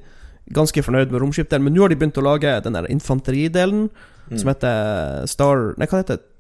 ganske 0.55 0.83
fornøyd 0.87 1.11
med 1.11 1.21
romskipdelen, 1.23 1.65
men 1.67 1.75
nå 1.75 1.83
har 1.83 1.91
de 1.91 1.99
begynt 1.99 2.21
å 2.21 2.25
lage 2.25 2.53
den 2.63 2.79
der 2.79 2.87
infanteridelen, 2.93 3.89
som 4.31 4.51
heter 4.51 5.27
Star 5.31 5.73
Nei, 5.79 5.87
hva 5.87 6.01
heter 6.01 6.19
det? 6.19 6.33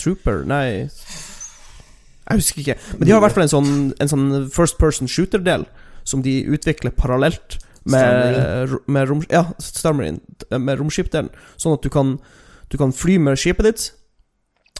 Trooper? 0.00 0.42
Nei 0.48 0.88
Jeg 0.88 2.38
husker 2.38 2.62
ikke. 2.62 2.76
Men 2.98 3.06
de 3.06 3.12
har 3.12 3.20
i 3.20 3.24
hvert 3.26 3.36
fall 3.36 3.44
en 3.44 3.52
sånn, 3.52 3.74
en 4.00 4.10
sånn 4.10 4.28
first 4.52 4.78
person 4.80 5.10
shooter-del 5.10 5.66
som 6.08 6.24
de 6.24 6.38
utvikler 6.52 6.92
parallelt 6.96 7.58
med, 7.84 8.72
med 8.88 9.08
rom... 9.08 9.20
Ja, 9.28 9.44
Med 10.56 10.80
romskipdelen. 10.80 11.28
Sånn 11.60 11.76
at 11.76 11.84
du 11.84 11.90
kan, 11.92 12.16
du 12.74 12.80
kan 12.80 12.94
fly 12.94 13.20
med 13.22 13.38
skipet 13.38 13.68
ditt, 13.68 13.86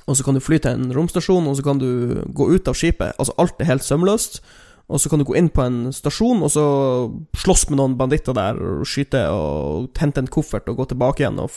og 0.05 0.19
så 0.19 0.27
kan 0.27 0.37
du 0.37 0.43
fly 0.43 0.59
til 0.61 0.75
en 0.75 0.93
romstasjon, 0.93 1.47
og 1.49 1.57
så 1.57 1.65
kan 1.65 1.81
du 1.81 2.21
gå 2.35 2.51
ut 2.51 2.69
av 2.69 2.77
skipet. 2.77 3.15
Altså, 3.17 3.37
alt 3.41 3.61
er 3.63 3.71
helt 3.71 3.87
sømløst. 3.87 4.43
Og 4.93 5.01
så 5.01 5.09
kan 5.09 5.21
du 5.21 5.25
gå 5.25 5.37
inn 5.39 5.49
på 5.49 5.63
en 5.65 5.79
stasjon, 5.97 6.43
og 6.45 6.51
så 6.53 6.65
slåss 7.41 7.71
med 7.71 7.79
noen 7.81 7.95
banditter 7.97 8.37
der, 8.37 8.59
og 8.59 8.83
skyte, 8.89 9.23
og 9.33 9.95
hente 9.97 10.21
en 10.21 10.29
koffert, 10.29 10.69
og 10.69 10.77
gå 10.77 10.89
tilbake 10.91 11.25
igjen, 11.25 11.41
og 11.41 11.55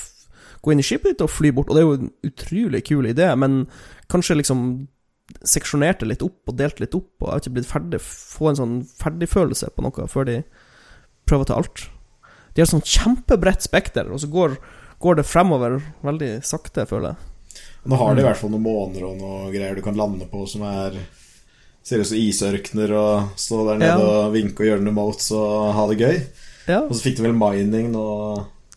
gå 0.64 0.72
inn 0.72 0.80
i 0.80 0.85
skipet 0.85 1.11
ditt 1.11 1.26
og 1.26 1.34
fly 1.34 1.51
bort. 1.51 1.68
Og 1.68 1.76
det 1.76 1.81
er 1.81 1.89
jo 1.89 1.97
en 1.97 2.14
utrolig 2.30 2.84
kul 2.88 3.09
idé, 3.09 3.27
men 3.35 3.65
kanskje 4.14 4.39
liksom 4.39 4.64
seksjonert 5.43 5.99
det 5.99 6.14
litt 6.14 6.23
opp 6.23 6.47
og 6.47 6.55
delt 6.55 6.80
litt 6.80 6.95
opp, 6.95 7.11
og 7.19 7.27
jeg 7.27 7.34
har 7.34 7.43
ikke 7.43 7.55
blitt 7.57 7.68
ferdig 7.68 7.99
Få 7.99 8.47
en 8.47 8.59
sånn 8.61 8.76
ferdigfølelse 8.95 9.73
på 9.76 9.84
noe 9.84 10.05
før 10.07 10.30
de 10.30 10.38
prøver 11.27 11.49
til 11.49 11.57
alt. 11.57 11.84
De 12.55 12.64
har 12.64 12.69
sånn 12.72 12.85
kjempebredt 12.88 13.65
spekter, 13.65 14.07
og 14.07 14.23
så 14.23 14.31
går, 14.31 14.55
går 14.99 15.15
det 15.19 15.25
fremover 15.29 15.81
veldig 16.03 16.31
sakte, 16.43 16.85
føler 16.89 17.13
jeg. 17.13 17.61
Nå 17.87 17.95
har 18.01 18.15
de 18.15 18.21
i 18.21 18.25
hvert 18.27 18.37
fall 18.37 18.51
noen 18.51 18.63
måneder 18.65 19.05
og 19.07 19.17
noe 19.21 19.51
greier 19.53 19.75
du 19.77 19.81
kan 19.85 19.95
lande 19.95 20.25
på 20.29 20.47
som 20.49 20.63
er 20.67 20.97
Ser 21.87 22.01
ut 22.03 22.07
som 22.09 22.17
isørkner 22.19 22.91
og 22.99 23.29
stå 23.39 23.61
der 23.69 23.77
nede 23.79 23.93
Ja. 24.03 24.07
og 24.27 24.33
vinke 24.33 24.59
og 24.59 24.67
gjøre 24.67 24.81
noen 24.83 24.97
motes 24.97 25.29
og 25.31 25.71
ha 25.73 25.85
det 25.87 25.95
gøy. 26.01 26.17
Ja. 26.67 26.81
Og 26.83 26.91
så 26.91 26.99
fikk 27.05 27.15
du 27.15 27.23
vel 27.23 27.31
mining 27.39 27.93
nå 27.93 28.03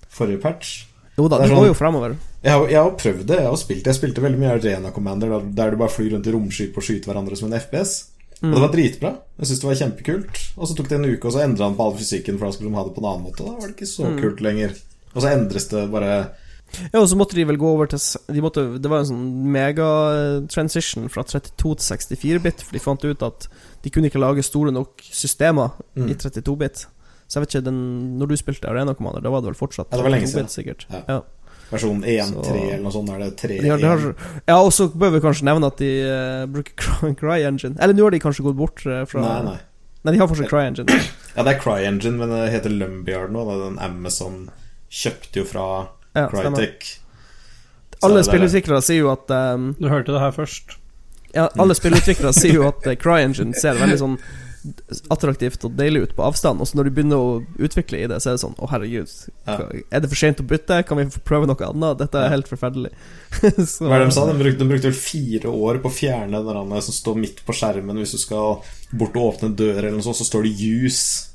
forrige 0.08 0.38
patch. 0.40 0.84
Jo 1.18 1.26
da, 1.26 1.38
Det 1.38 1.48
det 1.48 1.56
går 1.56 1.58
sånn- 1.58 1.66
jo 1.66 1.74
fremover. 1.74 2.14
Jeg 2.44 2.52
har, 2.52 2.66
jeg 2.68 2.78
har 2.78 2.90
prøvd 2.92 3.26
det. 3.26 3.36
Jeg 3.40 3.46
har 3.50 3.56
spilt 3.56 3.82
det. 3.82 3.90
Jeg 3.90 3.98
spilte 3.98 4.22
veldig 4.22 4.38
mye 4.38 4.52
Arena 4.54 4.90
Commander, 4.92 5.40
der, 5.42 5.70
du 5.72 5.76
bare 5.76 5.88
flyr 5.90 6.12
rundt 6.12 6.26
i 6.28 6.30
romskip 6.30 6.76
og 6.76 6.82
skyter 6.84 7.10
hverandre 7.10 7.36
som 7.36 7.52
en 7.52 7.58
FPS. 7.58 8.04
Og 8.44 8.54
det 8.54 8.60
var 8.62 8.70
dritbra. 8.72 9.10
Jeg 9.40 9.46
syntes 9.50 9.60
det 9.60 9.68
var 9.68 9.80
kjempekult. 9.82 10.38
Og 10.56 10.68
så 10.68 10.76
tok 10.76 10.88
det 10.88 10.96
en 11.00 11.10
uke, 11.10 11.24
og 11.26 11.32
så 11.34 11.42
endra 11.42 11.66
han 11.66 11.74
på 11.76 11.84
all 11.84 11.98
fysikken, 11.98 12.38
for 12.38 12.46
da 12.46 12.52
skulle 12.52 12.70
de 12.70 12.76
ha 12.78 12.84
det 12.84 12.94
på 12.94 13.02
en 13.02 13.10
annen 13.10 13.26
måte. 13.26 13.42
Da 13.44 13.52
var 13.58 13.66
det 13.66 13.74
ikke 13.76 13.90
så 13.90 14.06
kult 14.22 14.40
lenger. 14.40 14.70
Og 15.14 15.22
så 15.24 15.32
endres 15.34 15.68
det 15.72 15.86
bare 15.90 16.12
Ja, 16.92 17.00
og 17.00 17.08
så 17.10 17.16
måtte 17.18 17.34
de 17.34 17.42
vel 17.48 17.56
gå 17.58 17.66
over 17.66 17.86
til 17.90 17.98
de 18.30 18.40
måtte, 18.44 18.62
Det 18.78 18.90
var 18.90 19.00
en 19.02 19.08
sånn 19.08 19.24
mega-transition 19.56 21.08
fra 21.10 21.24
32 21.26 21.74
til 21.80 21.96
64-bit, 21.96 22.62
for 22.62 22.76
de 22.76 22.82
fant 22.84 23.04
ut 23.08 23.24
at 23.26 23.48
de 23.82 23.90
kunne 23.90 24.10
ikke 24.10 24.22
lage 24.22 24.44
store 24.46 24.72
nok 24.74 25.02
systemer 25.10 25.72
Mm. 25.96 26.08
i 26.10 26.14
32-bit. 26.14 26.86
Så 27.30 27.38
jeg 27.38 27.42
vet 27.44 27.54
ikke, 27.54 27.64
den, 27.64 27.80
når 28.18 28.26
du 28.28 28.36
spilte 28.36 28.68
Arena 28.70 28.94
Commander, 28.94 29.20
da 29.22 29.30
var 29.30 29.40
det 29.42 29.50
vel 29.52 29.58
fortsatt 29.58 29.90
Ja, 29.90 29.96
det 29.98 30.04
var 30.04 30.10
lenge 30.14 30.26
32-bit, 30.30 30.50
sikkert. 30.50 30.86
Ja. 30.90 31.02
Ja. 31.08 31.20
versjon 31.70 32.02
1.3 32.04 32.44
Så- 32.44 32.54
eller 32.54 32.82
noe 32.82 32.90
sånt. 32.92 33.10
Er 33.10 33.18
det 33.18 33.36
3.1. 33.38 33.62
De 33.62 33.68
har, 33.70 33.78
de 33.78 33.84
har, 33.86 34.14
ja, 34.48 34.56
og 34.58 34.72
så 34.72 34.88
bør 34.90 35.10
vi 35.14 35.20
kanskje 35.20 35.44
nevne 35.46 35.66
at 35.66 35.76
de 35.78 35.90
uh, 36.06 36.46
bruker 36.46 36.74
Cry, 36.76 37.14
CryEngine. 37.14 37.76
Eller 37.80 37.94
nå 37.94 38.02
har 38.02 38.10
de 38.10 38.18
kanskje 38.18 38.42
gått 38.42 38.56
bort 38.58 38.82
uh, 38.86 39.04
fra 39.06 39.20
Nei, 39.20 39.42
nei. 39.52 39.58
Nei, 40.04 40.12
de 40.12 40.18
har 40.18 40.26
fortsatt 40.28 40.48
CryEngine. 40.50 40.88
Ja, 41.36 41.42
det 41.46 41.54
er 41.54 41.60
CryEngine, 41.60 42.16
men 42.18 42.28
det 42.30 42.50
heter 42.54 42.70
Lumbiard 42.70 43.30
nå. 43.30 43.44
Da. 43.46 43.58
Den 43.68 43.78
Amazon 43.78 44.50
kjøpte 44.90 45.42
jo 45.42 45.44
fra 45.48 45.66
Ja. 46.16 46.26
Crytek. 46.32 46.96
Alle 48.02 48.18
er- 48.20 48.26
spillutviklere 48.26 48.82
sier 48.82 49.02
jo 49.04 49.10
at 49.12 49.30
um, 49.30 49.74
Du 49.78 49.88
hørte 49.88 50.12
det 50.12 50.20
her 50.20 50.32
først. 50.32 50.76
Ja, 51.34 51.48
alle 51.60 51.74
spillutviklere 51.78 52.32
sier 52.34 52.54
jo 52.56 52.68
at 52.68 52.86
uh, 52.86 52.94
CryEngine 52.98 53.54
ser 53.54 53.74
veldig 53.78 53.98
sånn 54.00 54.16
attraktivt 55.08 55.62
og 55.64 55.72
deilig 55.78 56.02
ut 56.02 56.10
på 56.18 56.24
avstand, 56.26 56.60
og 56.60 56.68
så 56.68 56.76
når 56.76 56.88
du 56.90 56.90
begynner 56.98 57.16
å 57.16 57.28
utvikle 57.64 58.02
i 58.02 58.08
det, 58.10 58.18
så 58.20 58.28
er 58.28 58.34
det 58.36 58.42
sånn 58.42 58.56
Å, 58.60 58.66
herregud, 58.68 59.08
Ja. 59.48 59.54
er 59.88 60.00
det 60.04 60.10
for 60.10 60.16
sent 60.20 60.42
å 60.42 60.46
bytte? 60.46 60.82
Kan 60.84 60.98
vi 61.00 61.06
få 61.14 61.22
prøve 61.24 61.46
noe 61.48 61.56
annet? 61.64 61.96
Dette 62.02 62.18
er 62.20 62.24
Ja. 62.28 62.34
helt 62.34 62.48
forferdelig. 62.50 62.90
så, 63.72 63.86
Hva 63.88 63.94
er 63.96 64.04
det 64.04 64.10
de 64.10 64.16
sa? 64.18 64.26
De 64.28 64.36
brukte, 64.42 64.58
de 64.58 64.68
brukte 64.68 64.90
vel 64.90 64.98
fire 65.00 65.48
år 65.48 65.80
på 65.80 65.88
å 65.88 65.96
fjerne 65.96 66.42
den 66.44 66.74
der 66.74 66.80
som 66.84 66.92
står 66.92 67.16
midt 67.16 67.40
på 67.46 67.56
skjermen 67.56 67.96
hvis 68.02 68.12
du 68.12 68.18
skal 68.20 68.60
bort 68.92 69.16
og 69.16 69.30
åpne 69.34 69.48
en 69.48 69.56
dør, 69.56 69.78
eller 69.78 69.92
noe 69.96 70.04
sånt, 70.04 70.20
så 70.20 70.28
står 70.28 70.42
det 70.44 70.52
'use' 70.60 71.29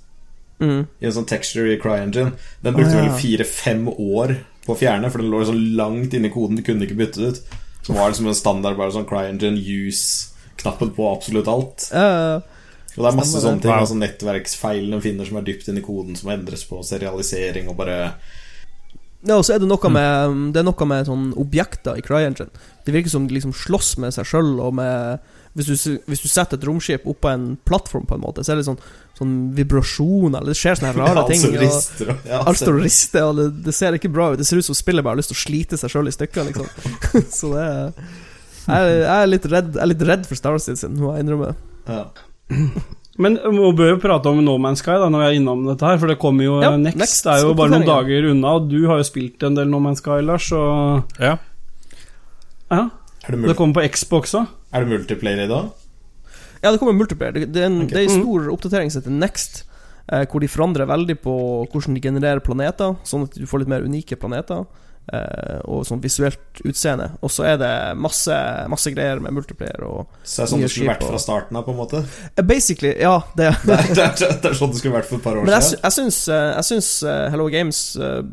Mm. 0.61 0.85
i 0.87 1.07
en 1.07 1.15
sånn 1.15 1.27
texture 1.27 1.73
i 1.73 1.79
CryEngine. 1.81 2.31
Den 2.63 2.75
brukte 2.75 2.93
ah, 2.95 3.01
ja. 3.01 3.09
vel 3.09 3.19
fire-fem 3.19 3.89
år 3.91 4.37
på 4.65 4.73
å 4.73 4.79
fjerne, 4.79 5.11
for 5.11 5.21
den 5.21 5.31
lå 5.33 5.43
så 5.45 5.55
langt 5.55 6.15
inni 6.15 6.31
koden, 6.33 6.59
du 6.59 6.65
kunne 6.65 6.87
ikke 6.87 6.97
bytte 7.01 7.21
det 7.21 7.33
ut. 7.33 7.57
Så 7.85 7.93
var 7.93 8.09
det 8.09 8.17
som 8.17 8.29
en 8.31 8.37
standard 8.37 8.79
bare 8.79 8.95
sånn 8.95 9.07
CryEngine 9.09 9.59
use-knappen 9.61 10.95
på 10.95 11.09
absolutt 11.11 11.51
alt. 11.51 11.89
Uh, 11.91 12.39
Og 12.95 13.03
det 13.03 13.11
er 13.11 13.19
masse 13.19 13.43
sånne 13.43 13.61
ting. 13.61 13.69
Wow. 13.73 13.83
Altså 13.83 13.99
nettverksfeil 13.99 14.89
de 14.89 15.03
finner 15.03 15.27
som 15.27 15.37
er 15.41 15.45
dypt 15.45 15.69
inni 15.69 15.83
koden, 15.85 16.17
som 16.17 16.31
endres 16.33 16.65
på 16.69 16.81
serialisering 16.87 17.69
og 17.69 17.77
bare 17.83 17.99
ja, 19.25 19.39
og 19.39 19.45
så 19.45 19.55
er 19.55 19.61
det 19.63 19.65
noe 19.65 19.89
med 19.89 20.53
Det 20.53 20.61
er 20.61 20.67
noe 20.67 20.85
med 20.85 21.07
sånn 21.07 21.29
objekter 21.41 21.97
i 21.97 22.03
CryEngine. 22.05 22.61
Det 22.85 22.93
virker 22.93 23.09
som 23.09 23.25
de 23.25 23.33
liksom 23.33 23.55
slåss 23.57 23.95
med 24.03 24.13
seg 24.13 24.27
sjøl, 24.29 24.59
og 24.61 24.75
med 24.77 25.23
hvis 25.55 25.83
du, 25.87 25.93
hvis 26.11 26.21
du 26.21 26.27
setter 26.27 26.59
et 26.59 26.65
romskip 26.67 27.05
oppå 27.07 27.29
en 27.31 27.43
plattform, 27.67 28.03
på 28.09 28.17
en 28.17 28.23
måte, 28.25 28.43
så 28.43 28.51
er 28.51 28.59
det 28.59 28.65
sånn, 28.67 28.79
sånn 29.15 29.35
vibrasjoner, 29.55 30.41
eller 30.41 30.51
det 30.51 30.59
skjer 30.59 30.75
sånne 30.81 30.91
rare 30.97 31.23
ting. 31.31 31.45
Altså 31.45 31.53
og- 31.53 31.61
rister 31.63 32.11
og 32.11 32.27
ja, 32.27 32.41
Alt 32.43 32.59
står 32.59 32.73
og 32.75 32.83
rister, 32.83 33.23
og 33.29 33.39
det, 33.39 33.45
det 33.69 33.75
ser 33.77 33.95
ikke 33.95 34.11
bra 34.11 34.31
ut. 34.33 34.41
Det 34.41 34.47
ser 34.49 34.59
ut 34.59 34.67
som 34.67 34.75
spillet 34.75 35.05
bare 35.05 35.15
har 35.15 35.21
lyst 35.23 35.31
til 35.31 35.39
å 35.39 35.43
slite 35.45 35.79
seg 35.79 35.93
sjøl 35.93 36.11
i 36.11 36.15
stykker, 36.15 36.49
liksom. 36.51 36.67
så 37.39 37.53
det 37.55 37.63
er 37.69 37.87
Jeg, 38.65 38.91
jeg, 38.91 39.15
er 39.15 39.31
litt 39.31 39.47
redd, 39.55 39.71
jeg 39.77 39.83
er 39.85 39.91
litt 39.93 40.05
redd 40.11 40.27
for 40.27 40.35
Star 40.41 40.59
Citizen, 40.59 40.99
må 40.99 41.13
jeg 41.15 41.23
innrømme. 41.25 41.53
Ja. 41.87 42.03
Men 43.23 43.37
vi 43.39 43.67
bør 43.79 43.93
jo 43.93 43.99
prate 44.03 44.27
om 44.27 44.41
No 44.43 44.57
Man's 44.59 44.81
Sky 44.83 44.97
da 44.99 45.05
når 45.07 45.21
vi 45.21 45.27
er 45.29 45.35
innom 45.39 45.61
dette 45.69 45.87
her, 45.87 45.95
for 46.01 46.11
det 46.11 46.17
kommer 46.19 46.43
jo 46.43 46.57
Ja, 46.59 46.73
Next. 46.75 46.97
Next 46.99 47.29
er 47.31 47.45
jo 47.45 47.53
bare 47.55 47.71
noen 47.71 47.85
dager 47.87 48.27
unna, 48.33 48.57
og 48.59 48.65
du 48.67 48.81
har 48.89 48.99
jo 48.99 49.05
spilt 49.07 49.45
en 49.47 49.55
del 49.55 49.69
No 49.71 49.79
Man's 49.79 50.01
Sky, 50.03 50.17
Lars, 50.25 50.49
og 50.51 51.15
Ja. 51.23 51.37
Ja. 52.73 52.81
Er 53.27 53.35
det, 53.35 53.41
Det 53.49 53.55
kommer 53.57 53.73
på 53.81 53.87
Xbox 53.95 54.35
òg. 54.37 54.47
er 54.73 54.85
det 54.85 54.89
multiplayer 54.93 55.43
i 55.45 55.47
dag? 55.47 55.71
Ja, 56.63 56.71
det 56.71 56.79
kommer 56.79 56.93
multiplayer. 56.97 57.33
Det, 57.33 57.51
det 57.53 57.61
er 57.61 57.65
en, 57.69 57.81
okay. 57.83 57.93
det 57.93 58.03
er 58.05 58.09
en 58.09 58.21
stor 58.23 58.49
oppdatering 58.53 58.91
som 58.91 59.01
heter 59.01 59.11
Next, 59.19 59.63
eh, 60.11 60.25
hvor 60.29 60.39
de 60.41 60.47
forandrer 60.49 60.85
veldig 60.89 61.19
på 61.21 61.35
hvordan 61.71 61.93
de 61.97 62.01
genererer 62.01 62.39
planeter, 62.41 62.95
sånn 63.05 63.23
at 63.27 63.33
du 63.37 63.45
får 63.49 63.59
litt 63.65 63.71
mer 63.75 63.85
unike 63.85 64.17
planeter. 64.21 64.65
Eh, 65.13 65.59
og 65.69 65.83
sånn 65.85 65.99
visuelt 66.01 66.61
utseende. 66.65 67.11
Og 67.21 67.29
så 67.29 67.43
er 67.45 67.59
det 67.61 67.71
masse, 68.01 68.33
masse 68.73 68.89
greier 68.89 69.19
med 69.21 69.35
multiplayer 69.37 69.83
og 69.85 70.07
Så 70.23 70.39
det 70.41 70.45
er 70.47 70.49
sånn 70.55 70.61
det 70.65 70.69
skulle 70.73 70.89
vært 70.95 71.03
og- 71.05 71.11
fra 71.13 71.19
starten 71.21 71.57
av, 71.59 71.65
på 71.67 71.75
en 71.75 71.77
måte? 71.77 72.01
Eh, 72.35 72.41
Basically, 72.41 72.95
ja. 72.99 73.19
Det, 73.37 73.51
Det 73.67 73.75
er, 73.77 73.93
det 73.93 74.01
er, 74.01 74.39
det 74.41 74.49
er 74.49 74.57
sånn 74.57 74.71
det 74.73 74.79
skulle 74.81 74.95
vært 74.97 75.05
for 75.11 75.17
et 75.19 75.23
par 75.27 75.37
år 75.37 75.45
Men 75.45 75.61
siden. 75.61 75.61
Men 75.61 75.61
siden. 75.61 75.83
jeg 75.83 75.91
syns, 75.99 76.27
eh, 76.33 76.49
jeg 76.55 76.65
syns 76.71 76.89
eh, 77.03 77.29
Hello 77.29 77.47
Games 77.53 77.83
eh, 78.01 78.23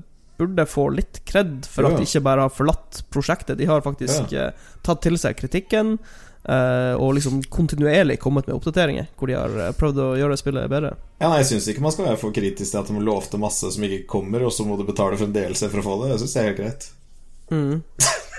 burde 0.41 0.67
få 0.67 0.89
litt 0.97 1.23
kred 1.29 1.67
for 1.69 1.87
at 1.87 1.99
de 1.99 2.07
ikke 2.07 2.25
bare 2.25 2.47
har 2.47 2.53
forlatt 2.53 3.03
prosjektet. 3.13 3.59
De 3.61 3.69
har 3.69 3.85
faktisk 3.85 4.35
eh, 4.37 4.53
tatt 4.85 5.03
til 5.05 5.19
seg 5.21 5.39
kritikken. 5.39 5.99
uh, 6.43 6.99
og 6.99 7.13
liksom 7.15 7.43
kontinuerlig 7.55 8.17
kommet 8.19 8.49
med 8.49 8.57
oppdateringer 8.57 9.05
hvor 9.15 9.31
de 9.31 9.37
har 9.39 9.53
uh, 9.55 9.69
prøvd 9.79 10.01
å 10.03 10.09
gjøre 10.19 10.39
spillet 10.41 10.73
bedre. 10.73 10.97
Ja, 11.21 11.29
nei, 11.29 11.39
Jeg 11.43 11.53
syns 11.53 11.69
ikke 11.71 11.85
man 11.85 11.95
skal 11.95 12.09
være 12.09 12.19
for 12.19 12.35
kritisk 12.35 12.73
til 12.73 12.81
at 12.81 12.91
de 12.91 13.05
lovte 13.05 13.39
masse 13.39 13.71
som 13.75 13.87
ikke 13.87 14.09
kommer, 14.11 14.43
og 14.43 14.51
så 14.55 14.67
må 14.67 14.75
du 14.79 14.83
betale 14.89 15.19
for 15.19 15.29
en 15.29 15.37
DLC 15.37 15.69
for 15.69 15.79
å 15.79 15.87
få 15.87 16.01
det. 16.03 16.11
Jeg 16.15 16.25
syns 16.25 16.35
det 16.35 16.43
er 16.43 16.51
helt 16.51 16.59
greit. 16.59 16.89
Mm. 17.53 17.77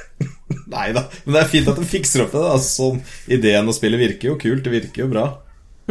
Nei 0.74 0.90
da, 0.96 1.06
men 1.24 1.36
det 1.36 1.42
er 1.42 1.52
fint 1.54 1.70
at 1.72 1.80
de 1.80 1.88
fikser 1.88 2.26
opp 2.26 2.36
det. 2.36 2.44
Da. 2.44 2.60
Sånn, 2.66 3.00
ideen 3.32 3.72
og 3.72 3.78
spillet 3.78 4.02
virker 4.02 4.34
jo 4.34 4.40
kult, 4.42 4.66
det 4.66 4.76
virker 4.76 5.06
jo 5.06 5.12
bra. 5.14 5.26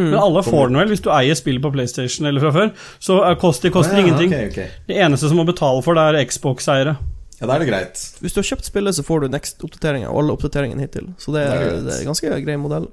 Men 0.00 0.14
alle 0.16 0.42
får 0.46 0.70
den 0.70 0.78
vel, 0.80 0.88
hvis 0.92 1.02
du 1.04 1.10
eier 1.12 1.36
spillet 1.36 1.62
på 1.64 1.72
PlayStation 1.74 2.26
eller 2.28 2.40
fra 2.40 2.52
før. 2.54 2.70
Så 3.02 3.18
er 3.28 3.36
kost, 3.40 3.64
det 3.64 3.72
koster 3.74 3.96
Å, 3.96 4.00
ja, 4.00 4.04
ingenting. 4.06 4.32
Okay, 4.32 4.48
okay. 4.48 4.84
Det 4.88 4.96
eneste 5.04 5.28
som 5.28 5.36
må 5.40 5.44
betale 5.48 5.82
for 5.84 5.98
det, 5.98 6.06
er 6.08 6.30
Xbox-eiere. 6.30 6.96
Ja, 7.40 7.48
da 7.48 7.56
er 7.56 7.64
det 7.64 7.68
greit. 7.68 8.00
Hvis 8.22 8.36
du 8.36 8.40
har 8.40 8.48
kjøpt 8.52 8.68
spillet, 8.70 8.96
så 8.96 9.04
får 9.04 9.24
du 9.24 9.32
Next-oppdateringa, 9.34 10.08
og 10.12 10.22
alle 10.22 10.36
oppdateringene 10.36 10.86
hittil. 10.86 11.10
Så 11.20 11.34
det 11.34 11.44
Det 11.44 11.56
er 11.58 11.66
er, 11.66 11.80
det 11.88 11.96
er 11.98 12.08
ganske 12.08 12.40
grei 12.46 12.56
modell. 12.60 12.88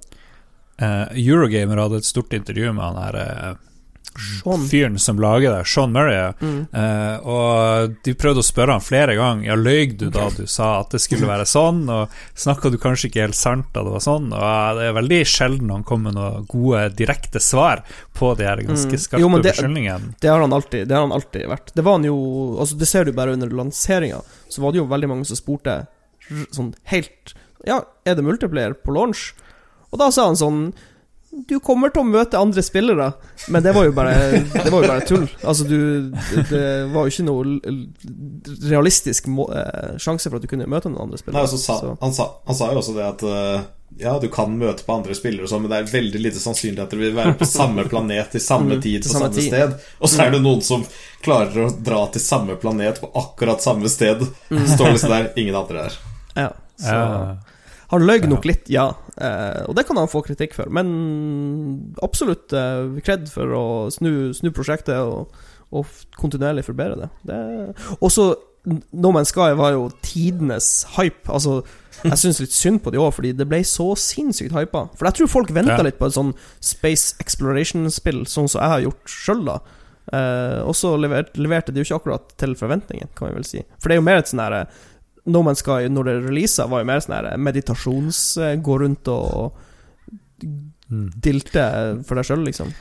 Uh, 0.79 1.07
Eurogamer 1.13 1.79
hadde 1.83 1.99
et 2.01 2.07
stort 2.07 2.33
intervju 2.33 2.71
med 2.73 2.83
han 2.83 2.99
her 3.03 3.17
eh, 3.19 3.55
Sean. 4.17 4.67
fyren 4.67 4.97
som 4.99 5.19
lager 5.19 5.53
det, 5.57 5.65
Sean 5.67 5.91
Murray. 5.93 6.33
Mm. 6.41 6.67
Eh, 6.73 7.19
og 7.27 7.95
de 8.03 8.13
prøvde 8.19 8.41
å 8.41 8.45
spørre 8.47 8.71
han 8.75 8.81
flere 8.83 9.15
ganger 9.15 9.45
Ja, 9.45 9.55
løy 9.55 9.97
du 9.97 10.09
da 10.09 10.29
du 10.35 10.45
sa 10.47 10.79
at 10.81 10.89
det 10.91 10.99
skulle 11.01 11.27
være 11.29 11.45
sånn, 11.47 11.83
og 11.89 12.09
snakka 12.35 12.71
du 12.71 12.77
kanskje 12.77 13.09
ikke 13.09 13.21
helt 13.27 13.35
sant 13.39 13.65
da 13.73 13.83
det 13.83 13.91
var 13.91 14.03
sånn? 14.03 14.31
Og 14.33 14.77
Det 14.79 14.87
er 14.89 14.93
veldig 14.97 15.21
sjelden 15.25 15.69
han 15.71 15.83
kommer 15.83 16.11
med 16.11 16.15
noen 16.19 16.47
gode, 16.47 16.95
direkte 16.95 17.39
svar 17.39 17.83
på 18.17 18.35
de 18.37 18.43
her 18.45 18.57
ganske 18.57 18.91
Mm. 18.91 18.99
skarpe 18.99 19.41
det- 19.43 19.53
beskyldningene. 19.53 20.15
Det 20.19 20.29
har 20.29 20.39
han 20.41 20.51
alltid 20.53 20.87
Det 20.87 20.91
har 20.95 21.01
han 21.07 21.11
alltid 21.11 21.47
vært. 21.47 21.73
Det 21.75 21.83
var 21.83 21.91
han 21.93 22.03
jo 22.03 22.57
Altså 22.59 22.77
Det 22.77 22.87
ser 22.87 23.05
du 23.05 23.11
bare 23.13 23.33
under 23.33 23.47
lanseringa. 23.49 24.21
Så 24.49 24.59
var 24.61 24.71
det 24.71 24.79
jo 24.79 24.87
veldig 24.87 25.07
mange 25.07 25.25
som 25.25 25.35
spurte 25.37 25.87
sånn 26.51 26.73
helt 26.85 27.33
Ja, 27.65 27.81
er 28.05 28.15
det 28.15 28.23
multiplayer 28.23 28.73
på 28.73 28.93
launch? 28.93 29.33
Og 29.91 29.99
da 29.99 30.09
sa 30.11 30.25
han 30.27 30.35
sånn 30.35 30.73
Du 31.29 31.59
kommer 31.61 31.91
til 31.93 32.01
å 32.01 32.07
møte 32.09 32.39
andre 32.41 32.61
spillere, 32.65 33.11
men 33.53 33.61
det 33.61 33.73
var 33.75 33.85
jo 33.85 33.91
bare 33.93 34.13
Det 34.49 34.71
var 34.73 34.81
jo 34.81 34.87
bare 34.89 35.03
tull. 35.05 35.27
Altså, 35.45 35.67
du 35.69 36.09
Det, 36.49 36.61
var 36.89 37.05
jo 37.05 37.11
ikke 37.13 37.25
noe 37.27 37.43
realistisk 38.69 39.27
må, 39.29 39.45
eh, 39.53 39.97
sjanse 40.01 40.29
for 40.29 40.39
at 40.39 40.45
du 40.45 40.47
kunne 40.49 40.65
møte 40.69 40.89
noen 40.89 41.03
andre 41.05 41.17
Nei, 41.17 41.21
spillere. 41.21 41.43
altså, 41.45 41.57
sa, 41.61 41.79
Så- 41.79 41.97
han, 42.01 42.13
sa, 42.13 42.29
han 42.47 42.55
sa 42.55 42.71
jo 42.73 42.79
også 42.81 42.95
det 42.95 43.05
at 43.05 43.23
eh, 43.23 43.61
Ja, 43.99 44.17
du 44.19 44.27
kan 44.29 44.53
møte 44.57 44.85
på 44.85 44.93
andre 44.95 45.13
spillere 45.17 45.43
og 45.43 45.49
sånn, 45.49 45.63
men 45.65 45.71
det 45.71 45.79
er 45.79 45.91
veldig 46.01 46.19
lite 46.21 46.39
sannsynlig 46.39 46.79
at 46.83 46.91
dere 46.93 46.99
vil 47.09 47.15
være 47.17 47.33
på 47.39 47.45
samme 47.49 47.83
planet 47.89 48.31
til 48.31 48.39
samme 48.41 48.75
Mm, 48.77 48.81
tid 48.81 49.03
på 49.03 49.09
samme 49.09 49.29
samme 49.33 49.45
sted. 49.47 49.73
Og 49.99 50.07
så 50.09 50.25
er 50.25 50.31
det 50.31 50.41
noen 50.43 50.61
som 50.63 50.85
klarer 51.25 51.65
å 51.65 51.83
dra 51.83 52.03
til 52.13 52.21
samme 52.21 52.55
planet 52.61 53.01
på 53.01 53.09
akkurat 53.17 53.61
samme 53.61 53.89
sted. 53.89 54.21
Mm. 54.49 54.65
Står 54.75 54.93
liksom 54.93 55.09
der, 55.09 55.31
ingen 55.41 55.55
andre 55.57 55.87
der. 55.89 55.97
Ja, 56.37 56.49
så 56.79 56.93
Ja. 56.97 57.35
Han 57.89 58.03
løy 58.05 58.21
nok 58.29 58.45
litt, 58.45 58.67
ja. 58.69 58.91
Eh, 59.19 59.63
og 59.67 59.75
det 59.75 59.83
kan 59.87 59.97
han 59.99 60.07
få 60.11 60.21
kritikk 60.23 60.53
for. 60.55 60.69
Men 60.71 60.91
absolutt 62.05 62.53
eh, 62.55 62.99
kred 63.05 63.27
for 63.33 63.55
å 63.55 63.63
snu, 63.93 64.29
snu 64.37 64.51
prosjektet 64.55 64.95
og, 65.03 65.33
og 65.75 65.89
kontinuerlig 66.19 66.63
forbedre 66.67 67.03
det. 67.03 67.09
det 67.29 67.39
også 67.99 68.31
No 68.69 69.11
Man's 69.15 69.31
Sky 69.31 69.53
var 69.59 69.71
jo 69.75 69.85
tidenes 70.05 70.85
hype. 70.97 71.27
Altså, 71.31 71.61
jeg 72.03 72.19
syns 72.23 72.39
litt 72.43 72.55
synd 72.55 72.81
på 72.83 72.91
de 72.93 72.99
òg, 73.01 73.11
fordi 73.15 73.33
det 73.35 73.47
ble 73.49 73.61
så 73.67 73.89
sinnssykt 73.99 74.55
hypa. 74.55 74.85
For 74.99 75.07
jeg 75.09 75.19
tror 75.19 75.31
folk 75.35 75.53
venta 75.55 75.77
Ja. 75.79 75.85
litt 75.87 75.99
på 75.99 76.07
et 76.09 76.15
sånn 76.15 76.33
Space 76.63 77.15
Exploration-spill, 77.23 78.25
sånn 78.29 78.49
som 78.51 78.61
jeg 78.63 78.73
har 78.75 78.85
gjort 78.87 79.13
sjøl, 79.15 79.43
da. 79.47 79.57
Eh, 80.09 80.59
og 80.65 80.75
så 80.77 80.95
leverte, 80.99 81.37
leverte 81.39 81.73
de 81.73 81.81
jo 81.83 81.87
ikke 81.87 81.99
akkurat 82.01 82.31
til 82.41 82.55
forventningen, 82.59 83.11
kan 83.17 83.29
vi 83.29 83.35
vel 83.39 83.47
si. 83.47 83.63
For 83.79 83.89
det 83.91 83.97
er 83.97 84.01
jo 84.01 84.07
mer 84.09 84.21
et 84.23 84.31
sånn 84.31 84.43
herre 84.43 84.63
No 85.29 85.41
Man's 85.45 85.61
Sky, 85.63 85.87
når 85.91 86.09
det 86.09 86.15
releasa, 86.27 86.65
var 86.71 86.83
jo 86.83 86.89
mer 86.89 87.01
sånn 87.05 87.15
her 87.19 87.31
meditasjons... 87.39 88.21
eh, 88.43 88.55
Gå 88.65 88.79
rundt 88.81 89.07
og 89.13 89.57
dilte 90.89 91.63
for 92.07 92.17
deg 92.17 92.25
sjøl, 92.27 92.45
liksom. 92.47 92.71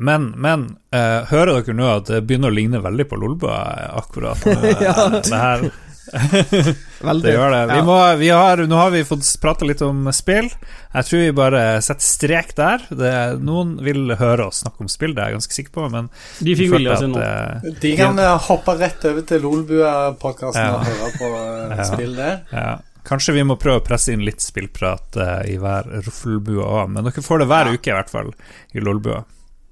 Men, 0.00 0.30
men 0.40 0.62
uh, 0.96 1.26
hører 1.28 1.58
dere 1.60 1.74
nå 1.76 1.88
at 1.92 2.08
det 2.08 2.22
begynner 2.24 2.48
å 2.48 2.56
ligne 2.56 2.80
veldig 2.80 3.04
på 3.10 3.18
Lolbua 3.20 3.58
akkurat? 4.00 4.46
Ja. 4.86 4.94
det 5.18 5.40
her 5.42 5.66
Veldig. 6.10 7.22
Det 7.24 7.32
gjør 7.32 7.52
det. 7.54 7.60
Vi 7.74 7.82
må, 7.86 7.96
vi 8.20 8.28
har, 8.28 8.62
nå 8.68 8.76
har 8.76 8.90
vi 8.92 9.02
fått 9.08 9.24
prata 9.40 9.64
litt 9.68 9.80
om 9.86 10.08
spill. 10.16 10.48
Jeg 10.92 11.06
tror 11.08 11.22
vi 11.22 11.30
bare 11.38 11.62
setter 11.86 12.04
strek 12.06 12.52
der. 12.58 12.84
Det, 12.90 13.12
noen 13.46 13.76
vil 13.86 14.10
høre 14.20 14.48
oss 14.50 14.62
snakke 14.64 14.84
om 14.84 14.90
spill, 14.90 15.14
det 15.16 15.22
er 15.24 15.30
jeg 15.32 15.38
ganske 15.40 15.56
sikker 15.60 15.74
på, 15.78 15.86
men 15.94 16.10
De 16.42 16.56
fikk 16.58 16.74
vilja 16.74 16.98
si 17.00 17.08
nå. 17.12 17.22
eh, 17.24 17.72
De 17.86 17.94
kan 18.00 18.18
eh, 18.20 18.36
hoppe 18.50 18.76
rett 18.80 19.06
over 19.12 19.26
til 19.30 19.44
Lolbua-podkasten 19.46 20.66
Ja. 20.66 20.76
og 20.76 20.86
høre 20.90 21.10
på 21.16 21.32
eh, 21.40 21.76
Ja. 21.78 21.88
spill 21.88 22.16
der. 22.18 22.38
Ja. 22.52 22.70
Kanskje 23.10 23.32
vi 23.38 23.42
må 23.48 23.56
prøve 23.58 23.80
å 23.80 23.86
presse 23.86 24.12
inn 24.12 24.20
litt 24.26 24.42
spillprat 24.44 25.16
i 25.48 25.54
hver 25.58 25.86
ruffelbue 26.04 26.60
òg, 26.60 26.90
men 26.92 27.06
dere 27.08 27.22
får 27.24 27.40
det 27.40 27.46
hver 27.48 27.70
uke 27.72 27.90
i 27.90 27.94
hvert 27.96 28.10
fall 28.12 28.28
i 28.76 28.82
Lolbua. 28.84 29.22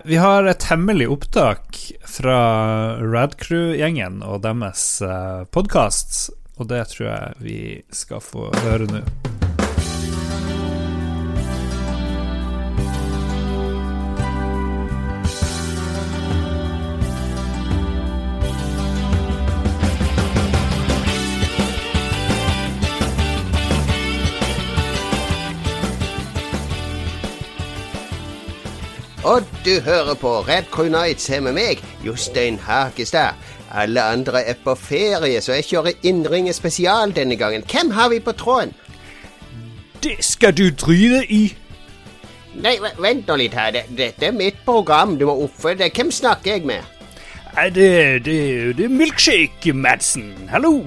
Vi 0.04 0.16
har 0.16 0.46
et 0.46 0.62
hemmelig 0.70 1.08
opptak 1.10 1.78
fra 2.06 2.38
Radcrew-gjengen 3.02 4.20
og 4.22 4.44
deres 4.44 4.84
uh, 5.02 5.42
podkast, 5.50 6.28
og 6.54 6.70
det 6.70 6.84
tror 6.92 7.08
jeg 7.10 7.42
vi 7.42 7.58
skal 7.90 8.22
få 8.22 8.46
høre 8.62 8.86
nå. 8.92 9.02
Og 29.28 29.42
du 29.64 29.74
hører 29.84 30.14
på 30.14 30.30
Red 30.48 30.62
Crew 30.72 30.88
Nights 30.88 31.26
her 31.26 31.40
med 31.44 31.52
meg, 31.58 31.82
Jostein 32.06 32.58
Hakestad. 32.64 33.34
Alle 33.74 34.00
andre 34.02 34.40
er 34.48 34.54
på 34.64 34.72
ferie, 34.80 35.40
så 35.44 35.52
jeg 35.58 35.66
kjører 35.68 35.98
innringer 36.08 36.56
spesial 36.56 37.12
denne 37.16 37.36
gangen. 37.36 37.64
Hvem 37.68 37.90
har 37.92 38.08
vi 38.08 38.20
på 38.24 38.32
tråden? 38.32 38.72
Det 40.02 40.14
skal 40.24 40.54
du 40.56 40.68
drite 40.70 41.24
i. 41.28 41.42
Nei, 42.62 42.76
vent 42.98 43.26
nå 43.28 43.36
litt 43.36 43.54
her. 43.54 43.70
Det- 43.70 43.84
Dette 43.98 44.26
er 44.26 44.32
mitt 44.32 44.56
program. 44.64 45.18
Du 45.18 45.26
må 45.26 45.34
oppføre 45.44 45.78
deg. 45.78 45.92
Hvem 45.94 46.10
snakker 46.10 46.52
jeg 46.52 46.64
med? 46.64 46.80
Det, 47.74 48.24
det, 48.24 48.76
det 48.76 48.84
er 48.84 48.88
Milkshake, 48.88 49.72
Madsen. 49.72 50.48
Hallo. 50.50 50.84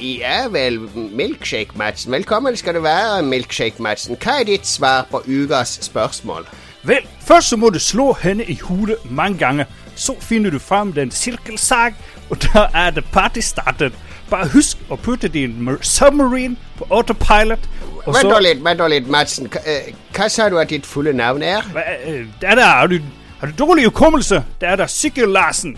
Ja 0.00 0.46
vel, 0.48 0.78
Milkshake 0.94 1.74
Madsen. 1.76 2.12
Velkommen 2.12 2.56
skal 2.56 2.74
du 2.74 2.80
være, 2.80 3.22
Milkshake 3.22 3.82
Madsen. 3.82 4.16
Hva 4.16 4.40
er 4.40 4.44
ditt 4.44 4.66
svar 4.66 5.06
på 5.10 5.22
ukas 5.26 5.78
spørsmål? 5.82 6.46
Vel, 6.82 7.06
først 7.26 7.48
så 7.48 7.56
må 7.56 7.70
du 7.70 7.78
slå 7.78 8.12
henne 8.12 8.44
i 8.44 8.58
hodet 8.62 8.96
mange 9.04 9.38
ganger. 9.38 9.64
Så 9.96 10.16
finner 10.20 10.50
du 10.50 10.58
frem 10.58 10.92
den 10.92 11.10
sirkelsag, 11.10 11.94
og 12.30 12.42
der 12.42 12.66
er 12.74 12.90
det 12.90 13.04
party 13.12 13.38
startet. 13.38 13.92
Bare 14.30 14.48
husk 14.48 14.78
å 14.90 14.96
putte 14.96 15.28
din 15.28 15.68
submarine 15.82 16.56
på 16.78 16.86
autopilot, 16.90 17.68
og 18.06 18.14
Vent 18.14 18.42
litt, 18.42 18.64
vent 18.64 18.82
litt, 18.90 19.08
Madsen. 19.08 19.48
Hva, 19.52 19.60
eh, 19.66 20.28
sa 20.28 20.48
du 20.48 20.58
at 20.58 20.70
ditt 20.70 20.86
fulle 20.86 21.12
navn 21.12 21.42
er? 21.42 21.62
Hva, 21.72 21.80
er 21.80 22.26
Der 22.40 22.54
der, 22.54 22.64
har 22.64 22.86
du, 22.86 23.00
har 23.40 23.46
du 23.46 23.52
dårlig 23.52 23.84
hukommelse? 23.84 24.44
Det 24.60 24.68
er 24.68 24.76
da 24.76 24.86
Sykkel-Larsen. 24.86 25.76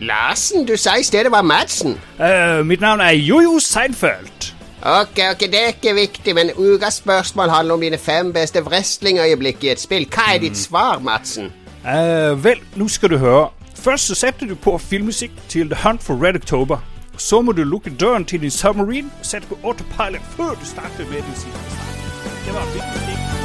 Larsen? 0.00 0.66
Du 0.66 0.76
sa 0.76 0.96
i 0.96 1.02
stedet 1.02 1.30
var 1.32 1.42
Madsen. 1.42 2.00
Uh, 2.18 2.66
mitt 2.66 2.80
navn 2.80 3.00
er 3.00 3.10
Jojo 3.10 3.58
Seinfeld. 3.58 4.54
Ok, 4.88 5.18
ok, 5.30 5.40
det 5.40 5.58
er 5.60 5.66
ikke 5.66 5.94
viktig, 5.94 6.34
men 6.34 6.50
ukas 6.56 6.94
spørsmål 6.94 7.48
handler 7.48 7.74
om 7.74 7.80
dine 7.80 7.98
fem 7.98 8.32
beste 8.32 8.62
wrestlingøyeblikk 8.64 9.64
i 9.64 9.72
et 9.74 9.80
spill. 9.80 10.06
Hva 10.08 10.30
er 10.34 10.40
ditt 10.40 10.56
svar, 10.56 11.02
Madsen? 11.04 11.50
Uh, 11.84 12.32
vel, 12.44 12.62
nå 12.76 12.88
skal 12.88 13.12
du 13.12 13.18
høre. 13.20 13.48
Først 13.76 14.08
så 14.08 14.14
setter 14.14 14.48
du 14.48 14.54
på 14.54 14.78
filmmusikk 14.78 15.32
til 15.48 15.68
The 15.68 15.82
Hunt 15.84 16.02
for 16.02 16.16
Red 16.24 16.40
October. 16.40 16.78
Så 17.18 17.42
må 17.42 17.52
du 17.52 17.64
lukke 17.64 17.92
døren 18.00 18.24
til 18.24 18.40
din 18.40 18.50
submarine 18.50 19.10
og 19.20 19.26
sette 19.26 19.46
på 19.46 19.58
autopilot 19.64 20.24
før 20.36 20.56
du 20.60 20.64
starter 20.64 21.04
med 21.04 21.20
din 21.26 21.34
siste. 21.34 21.76
Det 22.46 22.54
var 22.54 22.62
en 22.62 22.74
viktig 22.74 23.37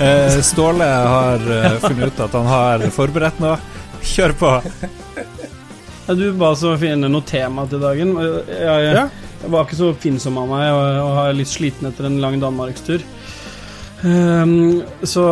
Eh, 0.00 0.40
Ståle 0.42 0.84
har 0.84 1.64
eh, 1.64 1.70
funnet 1.80 2.06
ut 2.12 2.20
at 2.20 2.32
han 2.36 2.46
har 2.50 2.82
forberedt 2.92 3.38
noe. 3.40 3.56
Kjør 4.04 4.34
på. 4.36 4.50
Ja, 6.06 6.14
du 6.14 6.26
ba 6.36 6.52
så 6.54 6.74
finne 6.78 7.08
noe 7.10 7.24
tema 7.26 7.64
til 7.70 7.80
dagen. 7.82 8.12
Jeg, 8.20 8.42
jeg, 8.60 8.90
Ja. 8.92 9.06
jeg 9.40 9.52
var 9.54 9.64
ikke 9.64 9.78
så 9.80 9.88
oppfinnsom 9.94 10.36
av 10.42 10.50
meg 10.52 10.68
og, 10.68 10.84
og 11.00 11.20
er 11.24 11.38
litt 11.40 11.50
sliten 11.50 11.88
etter 11.88 12.10
en 12.10 12.20
lang 12.22 12.36
danmarkstur. 12.42 13.02
Um, 14.04 14.82
så 15.08 15.22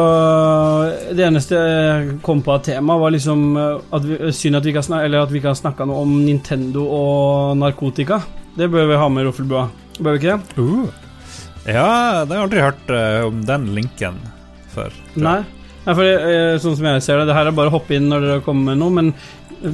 det 1.12 1.26
eneste 1.26 1.58
jeg 1.60 2.14
kom 2.24 2.40
på 2.42 2.54
av 2.54 2.62
tema, 2.64 2.96
var 2.98 3.12
liksom 3.12 3.42
eh, 3.60 3.74
at 3.92 4.06
vi, 4.08 4.16
synd 4.32 4.56
at 4.56 4.64
vi 4.64 4.72
ikke 4.72 5.50
har 5.50 5.58
snakka 5.60 5.84
noe 5.86 6.00
om 6.06 6.14
Nintendo 6.24 6.86
og 6.88 7.58
narkotika. 7.60 8.22
Det 8.56 8.70
bør 8.72 8.88
vi 8.88 8.96
ha 8.98 9.10
med 9.12 9.26
i 9.26 9.28
Roffelbua. 9.28 9.66
Bør 10.00 10.16
vi 10.16 10.22
ikke 10.22 10.38
det? 10.38 10.56
Uh. 10.56 10.88
Ja, 11.68 12.24
det 12.24 12.32
har 12.32 12.40
jeg 12.40 12.46
aldri 12.48 12.64
hørt 12.64 12.90
uh, 12.96 13.26
om 13.28 13.44
den 13.44 13.68
linken 13.76 14.16
før. 14.74 14.96
Nei. 15.16 15.40
Nei, 15.84 15.92
for 15.92 16.08
eh, 16.08 16.54
sånn 16.62 16.76
som 16.78 16.86
jeg 16.88 17.02
ser 17.04 17.20
det, 17.20 17.28
det 17.28 17.36
her 17.36 17.50
er 17.50 17.56
bare 17.56 17.68
å 17.72 17.76
hoppe 17.76 17.96
inn 17.96 18.06
når 18.08 18.24
dere 18.24 18.44
kommer 18.44 18.72
med 18.72 18.80
noe, 18.80 18.94
men 18.94 19.10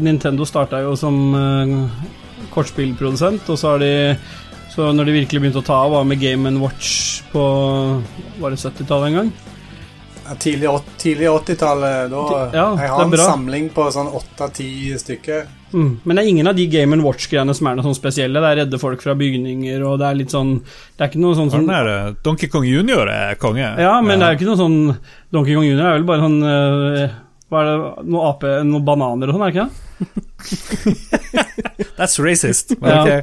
Nintendo 0.00 0.46
starta 0.46 0.82
jo 0.82 0.96
som 0.98 1.18
eh, 1.38 1.74
kortspillprodusent, 2.54 3.46
og 3.50 3.58
så 3.58 3.74
har 3.74 3.82
de 3.82 3.92
Så 4.70 4.92
når 4.94 5.08
de 5.08 5.14
virkelig 5.16 5.40
begynte 5.42 5.58
å 5.58 5.66
ta 5.66 5.80
av, 5.82 5.90
var 5.90 6.04
med 6.06 6.20
Game 6.22 6.50
Watch 6.62 7.22
på 7.32 7.42
Var 8.38 8.52
det 8.52 8.58
70-tallet 8.60 9.08
en 9.08 9.16
gang? 9.18 9.32
Ja, 10.30 10.36
Tidlig, 10.38 10.68
tidlig 10.96 11.26
80-tallet, 11.26 12.10
da 12.12 12.20
Ti- 12.28 12.56
ja, 12.56 12.66
Jeg 12.78 12.90
har 12.92 13.00
en 13.02 13.16
samling 13.18 13.64
på 13.74 13.88
sånn 13.90 14.06
åtte-ti 14.14 14.68
stykker. 15.00 15.48
Mm. 15.72 15.88
Men 16.04 16.16
det 16.16 16.22
er 16.22 16.28
ingen 16.30 16.46
av 16.50 16.54
de 16.54 16.66
Game 16.70 16.96
Watch-greiene 17.02 17.54
som 17.54 17.66
er 17.66 17.74
noe 17.78 17.86
sånn 17.88 17.96
spesielle. 17.98 18.38
Det 18.42 18.50
er 18.52 18.58
redde 18.62 18.78
folk 18.78 19.02
fra 19.02 19.16
bygninger, 19.18 19.82
og 19.86 19.98
det 19.98 20.06
er 20.06 20.18
litt 20.20 20.30
sånn 20.34 20.52
Det 20.62 21.02
er 21.02 21.10
ikke 21.10 21.22
noe 21.22 21.34
sånn 21.38 21.50
som 21.50 21.66
eh, 21.70 22.12
Donkey 22.22 22.50
Kong 22.50 22.66
Junior 22.66 23.10
er 23.10 23.34
konge. 23.42 23.66
Ja, 23.82 23.96
men 24.02 24.18
det 24.22 24.26
er 24.28 24.36
jo 24.36 24.38
ikke 24.38 24.50
noe 24.52 24.60
sånn 24.62 24.78
Donkey 25.34 25.54
Kong 25.58 25.66
Junior 25.66 25.90
er 25.90 25.98
vel 25.98 26.06
bare 26.06 26.24
sånn 26.26 26.38
eh, 26.46 27.18
Hva 27.50 27.62
er 27.64 27.70
det 27.70 28.06
Noe 28.14 28.30
ape 28.30 28.54
Noe 28.70 28.86
bananer 28.86 29.30
og 29.30 29.34
sånn, 29.34 29.46
er 29.46 29.50
det 29.50 29.56
ikke 29.58 29.66
det? 29.66 29.74
That's 31.98 32.18
racist. 32.22 32.76
Men 32.80 33.06
Ja. 33.10 33.20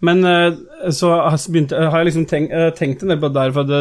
Men 0.00 0.24
eh, 0.24 0.54
så 0.94 1.06
har 1.12 1.30
jeg 1.36 1.52
begynt, 1.54 1.72
har 1.76 1.98
jeg 2.00 2.08
liksom 2.10 2.26
tenkt, 2.30 2.50
eh, 2.56 2.70
tenkt 2.76 2.98
en 3.02 3.10
del 3.12 3.20
på 3.20 3.28
det 3.30 3.38
der, 3.40 3.50
for 3.56 3.62
det, 3.68 3.80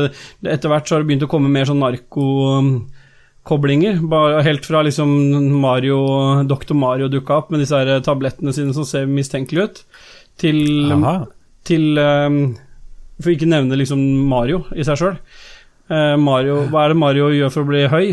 etter 0.55 0.69
hvert 0.71 0.87
så 0.87 0.93
har 0.95 1.01
det 1.03 1.09
begynt 1.11 1.27
å 1.27 1.31
komme 1.31 1.49
mer 1.53 1.65
sånn 1.69 1.83
narkokoblinger. 1.83 3.93
Helt 4.45 4.63
fra 4.67 4.79
liksom 4.85 5.09
Mario, 5.61 5.97
Dr. 6.49 6.75
Mario 6.77 7.05
dukka 7.11 7.33
opp 7.41 7.47
med 7.51 7.59
disse 7.63 7.75
her 7.79 7.89
tablettene 8.05 8.51
sine 8.55 8.71
som 8.75 8.85
ser 8.87 9.03
mistenkelige 9.09 9.65
ut, 9.65 9.77
til, 10.39 10.59
til 11.67 11.83
eh, 11.99 12.29
For 13.19 13.29
ikke 13.33 13.51
nevne 13.51 13.79
liksom 13.79 13.99
Mario 14.31 14.57
i 14.75 14.83
seg 14.87 14.97
sjøl. 14.99 15.17
Mario, 15.89 16.55
hva 16.69 16.79
er 16.85 16.89
det 16.93 17.01
Mario 17.01 17.25
gjør 17.33 17.49
for 17.49 17.61
å 17.65 17.69
bli 17.71 17.81
høy? 17.89 18.07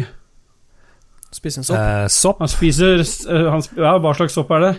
Spiser 1.37 1.61
en 1.61 1.67
sopp. 1.67 1.79
Eh, 1.79 2.07
sopp. 2.13 2.41
Han 2.41 2.51
spiser 2.51 3.03
eh, 3.03 3.49
han, 3.53 3.65
Ja, 3.77 3.97
hva 4.03 4.15
slags 4.17 4.37
sopp 4.37 4.53
er 4.57 4.65
det? 4.65 4.75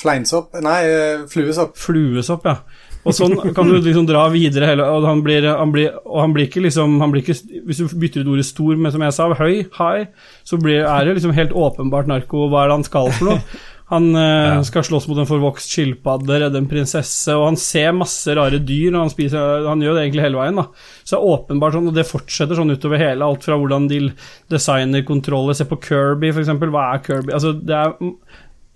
Fleinsopp 0.00 0.54
Nei, 0.62 0.78
eh, 0.86 1.24
fluesopp. 1.30 1.76
Fluesopp, 1.78 2.46
ja. 2.46 2.56
Og 3.00 3.16
sånn 3.16 3.36
kan 3.56 3.68
du 3.68 3.78
liksom 3.78 4.04
dra 4.08 4.26
videre 4.28 4.68
hele 4.68 4.84
Og 4.84 5.06
han 5.08 5.22
blir, 5.24 5.46
han 5.48 5.72
blir, 5.72 5.94
og 6.04 6.20
han 6.20 6.34
blir 6.36 6.50
ikke 6.50 6.64
liksom 6.66 6.98
han 7.00 7.14
blir 7.14 7.24
ikke, 7.24 7.38
Hvis 7.64 7.80
du 7.80 7.94
bytter 7.96 8.24
ut 8.24 8.32
ordet 8.34 8.44
stor 8.48 8.76
med, 8.76 8.92
som 8.92 9.04
jeg 9.06 9.16
sa, 9.16 9.28
høy, 9.38 9.54
high, 9.78 10.08
så 10.44 10.60
blir, 10.60 10.82
er 10.84 11.06
det 11.06 11.16
liksom 11.16 11.36
helt 11.36 11.54
åpenbart 11.56 12.10
narko. 12.10 12.48
Hva 12.50 12.64
er 12.64 12.72
det 12.72 12.80
han 12.80 12.88
skal 12.88 13.12
for 13.16 13.30
noe? 13.30 13.42
Han 13.90 14.12
ja. 14.14 14.60
skal 14.62 14.84
slåss 14.86 15.08
mot 15.10 15.18
en 15.18 15.26
forvokst 15.26 15.72
skilpadde, 15.72 16.36
redde 16.38 16.60
en 16.60 16.68
prinsesse, 16.70 17.34
og 17.34 17.48
han 17.48 17.56
ser 17.58 17.88
masse 17.96 18.36
rare 18.38 18.60
dyr 18.62 18.92
Og 18.92 19.00
han 19.00 19.10
spiser 19.10 19.66
Han 19.66 19.82
gjør 19.82 19.96
det 19.98 20.04
egentlig 20.04 20.28
hele 20.28 20.38
veien, 20.38 20.60
da. 20.60 20.68
Så 21.02 21.16
det 21.16 21.18
er 21.18 21.32
åpenbart 21.32 21.74
sånn, 21.74 21.88
og 21.90 21.96
det 21.96 22.06
fortsetter 22.06 22.60
sånn 22.60 22.70
utover 22.70 23.02
hele, 23.02 23.26
alt 23.26 23.48
fra 23.48 23.58
hvordan 23.58 23.88
de 23.90 24.04
designer 24.52 25.02
kontroller 25.08 25.58
Se 25.58 25.66
på 25.66 25.80
Kirby, 25.88 26.30
eksempel. 26.30 26.70
Hva 26.70 26.86
er 26.92 27.02
Kirby? 27.08 27.34
Altså, 27.34 27.56
det 27.58 27.80
er 27.80 27.98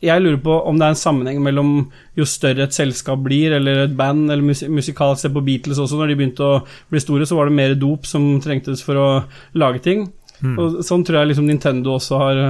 jeg 0.03 0.21
lurer 0.21 0.41
på 0.43 0.57
om 0.69 0.79
det 0.79 0.87
er 0.87 0.95
en 0.95 1.01
sammenheng 1.01 1.39
mellom 1.43 1.71
jo 2.19 2.27
større 2.29 2.67
et 2.67 2.77
selskap 2.77 3.23
blir, 3.25 3.55
eller 3.57 3.85
et 3.85 3.97
band, 3.97 4.27
eller 4.31 4.45
musi 4.45 4.69
musikalsk 4.69 5.23
Se 5.23 5.31
på 5.33 5.45
Beatles 5.45 5.81
også, 5.81 5.97
når 6.01 6.11
de 6.11 6.19
begynte 6.19 6.45
å 6.45 6.61
bli 6.93 7.01
store, 7.01 7.27
så 7.29 7.39
var 7.39 7.49
det 7.49 7.57
mer 7.57 7.75
dop 7.79 8.09
som 8.09 8.27
trengtes 8.45 8.83
for 8.85 9.01
å 9.01 9.09
lage 9.61 9.81
ting. 9.85 10.07
Mm. 10.43 10.59
Og 10.59 10.81
sånn 10.85 11.05
tror 11.07 11.23
jeg 11.23 11.33
liksom 11.33 11.49
Nintendo 11.49 11.95
også 11.97 12.21
har 12.21 12.43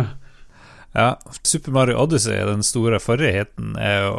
Ja, 0.94 1.16
Super 1.42 1.72
Mario 1.74 1.98
Odyssey, 2.04 2.36
den 2.46 2.62
store 2.62 3.00
forrige 3.02 3.32
hiten, 3.40 3.72
er 3.82 4.04
jo 4.06 4.12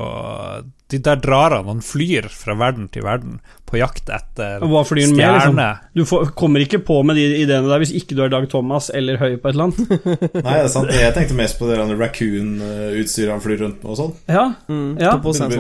De 0.91 0.97
der 1.01 1.15
drar 1.23 1.53
han, 1.55 1.65
han 1.71 1.79
flyr 1.81 2.27
fra 2.29 2.53
verden 2.59 2.89
til 2.93 3.05
verden 3.07 3.37
på 3.65 3.79
jakt 3.79 4.09
etter 4.13 4.61
Og 4.61 4.69
hva 4.73 4.81
flyr 4.85 5.07
den 5.07 5.15
med, 5.17 5.31
liksom? 5.39 5.61
Du 5.97 6.03
får, 6.05 6.27
kommer 6.37 6.61
ikke 6.61 6.81
på 6.85 6.99
med 7.07 7.17
de 7.17 7.23
ideene 7.39 7.71
der 7.71 7.81
hvis 7.81 7.93
ikke 7.97 8.13
du 8.17 8.21
er 8.25 8.29
Dag 8.33 8.45
Thomas 8.51 8.91
eller 8.93 9.17
høy 9.17 9.37
på 9.41 9.49
et 9.49 9.55
eller 9.55 9.69
annet. 9.71 10.05
Nei, 10.45 10.51
det 10.51 10.65
er 10.65 10.69
sant. 10.75 10.91
Jeg 10.93 11.15
tenkte 11.15 11.39
mest 11.39 11.57
på 11.57 11.71
det 11.71 11.79
raccoon-utstyret 11.79 13.33
han 13.33 13.41
flyr 13.43 13.63
rundt 13.63 13.81
med 13.81 13.95
og 13.95 13.99
sånn. 14.01 14.13
Ja, 14.29 14.45
Mm, 14.69 14.95
ja. 15.01 15.11
sånn. 15.15 15.51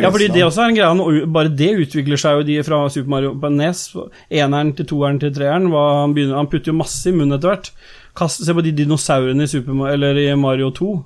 Ja, 0.00 0.10
fordi 0.12 0.30
det 0.32 0.42
også 0.46 0.64
er 0.64 0.70
en 0.70 0.76
greie 0.78 1.26
Bare 1.34 1.52
det 1.52 1.70
utvikler 1.84 2.20
seg 2.20 2.40
jo 2.40 2.46
de 2.48 2.58
fra 2.66 2.80
Super 2.92 3.10
Mario 3.12 3.34
på 3.40 3.50
NES. 3.52 3.84
Eneren 4.30 4.72
til 4.78 4.88
toeren 4.90 5.20
til 5.22 5.32
treeren. 5.34 5.68
Han, 5.74 6.14
begynner, 6.16 6.38
han 6.40 6.48
putter 6.50 6.72
jo 6.72 6.78
masse 6.80 7.10
i 7.10 7.14
munnen 7.14 7.36
etter 7.36 7.52
hvert. 7.52 7.72
Kast, 8.16 8.44
se 8.44 8.52
på 8.54 8.62
de 8.62 8.72
dinosaurene 8.72 9.42
i, 9.46 9.46
Super, 9.50 9.72
i 10.18 10.34
Mario 10.36 10.70
2. 10.74 11.04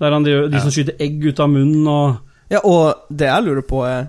Der 0.00 0.12
han, 0.12 0.22
de, 0.26 0.48
de 0.52 0.60
som 0.60 0.70
skyter 0.70 0.96
egg 1.00 1.24
ut 1.24 1.40
av 1.40 1.48
munnen 1.50 1.86
og 1.88 2.16
Ja, 2.52 2.60
og 2.62 2.94
det 3.10 3.26
jeg 3.26 3.42
lurer 3.44 3.64
på 3.66 3.80
er 3.88 4.08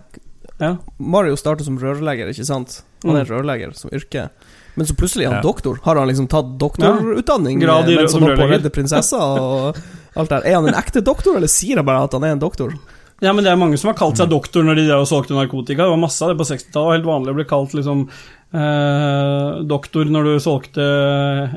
Ja. 0.60 0.76
Mario 1.00 1.36
starter 1.38 1.64
som 1.66 1.78
rørlegger, 1.78 2.30
ikke 2.30 2.46
sant? 2.46 2.82
Han 3.04 3.16
er 3.16 3.26
Mm. 3.26 3.30
rørlegger 3.32 3.76
som 3.78 3.90
yrke. 3.94 4.30
Men 4.76 4.86
så 4.86 4.94
plutselig 4.96 5.26
er 5.26 5.30
han 5.34 5.38
Ja. 5.38 5.42
doktor. 5.42 5.80
Har 5.84 5.96
han 5.96 6.08
liksom 6.08 6.28
tatt 6.28 6.58
doktorutdanning 6.60 7.62
Ja, 7.62 7.68
grad 7.68 7.90
i 7.90 7.96
mens 7.96 8.14
han 8.14 8.22
holder 8.22 8.38
på 8.38 8.48
å 8.48 8.52
redde 8.52 8.70
prinsesser 8.74 9.18
og 9.18 9.78
alt 10.16 10.30
der? 10.30 10.42
Er 10.46 10.56
han 10.56 10.68
en 10.68 10.74
ekte 10.76 11.02
doktor, 11.04 11.36
eller 11.38 11.48
sier 11.48 11.78
han 11.78 11.86
bare 11.86 12.04
at 12.04 12.12
han 12.14 12.24
er 12.24 12.32
en 12.34 12.40
doktor? 12.40 12.74
Ja, 13.22 13.34
men 13.34 13.44
det 13.44 13.52
er 13.52 13.56
mange 13.58 13.78
som 13.80 13.88
har 13.90 13.98
kalt 13.98 14.18
seg 14.18 14.30
doktor 14.30 14.62
når 14.64 14.76
de 14.76 14.88
der 14.88 14.98
og 15.02 15.08
solgte 15.08 15.34
narkotika. 15.34 15.78
Det 15.86 15.90
var 15.90 15.98
masse 15.98 16.22
av 16.22 16.30
det 16.30 16.38
på 16.38 16.46
60-tallet. 16.46 16.94
Helt 17.02 17.06
vanlig 17.06 17.30
å 17.34 17.36
bli 17.36 17.46
kalt 17.46 17.74
liksom 17.74 18.10
eh, 18.54 19.64
doktor 19.68 20.06
når 20.12 20.24
du 20.24 20.40
solgte 20.44 20.82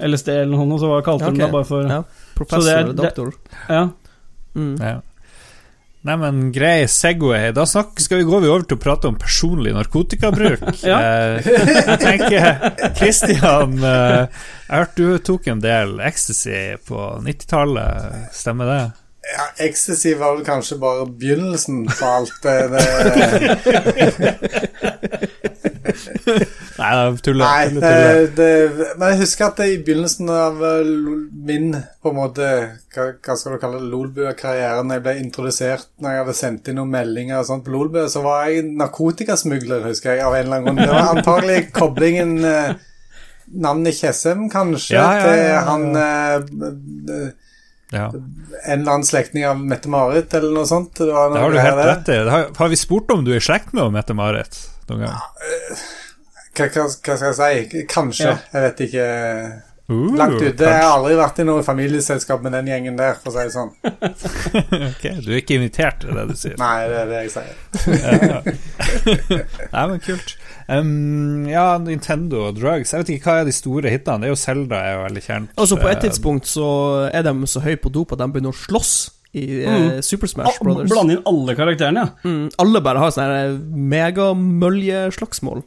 LSD 0.06 0.28
eller 0.28 0.50
noe 0.54 0.60
sånt, 0.64 0.72
og 0.72 0.80
så 0.80 0.86
var- 0.90 1.02
kalte 1.06 1.24
okay. 1.28 1.36
de 1.36 1.40
deg 1.44 1.52
bare 1.52 1.64
for 1.68 1.82
Ja. 1.86 2.02
Professor 2.34 2.64
det 2.64 2.72
er- 2.74 2.78
eller 2.84 2.94
doktor. 2.94 3.32
Ja. 3.68 3.88
Mm. 4.56 4.76
Ja. 4.80 5.00
Nei, 6.02 6.16
men 6.16 6.50
grei 6.50 6.86
Segway. 6.88 7.52
Da 7.52 7.64
snakk, 7.68 8.00
skal 8.00 8.16
vi 8.18 8.24
gå 8.24 8.32
over 8.38 8.62
til 8.64 8.76
å 8.78 8.80
prate 8.80 9.04
om 9.10 9.16
personlig 9.20 9.74
narkotikabruk. 9.76 10.60
Ja. 10.82 10.98
Eh, 10.98 11.40
jeg 11.44 11.98
tenker 12.00 12.40
Kristian, 12.96 13.76
eh, 13.84 14.26
jeg 14.70 14.78
hørte 14.78 14.96
du 14.96 15.18
tok 15.18 15.46
en 15.52 15.60
del 15.60 16.00
ecstasy 16.00 16.76
på 16.88 17.20
90-tallet, 17.22 18.14
stemmer 18.32 18.64
det? 18.72 18.92
Ja, 19.30 19.44
Ecstasy 19.66 20.14
var 20.16 20.36
vel 20.38 20.44
kanskje 20.46 20.78
bare 20.80 21.04
begynnelsen 21.06 21.84
på 21.86 22.04
alt 22.08 22.32
det 22.42 22.70
Nei, 26.80 27.16
tuller. 27.20 27.44
Nei, 27.44 27.68
tuller, 27.74 28.20
det, 28.32 28.44
det, 28.78 28.86
men 28.96 29.12
jeg 29.12 29.20
husker 29.20 29.46
at 29.50 29.58
det 29.60 29.66
i 29.68 29.78
begynnelsen 29.84 30.30
av 30.32 30.62
eh, 30.64 30.92
min 31.50 31.74
på 32.00 32.12
en 32.12 32.16
måte, 32.16 32.46
hva, 32.94 33.06
hva 33.20 33.36
skal 33.36 33.56
du 33.56 33.60
kalle 33.62 33.80
det, 33.82 33.90
Lolbua-karrieren, 33.92 34.94
jeg 34.96 35.04
ble 35.04 35.14
introdusert 35.20 35.90
når 36.00 36.14
jeg 36.14 36.22
hadde 36.24 36.36
sendt 36.38 36.70
inn 36.72 36.80
noen 36.80 36.94
meldinger 36.94 37.42
og 37.42 37.48
sånt 37.50 37.66
på 37.66 37.74
Lolbua, 37.74 38.06
så 38.12 38.24
var 38.24 38.48
jeg 38.48 38.70
narkotikasmugler, 38.80 39.84
husker 39.90 40.16
jeg, 40.16 40.24
av 40.24 40.38
en 40.38 40.46
eller 40.46 40.62
annen 40.62 40.70
grunn. 40.70 40.82
Det 40.86 40.96
var 40.96 41.12
antagelig 41.18 41.60
koblingen 41.76 42.34
eh, 42.48 42.72
Navnet 43.60 44.00
Tjessem, 44.00 44.48
kanskje, 44.52 44.96
Ja, 44.96 45.06
ja, 45.18 45.30
ja, 45.36 45.46
ja, 45.52 45.60
til 45.60 45.70
han 45.70 45.86
eh, 46.00 47.30
Ja. 47.90 48.08
En 48.14 48.80
eller 48.80 48.92
annen 48.92 49.04
slektning 49.04 49.44
av 49.50 49.58
Mette-Marit, 49.58 50.32
eller 50.38 50.52
noe 50.54 50.68
sånt. 50.68 50.92
Det, 50.96 51.08
Det 51.10 51.40
har 51.42 51.50
du 51.50 51.58
helt 51.58 51.80
rett 51.88 52.12
i. 52.14 52.20
Har, 52.30 52.44
har 52.56 52.70
vi 52.70 52.78
spurt 52.78 53.10
om 53.10 53.24
du 53.26 53.32
er 53.34 53.40
i 53.40 53.44
slekt 53.44 53.74
med 53.74 53.90
Mette-Marit 53.96 54.62
noen 54.88 55.08
gang? 55.08 55.18
Hva, 56.56 56.66
hva, 56.74 56.86
skal 56.90 57.18
jeg 57.30 57.34
si? 57.70 57.82
Kanskje. 57.90 58.30
Ja. 58.30 58.38
Jeg 58.54 58.62
vet 58.68 58.80
ikke. 58.88 59.04
Uh, 59.90 60.14
Langt 60.14 60.36
ute. 60.38 60.62
Jeg 60.62 60.82
har 60.84 60.92
aldri 60.94 61.16
vært 61.18 61.38
i 61.42 61.44
noe 61.48 61.62
familieselskap 61.66 62.44
med 62.44 62.52
den 62.54 62.68
gjengen 62.70 62.94
der, 62.98 63.16
for 63.18 63.32
å 63.32 63.34
si 63.34 63.42
det 63.48 63.54
sånn. 63.56 63.72
Ok, 64.90 65.02
Du 65.24 65.32
er 65.32 65.40
ikke 65.40 65.56
invitert, 65.58 66.04
er 66.06 66.14
det 66.14 66.24
du 66.30 66.36
sier? 66.38 66.54
Nei, 66.60 66.76
det 66.86 66.98
er 67.00 67.08
det 67.10 67.18
jeg 67.24 67.32
sier. 67.34 67.54
Ja. 68.30 68.38
Nei, 69.72 69.82
men 69.90 69.98
kult. 70.04 70.36
Um, 70.70 71.48
ja, 71.50 71.64
Nintendo 71.82 72.44
og 72.52 72.60
drugs. 72.60 72.92
Jeg 72.94 73.02
vet 73.02 73.10
ikke 73.16 73.32
hva 73.32 73.40
er 73.42 73.48
de 73.50 73.54
store 73.56 73.90
hitene. 73.90 74.22
Det 74.22 74.28
er 74.30 74.34
jo 74.36 74.38
Zelda 74.38 74.78
er 74.86 74.94
jo 74.94 75.00
veldig 75.08 75.24
kjent. 75.26 75.50
Altså 75.58 75.78
På 75.80 75.88
et 75.90 75.96
Eh, 75.98 76.04
tidspunkt 76.06 76.46
så 76.46 76.68
er 77.10 77.26
de 77.26 77.34
så 77.50 77.62
høye 77.64 77.80
på 77.82 77.90
dop 77.94 78.14
at 78.14 78.22
de 78.22 78.30
begynner 78.30 78.54
å 78.54 78.60
slåss 78.60 78.92
i 79.34 79.44
eh, 79.64 79.74
Mm. 79.74 79.90
Super 80.06 80.30
Smash 80.30 80.62
Brothers. 80.62 80.90
Blande 80.90 81.18
inn 81.18 81.26
alle 81.26 81.54
karakterene, 81.58 82.06
ja. 82.06 82.14
Mm, 82.30 82.46
alle 82.62 82.80
bare 82.86 83.02
har 83.02 83.10
sånne 83.14 83.42
her 83.42 83.58
megamøljeslagsmål. 83.90 85.62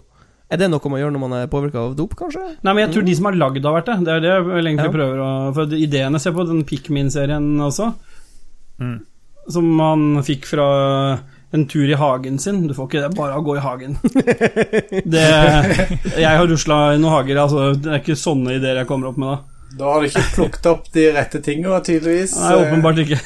Er 0.54 0.60
det 0.62 0.68
noe 0.70 0.90
man 0.94 1.02
gjør 1.02 1.14
når 1.16 1.22
man 1.24 1.34
er 1.40 1.48
påvirka 1.50 1.82
av 1.82 1.96
dop, 1.98 2.14
kanskje? 2.20 2.44
Nei, 2.62 2.74
men 2.76 2.84
jeg 2.86 2.92
tror 2.94 3.06
de 3.08 3.16
som 3.18 3.26
har 3.30 3.38
lagd 3.42 3.66
har 3.66 3.74
vært 3.80 3.88
det. 3.90 3.96
Det 4.06 4.14
er 4.14 4.20
det 4.22 4.30
jeg 4.36 4.44
vel 4.52 4.70
egentlig 4.70 4.90
Ja. 4.92 4.96
prøver 4.98 5.22
å 5.24 5.30
For 5.56 5.78
ideene 5.78 6.20
ser 6.22 6.36
på 6.38 6.46
den 6.48 6.64
Pikmin-serien 6.70 7.48
også, 7.66 7.94
Mm. 8.80 9.00
som 9.50 9.66
man 9.78 10.04
fikk 10.26 10.46
fra 10.50 11.20
en 11.54 11.66
tur 11.70 11.86
i 11.90 11.94
hagen 11.98 12.40
sin. 12.40 12.68
Du 12.68 12.74
får 12.74 12.88
ikke 12.90 13.02
det 13.10 13.16
bare 13.18 13.36
å 13.38 13.44
gå 13.46 13.58
i 13.58 13.62
hagen. 13.62 13.98
Det, 15.14 15.26
jeg 16.18 16.38
har 16.38 16.48
rusla 16.50 16.78
i 16.96 16.98
noen 17.02 17.14
hager, 17.14 17.38
altså, 17.44 17.74
det 17.78 17.92
er 17.92 18.00
ikke 18.02 18.18
sånne 18.18 18.56
ideer 18.58 18.80
jeg 18.82 18.88
kommer 18.90 19.12
opp 19.12 19.18
med 19.22 19.30
da. 19.30 19.38
Da 19.78 19.92
har 19.94 20.02
du 20.02 20.08
ikke 20.10 20.24
plukket 20.36 20.66
opp 20.70 20.90
de 20.94 21.06
rette 21.16 21.42
tingene, 21.46 21.80
tydeligvis. 21.86 22.36
Nei, 22.40 22.58
åpenbart 22.62 23.00
ikke. 23.06 23.20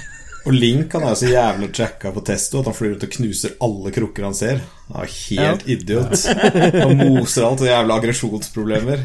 Og 0.48 0.53
Link 0.56 0.94
han 0.95 1.03
er 1.03 1.11
jo 1.11 1.19
så 1.19 1.28
jævlig 1.32 1.68
jacka 1.76 2.11
på 2.15 2.22
testo 2.24 2.61
at 2.61 2.69
han 2.69 2.76
flyr 2.78 2.94
ut 2.95 3.03
og 3.03 3.11
knuser 3.18 3.56
alle 3.68 3.91
krukker 3.95 4.24
han 4.30 4.36
ser. 4.38 4.61
Han 4.94 5.03
er 5.03 5.11
helt 5.11 5.65
idiot. 5.68 6.14
Han 6.78 6.94
moser 7.02 7.44
alt 7.49 7.64
og 7.65 7.68
jævla 7.68 7.98
aggresjonsproblemer. 7.99 9.02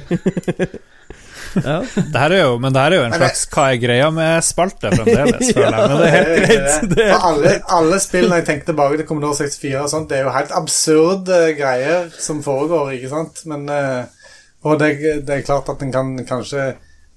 Det 1.53 2.17
her 2.17 2.33
er 2.33 2.43
jo, 2.47 2.53
men 2.63 2.73
det 2.73 2.81
her 2.81 2.95
er 2.95 2.97
jo 2.97 3.03
en 3.05 3.11
Men 3.13 3.21
det- 3.21 3.27
slags 3.29 3.43
hva 3.53 3.65
er 3.75 3.81
greia 3.83 4.07
med 4.15 4.45
spalte 4.47 4.93
fremdeles, 4.95 5.51
føler 5.57 5.77
jeg. 5.77 5.91
Men 5.91 5.99
det 5.99 6.07
er 6.07 6.15
helt 6.15 6.47
greit. 6.47 6.87
Det 6.95 7.09
er 7.09 7.27
alle, 7.29 7.53
alle 7.81 7.99
spillene 8.01 8.39
jeg 8.41 8.47
tenker 8.49 8.71
tilbake 8.71 8.97
til 9.03 9.09
Commodore 9.11 9.37
64 9.43 9.83
og 9.83 9.91
sånt, 9.93 10.09
det 10.09 10.19
er 10.21 10.25
jo 10.29 10.33
helt 10.39 10.55
absurde 10.57 11.43
greier 11.59 12.09
som 12.23 12.41
foregår, 12.47 12.95
ikke 12.97 13.11
sant? 13.13 13.43
Men 13.53 13.69
eh, 13.69 14.05
Og 14.65 14.79
det, 14.81 14.93
det 15.27 15.35
er 15.41 15.45
klart 15.45 15.69
at 15.75 15.83
en 15.83 15.93
kan 15.93 16.15
kanskje 16.25 16.71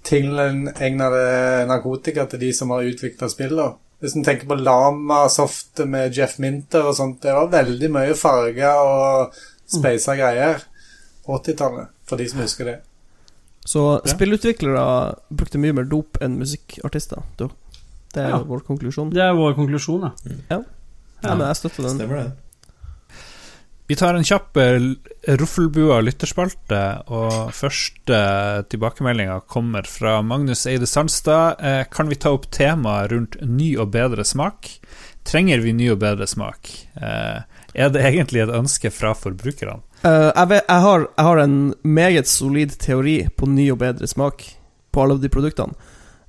tilegne 0.05 0.73
det 1.13 1.67
narkotika 1.69 2.25
til 2.29 2.39
de 2.41 2.51
som 2.57 2.71
har 2.73 2.83
utvikla 2.89 3.29
spillet. 3.29 3.77
Hvis 4.03 4.15
en 4.17 4.25
tenker 4.27 4.47
på 4.49 4.57
Lama-soft 4.59 5.79
med 5.87 6.13
Jeff 6.17 6.37
Minter 6.43 6.83
og 6.89 6.95
sånt, 6.97 7.21
det 7.23 7.33
var 7.33 7.47
veldig 7.53 7.89
mye 7.95 8.15
farger 8.19 8.81
og 8.81 9.37
speisa 9.71 10.15
greier 10.19 10.59
på 11.25 11.37
80-tallet, 11.39 11.87
for 12.05 12.19
de 12.21 12.27
som 12.29 12.43
husker 12.43 12.65
det. 12.69 12.75
Så 13.65 13.81
spillutviklere 14.05 15.15
brukte 15.33 15.57
mye 15.57 15.73
mer 15.73 15.87
dop 15.89 16.19
enn 16.21 16.35
musikkartister. 16.37 17.23
Det 17.39 18.21
er 18.21 18.29
Ja. 18.29 18.43
vår 18.43 18.61
konklusjon. 18.67 19.09
Det 19.11 19.21
er 19.23 19.33
vår 19.33 19.55
konklusjon, 19.57 20.01
ja. 20.05 20.11
Ja. 20.51 20.59
ja, 21.23 21.35
men 21.35 21.47
jeg 21.47 21.55
støtter 21.55 21.83
den. 21.87 21.97
Stemmer 21.97 22.21
det. 22.21 22.31
Vi 23.87 23.95
tar 23.95 24.15
en 24.17 24.23
kjapp 24.25 24.57
eh, 24.57 24.81
Ruffelbua 25.37 25.99
lytterspalte, 26.01 26.79
og 27.13 27.51
første 27.53 28.17
tilbakemeldinga 28.71 29.39
kommer 29.51 29.85
fra 29.85 30.21
Magnus 30.25 30.65
Eide 30.69 30.87
Sandstad. 30.89 31.61
Eh, 31.61 31.83
Kan 31.93 32.09
vi 32.09 32.17
ta 32.17 32.31
opp 32.33 32.47
temaet 32.49 33.11
rundt 33.13 33.37
ny 33.45 33.75
og 33.77 33.91
bedre 33.93 34.25
smak? 34.25 34.71
Trenger 35.25 35.61
vi 35.61 35.73
ny 35.77 35.91
og 35.93 35.99
bedre 36.01 36.25
smak? 36.29 36.71
Eh, 36.97 37.43
Er 37.75 37.89
det 37.91 38.05
egentlig 38.07 38.41
et 38.41 38.55
ønske 38.55 38.89
fra 38.89 39.13
forbrukerne? 39.13 39.81
Uh, 40.05 40.31
jeg, 40.31 40.47
vet, 40.49 40.63
jeg, 40.69 40.81
har, 40.81 41.05
jeg 41.17 41.25
har 41.25 41.39
en 41.41 41.73
meget 41.83 42.27
solid 42.29 42.75
teori 42.79 43.15
på 43.35 43.49
ny 43.49 43.71
og 43.73 43.79
bedre 43.81 44.07
smak 44.07 44.45
på 44.93 45.01
alle 45.03 45.17
de 45.19 45.29
produktene. 45.33 45.73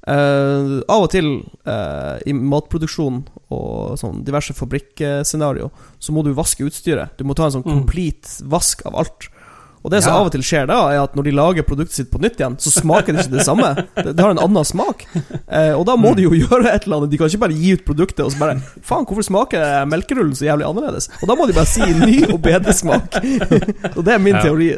Eh, 0.07 0.83
av 0.87 1.03
og 1.03 1.11
til 1.11 1.27
uh, 1.67 2.17
i 2.23 2.31
matproduksjon 2.33 3.25
og 3.51 3.97
sånn 3.99 4.21
diverse 4.27 4.55
fabrikkscenario 4.55 5.73
så 5.99 6.15
må 6.15 6.23
du 6.23 6.31
vaske 6.37 6.63
utstyret. 6.67 7.17
Du 7.19 7.25
må 7.27 7.35
ta 7.35 7.49
en 7.49 7.57
sånn 7.59 7.67
Mm. 7.67 7.87
vask 8.49 8.87
av 8.87 8.95
alt. 8.97 9.29
Og 9.87 9.91
det 9.93 10.01
som 10.03 10.15
av 10.15 10.27
og 10.27 10.33
til 10.35 10.43
skjer 10.43 10.67
da, 10.67 10.77
er 10.91 10.99
at 11.05 11.15
når 11.15 11.25
de 11.29 11.31
lager 11.37 11.63
produktet 11.63 11.95
sitt 11.95 12.09
på 12.11 12.19
nytt 12.19 12.41
igjen, 12.41 12.57
så 12.59 12.71
smaker 12.75 13.15
det 13.15 13.23
ikke 13.23 13.37
det 13.37 13.45
samme. 13.47 13.69
Det, 13.95 14.17
det 14.17 14.23
har 14.25 14.33
en 14.35 14.41
annen 14.43 14.65
smak. 14.67 15.05
Eh, 15.47 15.75
og 15.79 15.85
da 15.87 15.95
må 15.95 16.11
de 16.17 16.25
jo 16.27 16.33
gjøre 16.35 16.73
et 16.73 16.87
eller 16.89 16.97
annet. 17.05 17.11
De 17.13 17.19
kan 17.21 17.31
ikke 17.31 17.39
bare 17.45 17.55
gi 17.55 17.75
ut 17.77 17.85
produktet 17.87 18.25
og 18.25 18.33
så 18.35 18.39
bare 18.41 18.57
Faen, 18.83 19.07
hvorfor 19.07 19.23
smaker 19.23 19.87
melkerullen 19.87 20.35
så 20.35 20.49
jævlig 20.49 20.67
annerledes? 20.67 21.07
Og 21.23 21.29
da 21.31 21.37
må 21.39 21.47
de 21.47 21.55
bare 21.55 21.71
si 21.71 21.87
ny 21.87 22.25
og 22.33 22.41
bedre 22.43 22.75
smak. 22.75 23.15
og 23.97 24.03
det 24.03 24.15
er 24.17 24.19
min 24.19 24.35
Ja. 24.35 24.43
teori. 24.43 24.73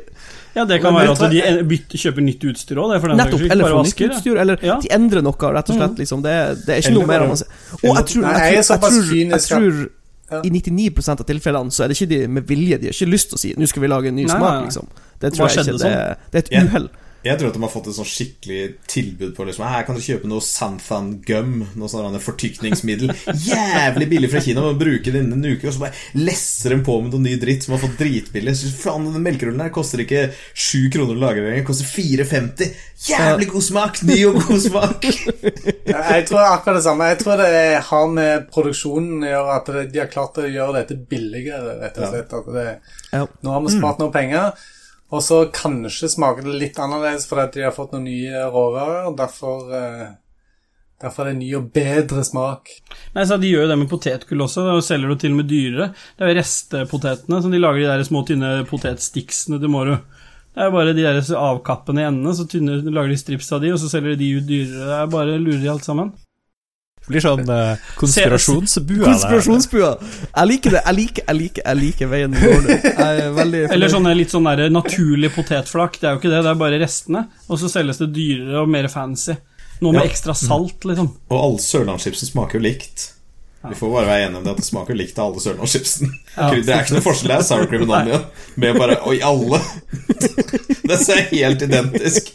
Ja, 0.57 0.65
det 0.65 0.81
kan 0.83 0.95
Men 0.95 1.07
være 1.07 1.13
at 1.13 1.31
de 1.31 1.65
bytter, 1.69 1.99
kjøper 1.99 2.23
nytt 2.25 2.45
utstyr 2.51 2.77
òg, 2.81 2.95
Nettopp. 3.17 3.39
skyld, 3.41 3.53
Eller 3.53 3.65
får 3.65 3.85
nytt 3.85 4.11
utstyr, 4.11 4.37
eller 4.41 4.59
Ja. 4.63 4.79
de 4.81 4.89
endrer 4.91 5.23
noe, 5.23 5.33
rett 5.53 5.71
og 5.71 5.77
slett. 5.77 5.91
Mm. 5.95 5.99
Liksom. 5.99 6.23
Det, 6.23 6.35
det 6.67 6.69
er 6.75 6.79
ikke 6.79 6.87
Eller 6.89 7.01
noe 7.01 7.07
mer. 7.07 7.21
Og 7.23 7.37
jeg 7.37 8.07
tror, 8.07 8.23
jeg 8.23 8.55
jeg 8.55 8.65
tror, 8.65 8.81
jeg 8.83 8.91
tror, 8.91 9.31
jeg 9.31 9.41
tror 9.49 9.89
Ja. 10.31 10.41
i 10.45 10.51
99 10.51 11.09
av 11.09 11.25
tilfellene 11.25 11.71
så 11.73 11.85
er 11.85 11.89
det 11.89 11.97
ikke 11.97 12.09
de 12.09 12.27
med 12.29 12.47
vilje. 12.47 12.79
De 12.81 12.87
har 12.87 12.93
ikke 12.93 13.09
lyst 13.11 13.29
til 13.31 13.37
å 13.37 13.41
si 13.41 13.55
'nå 13.57 13.67
skal 13.69 13.81
vi 13.83 13.89
lage 13.89 14.09
en 14.09 14.17
ny 14.17 14.25
Nei, 14.25 14.35
smak', 14.37 14.65
liksom. 14.67 14.87
Det 15.21 15.33
Hva 15.33 15.37
tror 15.37 15.49
jeg 15.49 15.65
ikke. 15.65 15.79
Det, 15.79 15.87
er- 15.93 16.17
det 16.31 16.35
er 16.35 16.39
et 16.39 16.51
uhell. 16.53 16.69
uhell. 16.69 16.89
Jeg 17.29 17.41
tror 17.41 17.51
at 17.51 17.57
de 17.59 17.63
har 17.65 17.73
fått 17.73 17.89
et 17.91 17.97
sånn 17.99 18.09
skikkelig 18.09 18.61
tilbud 18.89 19.35
på 19.37 19.47
liksom, 19.49 19.67
Her 19.69 19.85
kan 19.87 19.99
du 19.99 20.03
kjøpe 20.05 20.29
noe 20.31 20.45
Santhan 20.45 21.11
Gum, 21.27 21.61
noe 21.77 21.91
sånn 21.93 22.17
fortykningsmiddel. 22.25 23.13
Jævlig 23.45 24.09
billig 24.11 24.31
fra 24.33 24.43
Kina. 24.45 24.65
men 24.65 24.79
bruker 24.81 25.13
det 25.13 25.23
innen 25.23 25.39
en 25.39 25.57
uke, 25.57 25.69
og 25.69 25.77
så 25.77 25.85
bare 25.85 26.23
lesser 26.29 26.75
de 26.75 26.81
på 26.87 26.97
med 27.03 27.13
noe 27.13 27.25
ny 27.27 27.35
dritt 27.41 27.67
som 27.67 27.77
har 27.77 27.83
fått 27.83 27.99
dritbillig. 28.01 28.55
Så 28.57 28.73
faen, 28.73 29.09
den 29.13 29.25
melkerullen 29.25 29.65
her 29.67 29.75
koster 29.75 30.03
ikke 30.05 30.29
7 30.55 30.89
kroner 30.95 31.17
å 31.17 31.23
lage 31.27 31.45
lenger, 31.45 31.67
koster 31.69 31.91
4,50. 31.91 32.73
Jævlig 33.09 33.51
god 33.53 33.67
smak! 33.69 34.03
Ny 34.09 34.19
og 34.31 34.41
god 34.49 34.65
smak! 34.65 35.09
Jeg 35.89 36.25
tror 36.29 36.43
akkurat 36.45 36.81
det 36.81 36.87
samme. 36.87 37.11
Jeg 37.13 37.21
tror 37.23 37.41
det 37.41 37.61
har 37.91 38.09
med 38.13 38.49
produksjonen 38.53 39.23
å 39.27 39.31
gjøre, 39.31 39.61
at 39.61 39.71
de 39.93 40.03
har 40.03 40.11
klart 40.13 40.41
å 40.41 40.49
gjøre 40.49 40.81
dette 40.81 40.99
billigere, 41.11 41.79
rett 41.83 42.01
og 42.01 42.13
slett. 42.13 42.35
At 42.41 42.51
det, 42.57 42.67
Nå 43.45 43.55
har 43.55 43.65
vi 43.65 43.77
spart 43.77 44.03
noen 44.03 44.15
penger, 44.15 44.67
og 45.09 45.25
så 45.25 45.43
kanskje 45.55 46.11
smaker 46.13 46.45
det 46.45 46.57
litt 46.61 46.79
annerledes 46.81 47.29
fordi 47.29 47.59
de 47.61 47.69
har 47.69 47.77
fått 47.77 47.95
noen 47.95 48.09
nye 48.11 48.43
råvarer, 48.53 49.09
derfor, 49.17 49.71
eh, 49.73 50.11
derfor 51.01 51.25
er 51.25 51.33
det 51.33 51.41
ny 51.41 51.49
og 51.57 51.71
bedre 51.73 52.25
smak. 52.27 52.75
Nei, 53.15 53.25
så 53.25 53.41
De 53.41 53.49
gjør 53.49 53.65
jo 53.65 53.71
det 53.73 53.79
med 53.81 53.89
potetgull 53.89 54.45
også, 54.45 54.67
og 54.77 54.85
selger 54.85 55.15
det 55.15 55.21
til 55.25 55.33
og 55.33 55.41
med 55.41 55.49
dyrere. 55.49 55.91
Det 56.17 56.27
er 56.27 56.35
jo 56.35 56.39
restpotetene 56.43 57.43
som 57.43 57.55
de 57.55 57.63
lager, 57.63 57.81
de 57.87 57.91
der 57.93 58.05
små, 58.05 58.25
tynne 58.29 58.53
potetsticksene 58.69 59.61
til 59.63 59.73
morgen. 59.73 60.05
Det 60.53 60.67
er 60.67 60.75
bare 60.75 60.93
de 60.93 61.05
der 61.07 61.21
avkappene 61.39 62.03
i 62.03 62.09
endene, 62.09 62.35
så 62.35 62.45
tynne, 62.51 62.81
lager 62.85 63.15
de 63.15 63.21
strips 63.21 63.53
av 63.55 63.63
de, 63.63 63.73
og 63.73 63.81
så 63.81 63.89
selger 63.89 64.17
de 64.17 64.25
de 64.25 64.33
ut 64.37 64.49
dyrere. 64.49 64.89
Det 64.91 64.97
er 65.01 65.13
bare 65.17 65.41
lurer 65.41 65.71
alt 65.73 65.89
sammen. 65.89 66.13
Blir 67.09 67.25
sånn 67.25 67.45
uh, 67.51 67.75
konspirasjonsbua. 67.99 69.05
Konspirasjonsbua. 69.09 69.91
Jeg 70.29 70.51
liker 70.53 70.77
det. 70.77 70.83
Jeg 70.87 70.99
liker, 71.01 71.25
jeg 71.29 71.41
liker, 71.43 71.63
jeg 71.67 71.81
liker 71.83 72.11
veien 72.13 72.35
du 72.35 72.41
går 72.43 72.65
nå. 72.67 72.79
Jeg 72.85 73.27
er 73.27 73.73
Eller 73.75 73.93
sånne 73.93 74.15
litt 74.19 74.35
sånn 74.35 74.49
der 74.49 74.69
naturlig 74.73 75.33
potetflak. 75.35 75.99
Det 76.01 76.09
er 76.09 76.17
jo 76.17 76.23
ikke 76.23 76.33
det, 76.33 76.43
det 76.47 76.53
er 76.55 76.63
bare 76.65 76.81
restene. 76.83 77.27
Og 77.49 77.61
så 77.61 77.71
selges 77.73 78.01
det 78.03 78.11
dyrere 78.17 78.63
og 78.65 78.73
mer 78.73 78.89
fancy. 78.93 79.37
Noe 79.81 79.95
med 79.95 80.03
Ja. 80.05 80.09
ekstra 80.11 80.35
salt, 80.35 80.85
liksom. 80.85 81.13
Og 81.31 81.39
alle 81.39 81.63
sørlandschipsen 81.63 82.33
smaker 82.33 82.59
jo 82.59 82.65
likt. 82.67 83.13
Vi 83.69 83.77
får 83.79 83.91
bare 83.93 84.07
være 84.09 84.27
enige 84.27 84.41
om 84.41 84.45
det 84.47 84.53
at 84.55 84.61
det 84.63 84.67
smaker 84.67 84.97
likt 84.99 85.19
av 85.19 85.31
alle 85.31 85.43
sørlandschipsen. 85.45 86.13
Ja. 86.35 86.49
Det 86.55 86.73
er 86.73 86.85
ikke 86.85 86.97
noe 86.97 87.05
forskjell 87.05 87.33
her, 87.35 87.45
Sour 87.47 87.69
cream 87.71 87.85
and 87.87 87.95
onion. 87.99 88.27
Med 88.61 88.79
bare 88.79 88.99
Oi, 89.09 89.19
alle! 89.25 89.61
Det 90.89 90.97
ser 91.03 91.21
helt 91.33 91.63
identisk. 91.67 92.31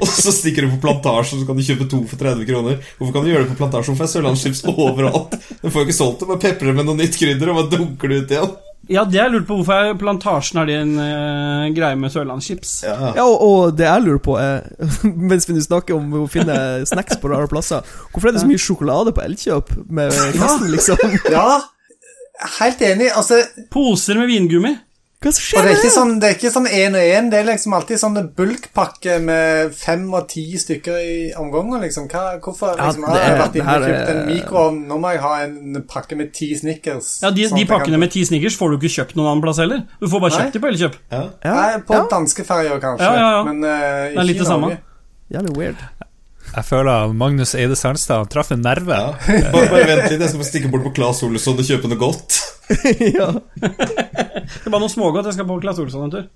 Og 0.00 0.08
så 0.10 0.32
stikker 0.34 0.64
du 0.66 0.72
på 0.72 0.80
Plantasjen, 0.82 1.40
så 1.42 1.46
kan 1.46 1.58
du 1.58 1.62
kjøpe 1.62 1.86
to 1.90 2.00
for 2.10 2.18
30 2.20 2.48
kroner. 2.48 2.80
Hvorfor 2.98 3.14
kan 3.14 3.26
du 3.26 3.30
gjøre 3.30 3.44
det 3.44 3.52
på 3.52 3.58
Plantasjen? 3.60 3.98
For 3.98 4.10
sørlandschips 4.10 4.64
overalt? 4.72 5.36
Du 5.62 5.68
får 5.68 5.84
jo 5.84 5.86
ikke 5.86 5.98
solgt 5.98 6.24
det, 6.24 6.30
bare 6.32 6.42
peprer 6.42 6.74
med 6.74 6.88
noe 6.88 6.98
nytt 6.98 7.18
krydder, 7.20 7.52
og 7.52 7.60
bare 7.60 7.72
dunker 7.76 8.10
det 8.10 8.18
ut 8.24 8.34
igjen. 8.34 8.56
Ja, 8.88 9.02
det 9.04 9.18
jeg 9.18 9.32
lurer 9.34 9.44
på. 9.44 9.58
Hvorfor 9.58 9.88
er 9.90 9.96
plantasjen 10.00 10.60
er 10.62 10.68
din 10.70 10.92
eh, 11.02 11.64
greie 11.76 11.96
med 12.00 12.12
sørlandschips? 12.14 12.70
Ja. 12.86 13.12
Ja, 13.18 13.24
og, 13.26 13.42
og 13.44 13.74
det 13.76 13.84
jeg 13.84 14.04
lurer 14.06 14.22
på 14.24 14.38
er 14.40 14.64
Mens 15.30 15.48
vi 15.48 15.56
nå 15.56 15.64
snakker 15.64 15.98
om 15.98 16.14
å 16.22 16.26
finne 16.30 16.56
snacks 16.88 17.18
på 17.20 17.28
rare 17.32 17.50
plasser 17.50 17.84
Hvorfor 18.14 18.30
er 18.30 18.36
det 18.36 18.44
så 18.44 18.48
mye 18.48 18.62
sjokolade 18.62 19.12
på 19.12 19.24
Elkjøp 19.26 19.74
med 19.92 20.14
festen, 20.14 20.70
liksom? 20.72 21.18
Ja, 21.34 21.58
helt 22.60 22.82
enig. 22.86 23.10
Altså, 23.12 23.42
Poser 23.74 24.20
med 24.22 24.30
vingummi. 24.30 24.72
Hva 25.18 25.32
skjer? 25.34 25.58
og 25.58 25.64
det 25.66 25.70
er 25.72 25.78
ikke 25.80 25.90
sånn 25.90 26.10
det 26.22 26.28
er 26.28 26.34
ikke 26.36 26.50
sånn 26.54 26.66
én 26.70 26.94
og 26.94 27.02
én. 27.02 27.28
Det 27.32 27.38
er 27.40 27.46
liksom 27.48 27.72
alltid 27.74 27.98
sånne 27.98 28.20
bulkpakke 28.38 29.16
med 29.20 29.72
fem 29.74 30.04
og 30.14 30.28
ti 30.30 30.44
stykker 30.62 30.94
i 31.02 31.16
omganger, 31.34 31.80
liksom. 31.82 32.06
Hva, 32.12 32.36
hvorfor 32.44 32.76
Ja, 32.76 32.86
liksom, 32.86 33.02
det 33.02 33.10
har 33.10 33.18
jeg 33.24 33.32
er- 33.34 33.40
vært 33.42 33.52
det 33.56 33.62
inne 33.64 33.74
og 33.74 33.88
kjøpt 33.88 34.10
en 34.12 34.20
er- 34.22 34.28
mikroovn? 34.30 34.78
Nå 34.86 34.98
må 35.02 35.10
jeg 35.10 35.20
ha 35.24 35.32
en 35.42 35.82
pakke 35.88 36.16
med 36.16 36.32
ti 36.32 36.54
Snickers. 36.54 37.18
Ja, 37.22 37.30
De, 37.34 37.48
sånn 37.48 37.58
de 37.58 37.64
pakkene 37.66 37.90
kan- 37.98 38.00
med 38.00 38.10
ti 38.12 38.22
Snickers 38.24 38.56
får 38.56 38.70
du 38.70 38.76
ikke 38.78 38.94
kjøpt 38.94 39.16
noen 39.16 39.26
annen 39.32 39.42
plass 39.42 39.56
heller. 39.58 39.82
Du 40.00 40.06
får 40.06 40.20
bare 40.20 40.30
Nei. 40.30 40.38
kjøpt 40.38 40.52
de 40.52 40.60
på 40.60 40.68
Elkjøp. 40.72 40.94
Ja. 41.10 41.22
Ja, 41.44 41.54
Nei, 41.54 41.78
på 41.82 41.94
ja. 41.94 42.06
danskeferjer 42.14 42.80
kanskje, 42.80 43.00
Ja, 43.02 43.14
ja, 43.14 43.30
ja. 43.30 43.42
men 43.44 43.56
uh, 43.64 43.68
Det 43.68 43.82
er 43.82 44.10
ikke 44.14 44.26
litt 44.26 44.36
i 44.36 44.38
det 44.38 44.46
samme. 44.46 44.60
Norge. 44.70 44.78
Jævlig 45.34 45.56
weird. 45.58 45.76
Jeg 46.54 46.64
føler 46.64 46.88
at 47.04 47.14
Magnus 47.14 47.54
Eide 47.54 47.74
Sandstad 47.76 48.30
traff 48.30 48.52
en 48.52 48.62
nerve. 48.62 48.88
Ja. 48.94 49.50
Bare, 49.52 49.66
bare 49.68 49.84
vent 49.84 50.10
litt, 50.10 50.20
jeg 50.20 50.28
skal 50.30 50.40
få 50.40 50.46
stikke 50.46 50.70
bort 50.70 50.84
på 50.86 50.94
Claes 50.94 51.22
Olsson 51.26 51.58
og 51.58 51.64
kjøpe 51.66 51.88
noe 51.90 51.98
godt. 51.98 52.47
ja. 53.18 53.30
Det 53.58 54.66
er 54.66 54.70
bare 54.72 54.82
noe 54.82 54.92
smågodt. 54.92 55.28
Jeg 55.30 55.38
skal 55.38 55.48
på 55.48 55.60
Claes 55.62 55.80
Olsson 55.82 56.06
en 56.08 56.14
tur. 56.14 56.28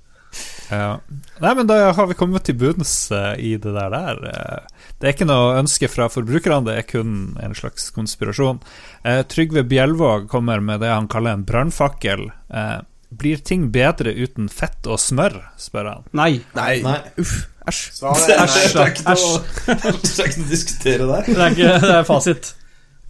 Ja. 0.73 0.95
Nei, 1.43 1.51
men 1.59 1.67
da 1.69 1.77
har 1.93 2.07
vi 2.09 2.15
kommet 2.17 2.47
til 2.49 2.57
bunns 2.57 2.95
eh, 3.13 3.35
i 3.37 3.51
det 3.61 3.75
der 3.77 3.91
der. 3.93 4.23
Eh, 4.31 4.87
Det 5.03 5.09
er 5.11 5.13
ikke 5.17 5.27
noe 5.29 5.59
ønske 5.59 5.89
fra 5.93 6.07
forbrukerne, 6.09 6.63
det 6.69 6.77
er 6.79 6.87
kun 6.89 7.11
en 7.43 7.57
slags 7.59 7.91
konspirasjon. 7.93 8.63
Eh, 9.05 9.21
Trygve 9.29 9.65
Bjelvåg 9.69 10.29
kommer 10.33 10.63
med 10.65 10.81
det 10.81 10.89
han 10.95 11.09
kaller 11.13 11.37
en 11.37 11.45
brannfakkel. 11.45 12.31
Eh, 12.49 12.79
blir 13.13 13.43
ting 13.45 13.67
bedre 13.75 14.15
uten 14.17 14.49
fett 14.49 14.87
og 14.89 14.97
smør, 15.03 15.37
spør 15.61 15.91
han. 15.91 16.07
Nei. 16.17 16.31
Nei, 16.57 16.79
Nei. 16.87 16.97
uff, 17.21 17.35
æsj. 17.69 17.83
Æsj. 18.01 18.25
det 18.33 18.39
er 18.39 18.95
ikke 18.95 20.41
noe 20.41 20.47
å 20.47 20.51
diskutere 20.55 21.11
der. 21.11 21.29
Det 21.29 21.37
er, 21.37 21.57
ikke, 21.59 21.75
det 21.85 21.95
er 21.99 22.09
fasit. 22.09 22.55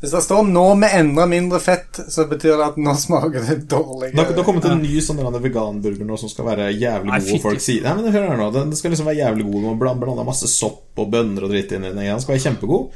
Hvis 0.03 0.11
det 0.11 0.23
står 0.25 0.43
'nå 0.51 0.77
med 0.77 0.91
enda 0.99 1.27
mindre 1.31 1.61
fett', 1.63 2.01
så 2.11 2.25
betyr 2.29 2.57
det 2.59 2.67
at 2.67 2.77
nå 2.77 2.91
smaker 2.99 3.39
det 3.47 3.47
Det 3.61 3.69
dårligere. 3.69 4.13
det 4.29 4.37
har 4.37 4.45
kommet 4.45 4.65
en 4.65 4.83
ny 4.83 4.99
sånn 5.01 5.17
veganburger 5.43 6.05
nå 6.05 6.19
som 6.19 6.29
skal 6.29 6.45
være 6.45 6.73
jævlig 6.75 7.07
god. 7.23 7.35
og 7.35 7.41
Folk 7.43 7.61
sier 7.61 7.83
Nei, 7.83 7.95
men 8.03 8.13
hør 8.13 8.29
her 8.29 8.37
nå 8.37 8.53
Den 8.53 8.73
skal 8.75 8.91
liksom 8.91 9.07
være 9.07 9.23
jævlig 9.23 9.45
god. 9.53 9.63
Man 9.63 9.79
bland- 9.79 10.01
blander 10.01 10.25
masse 10.25 10.49
sopp 10.49 10.99
og 10.99 11.11
bønner 11.13 11.45
og 11.45 11.51
dritt 11.51 11.71
inn 11.73 11.85
i 11.85 11.89
den. 11.93 11.97
Den 12.03 12.21
skal 12.21 12.35
være 12.35 12.43
kjempegod. 12.57 12.91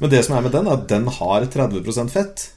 Men 0.00 0.10
det 0.10 0.24
som 0.24 0.36
er 0.36 0.40
med 0.42 0.52
den, 0.52 0.66
er 0.66 0.72
at 0.72 0.88
den 0.88 1.06
har 1.06 1.40
30% 1.46 2.10
fett. 2.10 2.48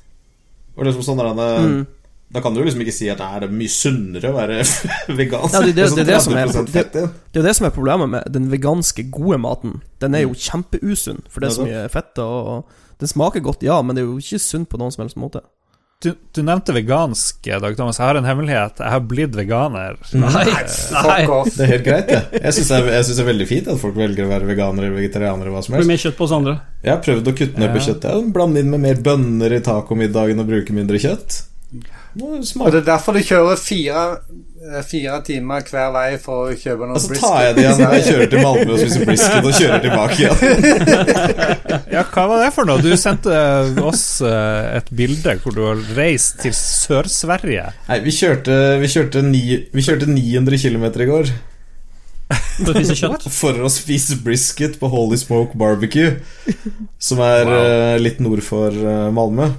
Og 0.78 0.86
liksom 0.86 1.04
sånn 1.04 1.18
der, 1.18 1.60
Mm. 1.64 1.88
Da 2.34 2.42
kan 2.42 2.52
du 2.56 2.64
liksom 2.64 2.82
ikke 2.82 2.92
si 2.94 3.08
at 3.10 3.20
det 3.20 3.44
er 3.44 3.48
mye 3.48 3.70
sunnere 3.70 4.24
å 4.24 4.34
være 4.34 4.64
vegansk. 5.16 5.54
Ja, 5.54 5.62
det- 5.62 5.76
det- 5.76 5.90
sånn 5.90 5.96
det 5.98 6.08
er 6.10 6.14
det 6.14 6.22
som 6.24 6.34
er- 6.34 6.48
30% 6.48 6.70
fett 6.70 6.96
i. 6.96 7.00
Det 7.32 7.36
er 7.36 7.42
jo 7.42 7.44
det 7.44 7.56
som 7.56 7.66
er 7.68 7.70
problemet 7.70 8.10
med 8.10 8.24
den 8.34 8.50
veganske, 8.50 9.12
gode 9.12 9.38
maten. 9.38 9.82
Den 10.00 10.16
er 10.16 10.22
jo 10.22 10.30
kjempeusunn, 10.34 11.22
for 11.30 11.42
det 11.42 11.50
er 11.52 11.54
så 11.54 11.62
Mm. 11.62 11.68
Mye 11.70 11.90
fett. 11.92 12.18
Og 12.18 12.64
den 13.02 13.08
smaker 13.10 13.40
godt, 13.44 13.64
ja, 13.66 13.82
men 13.82 13.96
det 13.96 14.04
er 14.04 14.10
jo 14.12 14.20
ikke 14.22 14.40
sunt 14.44 14.70
på 14.70 14.78
noen 14.82 14.92
som 14.94 15.04
helst 15.06 15.18
måte. 15.20 15.42
Du, 16.04 16.10
du 16.36 16.42
nevnte 16.44 16.74
vegansk, 16.76 17.46
Dag 17.48 17.78
Thomas. 17.78 17.96
Jeg 17.96 18.04
har 18.10 18.18
en 18.20 18.26
hemmelighet. 18.28 18.82
Jeg 18.84 18.92
har 18.92 19.04
blitt 19.08 19.38
veganer. 19.40 19.96
Nei. 20.20 20.42
Nei. 20.44 21.20
Det 21.48 21.64
er 21.64 21.70
helt 21.70 21.86
greit, 21.86 22.10
det. 22.12 22.42
Jeg 22.44 22.58
syns 22.58 22.72
det, 22.74 22.80
er- 22.82 22.90
jeg 22.98 23.06
det 23.08 23.24
er 23.24 23.30
veldig 23.30 23.48
fint 23.48 23.70
at 23.72 23.80
folk 23.80 23.96
velger 23.96 24.28
å 24.28 24.32
være 24.34 24.50
veganere 24.50 24.90
eller 24.90 24.98
vegetarianere. 25.00 25.54
Hva 25.54 25.62
som 25.64 25.78
helst 25.78 25.86
blir 25.88 25.94
mer 25.94 26.02
kjøtt 26.04 26.18
på 26.20 26.28
oss 26.28 26.36
andre. 26.36 26.58
Jeg 26.84 26.92
har 26.92 27.02
prøvd 27.08 27.32
å 27.32 27.36
kutte 27.40 27.64
ned 27.64 27.72
på 27.78 27.86
kjøttet. 27.88 28.28
Blande 28.36 28.60
inn 28.66 28.74
med 28.76 28.84
mer 28.84 29.00
bønner 29.06 29.56
i 29.56 29.62
tacomiddagen 29.64 30.44
og 30.44 30.52
bruke 30.52 30.76
mindre 30.76 31.00
kjøtt. 31.00 31.40
Og 32.14 32.70
det 32.70 32.84
er 32.84 32.86
derfor 32.86 33.16
du 33.18 33.24
kjører 33.26 33.58
fire, 33.58 34.02
eh, 34.62 34.82
fire 34.86 35.16
timer 35.26 35.64
hver 35.66 35.90
vei 35.96 36.18
for 36.22 36.52
å 36.52 36.58
kjøpe 36.58 36.86
noe 36.86 37.00
Og 37.00 37.02
så 37.02 37.18
tar 37.18 37.40
jeg 37.48 37.56
det 37.58 37.64
igjen 37.64 37.80
når 37.82 37.96
jeg 37.96 38.06
kjører 38.08 38.30
til 38.30 38.44
Malmö 38.46 38.76
og 38.76 38.82
spiser 38.84 39.06
brisket 39.10 39.48
og 39.50 39.58
kjører 39.58 39.82
tilbake 39.88 40.20
igjen. 40.22 41.88
Ja, 41.96 42.04
hva 42.06 42.28
var 42.30 42.44
det 42.44 42.52
for 42.54 42.70
noe? 42.70 42.84
Du 42.86 42.92
sendte 43.02 43.40
oss 43.82 44.06
eh, 44.22 44.78
et 44.78 44.94
bilde 44.94 45.36
hvor 45.42 45.58
du 45.58 45.64
har 45.66 45.82
reist 45.98 46.44
til 46.46 46.54
Sør-Sverige. 46.58 47.66
Nei, 47.90 48.00
vi 48.06 48.14
kjørte, 48.14 48.60
vi 48.84 48.94
kjørte, 48.94 49.26
ni, 49.26 49.44
vi 49.74 49.88
kjørte 49.90 50.12
900 50.14 50.62
km 50.68 50.88
i 50.94 51.10
går 51.10 51.36
For 52.30 52.70
å 52.70 52.78
spise 52.78 53.02
kjøtt. 53.02 53.30
for 53.42 53.66
å 53.66 53.74
spise 53.74 54.22
brisket 54.22 54.78
på 54.82 54.94
Holy 54.94 55.18
Smoke 55.18 55.58
Barbecue, 55.58 56.20
som 57.02 57.26
er 57.26 57.50
wow. 57.50 58.02
litt 58.02 58.22
nord 58.22 58.46
for 58.46 58.70
eh, 58.70 59.08
Malmö. 59.14 59.56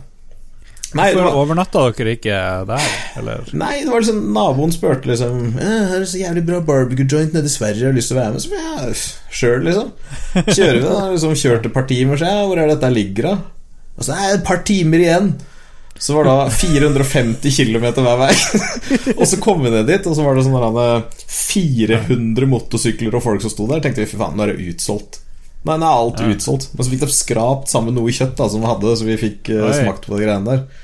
Nei, 0.95 1.09
Hvorfor 1.11 1.27
var, 1.27 1.37
overnatta 1.43 1.85
dere 1.99 2.13
ikke 2.15 2.41
der, 2.69 2.85
eller? 3.19 3.49
nei, 3.59 3.73
det 3.83 3.91
var 3.91 4.05
liksom 4.05 4.21
Naboen 4.37 4.75
spurte 4.75 5.09
liksom 5.11 5.41
«Eh, 5.59 5.81
Her 5.91 5.97
er 5.99 6.05
så 6.07 6.21
jævlig 6.21 6.45
bra 6.47 6.61
barbecue 6.69 7.09
joint 7.11 7.35
nede 7.35 7.51
i 7.51 7.55
Sverige, 7.55 7.89
har 7.89 7.97
lyst 7.97 8.13
til 8.13 8.19
å 8.19 8.21
være 8.21 8.37
med? 8.37 8.45
Så 8.45 8.53
ja, 8.55 9.25
sjøl, 9.41 9.65
liksom. 9.67 9.91
Kjører 10.53 10.79
vi, 10.79 10.85
da. 10.87 11.01
Liksom 11.17 11.35
kjørte 11.43 11.71
et 11.73 11.75
par 11.75 11.89
timer, 11.91 12.21
så 12.21 12.31
ja, 12.31 12.45
hvor 12.47 12.61
er 12.63 12.71
det 12.71 12.77
dette 12.79 12.93
ligger, 12.95 13.33
da? 13.33 13.75
Og 13.99 14.07
så 14.07 14.15
er 14.15 14.29
det 14.31 14.39
et 14.39 14.47
par 14.47 14.63
timer 14.71 15.03
igjen. 15.03 15.35
Så 15.99 16.15
var 16.17 16.27
det 16.27 16.33
da 16.35 16.47
450 16.51 17.59
km 17.59 17.85
hver 18.03 18.17
vei. 18.19 18.31
og 19.19 19.27
så 19.31 19.39
kom 19.43 19.61
vi 19.63 19.71
ned 19.71 19.87
dit, 19.91 20.07
og 20.11 20.17
så 20.19 20.25
var 20.27 20.35
det 20.39 20.47
sånn 20.47 20.81
eh, 20.83 21.27
400 21.35 22.49
motorsykler 22.51 23.15
og 23.15 23.23
folk 23.23 23.45
som 23.45 23.53
sto 23.53 23.67
der. 23.71 23.83
Tenkte 23.85 24.03
vi 24.03 24.11
fy 24.11 24.19
faen, 24.19 24.35
nå 24.39 24.47
er 24.47 24.55
det 24.55 24.73
utsolgt. 24.75 25.21
Nei, 25.65 25.79
nå 25.81 25.87
er 25.87 26.01
alt 26.03 26.21
Ja. 26.21 26.33
utsolgt. 26.35 26.67
Men 26.75 26.85
så 26.85 26.93
fikk 26.93 27.05
de 27.07 27.11
skrapt 27.15 27.71
sammen 27.73 27.95
noe 27.97 28.13
kjøtt 28.13 28.35
da 28.37 28.49
som 28.53 28.61
vi 28.61 28.69
hadde, 28.69 28.97
så 29.01 29.07
vi 29.07 29.17
fikk 29.21 29.49
uh, 29.55 29.71
smakt 29.73 30.05
på 30.09 30.13
de 30.19 30.27
greiene 30.27 30.45
der. 30.51 30.83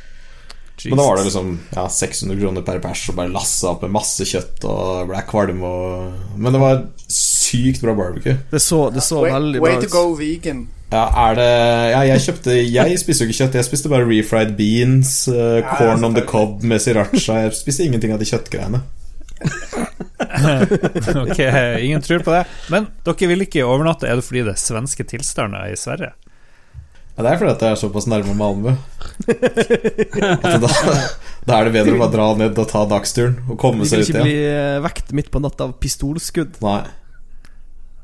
Men 0.89 0.97
da 0.97 1.05
var 1.05 1.19
det 1.21 1.27
liksom 1.29 1.53
ja, 1.75 1.85
600 1.93 2.41
kroner 2.41 2.65
per 2.67 2.81
pers 2.83 3.03
og 3.13 3.17
bare 3.19 3.33
lassa 3.35 3.73
opp 3.75 3.83
med 3.85 3.93
masse 3.99 4.27
kjøtt 4.27 4.65
og 4.71 5.11
ble 5.11 5.23
kvalm 5.29 5.65
og 5.67 6.37
Men 6.41 6.57
det 6.57 6.61
var 6.63 6.85
sykt 7.11 7.83
bra 7.85 7.95
barbecue. 7.99 8.39
Det 8.51 8.63
så, 8.63 8.87
det 8.95 9.03
så 9.05 9.21
Way, 9.25 9.35
veldig 9.35 9.65
way 9.65 9.77
bra 9.77 9.83
to 9.85 9.91
go 9.93 10.05
vegan. 10.19 10.69
Ja, 10.91 11.05
er 11.29 11.37
det 11.39 11.51
Ja, 11.93 12.01
jeg 12.09 12.23
kjøpte 12.25 12.57
Jeg 12.59 13.03
spiste 13.03 13.27
jo 13.27 13.31
ikke 13.31 13.39
kjøtt. 13.45 13.59
Jeg 13.61 13.69
spiste 13.69 13.93
bare 13.93 14.09
refried 14.09 14.57
beans, 14.59 15.13
Ja, 15.31 15.61
corn 15.77 16.07
on 16.07 16.17
the 16.17 16.25
cob 16.27 16.65
med 16.67 16.83
sriracha. 16.83 17.45
Jeg 17.45 17.55
spiste 17.59 17.87
ingenting 17.87 18.15
av 18.15 18.23
de 18.23 18.31
kjøttgreiene. 18.31 18.83
Ok, 21.21 21.39
ingen 21.81 22.03
tror 22.03 22.19
på 22.25 22.33
det. 22.35 22.45
Men 22.73 22.89
dere 23.07 23.29
vil 23.31 23.45
ikke 23.45 23.65
overnatte, 23.67 24.09
er 24.09 24.21
det 24.21 24.27
fordi 24.27 24.45
det 24.47 24.55
er 24.55 24.61
svenske 24.61 25.07
tilstander 25.09 25.73
i 25.73 25.79
Sverige? 25.81 26.13
Ja, 27.17 27.25
det 27.27 27.33
er 27.35 27.41
fordi 27.41 27.53
at 27.53 27.63
jeg 27.67 27.75
er 27.75 27.81
såpass 27.81 28.07
nærme 28.09 28.35
Malmö. 28.39 28.77
Da, 30.61 30.69
da 31.47 31.57
er 31.61 31.69
det 31.69 31.73
bedre 31.75 31.95
å 31.97 32.01
bare 32.01 32.13
dra 32.13 32.27
ned 32.39 32.59
og 32.61 32.67
ta 32.71 32.83
dagsturen 32.89 33.39
og 33.51 33.59
komme 33.61 33.87
seg 33.89 34.03
ut 34.05 34.11
igjen. 34.11 34.17
Du 34.17 34.25
vil 34.25 34.33
ikke 34.33 34.45
bli 34.45 34.49
eh, 34.53 34.81
vekt 34.85 35.13
midt 35.17 35.31
på 35.33 35.41
natta 35.43 35.67
av 35.69 35.77
pistolskudd. 35.83 36.59
Nei. 36.65 36.81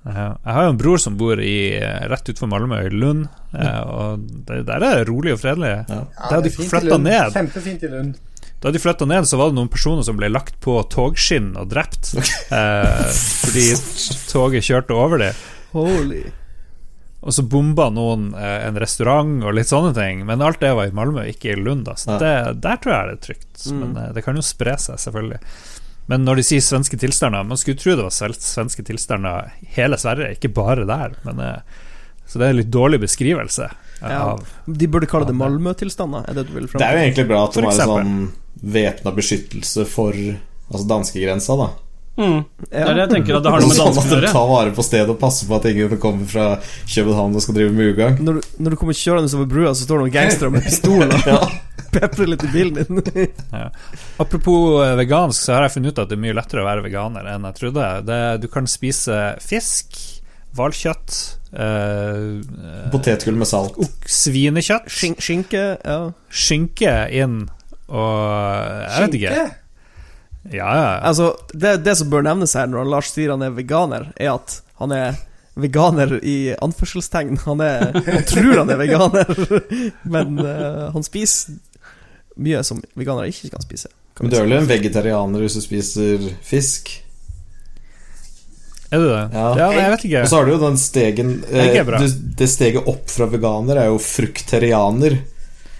Jeg 0.06 0.54
har 0.54 0.62
jo 0.68 0.70
en 0.72 0.78
bror 0.78 1.00
som 1.02 1.16
bor 1.18 1.40
i, 1.42 1.56
eh, 1.80 2.04
rett 2.10 2.28
utenfor 2.30 2.48
Malmö, 2.52 2.78
i 2.86 2.92
Lund. 2.94 3.26
eh, 3.58 3.80
Og 3.82 4.22
det, 4.46 4.60
der 4.68 4.76
er 4.86 5.00
det 5.02 5.08
rolig 5.10 5.34
og 5.34 5.40
fredelig. 5.42 5.72
Ja. 5.88 6.00
Ja, 6.14 6.30
Da 6.30 6.40
det 6.40 6.44
de 6.46 6.52
er 6.52 6.56
fint 6.56 6.66
i 6.66 6.70
flytta 6.70 6.94
Lund. 6.94 7.04
ned 7.10 7.32
Kjempefint 7.34 7.82
i 7.82 7.92
Lund. 7.92 8.14
Da 8.62 8.70
de 8.72 8.78
flytta 8.80 9.06
ned, 9.10 9.26
så 9.28 9.36
var 9.36 9.50
det 9.50 9.58
noen 9.58 9.68
personer 9.72 10.02
som 10.06 10.16
ble 10.16 10.30
lagt 10.32 10.56
på 10.64 10.78
togskinn 10.92 11.52
og 11.60 11.68
drept. 11.74 12.14
Eh, 12.16 13.12
fordi 13.42 13.66
toget 14.32 14.64
kjørte 14.64 14.94
over 14.96 15.18
dem. 15.26 15.34
Holy 15.76 16.24
Og 17.26 17.34
så 17.34 17.42
bomba 17.50 17.88
noen 17.90 18.28
eh, 18.38 18.60
en 18.68 18.76
restaurant 18.78 19.40
og 19.42 19.56
litt 19.56 19.66
sånne 19.66 19.90
ting. 19.96 20.20
Men 20.28 20.44
alt 20.46 20.60
det 20.62 20.70
var 20.78 20.86
i 20.86 20.94
Malmö, 20.94 21.24
ikke 21.26 21.56
i 21.56 21.58
Lund. 21.58 21.84
Da. 21.88 21.96
Så 21.98 22.12
Ja. 22.14 22.18
det, 22.22 22.60
der 22.62 22.76
tror 22.78 22.92
jeg 22.94 23.08
det 23.08 23.16
er 23.16 23.24
trygt. 23.26 23.64
Men 23.74 23.96
eh, 23.98 24.12
det 24.14 24.22
kan 24.24 24.38
jo 24.38 24.44
spre 24.46 24.76
seg, 24.78 25.00
selvfølgelig. 25.02 25.40
Men 26.06 26.22
når 26.24 26.38
de 26.38 26.42
sier 26.46 26.62
svenske 26.62 26.94
tilstander 27.02 27.42
Man 27.42 27.58
skulle 27.58 27.80
tro 27.82 27.96
det 27.98 28.04
var 28.06 28.14
svenske 28.14 28.84
tilstander 28.86 29.48
hele 29.74 29.98
Sverige, 29.98 30.36
ikke 30.38 30.52
bare 30.54 30.84
der. 30.86 31.16
Men, 31.26 31.40
eh, 31.42 31.82
så 32.30 32.38
det 32.38 32.46
er 32.46 32.54
en 32.54 32.60
litt 32.62 32.70
dårlig 32.74 33.00
beskrivelse 33.02 33.66
Ja. 34.02 34.20
av 34.22 34.46
De 34.70 34.86
burde 34.86 35.06
kalle 35.10 35.26
det 35.26 35.34
Malmö-tilstander, 35.34 36.28
er 36.28 36.34
det 36.34 36.46
du 36.46 36.52
vil 36.54 36.68
fram 36.68 36.78
Det 36.78 36.86
er 36.86 36.92
jo 36.98 37.04
egentlig 37.10 37.28
bra 37.28 37.44
at 37.46 37.54
de 37.54 37.62
har 37.64 37.72
en 37.72 37.90
sånn 37.90 38.32
væpna 38.62 39.12
beskyttelse 39.16 39.86
for 39.86 40.12
Altså 40.12 40.86
danskegrensa, 40.90 41.56
da. 41.58 41.68
Mm. 42.16 42.38
Det 42.70 42.80
er 42.80 42.94
det 42.96 43.02
jeg 43.02 43.10
tenker 43.12 43.36
at 43.36 43.42
det 43.44 43.50
har 43.52 43.60
noe 43.60 43.68
med 43.68 43.76
Sånn 43.80 43.92
at 43.92 44.12
å 44.16 44.20
de 44.22 44.30
tar 44.32 44.46
vare 44.48 44.70
på 44.72 44.84
stedet 44.86 45.10
og 45.12 45.18
passer 45.20 45.48
på 45.50 45.56
at 45.58 45.66
ingen 45.68 45.98
kommer 46.00 46.24
fra 46.30 46.46
København 46.88 47.36
og 47.36 47.44
skal 47.44 47.58
drive 47.58 47.74
med 47.76 47.92
ugagn. 47.92 48.22
Når, 48.24 48.38
du- 48.40 48.62
når 48.64 48.72
du 48.72 48.76
kommer 48.80 48.96
kjørende 48.96 49.32
over 49.36 49.50
brua, 49.50 49.74
så 49.76 49.84
står 49.84 50.00
det 50.00 50.06
noen 50.06 50.14
gangstere 50.16 50.50
med 50.54 50.64
pistol 50.64 51.04
og 51.04 51.56
peprer 51.96 52.28
litt 52.32 52.44
i 52.48 52.52
bilen 52.52 53.02
din. 53.04 53.28
Apropos 54.20 54.82
eh, 54.84 54.94
vegansk, 55.02 55.42
så 55.44 55.56
har 55.58 55.66
jeg 55.66 55.74
funnet 55.76 55.92
ut 55.92 56.00
at 56.04 56.10
det 56.10 56.16
er 56.16 56.22
mye 56.24 56.36
lettere 56.36 56.64
å 56.64 56.68
være 56.68 56.84
veganer 56.88 57.28
enn 57.34 57.44
jeg 57.50 57.58
trodde. 57.60 57.90
Det, 58.08 58.20
du 58.42 58.48
kan 58.52 58.68
spise 58.70 59.20
fisk, 59.44 60.00
hvalkjøtt, 60.56 61.18
eh, 61.52 62.88
Potetgull 62.92 63.36
med 63.36 63.48
salt. 63.50 63.76
svinekjøtt, 64.08 64.88
Skin 64.92 65.16
skinke, 65.20 65.66
ja. 65.84 66.00
skinke 66.32 66.96
inn 67.12 67.42
og 67.86 68.88
Jeg 68.88 69.04
vet 69.04 69.16
ikke. 69.20 69.36
Skinke? 69.36 69.62
Ja, 70.52 70.68
ja. 70.76 70.90
Altså, 71.08 71.32
det, 71.52 71.78
det 71.84 71.96
som 71.98 72.10
bør 72.12 72.22
nevnes 72.26 72.54
her 72.54 72.66
når 72.70 72.88
Lars 72.90 73.12
sier 73.14 73.32
han 73.34 73.42
er 73.42 73.54
veganer, 73.56 74.10
er 74.16 74.34
at 74.36 74.60
han 74.80 74.92
er 74.92 75.16
veganer 75.56 76.18
i 76.22 76.54
anførselstegn. 76.62 77.38
Han, 77.46 77.60
er, 77.64 77.90
han 77.96 78.26
tror 78.28 78.58
han 78.60 78.70
er 78.74 78.80
veganer, 78.82 79.30
men 80.14 80.36
uh, 80.42 80.90
han 80.92 81.06
spiser 81.06 81.56
mye 82.36 82.60
som 82.68 82.82
veganere 82.94 83.30
ikke 83.32 83.54
kan 83.54 83.64
spise. 83.64 83.88
kan 84.16 84.26
Men 84.26 84.34
du 84.34 84.36
er 84.36 84.44
vel 84.44 84.58
en 84.58 84.68
vegetarianer 84.68 85.40
hvis 85.46 85.56
du 85.56 85.62
spiser 85.64 86.26
fisk? 86.44 86.90
Er 88.92 89.00
du 89.02 89.08
det? 89.08 89.22
Ja. 89.34 89.46
Ja, 89.58 89.70
jeg 89.74 89.90
vet 89.94 90.04
ikke. 90.06 90.20
Og 90.22 90.28
så 90.30 90.36
har 90.38 90.46
du 90.46 90.52
jo 90.52 90.60
den 90.62 90.76
stegen 90.78 91.32
eh, 91.50 91.72
det, 91.74 92.10
Det 92.38 92.46
steget 92.52 92.86
opp 92.86 93.08
fra 93.10 93.26
veganer 93.32 93.80
er 93.82 93.88
jo 93.90 93.96
frukterianer, 93.98 95.18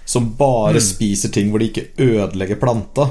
Som 0.07 0.33
bare 0.39 0.73
Mm. 0.79 0.83
spiser 0.83 1.29
ting 1.35 1.49
hvor 1.51 1.59
de 1.59 1.69
ikke 1.69 1.87
ødelegger 1.99 2.59
planta. 2.59 3.07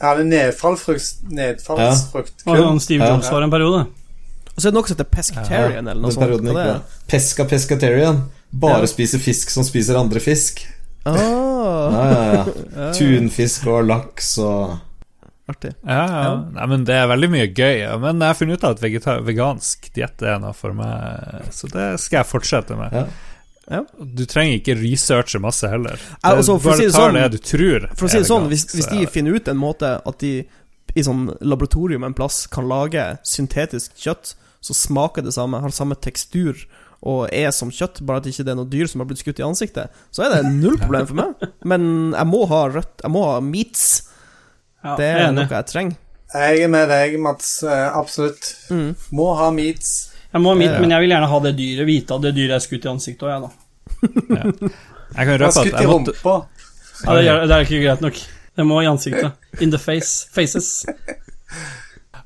Ja, 0.00 0.14
det 0.16 0.22
er 0.24 0.28
nedfallsfrukt. 0.30 1.22
Nedfallsfrukt. 1.30 2.44
Og 2.46 2.56
Steve 2.56 2.80
Steve 2.80 3.04
Ja. 3.04 3.14
Jobs 3.16 3.30
var 3.30 3.42
en 3.44 3.50
periode. 3.52 3.86
Og 4.50 4.56
så 4.62 4.68
er 4.68 4.70
det 4.72 4.74
noe 4.78 4.86
som 4.88 4.96
heter 4.96 5.10
pescatarian, 5.12 5.86
eller 5.88 6.00
noe 6.00 6.10
Den 6.10 6.16
sånt. 6.16 6.24
bra. 6.54 6.62
er? 6.76 6.80
Pesca 7.08 7.44
pescatarian. 7.44 8.22
Bare 8.52 8.80
Ja. 8.80 8.86
spiser 8.86 9.18
fisk 9.22 9.50
som 9.50 9.62
spiser 9.64 9.96
andre 10.00 10.20
fisk. 10.20 10.66
Ah, 11.06 11.16
Ja, 11.16 12.04
ja, 12.10 12.44
ja. 12.76 12.92
Tunfisk 12.92 13.66
og 13.66 13.84
laks 13.86 14.38
og 14.38 14.78
artig. 15.48 15.72
Ja, 15.86 16.06
ja. 16.06 16.22
Ja. 16.22 16.34
Nei, 16.54 16.66
men 16.66 16.84
det 16.84 16.94
er 16.94 17.06
veldig 17.08 17.30
mye 17.30 17.46
gøy. 17.54 18.00
Men 18.00 18.18
jeg 18.20 18.26
har 18.28 18.34
funnet 18.34 18.58
ut 18.58 18.64
at 18.64 18.80
vegansk 19.24 19.92
diett 19.94 20.22
er 20.22 20.38
noe 20.38 20.52
for 20.52 20.72
meg, 20.72 21.42
så 21.50 21.68
det 21.70 22.00
skal 22.00 22.18
jeg 22.22 22.26
fortsette 22.26 22.76
med. 22.76 22.92
Ja. 22.92 23.04
Ja. 23.70 23.84
Du 24.02 24.24
trenger 24.26 24.58
ikke 24.58 24.74
researche 24.80 25.38
masse 25.40 25.68
heller. 25.70 25.96
Det, 26.00 26.18
altså, 26.26 26.56
for 26.58 26.70
bare 26.72 26.76
si 26.80 26.86
det 26.88 26.92
tar 26.96 27.10
sånn- 27.10 27.18
det 27.22 27.30
du 27.30 27.38
tror. 27.38 27.88
For 27.94 28.06
å 28.06 28.10
si 28.10 28.18
det 28.18 28.26
sånn, 28.26 28.48
hvis, 28.50 28.64
hvis 28.74 28.88
de 28.90 29.02
er 29.04 29.06
finner 29.14 29.36
ut 29.38 29.48
en 29.48 29.56
måte 29.60 29.92
at 30.04 30.18
de 30.18 30.32
i 30.96 31.02
sånn 31.06 31.28
laboratorium 31.40 32.02
en 32.04 32.14
plass 32.18 32.46
kan 32.50 32.66
lage 32.66 33.04
syntetisk 33.22 33.94
kjøtt 33.94 34.34
som 34.60 34.74
smaker 34.74 35.22
det 35.22 35.32
samme, 35.32 35.60
har 35.62 35.70
samme 35.70 35.94
tekstur 35.94 36.64
og 37.02 37.30
er 37.32 37.50
som 37.54 37.70
kjøtt, 37.70 38.02
bare 38.04 38.18
at 38.18 38.26
ikke 38.26 38.44
det 38.44 38.52
er 38.52 38.58
noe 38.58 38.68
dyr 38.68 38.86
som 38.90 39.00
har 39.00 39.06
blitt 39.08 39.22
skutt 39.22 39.38
i 39.40 39.46
ansiktet, 39.46 39.88
så 40.12 40.26
er 40.26 40.34
det 40.42 40.50
null 40.52 40.76
problem 40.76 41.06
for 41.06 41.14
meg. 41.14 41.48
Men 41.64 42.12
jeg 42.12 42.26
må 42.28 42.42
ha 42.50 42.64
rødt, 42.68 43.00
jeg 43.06 43.10
må 43.14 43.22
ha 43.24 43.38
meats. 43.40 43.86
Ja, 44.84 44.96
Det 44.96 45.06
er 45.14 45.28
enig. 45.28 45.34
noe 45.46 45.48
jeg 45.48 45.66
trenger. 45.70 45.96
Jeg 46.34 46.60
er 46.62 46.68
med 46.68 46.88
deg, 46.88 47.18
Mats. 47.20 47.62
eh, 47.62 47.90
Absolutt. 47.96 48.54
Mm. 48.70 48.94
Må 49.12 49.30
ha 49.36 49.50
meats. 49.50 50.10
Jeg 50.32 50.42
må 50.42 50.52
ha 50.52 50.54
mitt, 50.54 50.70
men 50.80 50.90
jeg 50.90 51.00
vil 51.00 51.10
gjerne 51.10 51.28
ha 51.28 51.38
det 51.40 51.56
dyret, 51.56 51.86
vite 51.86 52.14
at 52.14 52.22
det 52.22 52.34
dyret 52.36 52.54
er 52.54 52.62
skutt 52.62 52.84
i 52.84 52.88
ansiktet 52.92 53.26
òg, 53.26 53.32
jeg, 53.32 53.40
da. 53.48 53.50
Jeg 54.00 55.26
kan 55.26 55.34
røpe 55.40 55.48
at 55.48 55.66
jeg 55.66 55.88
måtte 55.88 55.88
rumpa. 55.90 56.34
Ja, 57.00 57.14
det, 57.16 57.28
er, 57.28 57.46
det 57.48 57.56
er 57.56 57.64
ikke 57.64 57.80
greit 57.82 58.02
nok. 58.04 58.18
Det 58.56 58.66
må 58.66 58.80
i 58.82 58.88
ansiktet. 58.90 59.32
In 59.60 59.72
the 59.72 59.80
face. 59.80 60.28
Faces. 60.34 60.86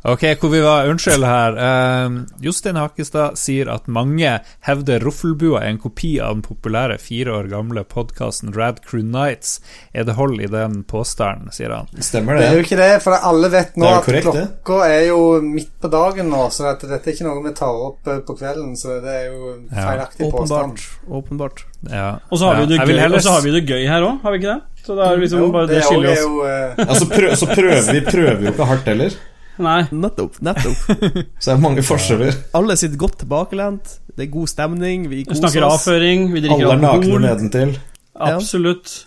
Ok, 0.05 0.21
hvor 0.37 0.51
vi 0.53 0.59
var, 0.61 0.85
unnskyld 0.93 1.25
her. 1.25 1.55
Eh, 1.57 2.17
Jostein 2.45 2.77
Hakestad 2.77 3.39
sier 3.41 3.71
at 3.73 3.87
mange 3.89 4.35
hevder 4.67 5.01
Roffelbua 5.01 5.63
er 5.65 5.71
en 5.73 5.79
kopi 5.81 6.19
av 6.21 6.35
den 6.35 6.43
populære 6.45 6.99
fire 7.01 7.33
år 7.39 7.47
gamle 7.49 7.87
podkasten 7.89 8.53
Rad 8.53 8.83
Crew 8.85 9.01
Nights. 9.01 9.55
Er 9.97 10.05
det 10.05 10.19
hold 10.19 10.43
i 10.45 10.51
den 10.53 10.83
påstanden, 10.85 11.49
sier 11.57 11.73
han. 11.73 11.89
Stemmer 12.05 12.37
Det 12.37 12.43
det? 12.45 12.51
er 12.51 12.59
jo 12.61 12.67
ikke 12.67 12.81
det, 12.83 12.91
for 13.07 13.17
alle 13.17 13.49
vet 13.55 13.81
nå 13.81 13.87
Det 13.89 13.95
at 13.97 14.05
korrekt, 14.11 14.29
det. 14.37 14.45
klokka 14.69 14.91
er 14.93 15.07
jo 15.09 15.23
midt 15.41 15.73
på 15.81 15.93
dagen 15.97 16.29
nå, 16.35 16.43
så 16.53 16.69
at 16.75 16.85
dette 16.85 17.01
er 17.09 17.17
ikke 17.17 17.25
noe 17.31 17.41
vi 17.49 17.55
tar 17.65 17.83
opp 17.89 18.13
eh, 18.13 18.21
på 18.29 18.37
kvelden, 18.45 18.77
så 18.77 19.01
det 19.01 19.17
er 19.23 19.27
jo 19.33 19.55
feilaktig 19.73 20.29
Ja. 20.29 20.33
påstand. 20.37 20.85
Åpenbart. 21.09 21.65
Ja. 21.89 22.11
Og 22.29 22.39
så 22.39 22.45
har, 22.53 22.61
Ja, 22.61 22.67
vi 22.67 22.77
det 22.77 22.85
gøy, 22.85 23.09
og 23.15 23.23
så 23.25 23.39
har 23.39 23.41
vi 23.49 23.57
det 23.57 23.65
gøy 23.73 23.87
her 23.89 24.03
òg, 24.05 24.21
har 24.21 24.37
vi 24.37 24.45
ikke 24.45 24.53
det? 24.53 24.63
Så 24.85 24.95
det 25.01 25.05
er 25.09 25.17
liksom 25.17 25.41
Jo, 25.41 25.53
bare 25.53 25.67
det 25.73 25.77
det 25.81 25.85
skiller 25.89 26.09
er 26.09 26.13
oss. 26.13 26.21
jo 26.21 26.45
uh... 26.45 26.89
ja, 26.89 26.95
så, 27.01 27.07
prøv, 27.09 27.31
så 27.41 27.47
prøver 27.57 27.87
vi 27.89 28.01
prøver 28.05 28.43
jo 28.45 28.53
ikke 28.53 28.67
hardt 28.69 28.85
heller. 28.93 29.15
Nei. 29.63 29.85
Nettopp. 29.95 30.41
nettopp 30.43 30.79
Så 31.43 31.51
det 31.51 31.55
er 31.55 31.61
mange 31.63 31.85
forskjeller. 31.87 32.39
Alle 32.59 32.77
sitter 32.81 32.99
godt 33.01 33.21
tilbakelent, 33.23 33.99
det 34.15 34.27
er 34.27 34.31
god 34.33 34.51
stemning, 34.51 35.09
vi 35.11 35.23
Vi 35.23 35.29
koser 35.29 35.45
snakker 35.45 35.69
avføring, 35.69 36.31
vi 36.35 36.43
drikker 36.45 36.65
Alle 36.65 36.79
er 36.79 36.83
nakne 36.83 37.21
nedentil. 37.29 37.77
Absolutt. 38.15 39.05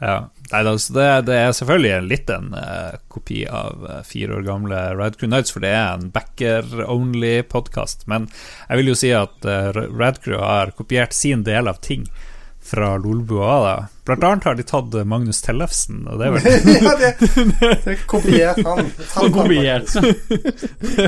Ja. 0.00 0.26
Nei, 0.46 0.60
altså 0.62 0.94
det, 0.94 1.06
det 1.26 1.36
er 1.40 1.54
selvfølgelig 1.56 2.10
litt 2.10 2.28
en 2.30 2.52
uh, 2.54 2.94
kopi 3.10 3.40
av 3.50 3.82
uh, 3.82 3.96
fire 4.06 4.36
år 4.36 4.44
gamle 4.46 4.78
Rad 4.94 5.16
Crew 5.18 5.30
Nights, 5.32 5.50
for 5.54 5.64
det 5.64 5.72
er 5.74 5.96
en 5.96 6.12
backer-only-podkast. 6.14 8.06
Men 8.10 8.28
jeg 8.68 8.80
vil 8.80 8.92
jo 8.92 8.98
si 9.00 9.10
at 9.16 9.48
uh, 9.48 9.74
Rad 9.74 10.20
Crew 10.22 10.38
har 10.38 10.70
kopiert 10.78 11.16
sin 11.16 11.42
del 11.48 11.66
av 11.72 11.80
ting 11.82 12.06
fra 12.66 12.96
Lolbua. 13.00 13.54
Da. 13.64 13.74
Blant 14.06 14.24
annet 14.26 14.44
har 14.48 14.58
de 14.58 14.66
tatt 14.66 14.94
eh, 14.94 15.06
Magnus 15.08 15.42
Tellefsen, 15.44 16.04
og 16.10 16.20
det 16.20 16.28
er 16.28 16.34
vel 16.36 16.78
Ja, 16.84 16.94
det, 17.00 17.10
det 17.60 17.94
er 17.94 18.04
kopiert 18.10 18.62
han. 18.66 18.92
Og 19.22 19.34
kopiert. 19.34 19.92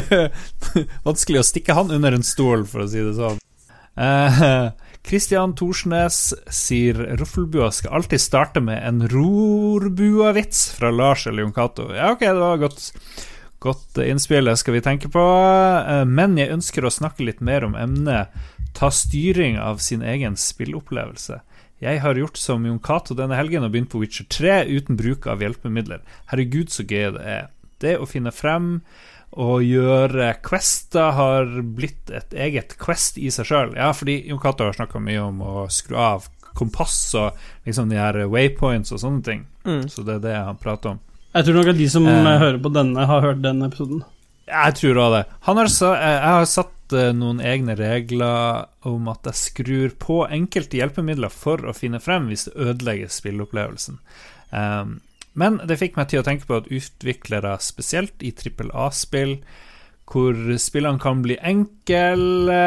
vanskelig 1.09 1.43
å 1.43 1.47
stikke 1.47 1.77
han 1.79 1.95
under 1.95 2.17
en 2.19 2.27
stol, 2.27 2.67
for 2.69 2.85
å 2.85 2.91
si 2.91 3.03
det 3.05 3.17
sånn. 3.19 3.41
Kristian 5.09 5.55
uh, 5.55 5.57
Thorsnes 5.59 6.21
sier 6.55 7.01
Roffelbua 7.19 7.73
skal 7.75 7.99
alltid 7.99 8.23
starte 8.23 8.63
med 8.63 8.79
en 8.87 9.03
rorbua-vits 9.11 10.69
fra 10.79 10.93
Lars 10.95 11.27
eller 11.27 11.43
Jon 11.47 11.57
Cato. 11.57 11.89
Ja, 11.97 12.13
ok, 12.15 12.23
det 12.29 12.39
var 12.39 12.63
godt. 12.63 12.93
Godt 13.59 13.99
eh, 13.99 14.11
innspill, 14.13 14.47
det 14.47 14.57
skal 14.61 14.77
vi 14.77 14.85
tenke 14.85 15.11
på. 15.11 15.25
Eh, 15.83 16.05
Men 16.07 16.39
jeg 16.39 16.55
ønsker 16.55 16.87
å 16.87 16.95
snakke 16.95 17.27
litt 17.27 17.43
mer 17.43 17.67
om 17.67 17.75
emnet 17.79 18.31
ta 18.79 18.91
styring 18.95 19.59
av 19.59 19.81
sin 19.83 20.03
egen 20.03 20.37
spillopplevelse. 20.39 21.41
Jeg 21.83 22.01
har 22.03 22.19
gjort 22.19 22.39
som 22.41 22.65
Jon 22.67 22.81
Cato 22.83 23.15
denne 23.15 23.37
helgen 23.39 23.63
og 23.63 23.71
begynt 23.75 23.93
på 23.93 24.01
Witcher 24.03 24.27
3 24.33 24.65
uten 24.67 24.99
bruk 24.99 25.29
av 25.31 25.45
hjelpemidler. 25.45 26.01
Herregud, 26.33 26.73
så 26.75 26.83
gøy 26.83 27.13
det 27.15 27.23
er. 27.23 27.47
Det 27.79 27.95
å 28.03 28.09
finne 28.11 28.33
frem 28.35 28.81
og 29.39 29.61
gjøre 29.63 30.33
quester 30.43 31.13
har 31.15 31.51
blitt 31.63 32.11
et 32.11 32.33
eget 32.35 32.75
quest 32.81 33.21
i 33.21 33.31
seg 33.31 33.47
sjøl. 33.47 33.77
Ja, 33.79 33.93
fordi 33.95 34.17
Jon 34.27 34.41
Cato 34.43 34.67
har 34.67 34.75
snakka 34.75 34.99
mye 35.05 35.23
om 35.29 35.43
å 35.45 35.67
skru 35.71 35.99
av 36.01 36.27
kompass 36.59 36.97
og 37.15 37.37
liksom 37.69 37.93
de 37.93 38.01
her 38.01 38.19
waypoints 38.27 38.91
og 38.97 39.03
sånne 39.05 39.23
ting. 39.23 39.45
Mm. 39.69 39.85
Så 39.93 40.03
det 40.03 40.19
er 40.19 40.25
det 40.25 40.35
han 40.49 40.59
prater 40.59 40.97
om. 40.97 41.03
Jeg 41.37 41.47
tror 41.47 41.61
nok 41.61 41.71
at 41.71 41.79
de 41.79 41.89
som 41.93 42.07
Eh. 42.09 42.39
hører 42.41 42.59
på 42.59 42.73
denne, 42.73 43.07
har 43.07 43.21
hørt 43.23 43.43
den 43.43 43.63
episoden. 43.63 44.03
Jeg 44.49 44.75
tror 44.75 44.97
også 44.97 45.15
det. 45.15 45.25
Han 45.47 45.57
har 45.57 45.67
eh, 45.67 46.09
jeg 46.09 46.33
har 46.33 46.45
satt 46.45 46.73
eh, 46.97 47.11
noen 47.17 47.43
egne 47.45 47.77
regler 47.79 48.69
om 48.89 49.11
at 49.13 49.29
jeg 49.29 49.41
skrur 49.43 49.95
på 50.01 50.23
enkelte 50.27 50.81
hjelpemidler 50.81 51.33
for 51.33 51.65
å 51.67 51.77
finne 51.77 52.01
frem 52.03 52.31
hvis 52.31 52.49
det 52.49 52.57
ødelegger 52.69 53.13
spilleopplevelsen. 53.13 54.01
Um, 54.51 54.99
men 55.39 55.61
det 55.69 55.79
fikk 55.79 55.99
meg 55.99 56.11
til 56.11 56.23
å 56.23 56.27
tenke 56.27 56.49
på 56.49 56.59
at 56.59 56.71
utviklere, 56.73 57.55
spesielt 57.63 58.25
i 58.27 58.33
trippel 58.35 58.73
A-spill, 58.75 59.39
hvor 60.09 60.35
spillene 60.59 61.01
kan 61.03 61.21
bli 61.23 61.37
enkle, 61.37 62.61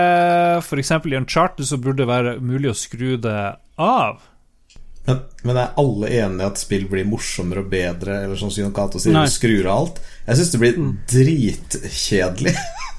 f.eks. 0.61 0.91
i 0.93 1.17
en 1.17 1.27
charter 1.27 1.65
så 1.67 1.79
burde 1.81 2.03
det 2.03 2.11
være 2.11 2.35
mulig 2.39 2.69
å 2.71 2.77
skru 2.77 3.15
det 3.19 3.39
av. 3.81 4.21
Men, 5.07 5.23
men 5.41 5.57
er 5.57 5.73
alle 5.81 6.11
enige 6.13 6.51
at 6.51 6.61
spill 6.61 6.85
blir 6.91 7.07
morsommere 7.09 7.63
og 7.63 7.71
bedre, 7.71 8.21
eller 8.25 8.37
som 8.37 8.53
Jon 8.53 8.73
Cato 8.75 9.01
sier, 9.01 9.17
skrur 9.33 9.65
av 9.65 9.73
alt? 9.73 10.01
Jeg 10.27 10.39
syns 10.39 10.53
det 10.53 10.61
blir 10.61 10.79
dritkjedelig. 11.09 12.55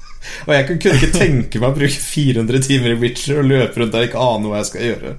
og 0.47 0.53
jeg 0.55 0.67
kunne 0.69 0.97
ikke 0.97 1.13
tenke 1.15 1.59
meg 1.61 1.71
å 1.71 1.77
bruke 1.77 2.03
400 2.03 2.67
timer 2.67 2.93
i 2.93 2.99
Witcher 3.01 3.41
og 3.41 3.49
løpe 3.49 3.81
rundt 3.81 3.95
der 3.95 4.05
og 4.05 4.11
ikke 4.11 4.27
ane 4.27 4.51
hva 4.51 4.61
jeg 4.61 4.69
skal 4.69 4.87
gjøre. 4.89 5.15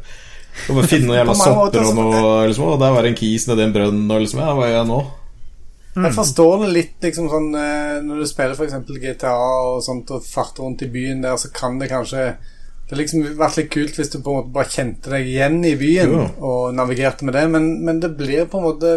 Og 0.54 0.78
bare 0.78 0.88
finne 0.90 1.10
noen 1.10 1.18
jævla 1.18 1.34
sopper 1.42 1.84
og 1.88 1.98
noe 1.98 2.32
liksom, 2.48 2.70
og 2.70 2.80
der 2.80 2.94
var 2.94 3.04
det 3.04 3.12
en 3.12 3.18
kis 3.18 3.46
nedi 3.50 3.66
en 3.66 3.74
brønn, 3.74 4.02
og 4.06 4.24
liksom 4.24 4.42
Ja, 4.44 4.54
hva 4.54 4.70
gjør 4.70 4.78
jeg 4.78 4.90
nå? 4.92 5.02
Jeg 5.94 6.10
forstår 6.16 6.64
det 6.64 6.72
litt 6.74 7.04
liksom 7.06 7.28
sånn 7.30 7.52
eh, 7.54 8.00
Når 8.02 8.22
du 8.22 8.26
spiller 8.26 8.56
f.eks. 8.58 8.72
GTA 8.98 9.34
og 9.70 9.76
sånt 9.84 10.08
og 10.10 10.24
farter 10.26 10.64
rundt 10.64 10.82
i 10.82 10.90
byen 10.90 11.20
der, 11.22 11.36
så 11.38 11.52
kan 11.54 11.78
det 11.78 11.90
kanskje 11.92 12.24
Det 12.34 12.96
har 12.96 12.98
liksom 12.98 13.28
vært 13.38 13.60
litt 13.60 13.70
kult 13.74 14.00
hvis 14.00 14.10
du 14.10 14.18
på 14.18 14.32
en 14.32 14.40
måte 14.40 14.54
bare 14.56 14.72
kjente 14.74 15.12
deg 15.12 15.30
igjen 15.30 15.60
i 15.62 15.76
byen 15.78 16.16
Jo. 16.16 16.24
og 16.50 16.74
navigerte 16.74 17.26
med 17.28 17.36
det, 17.38 17.44
men, 17.52 17.68
men 17.86 18.02
det 18.02 18.10
blir 18.18 18.48
på 18.50 18.58
en 18.58 18.66
måte 18.66 18.94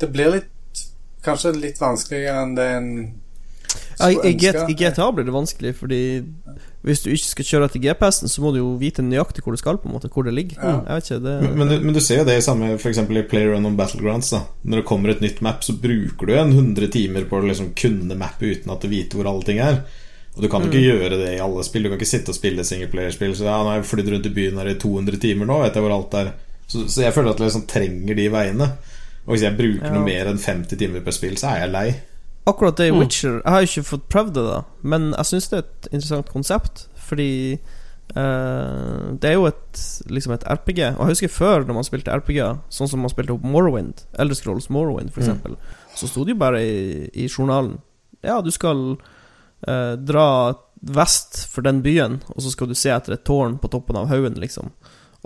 Det 0.00 0.08
blir 0.12 0.32
litt 0.38 0.82
Kanskje 1.26 1.56
litt 1.58 1.80
vanskeligere 1.82 2.44
enn 2.44 2.56
det 2.56 2.66
en 2.78 2.90
Ja, 3.98 4.10
i, 4.12 4.32
i, 4.32 4.76
GTA 4.76 5.10
blir 5.12 5.24
det 5.24 5.32
vanskelig, 5.34 5.72
fordi 5.78 6.00
hvis 6.86 7.02
du 7.02 7.08
ikke 7.10 7.30
skal 7.30 7.46
kjøre 7.48 7.68
etter 7.70 7.82
GPS-en, 7.82 8.30
så 8.30 8.42
må 8.44 8.52
du 8.54 8.60
jo 8.60 8.68
vite 8.78 9.02
nøyaktig 9.02 9.42
hvor 9.42 9.56
du 9.56 9.60
skal, 9.60 9.78
på 9.82 9.88
en 9.88 9.96
måte, 9.96 10.10
hvor 10.12 10.26
det 10.26 10.34
ligger. 10.36 10.60
Ja. 10.60 10.74
Jeg 10.86 11.04
ikke, 11.04 11.20
det 11.24 11.36
Men, 11.42 11.54
men, 11.58 11.68
du, 11.70 11.76
men 11.88 11.96
du 11.96 12.00
ser 12.04 12.20
jo 12.20 12.26
det 12.28 12.36
i 12.38 12.44
samme 12.44 12.74
eksempel 12.76 13.22
i 13.22 13.26
PlayerUnknown 13.26 13.78
Battlegrounds. 13.78 14.30
da 14.36 14.44
Når 14.62 14.82
det 14.82 14.88
kommer 14.88 15.14
et 15.14 15.22
nytt 15.24 15.40
map, 15.42 15.64
så 15.64 15.74
bruker 15.80 16.28
du 16.28 16.34
en 16.36 16.52
100 16.52 16.92
timer 16.94 17.26
på 17.26 17.40
å 17.40 17.46
liksom 17.48 17.72
kunne 17.78 18.18
mappet 18.20 18.60
uten 18.60 18.74
at 18.74 18.84
du 18.84 18.92
vet 18.92 19.16
hvor 19.16 19.30
alle 19.30 19.46
ting 19.48 19.62
er. 19.64 19.80
Og 20.36 20.42
du 20.44 20.50
kan 20.52 20.62
jo 20.62 20.68
ikke 20.68 20.84
gjøre 20.84 21.16
det 21.16 21.30
i 21.32 21.40
alle 21.40 21.64
spill. 21.64 21.86
Du 21.86 21.88
kan 21.88 21.96
ikke 21.96 22.10
sitte 22.10 22.34
og 22.34 22.36
spille 22.36 22.64
singleplayerspill. 22.68 23.32
Så 23.38 23.46
ja, 23.48 23.56
nå 23.56 23.72
har 23.72 23.80
jeg 23.80 23.88
flydd 23.88 24.10
rundt 24.12 24.28
i 24.28 24.34
byen 24.36 24.60
her 24.60 24.68
i 24.68 24.76
200 24.78 25.22
timer 25.22 25.48
nå, 25.48 25.62
vet 25.64 25.78
jeg 25.78 25.86
hvor 25.86 25.94
alt 25.96 26.18
er. 26.20 26.34
Så, 26.68 26.84
så 26.92 27.06
jeg 27.06 27.14
føler 27.16 27.32
at 27.32 27.40
jeg 27.40 27.48
liksom 27.48 27.64
trenger 27.70 28.18
de 28.18 28.26
veiene. 28.34 28.68
Og 29.24 29.32
hvis 29.34 29.46
jeg 29.46 29.56
bruker 29.58 29.88
Ja. 29.88 29.94
noe 29.96 30.04
mer 30.06 30.28
enn 30.30 30.38
50 30.38 30.78
timer 30.78 31.02
på 31.02 31.14
spill, 31.14 31.38
så 31.40 31.54
er 31.54 31.64
jeg 31.64 31.72
lei. 31.72 31.88
Akkurat 32.46 32.76
det 32.78 32.86
i 32.88 32.92
Mm. 32.92 32.98
Witcher 33.00 33.40
Jeg 33.44 33.52
har 33.52 33.60
jo 33.60 33.66
ikke 33.70 33.88
fått 33.90 34.08
prøvd 34.08 34.34
det, 34.34 34.44
da, 34.46 34.60
men 34.82 35.08
jeg 35.16 35.24
syns 35.26 35.48
det 35.50 35.56
er 35.58 35.64
et 35.64 35.88
interessant 35.92 36.28
konsept, 36.30 36.88
fordi 37.08 37.58
uh, 38.16 39.14
det 39.18 39.30
er 39.30 39.34
jo 39.34 39.46
et 39.50 39.80
liksom 40.06 40.32
et 40.36 40.44
RPG. 40.46 40.78
Og 40.96 41.00
jeg 41.06 41.14
husker 41.16 41.32
før, 41.32 41.64
når 41.66 41.74
man 41.80 41.86
spilte 41.88 42.14
RPG-er, 42.14 42.60
sånn 42.70 42.88
som 42.90 43.02
man 43.02 43.10
spilte 43.12 43.34
opp 43.34 43.42
Morrowind, 43.46 44.04
Elder 44.18 44.38
Scrolls 44.38 44.70
Morrowind, 44.70 45.10
for 45.14 45.20
Mm. 45.26 45.56
så 45.96 46.06
sto 46.08 46.24
det 46.24 46.34
jo 46.36 46.40
bare 46.40 46.60
i, 46.62 47.10
i 47.14 47.26
journalen 47.28 47.78
Ja, 48.22 48.40
du 48.40 48.50
skal 48.50 48.96
uh, 49.68 49.94
dra 49.96 50.54
vest 50.82 51.46
for 51.50 51.62
den 51.62 51.82
byen, 51.82 52.20
og 52.34 52.42
så 52.42 52.50
skal 52.50 52.68
du 52.68 52.74
se 52.74 52.90
etter 52.90 53.12
et 53.14 53.24
tårn 53.24 53.58
på 53.58 53.68
toppen 53.70 53.96
av 53.96 54.08
haugen, 54.08 54.34
liksom. 54.38 54.70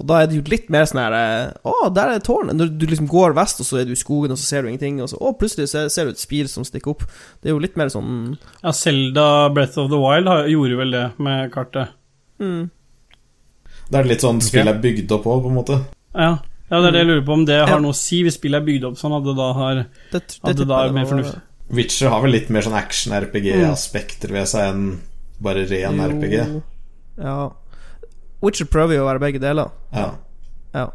Og 0.00 0.06
da 0.08 0.22
er 0.22 0.28
det 0.30 0.38
jo 0.38 0.42
litt 0.48 0.70
mer 0.72 0.86
sånn 0.88 1.02
her 1.02 1.12
eh, 1.12 1.52
Å, 1.68 1.90
der 1.92 2.14
er 2.14 2.22
tårnet. 2.24 2.56
Når 2.56 2.70
du 2.80 2.86
liksom 2.88 3.08
går 3.10 3.34
vest, 3.36 3.60
og 3.60 3.66
så 3.68 3.80
er 3.82 3.84
du 3.84 3.92
i 3.92 3.98
skogen, 4.00 4.32
og 4.32 4.38
så 4.40 4.46
ser 4.48 4.62
du 4.64 4.70
ingenting, 4.70 5.00
og 5.04 5.10
så 5.12 5.18
Å, 5.20 5.34
plutselig 5.36 5.68
ser, 5.68 5.90
ser 5.92 6.08
du 6.08 6.14
et 6.14 6.22
spir 6.22 6.48
som 6.48 6.64
stikker 6.64 6.94
opp. 6.94 7.04
Det 7.42 7.50
er 7.50 7.54
jo 7.54 7.60
litt 7.60 7.76
mer 7.76 7.92
sånn 7.92 8.38
Ja, 8.62 8.72
Selda 8.72 9.50
Breath 9.52 9.76
of 9.82 9.90
the 9.92 10.00
Wild 10.00 10.30
har, 10.32 10.46
gjorde 10.48 10.78
vel 10.80 10.90
det 10.96 11.04
med 11.20 11.52
kartet. 11.52 11.92
mm, 12.40 12.70
Det 13.90 13.98
er 14.00 14.08
litt 14.08 14.24
sånn 14.24 14.40
spill 14.40 14.68
er 14.72 14.80
bygd 14.80 15.12
opp 15.18 15.26
òg, 15.28 15.42
på 15.44 15.52
en 15.52 15.58
måte. 15.60 15.78
Ja. 16.16 16.32
ja, 16.70 16.80
det 16.80 16.86
er 16.88 16.92
det 16.96 17.04
jeg 17.04 17.10
lurer 17.12 17.26
på 17.28 17.36
om 17.36 17.44
det 17.46 17.58
Ja. 17.60 17.66
har 17.74 17.80
noe 17.84 17.92
å 17.92 18.00
si 18.00 18.22
hvis 18.24 18.38
spillet 18.40 18.62
er 18.62 18.66
bygd 18.66 18.88
opp 18.88 18.96
sånn 18.98 19.14
at 19.20 19.24
det 19.28 19.36
da 19.36 19.52
har 19.52 19.74
Det, 19.84 19.86
det, 20.12 20.40
At 20.42 20.56
det 20.56 20.66
da 20.70 20.80
er 20.86 20.92
mer 20.96 21.04
fornuftig. 21.10 21.42
Witcher 21.70 22.08
har 22.10 22.22
vel 22.24 22.32
litt 22.34 22.48
mer 22.50 22.64
sånn 22.66 22.74
action-RPG-aspekter 22.80 24.32
ved 24.34 24.48
seg 24.50 24.72
enn 24.72 24.86
bare 25.44 25.66
ren 25.70 26.00
RPG. 26.02 26.34
Jo, 26.40 26.62
Ja. 27.20 27.50
Witcher 28.42 28.68
prøver 28.72 28.96
jo 28.96 29.04
å 29.04 29.08
være 29.10 29.20
begge 29.26 29.42
deler. 29.42 29.70
Ja, 29.94 30.10
Ja. 30.74 30.86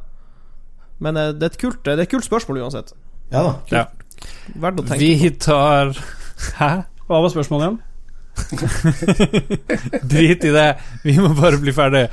Men 0.99 1.17
eh, 1.19 1.34
det 1.35 1.43
er 1.43 1.51
et 1.53 1.57
kult, 1.59 1.81
det 1.85 1.93
er 1.93 2.01
et 2.05 2.09
kult 2.09 2.26
spørsmål 2.26 2.61
uansett. 2.63 2.93
ja 3.31 3.41
da. 3.43 3.53
Ja. 3.72 3.85
Verdt 4.55 4.80
å 4.80 4.85
tenke 4.88 4.99
Vi 5.03 5.30
tar 5.43 5.91
Hæ? 6.59 6.69
Hva 7.05 7.19
var 7.22 7.30
spørsmålet 7.34 7.65
igjen? 7.65 7.80
Drit 10.02 10.44
i 10.44 10.52
det, 10.52 10.68
vi 11.03 11.16
må 11.20 11.32
bare 11.38 11.57
bli 11.62 11.74
ferdig. 11.76 12.06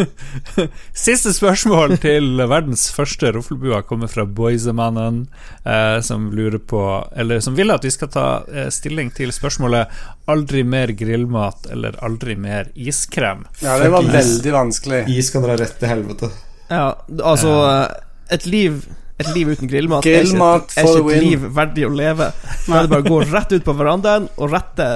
Siste 1.06 1.32
spørsmål 1.34 1.96
til 2.02 2.42
verdens 2.50 2.88
første 2.94 3.32
roflebua 3.34 3.82
kommer 3.88 4.10
fra 4.12 4.26
Boysemannen, 4.26 5.24
eh, 5.64 5.98
som 6.04 6.30
lurer 6.34 6.60
på 6.60 6.82
Eller 7.16 7.40
som 7.44 7.56
vil 7.58 7.72
at 7.74 7.84
vi 7.84 7.92
skal 7.94 8.12
ta 8.12 8.26
eh, 8.52 8.68
stilling 8.74 9.10
til 9.16 9.32
spørsmålet 9.34 9.90
'aldri 10.30 10.62
mer 10.64 10.92
grillmat' 10.94 11.70
eller 11.72 11.96
'aldri 11.98 12.36
mer 12.36 12.70
iskrem'. 12.74 13.46
Ja, 13.62 13.78
det 13.78 13.90
var 13.90 14.06
veldig 14.06 14.52
vanskelig. 14.52 15.04
Is 15.08 15.30
kan 15.30 15.42
dra 15.42 15.56
rett 15.58 15.78
til 15.78 15.88
helvete. 15.88 16.30
Ja, 16.70 16.94
altså 17.18 17.88
Et 18.30 18.46
liv 18.46 18.84
et 19.20 19.30
liv 19.34 19.50
uten 19.52 19.68
grillmat, 19.68 20.04
Grillmat 20.06 20.72
er 20.74 20.86
ikke, 20.86 20.92
er 20.92 21.00
ikke 21.02 21.16
et 21.16 21.24
liv 21.24 21.46
verdig 21.56 21.86
å 21.86 21.90
leve. 21.92 22.30
Da 22.66 22.78
er 22.78 22.86
det 22.86 22.92
bare 22.92 23.04
å 23.04 23.08
gå 23.08 23.18
rett 23.28 23.52
ut 23.52 23.66
på 23.66 23.74
verandaen 23.76 24.28
og 24.36 24.52
rette 24.54 24.86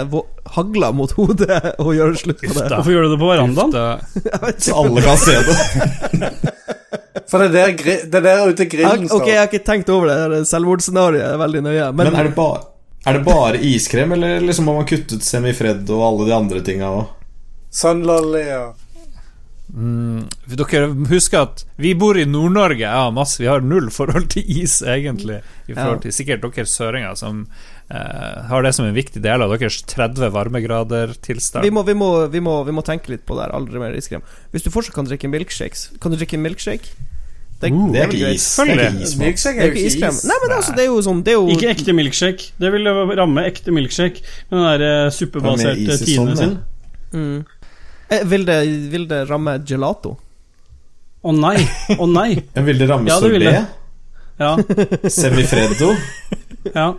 hagla 0.55 0.91
mot 0.97 1.13
hodet 1.19 1.61
og 1.83 1.91
gjøre 1.97 2.21
slutt 2.21 2.43
på 2.45 2.53
det. 2.57 2.69
Hvorfor 2.73 2.95
gjør 2.95 3.09
du 3.09 3.15
det 3.15 3.21
på 3.21 3.31
verandaen? 3.31 3.75
Da, 3.75 3.87
Så 4.65 4.77
alle 4.81 5.05
kan 5.05 5.21
se 5.21 5.37
det. 5.49 5.57
For 7.31 7.41
det 7.41 7.49
er 7.49 7.75
der, 7.75 8.07
det 8.11 8.21
er 8.21 8.25
der 8.29 8.53
ute 8.53 8.69
grillen 8.71 9.09
står. 9.09 9.21
Ok, 9.21 9.29
jeg 9.33 9.41
har 9.41 9.51
ikke 9.51 9.65
tenkt 9.67 9.91
over 9.93 10.11
det 10.13 10.17
det 10.35 10.41
selvmordsscenarioet 10.51 11.41
veldig 11.41 11.65
nøye. 11.67 11.91
Men, 11.93 12.11
Men 12.11 12.21
er 12.21 12.31
det, 12.31 12.35
bare, 12.37 12.63
er 13.05 13.19
det 13.19 13.25
bare 13.27 13.61
iskrem, 13.73 14.15
eller 14.17 14.45
liksom 14.45 14.69
må 14.69 14.77
man 14.79 14.89
kutte 14.89 15.19
ut 15.19 15.27
semifred 15.27 15.89
og 15.93 16.07
alle 16.09 16.29
de 16.31 16.37
andre 16.37 16.65
tinga 16.67 16.93
òg? 17.01 17.13
Sunlolly 17.75 18.45
og 18.55 18.84
mm, 19.75 20.25
dere 20.55 20.89
husker 21.11 21.45
at 21.45 21.65
vi 21.81 21.95
bor 21.99 22.19
i 22.19 22.25
Nord-Norge, 22.29 22.85
ja, 22.87 23.05
masse. 23.15 23.41
Vi 23.43 23.49
har 23.51 23.65
null 23.65 23.91
forhold 23.95 24.31
til 24.35 24.47
is, 24.63 24.81
egentlig. 24.83 25.41
I 25.69 25.75
forhold 25.77 26.05
til 26.05 26.15
sikkert 26.15 26.45
dere 26.45 26.67
søringer, 26.69 27.17
som 27.19 27.47
eh, 27.91 28.45
har 28.51 28.67
det 28.67 28.75
som 28.77 28.87
en 28.89 28.97
viktig 28.97 29.23
del 29.25 29.45
av 29.45 29.55
deres 29.55 29.81
30 29.91 30.31
varmegrader-tilstand. 30.35 31.65
vi, 31.67 31.73
vi, 31.93 31.99
vi, 32.39 32.45
vi 32.71 32.77
må 32.77 32.87
tenke 32.87 33.13
litt 33.15 33.27
på 33.27 33.39
det 33.39 33.49
her. 33.49 33.57
Aldri 33.59 33.83
mer 33.83 33.97
iskrem. 33.99 34.25
Hvis 34.55 34.67
du 34.67 34.71
fortsatt 34.75 34.97
kan 34.97 35.09
drikke 35.09 35.31
milkshakes 35.33 35.91
Kan 36.01 36.15
du 36.15 36.21
drikke 36.21 36.41
milkshake? 36.41 36.95
Det, 37.65 37.71
Uh, 37.73 37.93
det 37.93 38.01
er 38.01 38.11
ikke 38.11 38.33
is. 38.35 38.45
Det 38.57 38.75
er 38.75 38.81
ikke 38.91 39.03
is. 39.03 39.17
Milkshake 39.17 39.57
Det 39.57 39.63
er 39.63 39.71
jo 39.71 39.75
ikke 39.75 39.87
iskrem. 39.87 40.17
is. 40.19 40.25
Nei, 40.29 40.37
men 40.43 40.55
altså, 40.57 40.73
det 40.77 40.85
er 40.85 40.91
jo 40.91 41.01
sånn 41.07 41.23
Det 41.25 41.33
er 41.33 41.39
jo 41.39 41.55
Ikke 41.55 41.71
ekte 41.73 41.95
milkshake. 41.97 42.51
Det 42.61 42.73
vil 42.75 42.91
ramme 43.21 43.45
ekte 43.49 43.75
milkshake 43.75 44.25
med 44.51 44.59
den 44.59 44.67
der 44.67 44.85
eh, 44.89 45.11
suppebaserte 45.15 45.99
sånn, 46.03 46.35
sin. 46.41 46.57
mm. 47.15 47.39
Eh, 48.11 48.25
vil, 48.29 48.45
det, 48.49 48.59
vil 48.93 49.09
det 49.11 49.23
ramme 49.31 49.59
gelato? 49.67 50.17
Å 51.25 51.33
nei! 51.33 51.57
Å 51.97 52.07
nei! 52.11 52.35
Vil 52.67 52.79
det 52.83 52.89
ramme 52.91 53.09
Ja, 53.09 53.17
det 53.23 53.41
det. 53.41 53.57
Ja. 54.39 54.57
Semifreddo? 55.09 55.93
ja. 56.75 56.91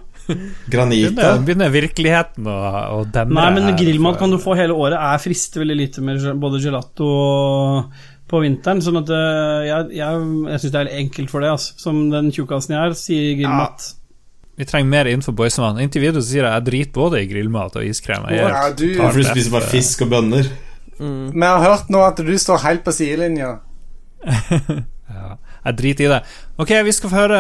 Granita? 0.71 1.11
Begynner, 1.11 1.41
begynner 1.45 1.69
virkeligheten 1.73 2.47
å, 2.49 2.55
å 2.97 3.01
demre 3.13 3.35
Nei, 3.37 3.49
men 3.53 3.75
grillmat 3.77 4.15
for- 4.15 4.23
kan 4.23 4.33
du 4.33 4.39
få 4.41 4.55
hele 4.57 4.73
året. 4.73 4.97
Jeg 4.97 5.21
frister 5.27 5.61
veldig 5.61 5.77
lite 5.77 6.01
med 6.01 6.25
både 6.41 6.61
gelato 6.63 7.05
og 7.05 7.99
på 8.31 8.41
vinteren. 8.41 8.81
Sånn 8.81 8.97
at 9.03 9.11
eh, 9.13 9.67
jeg, 9.69 9.91
jeg, 9.99 10.23
jeg 10.49 10.63
syns 10.63 10.73
det 10.73 10.81
er 10.81 10.89
enkelt 11.03 11.29
for 11.33 11.45
det. 11.45 11.51
Altså. 11.53 11.75
Som 11.83 12.01
den 12.13 12.31
tjukkasen 12.33 12.73
jeg 12.73 12.81
er, 12.89 12.97
sier 12.97 13.37
grillmat. 13.43 13.91
Vi 14.55 14.65
trenger 14.65 14.89
mer 14.89 15.09
info, 15.11 15.33
Boysemann. 15.35 15.77
Inntil 15.83 16.05
videre 16.07 16.23
så 16.23 16.31
sier 16.31 16.47
jeg 16.47 16.53
jeg 16.57 16.67
driter 16.71 16.97
både 16.97 17.21
i 17.21 17.29
grillmat 17.29 17.75
og 17.77 17.85
iskrem. 17.85 18.25
Jeg 18.31 18.39
Ja, 18.41 18.63
du, 18.71 18.87
for 18.97 19.19
du 19.19 19.27
spiser 19.27 19.53
bare 19.59 19.69
fisk 19.69 20.05
og 20.07 20.13
bønner. 20.15 20.49
Vi 20.99 21.45
har 21.45 21.63
hørt 21.63 21.89
nå 21.91 22.01
at 22.05 22.21
du 22.23 22.33
står 22.39 22.63
helt 22.63 22.85
på 22.85 22.93
sidelinja. 22.95 23.57
Jeg 25.65 25.77
driter 25.79 26.05
i 26.05 26.09
det. 26.11 26.19
Ok, 26.61 26.71
vi 26.85 26.91
skal 26.93 27.09
få 27.11 27.17
høre 27.17 27.37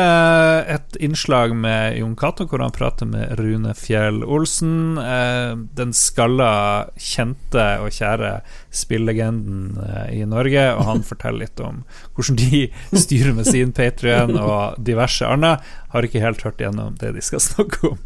et 0.73 0.97
innslag 1.05 1.53
med 1.55 1.99
Jon 1.99 2.15
Cato, 2.19 2.47
hvor 2.49 2.59
han 2.63 2.73
prater 2.73 3.07
med 3.07 3.35
Rune 3.39 3.71
Fjell 3.77 4.23
Olsen. 4.25 4.97
Eh, 4.97 5.53
den 5.77 5.93
skalla, 5.95 6.89
kjente 6.97 7.65
og 7.83 7.93
kjære 7.95 8.31
spillegenden 8.75 9.77
eh, 9.79 10.09
i 10.17 10.23
Norge. 10.27 10.65
Og 10.73 10.89
han 10.89 11.03
forteller 11.11 11.45
litt 11.45 11.61
om 11.63 11.83
hvordan 12.17 12.39
de 12.41 12.63
styrer 13.05 13.37
med 13.37 13.47
sin 13.47 13.73
Patrion 13.77 14.33
og 14.41 14.79
diverse 14.83 15.27
annet. 15.29 15.61
Har 15.93 16.07
ikke 16.07 16.23
helt 16.23 16.41
hørt 16.43 16.63
gjennom 16.65 16.97
det 16.99 17.13
de 17.15 17.23
skal 17.23 17.43
snakke 17.43 17.93
om. 17.93 17.99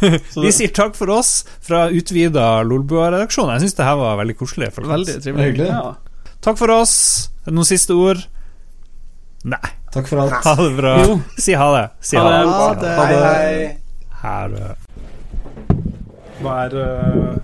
Vi 0.46 0.54
sier 0.56 0.72
takk 0.74 0.96
for 0.98 1.12
oss 1.14 1.42
fra 1.62 1.86
utvida 1.92 2.64
Lolbua-redaksjon. 2.66 3.52
Jeg 3.54 3.66
syns 3.66 3.76
det 3.78 3.86
her 3.86 4.00
var 4.00 4.16
veldig 4.24 4.38
koselig. 4.40 4.72
folkens. 4.74 5.04
Veldig 5.04 5.20
trivelig. 5.22 5.68
Ja. 5.68 5.84
Takk 6.42 6.58
for 6.58 6.72
oss. 6.74 6.96
Noen 7.46 7.68
siste 7.68 7.94
ord? 7.94 8.24
Nei. 9.46 9.62
Takk 9.94 10.08
for 10.10 10.18
alt. 10.24 10.32
Ha 10.44 10.54
det 10.58 10.72
bra. 10.76 10.92
Jo. 11.06 11.18
Si 11.38 11.54
ha 11.54 11.66
det. 11.76 11.84
Si 12.00 12.16
Ha 12.16 12.22
ha 12.22 12.30
det. 12.74 12.80
det. 12.80 12.94
Ha 12.96 13.04
det. 13.06 13.18
Hei, 13.22 13.22
hei. 13.22 13.78
Ha 14.22 14.38
det. 14.48 14.70
Hva 16.42 16.54
er 16.64 16.74
uh... 16.74 17.36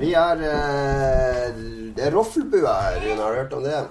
Vi 0.00 0.10
har 0.16 0.40
uh, 0.40 1.60
Det 1.94 2.06
er 2.08 2.14
Roffelbua 2.16 2.72
her, 2.88 2.98
Rune. 3.04 3.20
Har 3.22 3.30
du 3.36 3.38
hørt 3.38 3.54
om 3.60 3.62
det? 3.62 3.82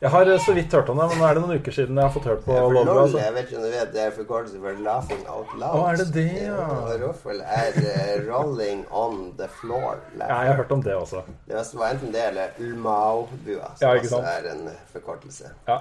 Jeg 0.00 0.10
har 0.10 0.30
så 0.40 0.52
vidt 0.56 0.72
hørt 0.72 0.88
om 0.88 0.96
det, 0.98 1.06
men 1.12 1.18
nå 1.20 1.24
er 1.28 1.36
det 1.36 1.40
noen 1.44 1.58
uker 1.60 1.74
siden 1.76 1.98
jeg 2.00 2.06
har 2.06 2.12
fått 2.14 2.26
hørt 2.30 2.42
på 2.46 2.54
Ja, 2.56 2.62
Lolbua. 2.64 2.84
LOL, 2.88 3.00
altså. 3.04 3.18
jeg 3.20 3.34
vet 3.34 3.50
ikke 3.50 3.58
om 3.60 3.64
du 3.66 3.70
vet, 3.74 3.90
det 3.94 4.02
er 4.06 4.14
forkortelse 4.16 4.60
for 4.64 4.82
Laughing 4.86 5.22
Out 5.28 5.52
Loud. 5.60 5.76
Å, 5.76 5.82
er 5.92 6.00
det 6.00 6.06
det, 6.16 6.26
ja? 6.46 6.66
Roffel 7.04 7.42
er 7.44 7.78
uh, 7.84 8.14
Rolling 8.26 8.82
On 9.04 9.16
The 9.38 9.48
Floor. 9.60 10.00
Ja, 10.18 10.26
jeg 10.40 10.50
har 10.54 10.60
hørt 10.64 10.74
om 10.74 10.82
det 10.88 10.96
også. 10.98 11.22
Det 11.46 11.62
var 11.78 11.94
enten 11.94 12.10
det 12.16 12.26
eller 12.32 12.58
Ulmao-bua, 12.58 13.70
som 13.76 13.86
Ja, 13.86 13.94
også 14.00 14.22
er 14.34 14.50
en 14.56 14.66
forkortelse. 14.96 15.52
Ja. 15.68 15.78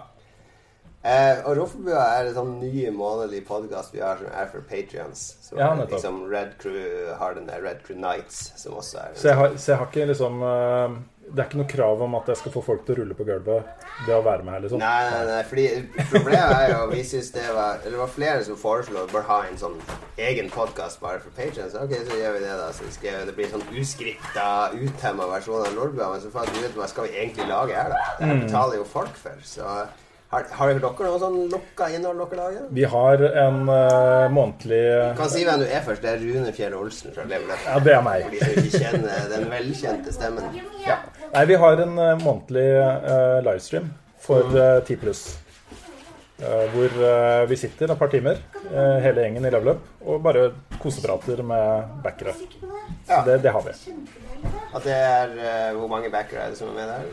Eh, 1.02 1.38
og 1.48 1.56
Roffebua 1.56 2.02
er 2.20 2.28
en 2.28 2.34
sånn 2.36 2.50
ny 2.60 2.90
månedlig 2.92 3.46
podkast 3.48 3.94
vi 3.96 4.02
har 4.04 4.18
som 4.20 4.28
er 4.36 4.50
for 4.52 4.66
patrions. 4.68 5.38
Så 5.46 5.56
Ja, 5.58 5.70
liksom 5.80 6.26
Red 6.30 6.58
Crew 6.60 7.14
har 7.18 7.34
den 7.38 7.46
der 7.48 7.62
Red 7.64 7.86
Crew 7.86 7.96
Nights, 7.98 8.52
som 8.60 8.74
også 8.76 8.98
er 9.06 9.16
Så 9.16 9.30
jeg 9.30 9.36
har, 9.40 9.56
så 9.56 9.72
jeg 9.72 9.78
har 9.80 9.88
ikke 9.88 10.10
liksom 10.12 10.42
uh 10.44 11.00
Det 11.30 11.44
er 11.44 11.46
ikke 11.46 11.58
noe 11.60 11.70
krav 11.70 12.00
om 12.02 12.16
at 12.18 12.26
jeg 12.28 12.38
skal 12.40 12.52
få 12.56 12.62
folk 12.66 12.86
til 12.88 12.96
å 12.96 12.98
rulle 13.04 13.14
på 13.14 13.24
gulvet 13.24 13.64
det 14.08 14.16
å 14.16 14.24
være 14.26 14.42
med 14.44 14.54
her, 14.56 14.62
liksom. 14.64 14.80
Nei, 14.82 15.10
nei, 15.12 15.26
nei, 15.30 15.44
fordi 15.46 15.66
problemet 16.10 16.54
er 16.56 16.72
jo 16.74 16.88
Vi 16.90 17.04
synes 17.06 17.30
det 17.36 17.44
var 17.54 17.76
Eller 17.84 17.92
det 17.92 18.00
var 18.02 18.08
flere 18.16 18.44
som 18.48 18.58
foreslo 18.58 19.04
bare 19.14 19.28
ha 19.30 19.38
en 19.46 19.60
sånn 19.62 19.78
egen 20.18 20.50
podkast 20.50 21.00
bare 21.00 21.20
for 21.22 21.30
patrions. 21.38 21.76
Ok, 21.76 21.94
så 22.10 22.18
gjør 22.18 22.34
vi 22.34 22.40
det, 22.44 22.56
da. 22.60 22.72
Så 22.74 22.90
skrev, 22.92 23.22
det 23.30 23.36
blir 23.38 23.48
sånn 23.54 23.64
uskripta, 23.78 24.48
utemma 24.74 25.30
versjon 25.32 25.64
av 25.68 25.78
Lolbua. 25.78 26.10
Men 26.12 26.20
så 26.26 26.32
fant 26.34 26.50
vi 26.58 26.66
ut 26.66 26.76
hva 26.76 26.88
skal 26.92 27.08
vi 27.08 27.14
egentlig 27.22 27.46
lage 27.48 27.78
her, 27.78 27.94
da? 27.94 28.02
Det 28.18 28.26
Mm. 28.26 28.34
her 28.34 28.42
betaler 28.48 28.76
jo 28.82 28.84
folk 28.84 29.16
for. 29.16 29.38
Så 29.46 29.88
har, 30.30 30.44
har 30.54 30.70
dere 30.70 31.06
noe 31.10 31.20
sånn 31.22 31.38
lukka 31.50 31.88
innhold 31.90 32.20
dere 32.22 32.38
lager? 32.38 32.66
Vi 32.78 32.84
har 32.86 33.24
en 33.44 33.64
uh, 33.66 34.28
månedlig 34.30 34.82
Du 35.16 35.18
kan 35.18 35.32
si 35.34 35.42
hvem 35.48 35.64
du 35.64 35.66
er 35.66 35.82
først. 35.86 36.04
Det 36.04 36.12
er 36.12 36.20
Rune 36.22 36.52
Fjell 36.54 36.76
Olsen 36.78 37.16
fra 37.16 37.24
Level 37.26 37.50
Up. 37.50 37.64
Ja, 37.66 37.78
det 37.82 37.96
er 37.96 38.04
meg. 38.06 38.28
For 38.28 38.36
de 38.36 38.42
som 38.44 38.60
ikke 38.62 38.82
kjenner 38.84 39.24
den 39.32 39.48
velkjente 39.50 40.14
stemmen. 40.14 40.60
Nei, 41.34 41.44
vi 41.50 41.58
har 41.64 41.82
en 41.82 41.98
uh, 41.98 42.12
månedlig 42.22 42.66
uh, 42.78 43.40
livestream 43.48 43.88
for 44.22 44.54
uh, 44.54 44.78
10 44.86 45.00
pluss. 45.02 45.30
Hvor 46.40 46.94
vi 47.52 47.56
sitter 47.60 47.92
et 47.92 48.00
par 48.00 48.08
timer, 48.08 48.38
hele 49.04 49.26
gjengen 49.26 49.44
i 49.44 49.50
Level 49.52 49.74
Up, 49.74 49.90
og 50.08 50.22
bare 50.24 50.46
koseprater 50.80 51.42
med 51.44 51.98
backere. 52.06 52.32
Så 53.10 53.18
det, 53.26 53.42
det 53.44 53.52
har 53.52 53.66
vi. 53.66 53.74
At 54.72 54.86
det 54.86 54.96
er 54.96 55.74
Hvor 55.76 55.92
mange 55.92 56.08
backere 56.14 56.46
er 56.46 56.54
det 56.54 56.62
som 56.62 56.72
er 56.72 56.78
med 56.78 56.94
der? 56.94 57.12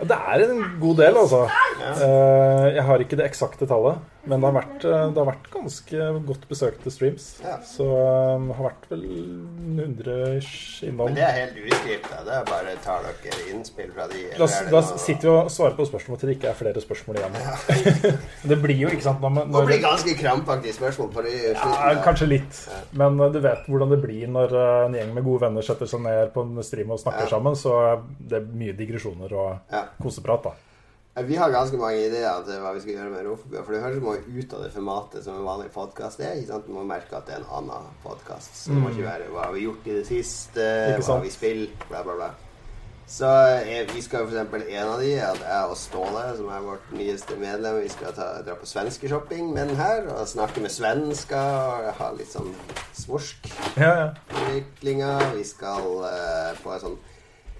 Det 0.00 0.16
er 0.16 0.42
en 0.44 0.64
god 0.80 0.96
del, 0.98 1.16
altså. 1.16 1.46
Eh, 1.86 2.66
jeg 2.76 2.84
har 2.84 3.00
ikke 3.00 3.16
det 3.16 3.24
eksakte 3.30 3.66
tallet, 3.70 3.96
men 4.26 4.40
det 4.42 4.46
har 4.50 4.54
vært, 4.56 4.84
eh, 4.84 5.04
det 5.14 5.20
har 5.22 5.28
vært 5.30 5.46
ganske 5.52 6.06
godt 6.26 6.46
besøkte 6.50 6.90
streams. 6.90 7.26
Ja. 7.44 7.56
Så 7.66 7.86
eh, 7.86 8.46
det 8.48 8.56
har 8.58 8.66
vært 8.68 8.88
vel 8.90 9.04
100 9.76 10.16
ish 10.38 10.82
innom. 10.86 11.06
Men 11.10 11.14
det 11.18 11.24
er 11.26 11.36
helt 11.40 11.60
uskripta. 11.62 12.20
Det 12.26 12.34
er 12.40 12.44
bare 12.48 12.74
tar 12.84 13.06
dere 13.22 13.46
innspill 13.54 13.92
fra 13.94 14.06
de? 14.10 14.24
Da, 14.38 14.48
da 14.72 14.82
sitter 14.98 15.28
vi 15.28 15.32
og 15.34 15.50
svarer 15.54 15.76
på 15.78 15.86
spørsmål 15.88 16.20
til 16.20 16.30
det 16.32 16.36
ikke 16.38 16.50
er 16.52 16.58
flere 16.58 16.82
spørsmål 16.84 17.20
igjen. 17.20 17.38
det 18.50 18.58
blir 18.62 18.82
jo, 18.84 18.90
ikke 18.92 19.06
sant 19.06 19.22
når, 19.24 19.34
man- 19.38 19.52
Det 19.56 19.64
blir 19.70 19.82
ganske 19.84 20.16
krampaktige 20.20 20.76
spørsmål 20.76 21.12
på 21.14 21.26
det. 21.26 21.34
ja, 21.54 21.94
Kanskje 22.06 22.28
litt, 22.30 22.62
men 22.98 23.20
uh, 23.20 23.28
du 23.32 23.40
vet 23.44 23.66
hvordan 23.70 23.94
det 23.94 24.00
blir 24.02 24.26
når 24.30 24.52
uh, 24.56 24.84
en 24.86 24.94
gjeng 24.98 25.14
med 25.16 25.24
gode 25.26 25.46
venner 25.46 25.64
setter 25.66 25.86
seg 25.90 26.02
ned 26.04 26.32
på 26.34 26.42
en 26.46 26.62
stream 26.66 26.90
og 26.94 27.00
snakker 27.02 27.26
Ja. 27.28 27.32
sammen. 27.36 27.54
Så 27.56 27.72
det 28.20 28.40
er 28.42 28.48
mye 28.52 28.74
digresjoner 28.76 29.32
og 29.32 29.58
Ja. 29.72 29.84
koseprat, 30.02 30.42
da. 30.50 30.54
Vi 31.24 31.36
har 31.40 31.48
ganske 31.50 31.78
mange 31.80 32.02
ideer 32.10 32.42
til 32.44 32.58
hva 32.60 32.74
vi 32.76 32.80
skal 32.84 32.92
gjøre 32.98 33.12
med 33.14 33.22
Rofebua. 33.24 33.62
For 33.64 33.72
det 33.72 33.80
høres 33.80 34.02
må 34.04 34.16
ut 34.20 34.50
av 34.52 34.64
det 34.66 34.72
formatet 34.74 35.24
som 35.24 35.38
en 35.38 35.46
vanlig 35.46 35.70
podkast 35.72 36.20
er. 36.20 36.34
Ikke 36.36 36.50
sant? 36.50 36.66
Du 36.68 36.74
må 36.76 36.82
merke 36.84 37.16
at 37.16 37.24
det 37.24 37.38
er 37.38 37.44
en 37.44 37.54
annen 37.62 37.86
podkast. 38.02 38.52
Så 38.52 38.74
det 38.74 38.82
må 38.82 38.90
ikke 38.92 39.06
være 39.08 39.30
'hva 39.32 39.46
har 39.46 39.52
vi 39.54 39.64
gjort 39.64 39.86
i 39.86 39.94
det 39.96 40.06
siste', 40.06 40.66
Mm. 40.66 41.00
'hva 41.00 41.14
har 41.14 41.22
vi 41.22 41.30
spilt', 41.30 41.88
bla, 41.88 42.02
bla, 42.02 42.14
bla. 42.14 42.30
Så 43.08 43.26
eh, 43.62 43.86
vi 43.94 44.00
skal 44.02 44.26
eksempel 44.26 44.64
En 44.68 44.88
av 44.88 45.00
de 45.00 45.12
er 45.14 45.28
at 45.30 45.38
jeg 45.38 45.70
og 45.70 45.76
Ståle, 45.76 46.36
som 46.36 46.48
er 46.48 46.60
vårt 46.60 46.92
nyeste 46.92 47.36
medlem, 47.38 47.82
vi 47.82 47.88
skal 47.88 48.12
ta, 48.12 48.42
dra 48.42 48.54
på 48.54 48.66
svenskeshopping 48.66 49.52
med 49.54 49.68
den 49.68 49.76
her. 49.76 50.08
Og 50.08 50.28
snakke 50.28 50.60
med 50.60 50.70
svensker 50.70 51.36
og 51.38 51.92
ha 51.94 52.12
litt 52.12 52.32
sånn 52.32 52.54
svorsk 52.92 53.46
Ja, 53.76 53.92
ja. 53.94 54.10
Vi 55.36 55.44
skal 55.44 55.86
uh, 56.02 56.52
på 56.62 56.72
en 56.72 56.80
sånn 56.80 56.98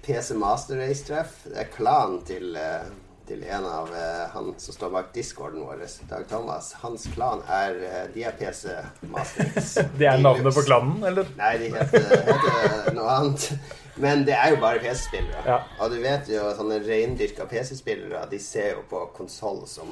PC 0.03 0.35
Master 0.35 0.77
Race-treff. 0.77 1.43
Det 1.45 1.57
er 1.57 1.71
klanen 1.71 2.21
til, 2.25 2.55
eh, 2.55 2.85
til 3.27 3.43
en 3.43 3.65
av 3.67 3.89
eh, 3.95 4.23
han 4.33 4.53
som 4.57 4.75
står 4.75 4.91
bak 4.93 5.09
discorden 5.15 5.65
vår, 5.67 5.83
Dag 6.09 6.27
Thomas. 6.29 6.71
Hans 6.81 7.07
klan 7.13 7.43
er 7.51 7.75
uh, 7.81 7.97
de 8.13 8.23
er 8.27 8.37
PC 8.39 8.71
Masters. 9.11 9.73
Det 9.99 10.07
er 10.07 10.21
navnet 10.23 10.55
på 10.55 10.63
klanen, 10.67 11.01
eller? 11.03 11.27
Nei, 11.39 11.53
de 11.61 11.71
heter, 11.75 12.07
heter 12.31 12.95
noe 12.95 13.11
annet. 13.11 13.49
Men 13.97 14.23
det 14.27 14.35
er 14.37 14.53
jo 14.53 14.59
bare 14.61 14.79
PC-spillere. 14.79 15.43
Ja. 15.47 15.61
Og 15.81 15.91
du 15.91 15.97
vet 16.03 16.29
jo, 16.29 16.43
sånne 16.55 16.77
reindyrka 16.85 17.47
PC-spillere, 17.49 18.27
de 18.31 18.39
ser 18.41 18.75
jo 18.75 18.83
på 18.89 19.07
konsoll 19.17 19.63
som 19.69 19.89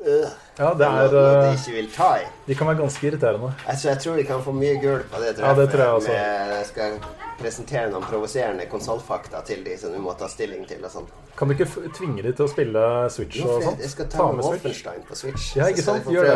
Ja, 0.00 0.70
det 0.76 0.86
er 0.86 0.94
noe 0.96 1.08
de 1.12 1.22
eh, 1.50 1.56
ikke 1.58 1.72
vil 1.76 1.88
ta 1.92 2.10
i. 2.20 2.26
De 2.46 2.54
kan 2.56 2.68
være 2.70 2.78
ganske 2.80 3.06
irriterende. 3.06 3.50
Altså, 3.68 3.88
jeg 3.90 3.98
tror 4.00 4.14
vi 4.16 4.22
kan 4.28 4.40
få 4.44 4.52
mye 4.56 4.78
gull 4.80 5.02
på 5.12 5.20
det 5.20 5.34
Ja, 5.38 5.50
det 5.58 5.66
tror 5.72 5.82
jeg 5.84 5.96
også. 5.98 6.14
Med, 6.14 6.54
jeg 6.56 6.66
skal 6.70 6.96
presentere 7.40 7.90
noen 7.92 8.04
provoserende 8.04 8.66
konsollfakta 8.68 9.40
til 9.48 9.62
de 9.64 9.76
som 9.80 9.92
du 9.92 10.00
må 10.04 10.12
ta 10.20 10.28
stilling 10.28 10.64
til 10.68 10.84
og 10.84 10.92
sånn. 10.92 11.06
Kan 11.36 11.48
du 11.48 11.54
ikke 11.56 11.68
tvinge 11.96 12.24
de 12.24 12.32
til 12.36 12.44
å 12.44 12.50
spille 12.52 12.82
Switch 13.12 13.40
og? 13.44 13.64
Jeg 13.80 13.92
skal 13.94 14.08
ta, 14.12 14.26
med 14.32 14.44
Wolfenstein 14.44 15.04
på 15.08 15.16
Switch. 15.16 15.50
Ja, 15.56 15.68
ikke 15.72 15.84
sant? 15.84 16.08
Gjør 16.12 16.28
det. 16.28 16.34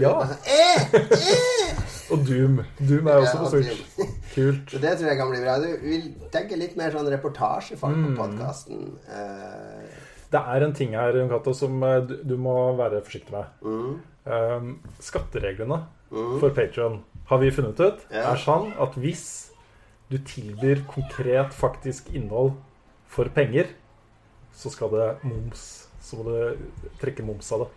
Ja. 0.00 0.20
Bare 0.20 0.28
sånn, 0.28 0.36
eh! 0.56 1.88
Og 2.12 2.24
Doom. 2.26 2.60
Doom 2.80 3.06
er 3.10 3.20
også 3.20 3.36
Ja, 3.36 3.42
på 3.44 3.50
Switch. 3.52 3.82
Kult. 4.34 4.70
Så 4.72 4.78
det 4.82 4.94
tror 4.98 5.10
jeg 5.10 5.18
kan 5.20 5.30
bli 5.32 5.42
bra. 5.44 5.58
Du 5.62 5.68
vil 5.84 6.06
tenke 6.32 6.56
litt 6.58 6.76
mer 6.78 6.92
sånn 6.94 7.08
reportasjefart 7.12 7.96
på 7.96 8.10
Mm. 8.10 8.16
podkasten. 8.18 8.86
Uh, 9.10 9.89
Det 10.30 10.40
er 10.40 10.64
en 10.64 10.74
ting 10.76 10.94
her, 10.94 11.16
Jon 11.18 11.54
som 11.54 11.82
eh, 11.82 12.00
du, 12.06 12.16
du 12.22 12.36
må 12.38 12.54
være 12.78 13.02
forsiktig 13.02 13.34
med. 13.34 13.44
Mm. 13.66 13.94
Um, 14.30 14.74
skattereglene 15.02 15.80
for 16.10 16.52
Patreon 16.54 17.00
har 17.30 17.38
vi 17.40 17.50
funnet 17.54 17.78
ut 17.80 18.02
yeah. 18.10 18.32
er 18.32 18.40
sånn 18.42 18.72
at 18.82 18.96
hvis 19.00 19.24
du 20.10 20.18
tilbyr 20.26 20.82
konkret, 20.90 21.54
faktisk 21.54 22.10
innhold 22.12 22.56
for 23.10 23.30
penger, 23.34 23.70
så 24.54 24.72
skal 24.74 24.90
det 24.94 25.06
moms. 25.22 25.66
Så 26.02 26.18
må 26.18 26.26
du 26.26 26.64
trekke 26.98 27.22
moms 27.26 27.50
av 27.54 27.64
det. 27.64 27.68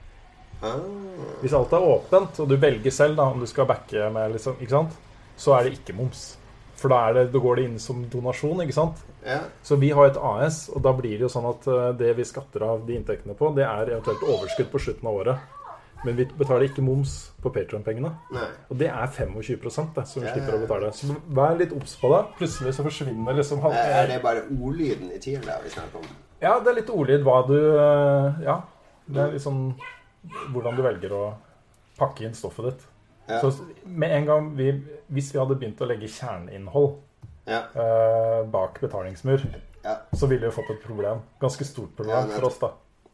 ah. 0.64 1.36
Hvis 1.44 1.54
alt 1.54 1.76
er 1.78 1.86
åpent, 1.86 2.40
og 2.42 2.50
du 2.50 2.56
velger 2.58 2.94
selv 2.94 3.20
da, 3.20 3.28
om 3.30 3.42
du 3.42 3.46
skal 3.50 3.70
backe 3.70 4.10
med, 4.16 4.34
liksom, 4.34 4.90
så 5.38 5.54
er 5.58 5.68
det 5.68 5.78
ikke 5.78 5.96
moms. 5.98 6.32
For 6.84 6.92
da, 6.92 7.00
det, 7.16 7.30
da 7.32 7.40
går 7.40 7.56
det 7.62 7.64
inn 7.70 7.78
som 7.80 8.02
donasjon, 8.12 8.60
ikke 8.66 8.76
sant? 8.76 9.00
Ja. 9.24 9.40
Så 9.64 9.78
vi 9.80 9.94
har 9.96 10.10
et 10.10 10.18
AS, 10.20 10.66
og 10.74 10.82
da 10.84 10.92
blir 10.98 11.16
det 11.16 11.24
jo 11.24 11.32
sånn 11.32 11.46
at 11.48 11.68
eh, 11.72 11.90
det 11.96 12.10
vi 12.18 12.26
skatter 12.28 12.66
av 12.68 12.82
de 12.88 12.98
inntektene 13.00 13.36
på, 13.40 13.54
det 13.56 13.64
er 13.64 13.94
eventuelt 13.94 14.26
overskudd 14.28 14.68
på 14.74 14.82
slutten 14.84 15.08
av 15.08 15.20
året. 15.22 15.54
Men 16.04 16.18
vi 16.18 16.26
betaler 16.36 16.66
ikke 16.68 16.84
moms 16.84 17.14
på 17.40 17.48
Patron-pengene. 17.56 18.10
Og 18.68 18.76
det 18.76 18.90
er 18.92 19.08
25 19.08 19.94
det, 19.96 20.04
som 20.12 20.20
vi 20.20 20.28
Ja, 20.28 20.34
slipper 20.36 20.58
å 20.58 20.60
betale. 20.66 20.90
Så 20.92 21.16
vær 21.40 21.56
litt 21.62 21.72
obs 21.72 21.96
på 22.02 22.12
det. 22.12 22.20
Plutselig 22.42 22.74
så 22.76 22.84
forsvinner 22.84 23.38
liksom 23.40 23.62
halv- 23.64 23.78
Er 23.80 23.96
er 24.02 24.08
det 24.12 24.22
bare 24.26 24.44
ordlyden 24.52 25.14
i 25.16 25.20
tieren 25.24 25.48
da 25.48 25.56
vi 25.64 25.72
snakker 25.72 26.04
om? 26.04 26.10
Ja, 26.44 26.58
det 26.60 26.74
er 26.74 26.80
litt 26.82 26.92
ordlyd 26.92 27.24
hva 27.24 27.38
du 27.48 27.56
eh, 27.56 28.44
Ja. 28.44 28.58
Det 29.08 29.22
er 29.24 29.32
liksom 29.38 29.64
hvordan 30.52 30.76
du 30.76 30.84
velger 30.84 31.16
å 31.16 31.24
pakke 31.98 32.28
inn 32.28 32.36
stoffet 32.36 32.68
ditt. 32.74 32.84
Ja. 33.28 33.40
Så 33.42 33.54
med 33.86 34.12
en 34.12 34.26
gang 34.28 34.50
vi 34.58 34.72
Hvis 35.14 35.30
vi 35.34 35.40
hadde 35.40 35.56
begynt 35.56 35.80
å 35.82 35.88
legge 35.88 36.08
kjerneinnhold 36.12 36.96
Ja. 37.48 37.62
eh, 37.76 38.44
bak 38.52 38.80
betalingsmur, 38.82 39.42
Ja. 39.84 39.98
så 40.16 40.28
ville 40.28 40.48
vi 40.48 40.52
fått 40.52 40.70
et 40.72 40.84
problem. 40.84 41.22
Ganske 41.42 41.64
stort 41.68 41.96
problem 41.96 42.30
Ja, 42.30 42.36
for 42.38 42.48
oss, 42.48 42.60
da. 42.60 42.72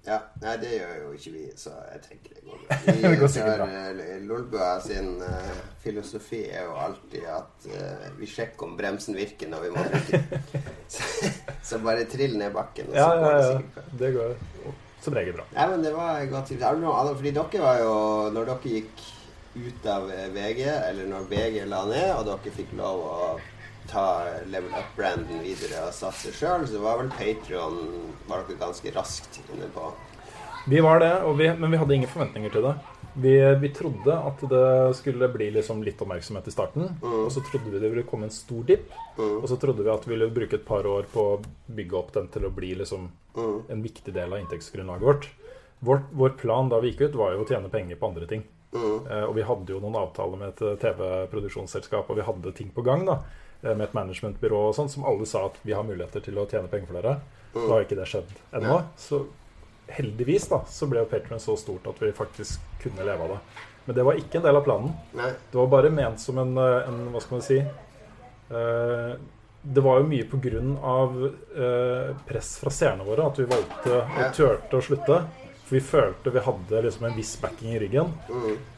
Ja, 0.07 0.19
Nei, 0.41 0.53
det 0.57 0.69
gjør 0.80 0.94
jo 1.03 1.10
ikke 1.18 1.31
vi, 1.34 1.41
så 1.60 1.73
jeg 1.91 2.02
tenker 2.06 2.36
det 2.36 2.44
går 2.45 2.60
bra. 2.61 2.77
Det 2.86 3.19
går 3.19 3.27
Vi 3.27 3.31
sikkert 3.34 3.57
bra. 3.57 3.68
eh, 3.68 4.22
Lolbua 4.30 4.69
sin 4.81 5.22
uh, 5.22 5.57
filosofi 5.84 6.40
er 6.49 6.64
jo 6.69 6.77
alltid 6.80 7.26
at 7.27 7.68
uh, 7.68 8.07
vi 8.18 8.26
sjekker 8.30 8.64
om 8.69 8.77
bremsen 8.77 9.18
virker 9.18 9.49
når 9.52 9.65
vi 9.65 9.69
må 9.76 9.84
trykke. 9.90 10.41
så, 10.94 11.31
så 11.64 11.80
bare 11.84 12.06
trill 12.10 12.38
ned 12.40 12.53
bakken, 12.56 12.90
og 12.90 12.95
så 12.95 13.10
går 13.19 13.34
det 13.36 13.44
sikkert 13.49 13.76
bra. 13.76 13.84
Det 13.99 14.14
går 14.15 14.36
som 15.03 15.14
regel 15.19 15.34
bra. 15.38 15.45
Nei, 15.56 15.68
men 15.73 15.84
det 15.84 15.94
var 15.95 16.26
godt 16.31 16.48
tips. 16.53 16.64
Annet? 16.69 17.15
Fordi 17.19 17.31
dere 17.36 17.61
var 17.64 17.77
jo 17.84 17.94
Når 18.36 18.49
dere 18.53 18.73
gikk 18.77 19.03
ut 19.68 19.88
av 19.90 20.10
VG, 20.34 20.65
eller 20.68 21.10
når 21.10 21.30
VG 21.31 21.64
la 21.69 21.86
ned, 21.90 22.11
og 22.15 22.27
dere 22.27 22.53
fikk 22.56 22.76
lov 22.80 23.03
å 23.06 23.31
ta 23.90 24.06
Level 24.49 24.73
Up-branden 24.77 25.41
videre 25.44 25.88
og 25.88 25.95
satse 25.95 26.34
sjøl, 26.36 26.68
så 26.69 26.81
var 26.84 27.02
vel 27.02 27.11
Patrion 27.15 27.80
ganske 28.60 28.94
raskt 28.94 29.41
inne 29.48 29.69
på? 29.73 29.90
Vi 30.69 30.81
var 30.84 30.99
det, 31.02 31.14
og 31.26 31.38
vi, 31.40 31.49
men 31.57 31.72
vi 31.72 31.80
hadde 31.81 31.95
ingen 31.95 32.11
forventninger 32.11 32.53
til 32.53 32.68
det. 32.68 32.76
Vi, 33.19 33.34
vi 33.61 33.69
trodde 33.73 34.14
at 34.14 34.41
det 34.52 34.65
skulle 34.99 35.31
bli 35.34 35.48
liksom 35.56 35.81
litt 35.84 36.02
oppmerksomhet 36.03 36.48
i 36.48 36.53
starten. 36.53 36.91
Og 37.02 37.31
så 37.34 37.41
trodde 37.48 37.72
vi 37.73 37.81
det 37.81 37.90
ville 37.90 38.06
komme 38.07 38.27
en 38.27 38.36
stor 38.36 38.61
dipp. 38.68 38.91
Og 39.18 39.48
så 39.49 39.57
trodde 39.60 39.84
vi 39.84 39.91
at 39.91 40.06
vi 40.06 40.14
ville 40.14 40.30
bruke 40.36 40.60
et 40.60 40.68
par 40.68 40.86
år 40.88 41.10
på 41.10 41.26
å 41.31 41.40
bygge 41.73 41.98
opp 41.98 42.14
den 42.15 42.30
til 42.31 42.45
å 42.45 42.53
bli 42.53 42.76
liksom 42.77 43.10
en 43.40 43.84
viktig 43.84 44.14
del 44.14 44.36
av 44.36 44.44
inntektsgrunnlaget 44.44 45.10
vårt. 45.10 45.30
Vår, 45.80 46.06
vår 46.11 46.38
plan 46.38 46.69
da 46.69 46.81
vi 46.84 46.91
gikk 46.91 47.07
ut, 47.07 47.19
var 47.19 47.34
jo 47.34 47.45
å 47.45 47.49
tjene 47.49 47.72
penger 47.72 47.98
på 47.98 48.11
andre 48.11 48.30
ting. 48.30 48.45
Eh, 48.78 49.26
og 49.26 49.34
vi 49.38 49.46
hadde 49.48 49.74
jo 49.74 49.82
noen 49.82 49.98
avtaler 50.02 50.40
med 50.41 50.54
et 50.54 50.82
TV-produksjonsselskap, 50.84 52.10
og 52.10 52.20
vi 52.20 52.28
hadde 52.28 52.56
ting 52.58 52.70
på 52.76 52.86
gang. 52.86 53.06
da 53.08 53.20
eh, 53.64 53.74
Med 53.74 53.88
et 53.88 53.98
managementbyrå 53.98 54.68
og 54.70 54.78
sånn, 54.78 54.91
som 54.91 55.08
alle 55.10 55.26
sa 55.30 55.48
at 55.50 55.60
vi 55.64 55.74
har 55.78 55.88
muligheter 55.88 56.24
til 56.26 56.38
å 56.38 56.48
tjene 56.50 56.72
penger 56.72 56.91
for 56.91 57.02
dere. 57.02 57.20
Da 57.56 57.68
har 57.72 57.86
ikke 57.86 57.98
det 57.98 58.10
skjedd 58.10 58.34
ennå. 58.60 58.82
Så 59.00 59.24
heldigvis 59.90 60.48
da 60.52 60.62
så 60.70 60.86
ble 60.90 61.02
jo 61.02 61.10
Patreon 61.10 61.41
så 61.41 61.56
stort 61.58 61.88
at 61.90 61.98
vi 62.02 62.12
faktisk 62.14 62.62
kunne 62.84 63.06
leve 63.08 63.26
av 63.26 63.36
det. 63.36 63.40
Men 63.86 63.98
det 63.98 64.06
var 64.06 64.20
ikke 64.22 64.38
en 64.38 64.46
del 64.46 64.60
av 64.60 64.66
planen. 64.68 64.96
Nei. 65.18 65.32
Det 65.50 65.58
var 65.58 65.70
bare 65.72 65.90
ment 65.90 66.22
som 66.22 66.38
en, 66.38 66.56
eh, 66.62 66.90
en 66.90 67.00
Hva 67.14 67.22
skal 67.24 67.38
man 67.40 67.46
si 67.46 67.58
eh, 67.58 69.14
Det 69.60 69.82
var 69.82 70.00
jo 70.00 70.10
mye 70.12 70.62
av 70.86 71.16
eh, 71.26 72.12
press 72.28 72.58
fra 72.62 72.70
seerne 72.70 73.04
våre 73.04 73.26
at 73.26 73.40
vi 73.40 73.48
valgte 73.50 73.96
og 74.04 74.36
turte 74.38 74.78
å 74.78 74.82
slutte. 74.82 75.18
For 75.70 75.78
vi 75.78 75.82
følte 75.86 76.32
vi 76.34 76.41
hadde 76.41 76.80
liksom 76.88 77.06
en 77.06 77.14
viss 77.18 77.36
backing 77.41 77.76
i 77.76 77.80
ryggen. 77.84 78.10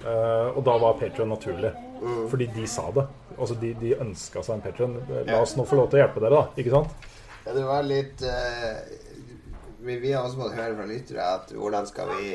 Eh, 0.03 0.47
og 0.51 0.59
da 0.68 0.73
var 0.81 0.97
Patreon 0.99 1.30
naturlig. 1.31 1.72
Fordi 2.27 2.47
de 2.51 2.65
sa 2.68 2.89
det. 2.91 3.05
Altså 3.38 3.55
De, 3.61 3.69
de 3.80 3.93
ønska 4.03 4.43
seg 4.43 4.57
en 4.57 4.63
Patreon. 4.65 4.97
La 5.30 5.39
oss 5.39 5.55
nå 5.55 5.63
få 5.69 5.77
lov 5.80 5.88
til 5.91 6.01
å 6.01 6.03
hjelpe 6.03 6.19
dere, 6.23 6.41
da. 6.41 6.59
Ikke 6.59 6.73
sant? 6.73 7.07
Ja, 7.45 7.53
det 7.55 7.63
var 7.65 7.85
litt 7.88 8.22
uh, 8.27 8.81
vi, 9.81 9.95
vi 10.03 10.11
har 10.13 10.27
også 10.27 10.38
fått 10.43 10.57
høre 10.59 10.76
fra 10.77 10.85
lyttere 10.89 11.30
at 11.39 11.53
hvordan 11.57 11.88
skal 11.89 12.11
vi 12.19 12.27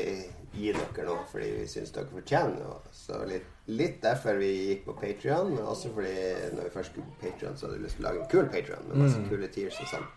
gi 0.57 0.71
dere 0.73 1.05
noe 1.05 1.21
fordi 1.29 1.51
vi 1.59 1.67
syns 1.69 1.93
dere 1.95 2.09
fortjener 2.11 2.57
noe. 2.59 2.81
Så 2.91 3.21
litt, 3.29 3.45
litt 3.71 4.01
derfor 4.03 4.39
vi 4.41 4.49
gikk 4.71 4.87
på 4.87 4.95
Patrion, 4.99 5.53
også 5.61 5.93
fordi 5.95 6.15
når 6.57 6.65
vi 6.67 6.73
først 6.73 6.91
skulle 6.95 7.07
på 7.13 7.21
Patrion, 7.27 7.55
så 7.55 7.67
hadde 7.69 7.77
vi 7.77 7.85
lyst 7.85 7.99
til 7.99 8.03
å 8.03 8.09
lage 8.09 8.23
en 8.25 8.31
kul 8.33 8.49
Patrion 8.51 8.89
med 8.89 9.03
masse 9.05 9.21
Mm. 9.21 9.29
kule 9.29 9.47
tiers 9.53 9.77
og 9.85 9.91
sånn. 9.93 10.07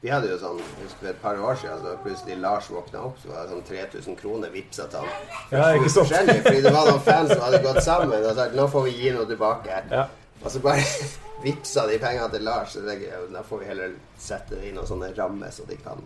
Vi 0.00 0.08
hadde 0.08 0.30
jo 0.30 0.36
sånn, 0.40 0.60
husker 0.80 1.10
et 1.10 1.18
par 1.20 1.36
år 1.36 1.58
siden, 1.60 1.80
så 1.82 1.90
plutselig 2.00 2.38
Lars 2.40 2.70
våkna 2.72 3.02
opp, 3.10 3.18
så 3.20 3.28
var 3.28 3.42
det 3.44 3.52
sånn 3.52 3.66
3000 3.68 4.16
kroner 4.16 4.52
vippsa 4.54 4.86
til 4.88 5.04
han. 5.04 5.26
Ja, 5.52 5.66
ikke 5.76 5.90
sant? 5.92 6.14
Fordi 6.46 6.62
det 6.64 6.72
var 6.72 6.88
noen 6.88 7.02
fans 7.04 7.34
som 7.34 7.42
hadde 7.44 7.60
gått 7.66 7.82
sammen 7.84 8.24
og 8.24 8.38
sagt 8.38 8.56
nå 8.56 8.64
får 8.72 8.86
vi 8.86 8.94
gi 8.96 9.12
noe 9.12 9.28
tilbake. 9.28 9.82
Ja. 9.92 10.06
Og 10.40 10.48
så 10.54 10.62
bare 10.64 10.86
vippsa 11.44 11.84
de 11.90 11.98
pengene 12.00 12.30
til 12.32 12.46
Lars. 12.48 12.72
Så 12.72 12.84
tenker 12.86 13.10
jeg, 13.10 13.28
da 13.34 13.44
får 13.44 13.60
vi 13.60 13.68
heller 13.74 13.94
sette 14.16 14.56
det 14.56 14.70
i 14.70 14.74
noen 14.76 14.88
sånne 14.88 15.12
rammer, 15.18 15.52
så 15.52 15.68
de 15.68 15.76
kan 15.84 16.00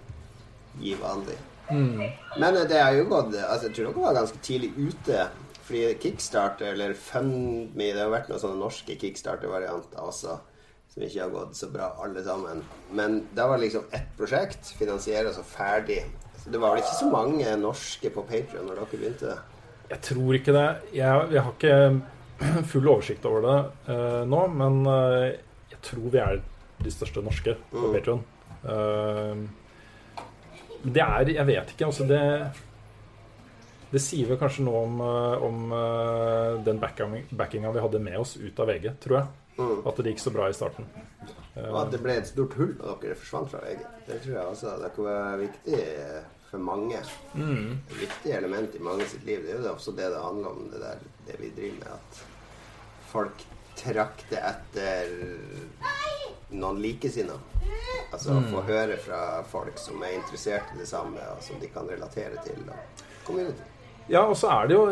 gi 0.83 0.97
vanlig. 0.99 1.39
Mm. 1.71 2.03
Men 2.37 2.51
eh, 2.51 2.67
det 2.69 2.81
har 2.83 2.93
jo 2.93 3.07
gått 3.09 3.31
altså 3.41 3.71
Jeg 3.71 3.77
tror 3.77 3.87
dere 3.87 4.03
var 4.03 4.19
ganske 4.19 4.41
tidlig 4.45 4.73
ute. 4.77 5.29
Fordi 5.65 5.95
Kickstarter 6.03 6.75
eller 6.75 6.93
FundMe 6.93 7.87
Det 7.95 8.03
har 8.03 8.11
vært 8.13 8.27
noen 8.29 8.43
sånne 8.43 8.61
norske 8.61 8.99
Kickstarter-varianter 9.01 10.03
også. 10.03 10.41
Som 10.95 11.03
ikke 11.03 11.25
har 11.25 11.33
gått 11.35 11.57
så 11.59 11.67
bra, 11.75 11.89
alle 12.05 12.23
sammen. 12.23 12.61
Men 12.95 13.17
det 13.35 13.47
var 13.51 13.59
liksom 13.59 13.89
ett 13.91 14.13
prosjekt, 14.19 14.69
finansieres 14.79 15.39
og 15.41 15.47
ferdig. 15.51 16.05
Så 16.39 16.53
det 16.55 16.61
var 16.63 16.75
vel 16.77 16.85
ikke 16.85 16.99
så 17.01 17.09
mange 17.11 17.57
norske 17.59 18.11
på 18.15 18.23
Patrion 18.29 18.69
når 18.69 18.79
dere 18.83 18.91
begynte? 18.93 19.35
Jeg 19.91 20.01
tror 20.07 20.37
ikke 20.39 20.55
det. 20.55 20.67
Jeg, 20.95 21.27
jeg 21.35 21.43
har 21.43 21.57
ikke 21.57 22.63
full 22.71 22.87
oversikt 22.93 23.27
over 23.29 23.43
det 23.45 23.57
uh, 23.91 24.23
nå, 24.29 24.41
men 24.55 24.79
uh, 24.87 25.27
jeg 25.73 25.81
tror 25.89 26.07
vi 26.15 26.21
er 26.23 26.41
de 26.85 26.93
største 26.95 27.23
norske 27.25 27.57
på 27.73 27.83
Mm. 27.85 27.93
Patreon. 27.97 28.23
Uh, 28.65 29.37
det 30.85 31.01
er 31.01 31.31
Jeg 31.33 31.47
vet 31.49 31.71
ikke. 31.75 31.87
Altså 31.89 32.05
det 32.09 32.23
Det 33.95 34.01
sier 34.03 34.27
vel 34.29 34.39
kanskje 34.41 34.65
noe 34.67 34.81
om, 34.85 34.97
eh, 35.01 35.43
om 35.47 35.73
eh, 35.73 36.57
den 36.67 36.81
backing- 36.83 37.29
backinga 37.39 37.71
vi 37.71 37.81
hadde 37.85 38.01
med 38.03 38.17
oss 38.19 38.33
ut 38.37 38.59
av 38.59 38.67
VG, 38.67 38.89
tror 39.05 39.17
jeg. 39.21 39.27
Mm. 39.57 39.87
At 39.87 39.97
det 39.97 40.13
gikk 40.15 40.21
så 40.25 40.31
bra 40.35 40.49
i 40.51 40.53
starten. 40.57 40.87
Og 41.57 41.77
at 41.85 41.91
det 41.95 42.01
ble 42.03 42.17
et 42.19 42.27
stort 42.27 42.55
hull 42.59 42.73
da 42.81 42.97
dere 43.03 43.15
forsvant 43.15 43.51
fra 43.53 43.61
VG. 43.63 43.83
Det 44.09 44.17
tror 44.25 44.35
jeg 44.35 44.47
også 44.51 44.73
det 44.83 44.89
kunne 44.97 45.13
være 45.15 45.39
viktig 45.45 45.83
for 46.51 46.59
mange. 46.59 46.99
Mm. 47.35 47.79
Et 47.91 47.97
viktig 48.01 48.33
element 48.35 48.75
i 48.75 48.83
mange 48.83 49.07
sitt 49.11 49.25
liv. 49.27 49.43
Det 49.47 49.55
er 49.55 49.63
jo 49.69 49.73
også 49.77 49.95
det 49.95 50.09
det 50.11 50.23
handler 50.25 50.49
om, 50.51 50.65
det, 50.73 50.81
der, 50.83 51.05
det 51.29 51.39
vi 51.41 51.53
driver 51.57 51.79
med. 51.79 51.93
At 51.95 52.25
folk 53.13 53.45
trakter 53.79 54.43
etter 54.51 55.15
noen 56.55 56.79
likesinnede. 56.83 57.39
Altså 58.13 58.31
å 58.35 58.41
Mm. 58.43 58.51
få 58.53 58.61
høre 58.69 58.97
fra 59.03 59.43
folk 59.51 59.79
som 59.79 60.03
er 60.03 60.13
interessert 60.19 60.75
i 60.75 60.79
det 60.79 60.87
samme, 60.89 61.19
og 61.35 61.43
som 61.43 61.59
de 61.61 61.67
kan 61.69 61.87
relatere 61.89 62.37
til. 62.45 62.61
Og 62.69 63.07
community. 63.27 63.63
Ja, 64.11 64.25
og 64.27 64.37
så 64.37 64.51
er 64.53 64.69
det 64.69 64.77
jo 64.77 64.83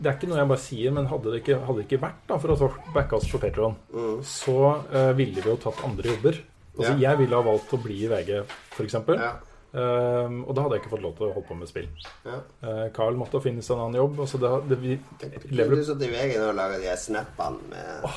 Det 0.00 0.08
er 0.08 0.16
ikke 0.16 0.30
noe 0.30 0.40
jeg 0.40 0.50
bare 0.50 0.62
sier, 0.64 0.94
men 0.96 1.10
hadde 1.10 1.34
det 1.34 1.42
ikke, 1.42 1.58
hadde 1.66 1.82
det 1.82 1.86
ikke 1.86 2.00
vært 2.02 2.22
da, 2.30 2.38
for 2.40 2.54
å 2.54 2.70
backe 2.94 3.18
oss 3.18 3.28
på 3.28 3.38
mm. 3.38 4.22
så 4.24 4.56
uh, 4.88 5.12
ville 5.18 5.44
vi 5.44 5.50
jo 5.50 5.58
tatt 5.60 5.84
andre 5.84 6.14
jobber. 6.14 6.40
Altså, 6.78 6.92
Ja. 6.94 7.10
Jeg 7.10 7.18
ville 7.20 7.36
ha 7.36 7.44
valgt 7.44 7.74
å 7.76 7.80
bli 7.82 7.98
i 8.06 8.08
VG, 8.08 8.38
f.eks. 8.72 8.96
Ja. 9.12 9.34
Ehm, 9.70 10.40
og 10.48 10.56
da 10.56 10.64
hadde 10.64 10.76
jeg 10.76 10.82
ikke 10.82 10.92
fått 10.96 11.04
lov 11.04 11.12
til 11.18 11.28
å 11.28 11.34
holde 11.34 11.48
på 11.50 11.58
med 11.58 11.70
spill. 11.70 11.90
Ja. 12.26 12.40
Uh, 12.62 12.86
Carl 12.94 13.18
måtte 13.18 13.42
finne 13.44 13.62
seg 13.62 13.76
en 13.76 13.84
annen 13.86 14.00
jobb. 14.00 14.18
Og 14.24 14.30
så 14.30 14.40
det, 14.42 14.52
det, 14.70 14.80
vi 14.82 14.96
Tenk, 15.20 15.36
lever 15.52 15.78
du 15.78 15.84
satt 15.86 16.06
i 16.06 16.10
VG 16.10 16.38
og 16.42 16.56
laga 16.58 16.80
de 16.82 16.96
snappene 16.98 17.70
med 17.70 18.08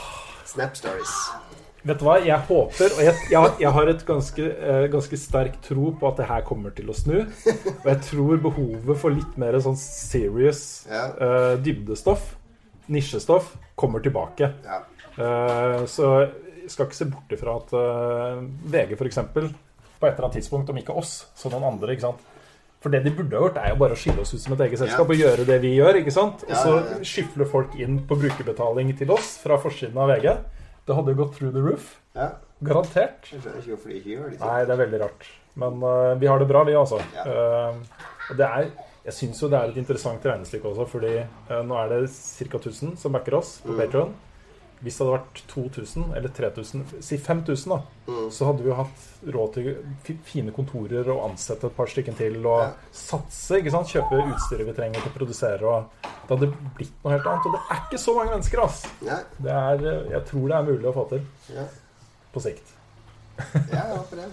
Snap 0.50 0.80
Stories? 0.80 1.18
Vet 1.84 2.00
du 2.00 2.06
hva, 2.08 2.14
jeg 2.24 2.38
håper 2.48 2.94
Og 2.96 3.02
jeg, 3.04 3.14
jeg, 3.34 3.50
jeg 3.60 3.72
har 3.76 3.90
et 3.92 4.04
ganske, 4.08 4.44
eh, 4.56 4.86
ganske 4.94 5.18
sterk 5.20 5.58
tro 5.66 5.90
på 6.00 6.08
at 6.08 6.22
det 6.22 6.28
her 6.30 6.46
kommer 6.48 6.72
til 6.76 6.88
å 6.88 6.96
snu. 6.96 7.18
Og 7.26 7.90
jeg 7.90 8.00
tror 8.08 8.40
behovet 8.46 9.02
for 9.02 9.12
litt 9.12 9.36
mer 9.42 9.58
sånn 9.64 9.76
serious 9.80 10.86
Ja. 10.88 11.10
eh, 11.12 11.56
dybdestoff, 11.66 12.36
nisjestoff, 12.88 13.54
kommer 13.76 14.00
tilbake. 14.04 14.54
Ja. 14.64 14.80
Eh, 15.18 15.84
så 15.92 16.14
jeg 16.64 16.72
skal 16.72 16.88
ikke 16.88 16.96
se 17.02 17.10
bort 17.12 17.36
ifra 17.36 17.58
at 17.60 17.74
eh, 17.76 18.46
VG 18.72 18.96
f.eks. 18.96 19.20
på 19.34 19.44
et 19.44 20.14
eller 20.14 20.24
annet 20.30 20.38
tidspunkt, 20.40 20.72
om 20.72 20.80
ikke 20.80 20.96
oss, 21.00 21.26
så 21.36 21.52
noen 21.52 21.68
andre, 21.74 21.92
ikke 21.98 22.08
sant 22.08 22.24
For 22.84 22.92
det 22.92 23.04
de 23.06 23.12
burde 23.16 23.36
ha 23.36 23.44
gjort, 23.46 23.60
er 23.60 23.70
jo 23.72 23.78
bare 23.80 23.96
å 23.96 24.00
skille 24.00 24.24
oss 24.24 24.34
ut 24.36 24.42
som 24.44 24.56
et 24.56 24.64
eget 24.66 24.80
selskap 24.82 25.08
og 25.12 25.20
gjøre 25.20 25.46
det 25.48 25.60
vi 25.64 25.76
gjør. 25.78 26.00
ikke 26.02 26.12
sant? 26.12 26.42
Og 26.48 26.56
så 26.56 26.72
ja, 26.74 26.82
ja. 26.96 26.98
skyfler 27.08 27.48
folk 27.48 27.76
inn 27.80 28.02
på 28.08 28.18
brukerbetaling 28.20 28.92
til 29.00 29.12
oss 29.16 29.38
fra 29.44 29.56
forsiden 29.64 30.00
av 30.04 30.12
VG. 30.12 30.34
Det 30.88 30.96
hadde 30.98 31.14
jo 31.14 31.20
gått 31.24 31.38
through 31.38 31.54
the 31.56 31.64
roof. 31.64 31.94
Ja. 32.18 32.30
Garantert. 32.64 33.30
Jeg 33.32 33.42
skjønner 33.44 33.62
ikke 33.62 33.74
hvorfor 33.76 33.92
de 33.92 34.00
ikke 34.00 34.12
gjør 34.14 34.34
det. 34.34 34.40
Nei, 34.44 34.58
det 34.68 34.74
er 34.76 34.82
veldig 34.84 35.00
rart. 35.04 35.30
Men 35.64 35.84
uh, 35.86 36.14
vi 36.20 36.28
har 36.32 36.42
det 36.42 36.48
bra, 36.50 36.64
vi, 36.68 36.76
altså. 36.80 37.00
Ja. 37.16 37.24
Uh, 37.28 38.36
det 38.40 38.48
er, 38.48 38.70
jeg 39.06 39.16
syns 39.20 39.42
jo 39.44 39.50
det 39.52 39.60
er 39.60 39.72
et 39.74 39.80
interessant 39.80 40.26
regnestykke 40.28 40.72
også, 40.72 40.88
fordi 40.96 41.16
uh, 41.24 41.60
nå 41.68 41.78
er 41.82 41.92
det 41.94 42.02
ca. 42.12 42.60
1000 42.60 42.96
som 43.00 43.16
backer 43.16 43.40
oss 43.40 43.58
på 43.64 43.76
Mm. 43.76 43.80
Patreon 43.84 44.14
Hvis 44.84 44.98
det 44.98 45.06
hadde 45.06 45.16
vært 45.16 45.42
2000 45.48 46.10
eller 46.18 46.30
3000, 46.36 46.82
si 47.02 47.18
5000, 47.18 47.70
da, 47.72 47.82
Mm. 48.06 48.30
så 48.36 48.46
hadde 48.50 48.64
vi 48.64 48.68
jo 48.70 48.76
hatt 48.76 49.04
råd 49.32 49.54
til 49.54 50.18
fine 50.28 50.52
kontorer 50.52 51.08
og 51.14 51.30
ansette 51.30 51.64
et 51.70 51.76
par 51.78 51.86
stykker 51.88 52.18
til 52.18 52.46
og 52.46 52.60
Ja. 52.66 52.72
satse. 52.92 53.56
ikke 53.62 53.72
sant? 53.72 53.88
Kjøpe 53.88 54.20
utstyret 54.28 54.66
vi 54.68 54.74
trenger 54.74 55.00
til 55.02 55.12
å 55.12 55.16
produsere. 55.16 55.64
og 55.64 55.86
Det 56.28 56.38
hadde 56.40 56.54
blitt 56.76 56.92
noe 57.04 57.14
helt 57.14 57.26
annet. 57.26 57.46
Og 57.46 57.52
det 57.54 57.62
er 57.72 57.82
ikke 57.88 58.00
så 58.04 58.16
mange 58.16 58.32
mennesker, 58.32 58.64
ass. 58.64 58.86
Er, 59.08 59.78
jeg 60.12 60.26
tror 60.26 60.48
det 60.48 60.56
er 60.58 60.64
mulig 60.64 60.86
å 60.86 60.94
få 60.94 61.10
til 61.10 61.22
Ja. 61.56 61.64
på 62.34 62.42
sikt. 62.42 62.74
Ja, 63.38 63.88
jeg 63.88 63.98
håper 63.98 64.16
det. 64.16 64.30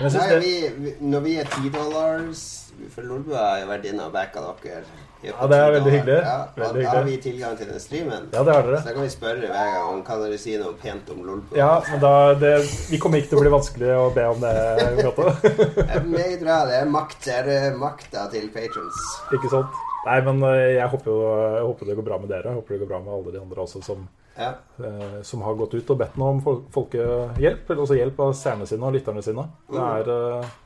Nei, 0.00 0.38
vi, 0.40 0.68
vi, 0.68 0.94
når 1.00 1.20
vi 1.22 1.36
er 1.38 1.44
10 1.44 1.70
dollars 1.70 2.64
For 2.94 3.02
Lolbua 3.02 3.38
har 3.38 3.60
jo 3.60 3.66
vært 3.66 3.84
inne 3.92 4.04
og 4.06 4.12
backa 4.12 4.40
dere. 4.64 4.82
Ja, 5.26 5.46
det 5.50 5.56
er 5.58 5.72
veldig 5.74 5.92
hyggelig. 5.96 6.16
Ja, 6.22 6.34
Veldig 6.54 6.82
og 6.84 6.84
Da 6.84 6.90
har 6.94 7.06
vi 7.08 7.16
tilgang 7.22 7.56
til 7.58 7.66
den 7.72 7.80
streamen. 7.82 8.28
Ja, 8.32 8.42
det 8.46 8.52
har 8.54 8.62
dere. 8.68 8.76
Så 8.78 8.86
da 8.86 8.92
kan 8.94 9.02
vi 9.02 9.08
spørre 9.10 9.48
hver 9.50 9.70
gang 9.74 9.88
om 9.92 10.02
kan 10.06 10.20
dere 10.22 10.38
si 10.38 10.54
noe 10.60 10.76
pent 10.78 11.10
om 11.10 11.24
Lolbua. 11.26 11.58
Ja, 11.58 11.70
men 11.90 12.00
da, 12.04 12.12
det, 12.38 12.52
vi 12.92 13.00
kommer 13.02 13.18
ikke 13.18 13.32
til 13.32 13.40
å 13.40 13.42
bli 13.42 13.50
vanskelig 13.56 13.90
å 13.98 14.04
be 14.14 14.26
om 14.30 14.38
det. 14.44 14.54
Gato. 15.02 15.26
Meget 16.14 16.44
bra. 16.44 16.60
Det 16.70 16.78
er 16.78 16.86
makt. 16.94 17.18
Det 17.26 17.34
er 17.40 17.50
eh, 17.56 17.68
makta 17.80 18.28
til 18.30 18.46
patrons. 18.54 19.00
Ikke 19.34 19.50
sant? 19.50 19.82
Nei, 20.06 20.20
men 20.28 20.38
øh, 20.46 20.60
jeg 20.76 20.86
håper 20.94 21.10
jo 21.10 21.18
jeg 21.58 21.66
håper 21.66 21.90
det 21.90 21.98
går 21.98 22.06
bra 22.12 22.20
med 22.22 22.30
dere. 22.36 22.52
Jeg 22.52 22.60
håper 22.60 22.76
det 22.76 22.80
går 22.84 22.92
bra 22.94 23.00
med 23.02 23.12
alle 23.18 23.34
de 23.34 23.42
andre 23.42 23.64
også 23.66 23.82
som, 23.84 24.06
Ja. 24.38 24.52
eh, 24.78 25.18
som 25.26 25.42
har 25.42 25.58
gått 25.58 25.74
ut 25.74 25.90
og 25.90 25.98
bedt 25.98 26.14
noe 26.22 26.36
om 26.36 26.40
folkehjelp. 26.72 27.66
Eller 27.74 27.82
også 27.82 27.98
hjelp 27.98 28.22
av 28.22 28.32
seerne 28.38 28.70
sine 28.70 28.86
og 28.86 28.94
lytterne 28.94 29.22
sine. 29.26 29.48
Det 29.66 29.82
er, 29.82 30.14
eh, 30.38 30.56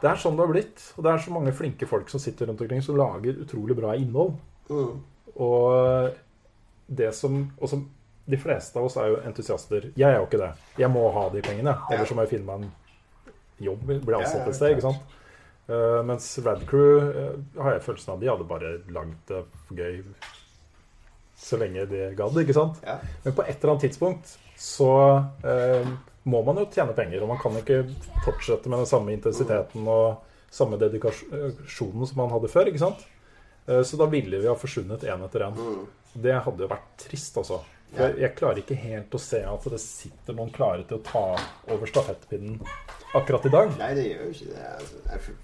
det 0.00 0.10
er 0.10 0.20
sånn 0.20 0.36
det 0.38 0.44
har 0.46 0.52
blitt. 0.52 0.82
Og 0.96 1.04
det 1.04 1.12
er 1.12 1.22
så 1.24 1.34
mange 1.34 1.54
flinke 1.56 1.88
folk 1.88 2.10
som 2.12 2.22
sitter 2.22 2.50
rundt 2.50 2.62
omkring 2.64 2.82
som 2.84 2.98
lager 2.98 3.40
utrolig 3.44 3.76
bra 3.78 3.94
innhold. 3.98 4.36
Mm. 4.70 5.00
Og 5.40 6.16
det 6.90 7.12
som 7.14 7.42
Og 7.58 7.68
som 7.70 7.88
de 8.30 8.38
fleste 8.38 8.78
av 8.78 8.86
oss 8.86 8.96
er 9.00 9.08
jo 9.10 9.22
entusiaster. 9.26 9.88
Jeg 9.98 10.06
er 10.06 10.20
jo 10.20 10.26
ikke 10.28 10.38
det. 10.38 10.50
Jeg 10.78 10.90
må 10.92 11.02
ha 11.14 11.24
de 11.32 11.42
pengene. 11.42 11.72
Ellers 11.90 12.12
må 12.14 12.22
jeg 12.26 12.36
finne 12.36 12.46
meg 12.46 12.66
en 12.66 13.64
jobb, 13.64 13.88
bli 13.88 14.18
ansatt 14.18 14.46
et 14.46 14.54
sted. 14.54 14.76
ikke 14.76 14.86
sant? 14.86 15.16
Uh, 15.70 16.00
mens 16.06 16.26
Radcrew 16.44 17.00
uh, 17.00 17.62
har 17.62 17.76
jeg 17.76 17.82
følelsen 17.88 18.14
av 18.14 18.22
de 18.22 18.30
hadde 18.30 18.46
bare 18.46 18.70
lagd 18.94 19.18
det 19.30 19.42
gøy 19.74 19.98
så 21.40 21.58
lenge 21.60 21.86
de 21.90 22.10
gadd, 22.16 22.36
ikke 22.42 22.56
sant? 22.56 22.80
Ja. 22.84 22.98
Men 23.24 23.34
på 23.36 23.44
et 23.46 23.56
eller 23.56 23.74
annet 23.74 23.86
tidspunkt 23.88 24.34
så 24.60 24.92
eh, 25.40 25.86
må 26.22 26.42
man 26.44 26.60
jo 26.60 26.66
tjene 26.72 26.96
penger, 26.96 27.22
og 27.24 27.32
man 27.32 27.40
kan 27.40 27.56
ikke 27.60 27.82
fortsette 28.26 28.68
med 28.68 28.82
den 28.82 28.90
samme 28.90 29.14
intensiteten 29.14 29.88
og 29.88 30.26
samme 30.52 30.76
dedikasjonen 30.80 32.06
som 32.06 32.20
man 32.20 32.32
hadde 32.34 32.50
før, 32.52 32.68
ikke 32.68 32.82
sant? 32.82 33.04
Eh, 33.66 33.82
så 33.86 33.96
da 34.00 34.08
ville 34.10 34.40
vi 34.42 34.48
ha 34.50 34.56
forsvunnet 34.58 35.04
en 35.08 35.26
etter 35.26 35.46
en. 35.46 35.60
Det 36.12 36.40
hadde 36.44 36.66
jo 36.66 36.70
vært 36.70 36.90
trist, 37.06 37.38
altså. 37.40 37.62
For 37.90 38.20
jeg 38.22 38.36
klarer 38.38 38.60
ikke 38.62 38.78
helt 38.78 39.14
å 39.14 39.18
se 39.18 39.40
at 39.42 39.64
det 39.72 39.80
sitter 39.82 40.36
noen 40.36 40.52
klare 40.54 40.84
til 40.86 41.00
å 41.00 41.04
ta 41.06 41.24
over 41.74 41.90
stafettpinnen 41.90 42.60
akkurat 43.18 43.48
i 43.48 43.54
dag. 43.54 43.72
Nei, 43.80 43.94
det 43.98 44.04
gjør 44.06 44.28
jo 44.28 44.34
ikke 44.36 44.52
det. 44.52 44.66
Altså, 44.76 45.34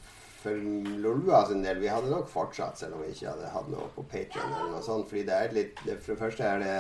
for, 0.43 0.61
Lolbua 1.03 1.41
sin 1.49 1.65
del, 1.65 1.81
vi 1.83 1.91
hadde 1.91 2.13
nok 2.13 2.29
fortsatt, 2.31 2.79
selv 2.79 2.99
om 2.99 3.03
vi 3.03 3.11
ikke 3.11 3.33
hadde 3.33 3.51
hatt 3.51 3.71
noe 3.73 3.89
på 3.97 4.05
Patreon 4.13 4.53
eller 4.53 4.77
noe 4.77 4.85
sånt. 4.85 5.09
Fordi 5.11 5.25
det 5.27 5.41
er 5.41 5.57
litt 5.57 5.83
For 5.83 6.13
det 6.13 6.21
første 6.21 6.47
er 6.47 6.63
det 6.63 6.77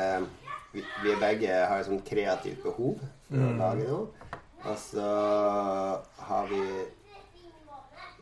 Vi, 0.76 0.84
vi 1.02 1.16
begge 1.20 1.48
har 1.70 1.80
et 1.80 1.88
sånt 1.88 2.04
kreativt 2.06 2.62
behov 2.62 3.00
for 3.00 3.36
å 3.40 3.48
Mm. 3.50 3.58
lage 3.58 3.88
noe. 3.88 4.06
Og 4.66 4.76
så 4.78 5.08
har 6.28 6.46
vi 6.50 6.62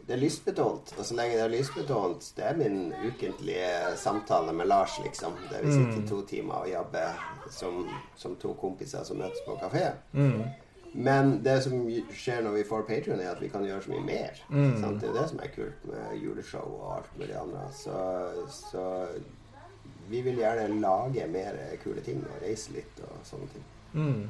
Det 0.06 0.12
er 0.12 0.20
lystbetont. 0.20 0.90
Og 0.98 1.04
så 1.08 1.14
lenge 1.16 1.36
det 1.38 1.44
er 1.46 1.48
lystbetont 1.54 2.26
Det 2.36 2.44
er 2.44 2.56
min 2.58 2.92
ukentlige 3.06 3.96
samtale 3.96 4.52
med 4.52 4.66
Lars, 4.68 4.98
liksom. 5.02 5.32
Der 5.50 5.62
vi 5.64 5.72
sitter 5.72 6.02
mm. 6.02 6.08
to 6.08 6.18
timer 6.28 6.54
og 6.54 6.68
jobber 6.68 7.22
som, 7.50 7.88
som 8.16 8.36
to 8.36 8.52
kompiser 8.60 9.04
som 9.04 9.16
møtes 9.16 9.40
på 9.46 9.56
kafé. 9.62 9.86
Men 10.94 11.40
det 11.42 11.56
som 11.64 11.72
skjer 12.12 12.42
når 12.44 12.52
vi 12.58 12.64
får 12.68 12.84
Patreon 12.86 13.20
er 13.20 13.30
at 13.32 13.40
vi 13.42 13.48
kan 13.48 13.64
gjøre 13.66 13.82
så 13.82 13.90
mye 13.94 14.04
mer. 14.06 14.36
Sant? 14.80 15.00
Det 15.00 15.08
er 15.08 15.16
det 15.16 15.28
som 15.30 15.40
er 15.42 15.54
kult 15.56 15.88
med 15.88 16.20
juleshow 16.22 16.68
og 16.82 16.92
alt 16.98 17.16
mulig 17.18 17.34
annet. 17.40 17.74
Så, 17.74 17.96
så 18.52 18.84
vi 20.08 20.22
vil 20.24 20.38
gjerne 20.42 20.80
lage 20.82 21.26
mer 21.32 21.58
kule 21.82 22.02
ting 22.04 22.22
og 22.24 22.42
reise 22.44 22.74
litt 22.76 23.04
og 23.06 23.20
sånne 23.26 23.50
ting. 23.52 23.68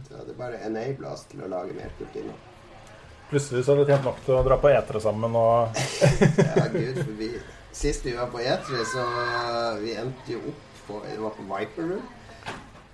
Så 0.09 0.25
det 0.27 0.37
bare 0.39 0.61
enabler 0.67 1.15
oss 1.15 1.25
til 1.31 1.45
å 1.45 1.49
lage 1.49 1.77
mer 1.77 1.93
kult 1.99 2.19
innhold. 2.21 2.51
Plutselig 3.31 3.65
så 3.65 3.73
hadde 3.73 3.85
vi 3.85 3.93
tjent 3.93 4.05
nok 4.05 4.19
til 4.27 4.37
å 4.37 4.43
dra 4.45 4.59
på 4.61 4.71
etere 4.71 5.01
sammen 5.01 5.37
og 5.41 5.79
Ja, 6.45 6.67
gud, 6.75 7.01
vi, 7.19 7.31
sist 7.73 8.05
vi 8.05 8.13
var 8.15 8.29
på 8.31 8.43
E3, 8.45 8.83
så 8.93 9.07
vi 9.81 9.97
endte 9.99 10.37
jo 10.37 10.43
opp 10.53 10.69
på 10.85 11.01
Det 11.07 11.17
var 11.17 11.33
på 11.33 11.47
Viper 11.49 11.89
Room. 11.89 12.05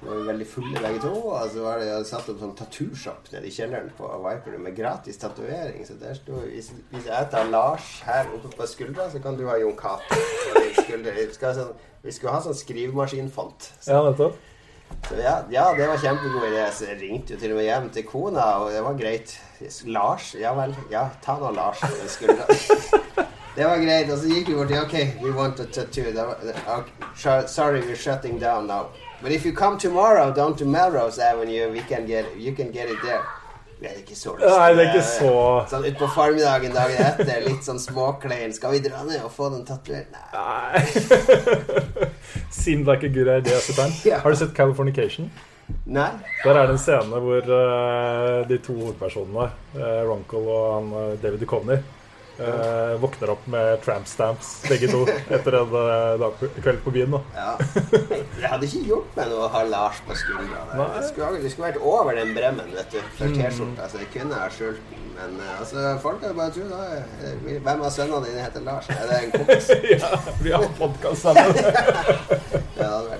Vi 0.00 0.08
var 0.08 0.20
veldig 0.28 0.46
fulle 0.48 0.80
begge 0.80 1.00
to. 1.02 1.10
Og 1.34 1.50
så 1.50 1.64
var 1.64 1.82
det 1.82 1.88
jo 1.90 1.96
satt 2.06 2.28
opp 2.30 2.38
sånn 2.40 2.54
tattoo-shop 2.56 3.32
nede 3.34 3.50
i 3.50 3.52
kjelleren 3.52 3.90
på 3.98 4.08
Viper 4.22 4.54
Room 4.54 4.64
med 4.68 4.78
gratis 4.78 5.18
tatovering. 5.20 5.82
Så 5.88 5.98
der 6.00 6.14
sto 6.16 6.38
hvis, 6.46 6.70
hvis 6.94 7.10
jeg 7.10 7.28
tar 7.34 7.50
Lars 7.50 7.90
her 8.06 8.30
oppe 8.36 8.54
på 8.54 8.68
skuldra, 8.70 9.10
så 9.10 9.20
kan 9.20 9.36
du 9.36 9.44
ha 9.50 9.58
Jon 9.60 9.76
Cato 9.76 10.16
på 10.22 10.54
din 10.62 10.72
skulder. 10.78 11.20
Skal 11.34 11.58
sånn, 11.58 11.74
vi 12.02 12.12
skulle 12.12 12.32
ha 12.32 12.40
sånn 12.44 12.54
skrivemaskinfont. 12.56 13.70
Så, 13.80 13.90
Ja, 13.92 14.02
nettopp. 14.10 14.38
så 15.08 15.14
ja, 15.20 15.34
ja, 15.50 15.66
det 15.76 15.86
var 15.88 15.96
kjempegod 16.02 16.46
idé. 16.48 16.64
Så 16.72 16.84
jeg 16.88 17.00
ringte 17.00 17.34
jo 17.34 17.38
til 17.40 17.52
og 17.52 17.56
med 17.60 17.64
hjem 17.68 17.90
til 17.94 18.02
kona, 18.08 18.46
og 18.64 18.70
det 18.72 18.82
var 18.82 18.94
greit. 18.98 19.36
Lars? 19.86 20.34
Ja 20.40 20.54
vel. 20.56 20.74
Ja, 20.90 21.08
ta 21.22 21.36
nå 21.38 21.50
Lars. 21.54 21.80
Det 23.56 23.64
var 23.66 23.76
greit. 23.82 24.08
Og 24.10 24.18
så 24.18 24.28
gikk 24.30 24.48
vi 24.48 24.54
bort 24.54 24.68
til 24.70 24.78
OK, 24.78 24.94
we 25.22 25.30
want 25.36 25.58
a 25.60 25.64
tattoo. 25.66 26.04
Sorry, 27.46 27.80
we're 27.82 27.96
shutting 27.96 28.38
down 28.38 28.66
now. 28.66 28.86
But 29.22 29.32
if 29.32 29.44
you 29.44 29.52
come 29.52 29.76
tomorrow 29.76 30.32
down 30.32 30.56
to 30.56 30.64
Melrose 30.64 31.18
Avenue, 31.18 31.70
we 31.72 31.80
can 31.80 32.06
get, 32.06 32.24
you 32.38 32.54
can 32.54 32.70
get 32.70 32.88
it 32.88 32.96
there. 33.02 33.22
Vi 33.80 33.88
er 33.88 33.96
ikke 34.02 34.16
så 34.16 34.34
lyst 34.36 34.44
Nei, 34.44 34.72
det 34.76 34.82
er 34.84 34.90
ikke 34.90 35.04
så- 35.08 35.66
Sånn 35.70 35.86
utpå 35.88 36.08
formiddagen 36.14 36.74
dagen 36.74 36.98
etter, 37.06 37.40
litt 37.46 37.64
sånn 37.64 37.78
småklein. 37.80 38.52
Skal 38.52 38.74
vi 38.76 38.80
dra 38.84 39.02
ned 39.08 39.22
og 39.24 39.32
få 39.32 39.48
den 39.54 39.64
tatovert? 39.64 40.10
Nei. 40.34 40.82
Seemed 42.50 42.86
like 42.86 43.02
a 43.02 43.08
good 43.08 43.28
idea 43.28 43.56
at 43.56 43.64
the 43.64 43.72
time. 43.72 43.92
Ja. 44.04 44.18
Har 44.20 44.30
du 44.30 44.36
sett 44.36 44.52
Californication? 44.54 45.30
Nei? 45.86 46.10
Der 46.44 46.50
er 46.58 46.66
det 46.66 46.74
en 46.76 46.82
scene 46.82 47.20
hvor 47.24 47.46
uh, 47.46 48.48
de 48.48 48.58
to 48.58 48.74
hovedpersonene, 48.74 49.48
uh, 49.76 50.02
Ronkel 50.10 50.48
og 50.50 50.64
han, 50.74 50.92
uh, 50.92 51.16
David 51.22 51.38
Duchovny, 51.44 51.76
eh, 52.40 52.94
våkner 53.02 53.34
opp 53.34 53.46
med 53.52 53.82
tramp 53.84 54.08
stamps, 54.08 54.52
begge 54.68 54.90
to, 54.92 55.02
etter 55.28 55.58
en 55.60 55.76
eh, 55.82 56.14
dag 56.22 56.44
kveld 56.60 56.82
på 56.84 56.94
byen. 56.94 57.18
Ja. 57.36 57.52
Det 57.60 58.46
hadde 58.46 58.68
ikke 58.68 58.84
gjort 58.88 59.18
meg 59.18 59.30
noe 59.32 59.46
å 59.46 59.52
ha 59.54 59.62
Lars 59.68 60.00
på 60.06 60.16
skuldra. 60.18 60.64
Det 60.72 61.04
skulle, 61.10 61.44
det 61.44 61.52
skulle 61.52 61.70
vært 61.70 61.84
over 61.92 62.16
den 62.18 62.34
bremmen, 62.36 62.74
vet 62.76 62.96
du, 62.96 63.00
for 63.18 63.36
T-skjorta. 63.36 63.90
Så 63.90 64.04
jeg 64.04 64.12
kunne 64.14 64.40
ha 64.40 64.50
skjult 64.54 64.82
den. 64.90 65.10
Men 65.20 65.40
eh, 65.40 65.60
altså, 65.60 65.98
folk 66.02 66.22
har 66.24 66.32
bare 66.32 66.50
trodd 66.50 66.72
eh, 66.72 67.58
Hvem 67.60 67.82
av 67.84 67.90
sønnene 67.92 68.22
dine 68.26 68.44
heter 68.44 68.64
Lars? 68.64 68.88
Er 68.94 69.02
det 69.10 69.18
en 69.24 69.32
kompis? 69.34 69.70
ja, 69.94 70.20
vi 70.40 70.54
har 70.54 70.64
podkast 70.78 71.26
sammen. 71.26 71.52
Det 72.80 72.86
hadde 72.86 73.10
vært 73.10 73.19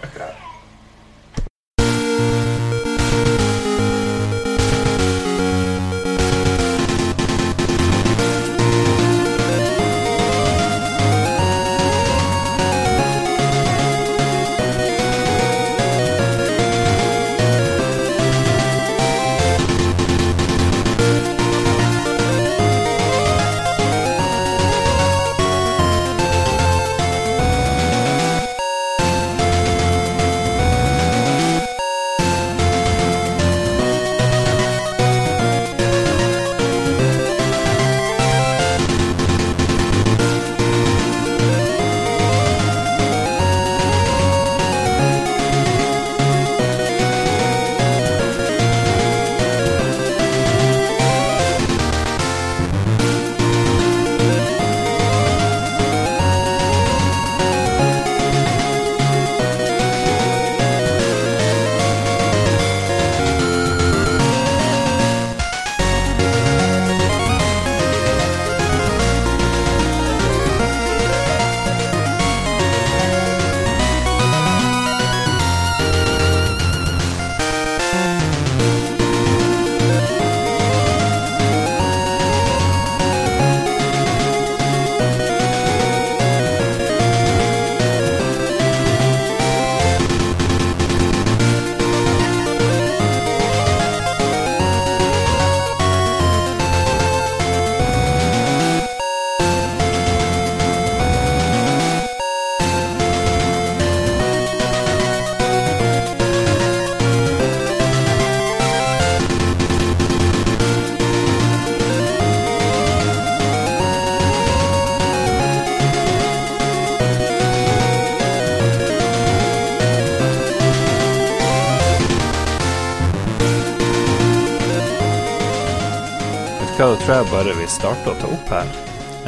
jeg 127.21 127.29
bare 127.35 127.53
vi 127.53 127.67
starter 127.69 128.15
å 128.15 128.21
ta 128.21 128.29
opp 128.33 128.53
her. 128.55 128.69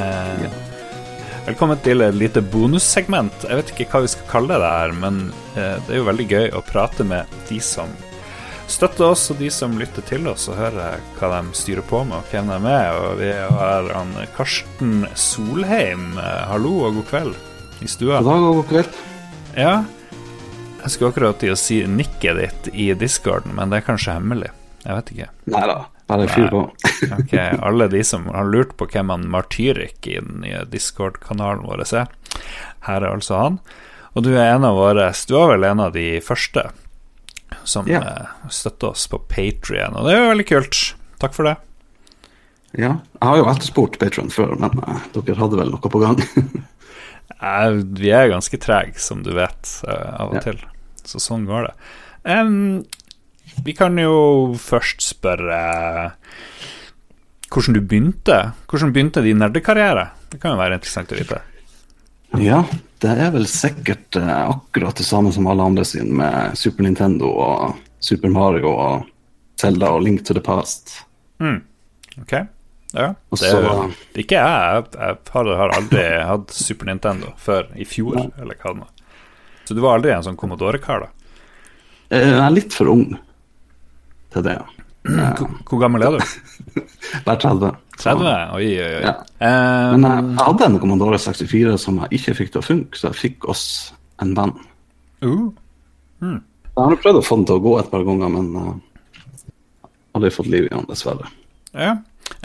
Eh, 0.01 0.53
Velkommen 1.43 1.81
til 1.83 2.01
et 2.05 2.15
lite 2.15 2.41
bonussegment. 2.53 3.43
Jeg 3.45 3.59
vet 3.59 3.73
ikke 3.75 3.87
hva 3.91 4.01
vi 4.05 4.11
skal 4.13 4.29
kalle 4.31 4.57
det 4.63 4.71
her, 4.71 4.93
men 4.97 5.19
eh, 5.59 5.75
det 5.85 5.91
er 5.91 5.99
jo 5.99 6.07
veldig 6.07 6.27
gøy 6.31 6.47
å 6.57 6.63
prate 6.65 7.05
med 7.05 7.29
de 7.51 7.59
som 7.61 7.91
støtter 8.71 9.11
oss, 9.11 9.27
og 9.35 9.43
de 9.43 9.51
som 9.53 9.75
lytter 9.77 10.07
til 10.09 10.31
oss, 10.31 10.47
og 10.49 10.57
hører 10.57 11.03
hva 11.19 11.33
de 11.35 11.59
styrer 11.59 11.85
på 11.91 12.01
med, 12.07 12.23
og 12.23 12.31
hvem 12.33 12.49
de 12.55 12.61
er. 12.71 13.01
Og 13.03 13.21
vi 13.21 13.33
har 13.59 13.91
han 13.93 14.15
Karsten 14.39 14.95
Solheim. 15.19 16.07
Eh, 16.17 16.45
Hallo 16.49 16.79
og 16.87 17.01
god 17.01 17.11
kveld 17.11 17.83
i 17.85 17.91
stua. 17.91 18.23
God 18.23 18.31
dag 18.31 18.47
og 18.47 18.63
god 18.63 18.71
kveld. 18.73 19.03
Ja. 19.59 19.75
Jeg 20.87 20.95
skulle 20.95 21.13
akkurat 21.13 21.43
til 21.43 21.53
å 21.53 21.61
si 21.61 21.83
nikket 21.85 22.41
ditt 22.41 22.73
i 22.73 22.89
discorden, 22.97 23.53
men 23.59 23.69
det 23.75 23.83
er 23.83 23.89
kanskje 23.91 24.17
hemmelig. 24.17 24.55
Jeg 24.87 24.97
vet 24.97 25.15
ikke. 25.17 25.31
Nei 25.59 25.67
da, 25.75 25.79
bare 26.09 26.31
fyr 26.33 26.49
på. 26.55 26.65
Ok, 27.19 27.33
Alle 27.63 27.89
de 27.93 28.03
som 28.07 28.27
har 28.31 28.45
lurt 28.49 28.77
på 28.79 28.87
hvem 28.93 29.11
han 29.11 29.27
Martyrik 29.33 30.07
i 30.07 30.19
den 30.21 30.43
nye 30.45 30.65
Discord-kanalen 30.71 31.65
vår 31.67 31.83
er, 31.93 32.09
her 32.89 33.03
er 33.03 33.11
altså 33.13 33.39
han. 33.41 33.59
Og 34.15 34.25
du 34.27 34.31
er 34.37 34.53
en 34.55 34.65
av 34.69 34.77
våre 34.77 35.09
Du 35.27 35.35
var 35.39 35.55
vel 35.55 35.65
en 35.65 35.81
av 35.81 35.93
de 35.95 36.21
første 36.21 36.67
som 37.65 37.87
Ja. 37.89 38.01
eh, 38.01 38.49
støtter 38.51 38.91
oss 38.93 39.07
på 39.09 39.19
Patrion, 39.29 39.95
og 39.97 40.07
det 40.07 40.15
er 40.15 40.23
jo 40.23 40.31
veldig 40.33 40.47
kult. 40.49 40.81
Takk 41.21 41.35
for 41.37 41.45
det. 41.45 41.57
Ja, 42.73 42.95
jeg 43.21 43.29
har 43.29 43.37
jo 43.37 43.45
etterspurt 43.51 43.99
Patrion 44.01 44.31
før, 44.33 44.55
men 44.59 44.79
eh, 44.89 45.03
dere 45.15 45.37
hadde 45.39 45.59
vel 45.61 45.71
noe 45.75 45.91
på 45.93 46.01
gang. 46.03 46.21
Eh, 47.43 47.71
vi 47.99 48.11
er 48.15 48.29
ganske 48.31 48.59
trege, 48.61 49.01
som 49.03 49.23
du 49.25 49.33
vet, 49.35 49.71
av 49.89 50.29
og 50.31 50.35
Ja. 50.37 50.41
til. 50.45 50.59
Så 51.03 51.19
sånn 51.19 51.43
går 51.49 51.65
det. 51.67 51.73
Um, 52.25 52.85
vi 53.65 53.73
kan 53.75 53.97
jo 53.99 54.55
først 54.63 55.03
spørre 55.03 56.13
hvordan 57.53 57.77
du 57.77 57.81
begynte. 57.85 58.39
Hvordan 58.71 58.93
begynte 58.95 59.23
din 59.25 59.41
nerdekarriere? 59.43 60.09
Det 60.33 60.41
kan 60.41 60.55
jo 60.55 60.61
være 60.63 60.79
interessant 60.79 61.13
å 61.13 61.19
vite. 61.19 61.41
ja, 62.41 62.63
det 63.05 63.13
er 63.13 63.33
vel 63.35 63.45
sikkert 63.51 64.17
eh, 64.17 64.33
akkurat 64.49 64.97
det 64.97 65.05
samme 65.05 65.33
som 65.35 65.47
alle 65.51 65.67
andre 65.69 65.85
sin, 65.85 66.15
med 66.17 66.57
Super 66.59 66.87
Nintendo 66.87 67.29
og 67.33 67.77
Super 68.03 68.33
Mario 68.33 68.73
og 68.73 69.09
Zelda 69.61 69.93
og 69.95 70.03
Link 70.07 70.25
to 70.27 70.35
the 70.35 70.43
Past. 70.43 71.03
Mm. 71.43 71.61
Ok, 72.23 72.33
ja. 72.97 73.11
Det 73.33 73.49
er, 73.49 73.93
ikke 74.21 74.41
jeg. 74.41 74.85
Jeg, 74.97 75.19
har, 75.33 75.53
har 75.61 75.75
aldri 75.77 76.03
hatt 76.29 76.53
Super 76.57 76.89
Nintendo 76.91 77.33
før 77.41 77.69
i 77.77 77.87
fjor, 77.89 78.19
eller 78.41 78.59
hva 78.59 78.73
det 78.75 78.85
var. 78.87 78.91
Så 79.65 79.77
du 79.77 79.81
var 79.85 79.97
aldri 79.99 80.13
en 80.13 80.25
sånn 80.27 80.37
Commodore-kar, 80.41 81.07
da? 81.07 81.37
Eh, 82.13 82.27
Jeg 82.33 82.41
er 82.43 82.55
litt 82.57 82.75
for 82.77 82.91
ung 82.93 83.07
til 84.33 84.45
det. 84.45 84.59
Hvor, 84.59 84.82
hvor 85.03 85.81
gammel 85.83 86.05
er 86.07 86.17
du? 86.17 86.21
Bare 87.27 87.39
30. 87.43 87.73
30? 87.99 88.29
Oi, 88.55 88.69
oi, 88.79 88.93
oi. 89.01 89.03
Ja. 89.03 89.17
Um, 89.43 89.97
Men 89.97 90.07
jeg, 90.07 90.37
hadde 90.47 90.69
en 90.69 90.79
Commodore 90.83 91.19
64 91.19 91.75
som 91.81 91.99
jeg 92.05 92.21
ikke 92.21 92.37
fikk 92.39 92.55
til 92.55 92.63
å 92.63 92.67
funke, 92.67 92.99
så 92.99 93.11
jeg 93.11 93.21
fikk 93.21 93.51
oss 93.51 93.65
en 94.23 94.37
venn. 94.39 94.55
uh, 95.27 95.51
Jeg 96.23 96.79
har 96.79 96.97
prøvd 97.03 97.21
å 97.21 97.27
få 97.27 97.41
den 97.41 97.51
til 97.51 97.59
å 97.59 97.65
gå 97.67 97.77
et 97.81 97.91
par 97.93 98.07
ganger, 98.07 98.33
men 98.33 98.49
uh, 98.55 99.91
aldri 100.17 100.33
fått 100.35 100.51
liv 100.53 100.69
i 100.69 100.73
den, 100.73 100.87
dessverre. 100.91 101.31
Ja. 101.75 101.97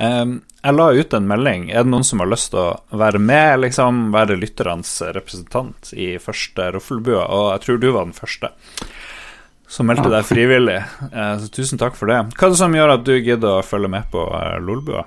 Um, 0.01 0.39
jeg 0.63 0.75
la 0.75 0.87
ut 0.97 1.13
en 1.13 1.27
melding. 1.29 1.69
Er 1.71 1.85
det 1.85 1.93
noen 1.93 2.05
som 2.07 2.19
har 2.23 2.29
lyst 2.31 2.49
til 2.51 2.59
å 2.59 2.97
være 2.99 3.21
med, 3.23 3.61
liksom, 3.63 4.07
være 4.15 4.39
lytternes 4.41 4.97
representant 5.15 5.93
i 5.93 6.15
første 6.21 6.71
Roffelbua? 6.73 7.27
Og 7.29 7.51
jeg 7.53 7.63
tror 7.67 7.79
du 7.83 7.87
var 7.93 8.09
den 8.09 8.17
første 8.17 8.51
som 9.67 9.89
meldte 9.89 10.09
deg 10.11 10.25
frivillig. 10.27 10.79
Eh, 11.11 11.33
så 11.41 11.51
tusen 11.51 11.79
takk 11.79 11.97
for 11.99 12.09
det. 12.11 12.21
Hva 12.33 12.47
er 12.47 12.53
det 12.53 12.59
som 12.61 12.75
gjør 12.75 12.95
at 12.95 13.05
du 13.07 13.13
gidder 13.17 13.59
å 13.59 13.65
følge 13.65 13.91
med 13.91 14.07
på 14.13 14.23
eh, 14.39 14.57
Lolbua? 14.63 15.03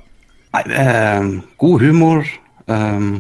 Nei, 0.55 0.65
det 0.67 0.81
er 0.83 1.29
god 1.63 1.85
humor. 1.85 2.27
Um, 2.67 3.13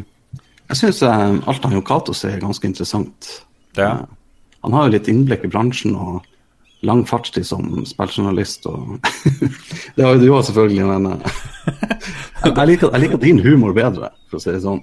jeg 0.71 0.81
syns 0.81 1.01
um, 1.07 1.39
alt 1.51 1.65
han 1.65 1.77
Jon 1.77 1.87
Cato 1.87 2.15
sier, 2.15 2.37
er 2.37 2.43
ganske 2.43 2.67
interessant. 2.67 3.31
Ja. 3.79 3.93
Uh, 4.03 4.51
han 4.67 4.77
har 4.77 4.87
jo 4.87 4.95
litt 4.97 5.09
innblikk 5.09 5.47
i 5.47 5.51
bransjen 5.53 5.95
og 5.97 6.27
lang 6.87 7.05
fartstid 7.09 7.47
som 7.49 7.85
spilljournalist. 7.89 8.67
Og 8.69 8.99
det 9.97 10.05
har 10.05 10.17
jo 10.17 10.21
du 10.21 10.29
òg, 10.29 10.43
selvfølgelig, 10.51 10.89
men 10.91 11.09
jeg, 12.45 12.67
liker, 12.73 12.91
jeg 12.91 13.05
liker 13.05 13.23
din 13.23 13.41
humor 13.47 13.77
bedre, 13.77 14.12
for 14.29 14.41
å 14.41 14.45
si 14.45 14.53
det 14.53 14.65
sånn. 14.67 14.83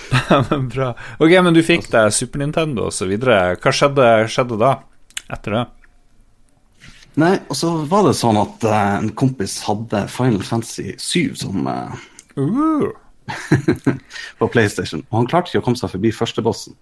Bra. 0.72 0.92
Ok, 1.18 1.34
men 1.42 1.56
du 1.56 1.60
fikk 1.66 1.90
deg 1.92 2.14
Super 2.14 2.44
Nintendo 2.44 2.88
videre. 3.08 3.58
Hva 3.60 3.74
skjedde, 3.74 4.08
skjedde 4.30 4.60
da? 4.60 4.74
Etter 5.30 5.58
det? 5.58 5.66
Nei, 7.18 7.34
og 7.50 7.56
så 7.58 7.72
var 7.90 8.04
det 8.06 8.14
sånn 8.18 8.38
at 8.38 8.62
uh, 8.62 8.98
en 9.00 9.10
kompis 9.18 9.58
hadde 9.66 10.04
Final 10.12 10.44
Fantasy 10.46 10.92
7 10.98 11.34
som 11.42 11.66
uh, 11.66 11.98
Uh. 12.36 12.90
på 14.38 14.48
PlayStation, 14.48 15.02
og 15.10 15.18
han 15.18 15.28
klarte 15.30 15.50
ikke 15.50 15.60
å 15.62 15.66
komme 15.68 15.78
seg 15.78 15.92
forbi 15.92 16.10
førstebossen. 16.14 16.74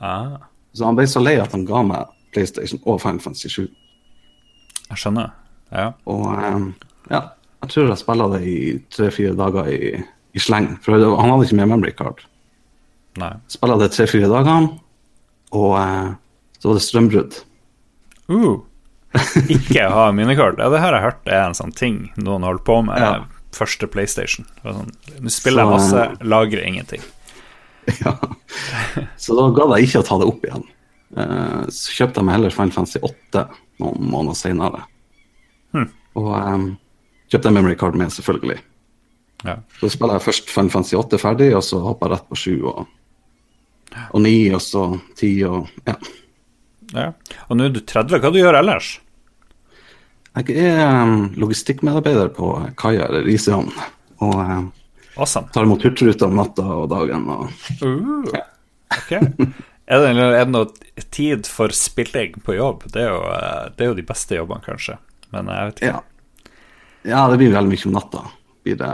Ah, 0.00 0.48
Så 0.74 0.84
han 0.84 0.96
ble 0.98 1.06
så 1.08 1.22
lei 1.22 1.36
at 1.40 1.52
han 1.54 1.64
ga 1.68 1.82
meg 1.86 2.10
PlayStation 2.34 2.80
og 2.82 3.00
Final 3.02 3.22
Fantasy 3.22 3.48
7. 3.48 3.68
jeg 4.90 5.00
skjønner. 5.00 5.30
Ja. 5.72 5.92
Og 6.10 6.26
um, 6.28 6.66
ja, 7.10 7.22
jeg 7.62 7.70
tror 7.72 7.88
jeg 7.88 8.00
spilla 8.02 8.26
det 8.34 8.42
i 8.48 8.58
tre-fire 8.92 9.36
dager 9.38 9.70
i, 9.70 9.94
i 10.34 10.42
sleng. 10.42 10.74
For 10.84 10.98
han 10.98 11.30
hadde 11.30 11.46
ikke 11.46 11.60
med 11.62 11.70
memory 11.72 11.94
card. 11.96 12.20
Nei. 13.20 13.32
Spilla 13.48 13.78
det 13.80 13.92
tre-fire 13.94 14.28
dager, 14.28 14.68
og 15.54 15.72
uh, 15.78 16.12
så 16.58 16.70
var 16.70 16.80
det 16.80 16.84
strømbrudd. 16.84 17.40
Uh. 18.28 18.58
Ikke 19.54 19.88
ha 19.90 20.08
minikort. 20.12 20.58
Ja, 20.58 20.70
det 20.72 20.80
har 20.82 20.96
jeg 20.96 21.04
hørt 21.04 21.28
er 21.30 21.46
en 21.46 21.56
sånn 21.56 21.74
ting 21.76 21.98
noen 22.18 22.46
holder 22.46 22.64
på 22.66 22.80
med. 22.86 23.00
Ja. 23.00 23.24
Første 23.54 23.86
PlayStation. 23.90 24.46
Sånn, 24.64 24.90
Nå 25.22 25.30
spiller 25.30 25.62
jeg 25.62 25.70
Så, 25.70 25.74
masse, 25.78 26.24
lagrer 26.26 26.64
ingenting. 26.66 27.04
ja. 28.02 28.16
Så 29.20 29.36
da 29.38 29.50
gadd 29.54 29.76
jeg 29.76 29.90
ikke 29.90 30.02
å 30.02 30.08
ta 30.08 30.18
det 30.20 30.30
opp 30.30 30.46
igjen. 30.46 30.66
Eh, 31.14 31.60
så 31.70 31.94
kjøpte 32.00 32.20
jeg 32.20 32.26
meg 32.26 32.38
heller 32.38 32.54
Final 32.54 32.74
Fantasy 32.74 33.02
8 33.06 33.44
noen 33.82 34.10
måneder 34.10 34.38
senere. 34.38 34.82
Hmm. 35.74 35.90
Og 36.18 36.30
um, 36.34 36.66
kjøpte 37.30 37.50
jeg 37.50 37.58
memory 37.58 37.78
card 37.78 37.98
med, 37.98 38.10
selvfølgelig. 38.14 38.58
Ja. 39.44 39.58
Så 39.78 39.92
spiller 39.92 40.18
jeg 40.18 40.26
først 40.26 40.50
Final 40.50 40.74
Fantasy 40.74 40.98
8 40.98 41.22
ferdig, 41.22 41.52
og 41.54 41.62
så 41.66 41.78
hopper 41.84 42.10
jeg 42.10 42.16
rett 42.16 42.28
på 42.30 42.40
7 42.42 42.52
og, 42.72 42.84
og 44.10 44.20
9, 44.24 44.36
og 44.56 44.62
så 44.64 44.84
10 45.20 45.32
og 45.50 45.72
ja. 45.86 45.96
Ja. 46.94 47.08
Og 47.48 47.58
nå 47.58 47.66
er 47.68 47.74
du 47.74 47.80
30. 47.82 48.20
Hva 48.22 48.30
du 48.30 48.38
gjør 48.38 48.58
ellers? 48.60 48.94
Jeg 50.34 50.56
er 50.64 50.80
um, 51.04 51.28
logistikkmedarbeider 51.38 52.32
på 52.34 52.48
kaia 52.80 53.06
eller 53.06 53.22
Risøyhamn. 53.26 53.70
Og 54.24 54.34
um, 54.40 54.72
Awesome. 55.14 55.46
tar 55.54 55.62
imot 55.66 55.84
hurtigruta 55.86 56.26
om 56.26 56.34
natta 56.40 56.64
og 56.80 56.88
dagen. 56.90 57.28
Og, 57.30 57.52
Uh. 57.84 58.26
Ok. 58.94 59.12
Er 59.84 60.00
det, 60.00 60.10
er 60.16 60.46
det 60.46 60.52
noe 60.54 61.02
tid 61.12 61.48
for 61.50 61.72
spilling 61.76 62.38
på 62.46 62.54
jobb? 62.56 62.86
Det 62.88 63.02
er, 63.02 63.10
jo, 63.10 63.18
eh, 63.36 63.64
det 63.76 63.84
er 63.84 63.90
jo 63.90 63.96
de 63.98 64.04
beste 64.06 64.38
jobbene, 64.38 64.64
kanskje. 64.64 64.94
Men 65.34 65.50
jeg 65.52 65.68
vet 65.68 65.82
ikke. 65.82 65.90
ja. 65.90 66.52
ja, 67.10 67.22
det 67.28 67.36
blir 67.42 67.52
veldig 67.52 67.72
mye 67.74 67.88
om 67.90 67.96
natta. 67.98 68.22
Blir 68.64 68.78
det, 68.80 68.92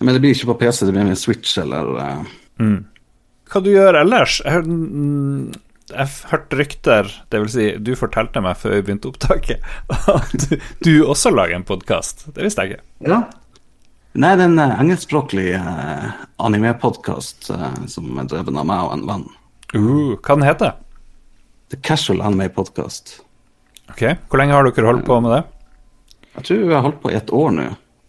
men 0.00 0.16
det 0.16 0.22
blir 0.24 0.32
ikke 0.32 0.48
på 0.54 0.56
PC, 0.62 0.86
det 0.88 0.94
blir 0.96 1.04
med 1.10 1.20
Switch 1.20 1.58
eller 1.60 1.90
uh, 2.00 2.34
Mm. 2.56 2.78
Hva 3.52 3.60
du 3.60 3.68
gjør 3.68 3.98
ellers? 4.00 4.38
Jeg 4.40 4.62
mm, 4.64 5.50
jeg 5.92 6.12
hørte 6.32 6.58
rykter, 6.58 7.10
det 7.30 7.40
vil 7.42 7.50
si, 7.52 7.66
du 7.78 7.92
fortalte 7.98 8.42
meg 8.42 8.58
før 8.58 8.78
vi 8.78 8.84
begynte 8.88 9.10
opptaket, 9.12 9.66
at 10.16 10.46
du, 10.48 10.56
du 10.82 10.92
også 11.06 11.30
lager 11.34 11.58
en 11.58 11.66
podkast. 11.66 12.26
Det 12.34 12.46
visste 12.46 12.64
jeg 12.64 12.76
ikke. 12.76 12.86
Ja. 13.06 13.20
Nei, 14.16 14.32
det 14.38 14.46
er 14.46 14.48
en 14.48 14.58
uh, 14.62 14.78
engelskspråklig 14.80 15.50
uh, 15.60 16.08
animepodkast 16.40 17.50
uh, 17.52 17.68
som 17.90 18.16
er 18.16 18.30
drevet 18.30 18.56
av 18.56 18.66
meg 18.66 18.86
og 18.86 18.94
en 18.94 19.06
venn. 19.10 19.26
Uh, 19.74 20.16
hva 20.16 20.38
den 20.38 20.46
heter 20.46 20.74
The 21.70 21.78
Casual 21.84 22.22
Anime 22.24 22.48
Podcast. 22.54 23.18
Ok, 23.92 24.02
Hvor 24.30 24.40
lenge 24.40 24.56
har 24.56 24.66
dere 24.66 24.88
holdt 24.88 25.06
på 25.06 25.20
med 25.22 25.36
det? 25.36 25.42
Jeg 26.36 26.48
tror 26.48 26.62
vi 26.64 26.74
har 26.74 26.84
holdt 26.86 27.02
på 27.02 27.12
i 27.12 27.18
et 27.18 27.32
år 27.32 27.52
nå. 27.54 27.66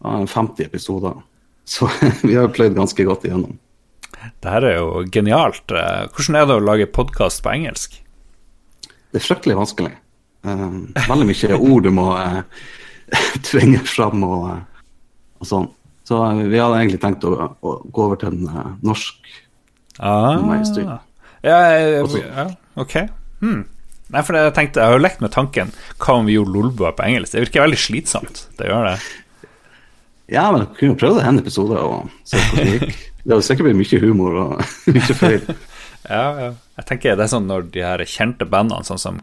av 0.07 0.27
50 0.31 0.65
episoder. 0.65 1.19
Så 1.67 1.89
vi 2.23 2.37
har 2.37 2.53
pløyd 2.55 2.77
ganske 2.77 3.05
godt 3.05 3.27
igjennom. 3.27 3.57
Det 4.43 4.51
her 4.51 4.65
er 4.67 4.75
jo 4.79 5.03
genialt. 5.13 5.71
Eh, 5.71 6.07
Hvordan 6.13 6.35
er 6.39 6.45
det 6.49 6.57
å 6.57 6.63
lage 6.65 6.87
podkast 6.93 7.43
på 7.45 7.51
engelsk? 7.53 7.97
Det 9.13 9.21
er 9.21 9.25
fryktelig 9.25 9.57
vanskelig. 9.57 9.93
Um, 10.47 10.93
veldig 11.07 11.25
mye 11.27 11.57
ord 11.57 11.83
du 11.87 11.91
må 11.95 12.05
uh, 12.13 12.41
tvinge 13.49 13.81
fram 13.89 14.23
og, 14.27 14.45
og 15.41 15.47
sånn. 15.49 15.69
Så 16.07 16.19
vi 16.37 16.59
hadde 16.61 16.77
egentlig 16.79 17.01
tenkt 17.03 17.25
å, 17.27 17.33
å 17.59 17.73
gå 17.91 18.05
over 18.05 18.19
til 18.21 18.31
en 18.35 18.47
uh, 18.53 18.71
norsk 18.85 19.33
Ah. 19.97 20.37
Ja, 21.41 21.55
Altså- 22.03 22.19
ja 22.21 22.43
ok. 22.77 22.91
Hmm. 23.41 23.63
Nei, 24.13 24.21
for 24.23 24.37
jeg 24.37 24.53
tenkte, 24.53 24.79
jeg 24.79 24.87
har 24.91 24.93
jo 24.95 25.01
lekt 25.03 25.19
med 25.19 25.33
tanken 25.33 25.71
Hva 25.99 26.13
om 26.21 26.27
vi 26.29 26.35
gjorde 26.37 26.53
Lolbua 26.53 26.91
på 26.95 27.03
engelsk? 27.07 27.33
Det 27.33 27.41
virker 27.47 27.65
veldig 27.65 27.79
slitsomt. 27.81 28.43
Det 28.59 28.69
gjør 28.69 28.85
det. 28.91 28.93
Ja, 30.31 30.45
men 30.51 30.61
du 30.63 30.67
kunne 30.77 30.93
jo 30.93 30.99
prøve 31.01 31.17
det 31.19 31.25
en 31.27 31.41
episode 31.41 31.81
og 31.81 32.11
se 32.27 32.37
hvordan 32.39 32.69
det 32.69 32.77
gikk. 32.77 33.01
Det 33.27 33.35
hadde 33.35 33.43
sikkert 33.43 33.67
blitt 33.67 33.81
mye 33.81 33.99
humor 34.05 34.37
og 34.43 34.61
mye 34.95 35.17
feil. 35.19 35.43
Ja, 36.07 36.27
ja. 36.39 36.51
Jeg 36.77 36.85
tenker 36.87 37.17
det 37.19 37.25
er 37.25 37.31
sånn 37.33 37.49
når 37.49 37.65
de 37.73 37.81
her 37.83 37.99
kjente 38.07 38.45
bandene, 38.47 38.85
sånn 38.87 39.01
som 39.01 39.17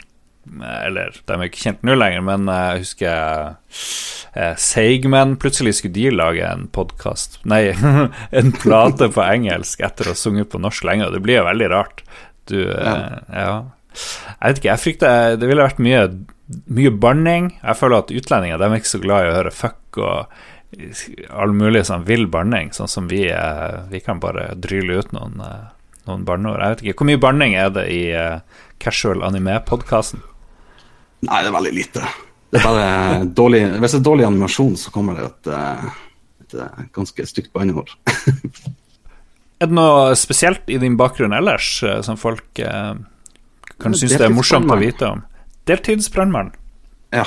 Eller, 0.60 1.14
de 1.16 1.32
er 1.32 1.44
ikke 1.46 1.62
kjent 1.62 1.86
nå 1.86 1.94
lenger, 1.96 2.20
men 2.26 2.50
jeg 2.50 2.82
husker 2.82 3.54
eh, 4.34 4.50
Seigmen 4.60 5.32
Plutselig 5.40 5.78
skulle 5.78 5.94
de 5.96 6.10
lage 6.12 6.44
en 6.44 6.66
podkast 6.74 7.38
Nei, 7.48 7.70
en 8.42 8.52
plate 8.58 9.08
på 9.14 9.24
engelsk 9.24 9.80
etter 9.86 10.10
å 10.10 10.12
ha 10.12 10.20
sunget 10.26 10.50
på 10.52 10.60
norsk 10.60 10.84
lenge, 10.84 11.06
og 11.08 11.16
det 11.16 11.22
blir 11.24 11.38
jo 11.38 11.46
veldig 11.48 11.70
rart. 11.72 12.04
Du 12.52 12.58
eh, 12.66 13.16
Ja. 13.32 13.56
Jeg 13.94 14.42
vet 14.50 14.60
ikke, 14.60 14.72
jeg 14.74 14.82
frykter 14.82 15.36
det 15.40 15.48
ville 15.48 15.64
vært 15.70 15.80
mye, 15.86 16.04
mye 16.66 16.92
banning. 17.00 17.52
Jeg 17.62 17.80
føler 17.80 18.02
at 18.02 18.12
utlendinger 18.12 18.60
de 18.60 18.68
er 18.68 18.80
ikke 18.82 18.92
så 18.96 19.00
glad 19.06 19.24
i 19.24 19.30
å 19.30 19.36
høre 19.38 19.54
fuck 19.54 20.02
og 20.02 20.40
all 21.30 21.54
mulig 21.56 21.84
sånn 21.88 22.04
vill 22.08 22.26
banning, 22.30 22.72
sånn 22.74 22.90
som 22.90 23.08
vi. 23.10 23.24
Vi 23.90 24.00
kan 24.04 24.20
bare 24.22 24.52
dryle 24.60 25.00
ut 25.00 25.12
noen, 25.14 25.40
eh, 25.40 25.66
noen 26.08 26.24
banneord. 26.26 26.60
Jeg 26.60 26.74
vet 26.74 26.84
ikke, 26.84 26.98
Hvor 26.98 27.10
mye 27.10 27.22
banning 27.22 27.56
er 27.58 27.72
det 27.74 27.88
i 27.92 28.04
eh, 28.12 28.40
Casual 28.78 29.24
Anime-podkasten? 29.26 30.22
Nei, 31.24 31.40
det 31.42 31.50
er 31.50 31.56
veldig 31.56 31.74
lite. 31.74 32.06
Det 32.52 32.60
er 32.60 32.64
bare 32.68 33.24
dårlig 33.34 33.62
Hvis 33.80 33.94
det 33.96 34.00
er 34.00 34.08
dårlig 34.10 34.26
animasjon, 34.28 34.76
så 34.76 34.92
kommer 34.94 35.18
det 35.18 35.26
et, 35.30 35.52
eh, 35.54 35.84
et, 36.44 36.56
ganske 36.92 37.26
stygt 37.26 37.52
banneord. 37.52 37.94
Er 39.62 39.68
det 39.70 39.76
noe 39.78 40.16
spesielt 40.18 40.66
i 40.68 40.76
din 40.82 40.96
bakgrunn 40.98 41.32
ellers 41.32 41.68
som 42.04 42.18
folk 42.20 42.58
eh, 42.58 42.96
kan 43.80 43.94
synes 43.96 44.16
det 44.18 44.26
er 44.26 44.34
morsomt 44.34 44.68
å 44.68 44.76
vite 44.76 45.06
om? 45.06 45.22
Deltidsbrannmann? 45.70 46.50
Ja. 47.14 47.24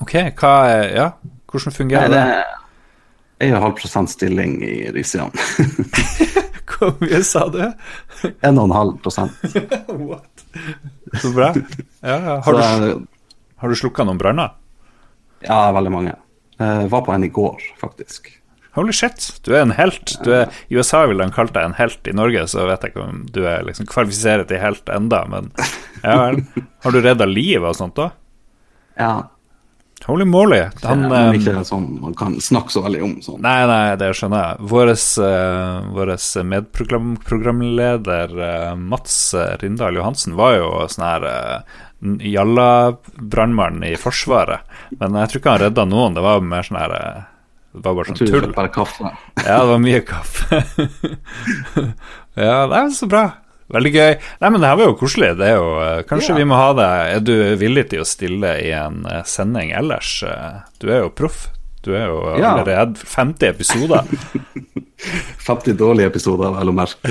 Ok, 0.00 0.14
hva 0.38 0.52
er 0.70 0.94
Ja, 0.94 1.08
hvordan 1.50 1.72
Nei, 1.72 1.76
fungerer 1.76 2.14
det 2.14 2.22
det? 2.22 2.44
Er 3.38 3.52
1,5 3.52 3.74
prosent 3.80 4.12
stilling 4.12 4.58
i 4.64 4.90
Risian. 4.94 5.32
Hvor 6.76 6.96
mye 7.00 7.22
sa 7.24 7.46
du? 7.52 7.60
1,5 8.22 8.96
prosent. 9.02 9.58
What? 10.08 10.46
Så 11.22 11.32
bra. 11.34 11.52
Ja, 12.00 12.16
ja. 12.16 12.38
Så 12.42 12.50
Har, 12.56 12.80
det 12.80 12.94
du, 12.94 13.06
har 13.62 13.68
du 13.72 13.78
slukka 13.78 14.04
noen 14.04 14.20
branner? 14.20 14.56
Ja, 15.44 15.70
veldig 15.76 15.92
mange. 15.92 16.16
Jeg 16.56 16.88
var 16.92 17.04
på 17.04 17.12
en 17.12 17.24
i 17.24 17.32
går, 17.32 17.62
faktisk. 17.80 18.32
Holy 18.76 18.92
shit, 18.92 19.30
du 19.44 19.54
er 19.54 19.62
en 19.64 19.72
helt. 19.76 20.18
Du 20.24 20.30
er, 20.36 20.50
I 20.68 20.76
USA 20.76 21.06
ville 21.08 21.24
han 21.24 21.32
kalt 21.32 21.54
deg 21.54 21.64
en 21.64 21.76
helt. 21.78 22.00
I 22.08 22.12
Norge 22.16 22.42
så 22.52 22.66
vet 22.68 22.82
jeg 22.84 22.92
ikke 22.92 23.04
om 23.06 23.22
du 23.32 23.40
er 23.48 23.64
liksom 23.64 23.88
kvalifisert 23.88 24.50
til 24.50 24.60
helt 24.60 24.92
enda, 24.92 25.22
men 25.32 25.48
ja 26.02 26.16
vel. 26.20 26.42
Har 26.84 26.92
du 26.92 27.00
redda 27.00 27.28
liv 27.28 27.64
og 27.64 27.76
sånt 27.78 27.96
da? 27.96 28.10
Ja. 29.00 29.14
Holy 30.04 30.24
moly. 30.28 30.60
Han, 30.82 31.06
men 31.08 31.32
eh, 31.32 31.38
ikke 31.40 31.64
sånn 31.66 31.86
man 32.02 32.14
kan 32.14 32.36
snakke 32.42 32.74
så 32.74 32.82
veldig 32.84 33.00
om 33.02 33.14
sånn. 33.24 33.40
Nei, 33.42 33.62
nei, 33.66 33.96
det 33.98 34.12
skjønner 34.14 34.42
jeg. 34.44 34.68
Vår 34.70 34.92
uh, 34.92 35.88
våres 35.96 36.26
medprogramleder 36.52 38.34
uh, 38.36 38.74
Mats 38.78 39.16
Rindal 39.62 39.96
Johansen 39.98 40.36
var 40.38 40.58
jo 40.58 40.68
sånn 40.92 41.06
her 41.08 41.26
uh, 41.26 41.80
jalla-brannmann 42.20 43.82
i 43.88 43.96
Forsvaret. 43.98 44.68
Men 45.00 45.16
jeg 45.22 45.32
tror 45.32 45.42
ikke 45.42 45.56
han 45.56 45.64
redda 45.64 45.88
noen. 45.88 46.14
Det 46.18 46.26
var 46.28 46.44
mer 46.44 46.68
sånn 46.68 46.80
her 46.82 46.94
uh, 46.94 47.24
Det 47.72 47.82
var 47.88 47.98
bare 47.98 48.12
sånn 48.12 48.20
det 48.20 48.30
tull. 48.30 48.46
er 48.50 48.54
bare 48.60 48.74
kaffe. 48.76 49.14
Ja, 49.42 49.58
det 49.64 49.72
var 49.72 49.82
mye 49.82 50.04
kaffe. 50.12 50.62
ja, 52.46 52.60
det 52.68 52.84
er 52.84 52.94
så 52.94 53.10
bra. 53.10 53.26
Veldig 53.74 53.90
gøy. 53.96 54.12
Nei, 54.40 54.48
men 54.54 54.60
det 54.62 54.68
her 54.70 54.76
var 54.78 54.86
jo 54.86 54.94
koselig. 55.00 55.32
Det 55.40 55.46
er 55.50 55.56
jo, 55.56 55.70
eh, 55.82 56.02
kanskje 56.06 56.30
Ja. 56.30 56.36
vi 56.36 56.44
må 56.46 56.54
ha 56.54 56.68
deg 56.78 57.16
Er 57.16 57.20
du 57.26 57.32
villig 57.58 57.88
til 57.90 58.00
å 58.00 58.06
stille 58.06 58.52
i 58.62 58.70
en 58.70 59.00
eh, 59.10 59.22
sending 59.26 59.72
ellers? 59.74 60.22
Eh, 60.22 60.60
Du 60.78 60.86
er 60.90 61.00
jo 61.02 61.10
proff. 61.10 61.48
Du 61.82 61.90
er 61.94 62.06
jo 62.06 62.36
Ja. 62.38 62.52
allerede 62.54 62.94
50 62.98 63.48
episoder. 63.48 64.04
50 65.46 65.74
dårlige 65.76 66.06
episoder, 66.10 66.50
vel 66.54 66.68
å 66.70 66.74
merke. 66.74 67.06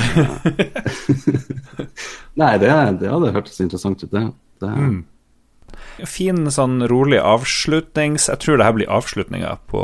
Nei, 2.35 2.55
det, 2.59 2.71
det 2.99 3.11
hadde 3.11 3.31
hørtes 3.35 3.59
interessant 3.63 4.03
ut, 4.03 4.11
det. 4.11 4.25
det 4.63 4.71
Mm. 4.75 5.03
Fin, 6.07 6.41
sånn 6.51 6.81
rolig 6.91 7.21
avslutnings 7.23 8.25
Jeg 8.27 8.39
tror 8.43 8.57
det 8.59 8.65
her 8.67 8.73
blir 8.75 8.89
avslutninga 8.91 9.53
på, 9.71 9.79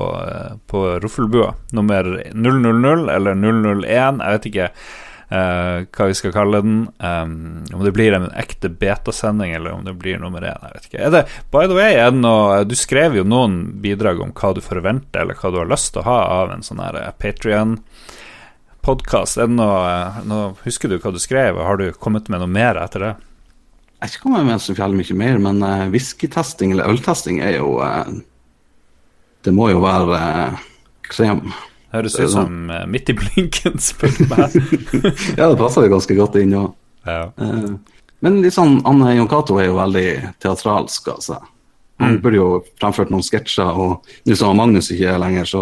på 0.68 0.82
Ruffelbua. 1.04 1.54
Nummer 1.72 2.04
000 2.34 3.10
eller 3.12 3.36
001. 3.36 4.20
Jeg 4.20 4.36
vet 4.36 4.46
ikke 4.52 4.68
eh, 5.32 5.88
hva 5.88 6.08
vi 6.10 6.16
skal 6.18 6.34
kalle 6.36 6.60
den. 6.64 6.88
Um, 7.00 7.64
om 7.74 7.84
det 7.86 7.92
blir 7.96 8.14
en 8.16 8.32
ekte 8.38 8.70
betasending, 8.70 9.52
eller 9.56 9.72
om 9.72 9.86
det 9.86 9.94
blir 10.00 10.18
nummer 10.20 10.42
én. 10.42 10.60
Jeg 10.68 10.74
vet 10.76 10.86
ikke. 10.90 11.10
Det, 11.16 11.24
by 11.54 11.66
the 11.68 11.76
way, 11.78 12.12
noe 12.16 12.64
Du 12.68 12.76
skrev 12.78 13.16
jo 13.18 13.24
noen 13.28 13.82
bidrag 13.84 14.22
om 14.22 14.32
hva 14.36 14.54
du 14.56 14.62
forventer, 14.66 15.20
eller 15.24 15.36
hva 15.40 15.48
du 15.52 15.58
har 15.62 15.72
lyst 15.72 15.90
til 15.96 16.02
å 16.04 16.10
ha 16.10 16.20
av 16.42 16.48
en 16.56 16.64
sånn 16.66 16.84
her 16.84 16.96
Patrion-podkast. 17.22 19.36
Er 19.40 19.46
det 19.48 19.58
noe, 19.58 19.82
eh, 20.22 20.52
Husker 20.66 20.88
du 20.90 20.96
hva 21.00 21.12
du 21.14 21.20
skrev, 21.22 21.52
og 21.58 21.68
har 21.68 21.76
du 21.78 21.86
kommet 21.94 22.30
med 22.30 22.40
noe 22.44 22.52
mer 22.52 22.76
etter 22.82 23.00
det? 23.08 23.16
Jeg 24.02 24.08
har 24.08 24.14
ikke 24.16 24.26
kommet 24.26 24.50
med 24.50 24.62
så 24.64 24.74
fjell 24.74 24.94
mye 24.98 25.14
mer, 25.14 25.38
men 25.38 25.62
uh, 25.62 25.90
whiskytesting 25.94 26.72
eller 26.74 26.90
øltesting 26.90 27.38
er 27.46 27.54
jo 27.60 27.78
uh, 27.86 28.10
Det 29.46 29.54
må 29.54 29.70
jo 29.70 29.78
være 29.84 30.18
uh, 30.18 30.58
krem. 31.06 31.54
Høres 31.92 32.16
ut 32.16 32.24
sånn. 32.24 32.32
som 32.34 32.70
uh, 32.72 32.84
midt 32.88 33.10
i 33.12 33.16
blinken, 33.20 33.80
spør 33.84 34.14
du 34.18 34.26
meg. 34.32 34.54
ja, 35.40 35.48
det 35.52 35.58
passer 35.60 35.88
jo 35.88 35.94
ganske 35.96 36.16
godt 36.20 36.38
inn 36.42 36.54
òg. 36.56 36.74
Ja. 37.08 37.32
men 38.22 38.36
litt 38.44 38.54
sånn, 38.54 38.78
Anne 38.86 39.16
Jon 39.18 39.28
Cato 39.32 39.56
er 39.58 39.72
jo 39.72 39.80
veldig 39.80 40.06
teatralsk 40.44 41.08
altså. 41.16 41.40
Han 42.02 42.16
Mm. 42.16 42.22
burde 42.22 42.38
jo 42.40 42.46
fremført 42.82 43.12
noen 43.14 43.22
sketsjer, 43.26 43.78
og 43.78 44.08
nå 44.26 44.36
som 44.38 44.58
Magnus 44.58 44.88
ikke 44.94 45.12
er 45.14 45.20
lenger, 45.22 45.46
så 45.46 45.62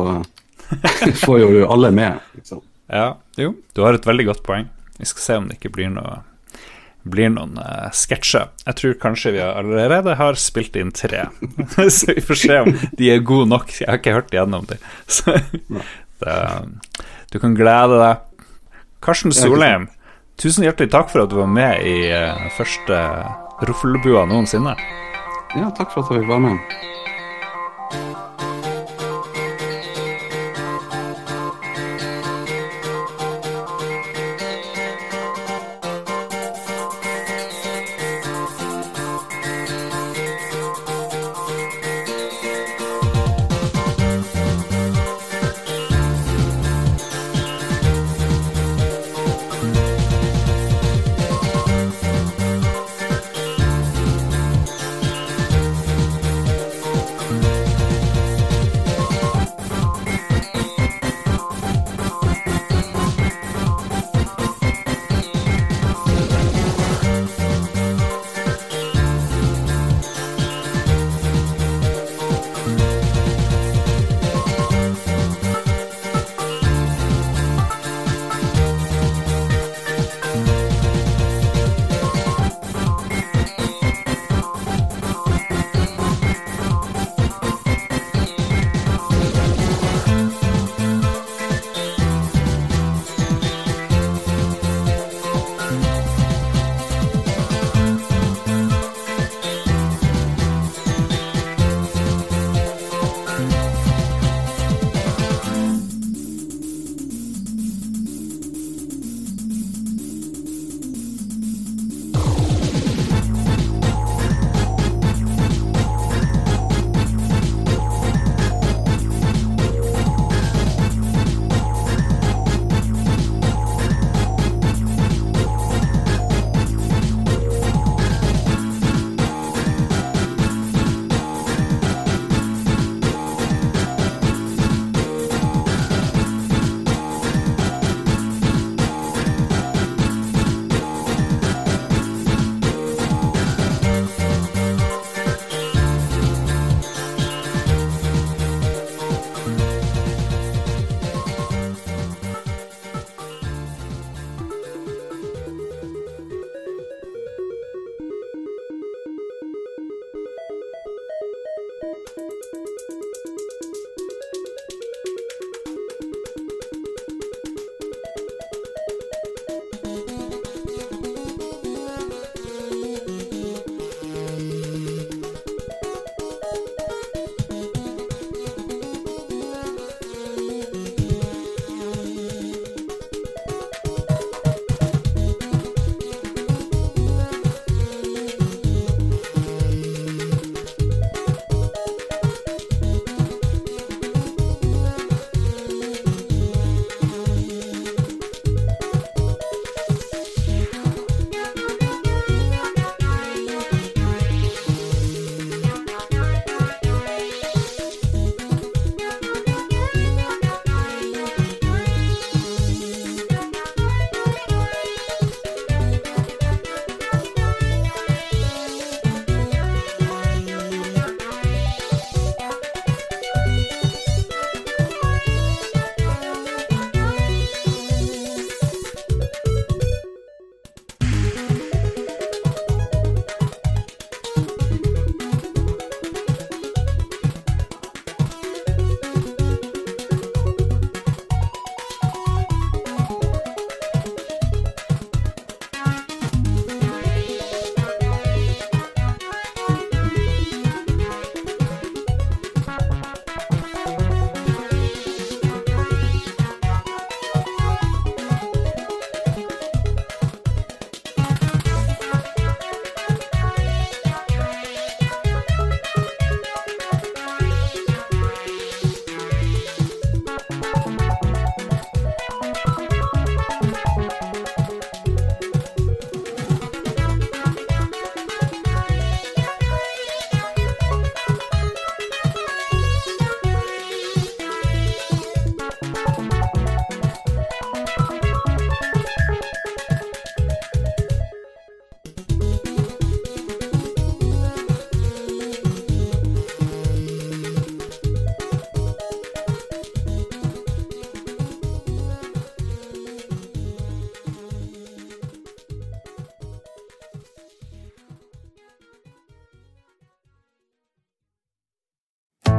får 1.25 1.39
jo 1.41 1.65
alle 1.67 1.89
med. 1.91 2.19
Liksom. 2.37 2.61
Ja, 2.91 3.09
jo, 3.37 3.53
du 3.75 3.81
har 3.83 3.97
et 3.97 4.07
veldig 4.07 4.25
godt 4.29 4.43
poeng. 4.45 4.69
Vi 4.99 5.07
skal 5.09 5.21
se 5.25 5.35
om 5.39 5.49
det 5.49 5.57
ikke 5.59 5.73
blir 5.75 5.91
noe 5.91 6.21
blir 7.09 7.29
noen 7.31 7.55
uh, 7.57 7.87
sketsjer. 7.95 8.49
Jeg 8.67 8.75
tror 8.79 8.95
kanskje 9.01 9.31
vi 9.37 9.39
allerede 9.43 10.15
har 10.19 10.35
spilt 10.39 10.75
inn 10.79 10.91
tre. 10.95 11.25
så 11.95 12.11
vi 12.11 12.21
får 12.23 12.39
se 12.41 12.57
om 12.65 12.73
de 12.99 13.11
er 13.13 13.23
gode 13.25 13.47
nok. 13.49 13.71
Jeg 13.79 13.87
har 13.89 14.01
ikke 14.01 14.15
hørt 14.17 14.35
gjennom 14.35 14.67
dem. 14.69 14.83
Så 15.07 15.35
det, 16.23 17.05
du 17.33 17.39
kan 17.41 17.55
glede 17.57 17.99
deg. 18.01 18.45
Karsten 19.03 19.31
Solheim, 19.35 19.87
tusen 20.39 20.65
hjertelig 20.67 20.91
takk 20.91 21.11
for 21.11 21.23
at 21.23 21.31
du 21.31 21.39
var 21.39 21.51
med 21.51 21.83
i 21.87 22.11
uh, 22.11 22.49
første 22.57 22.99
Roffelbua 23.69 24.25
noensinne. 24.29 24.75
Ja, 25.55 25.71
takk 25.75 25.91
for 25.93 26.03
at 26.03 26.13
jeg 26.13 26.23
fikk 26.23 26.31
være 26.35 26.45
med. 26.49 26.57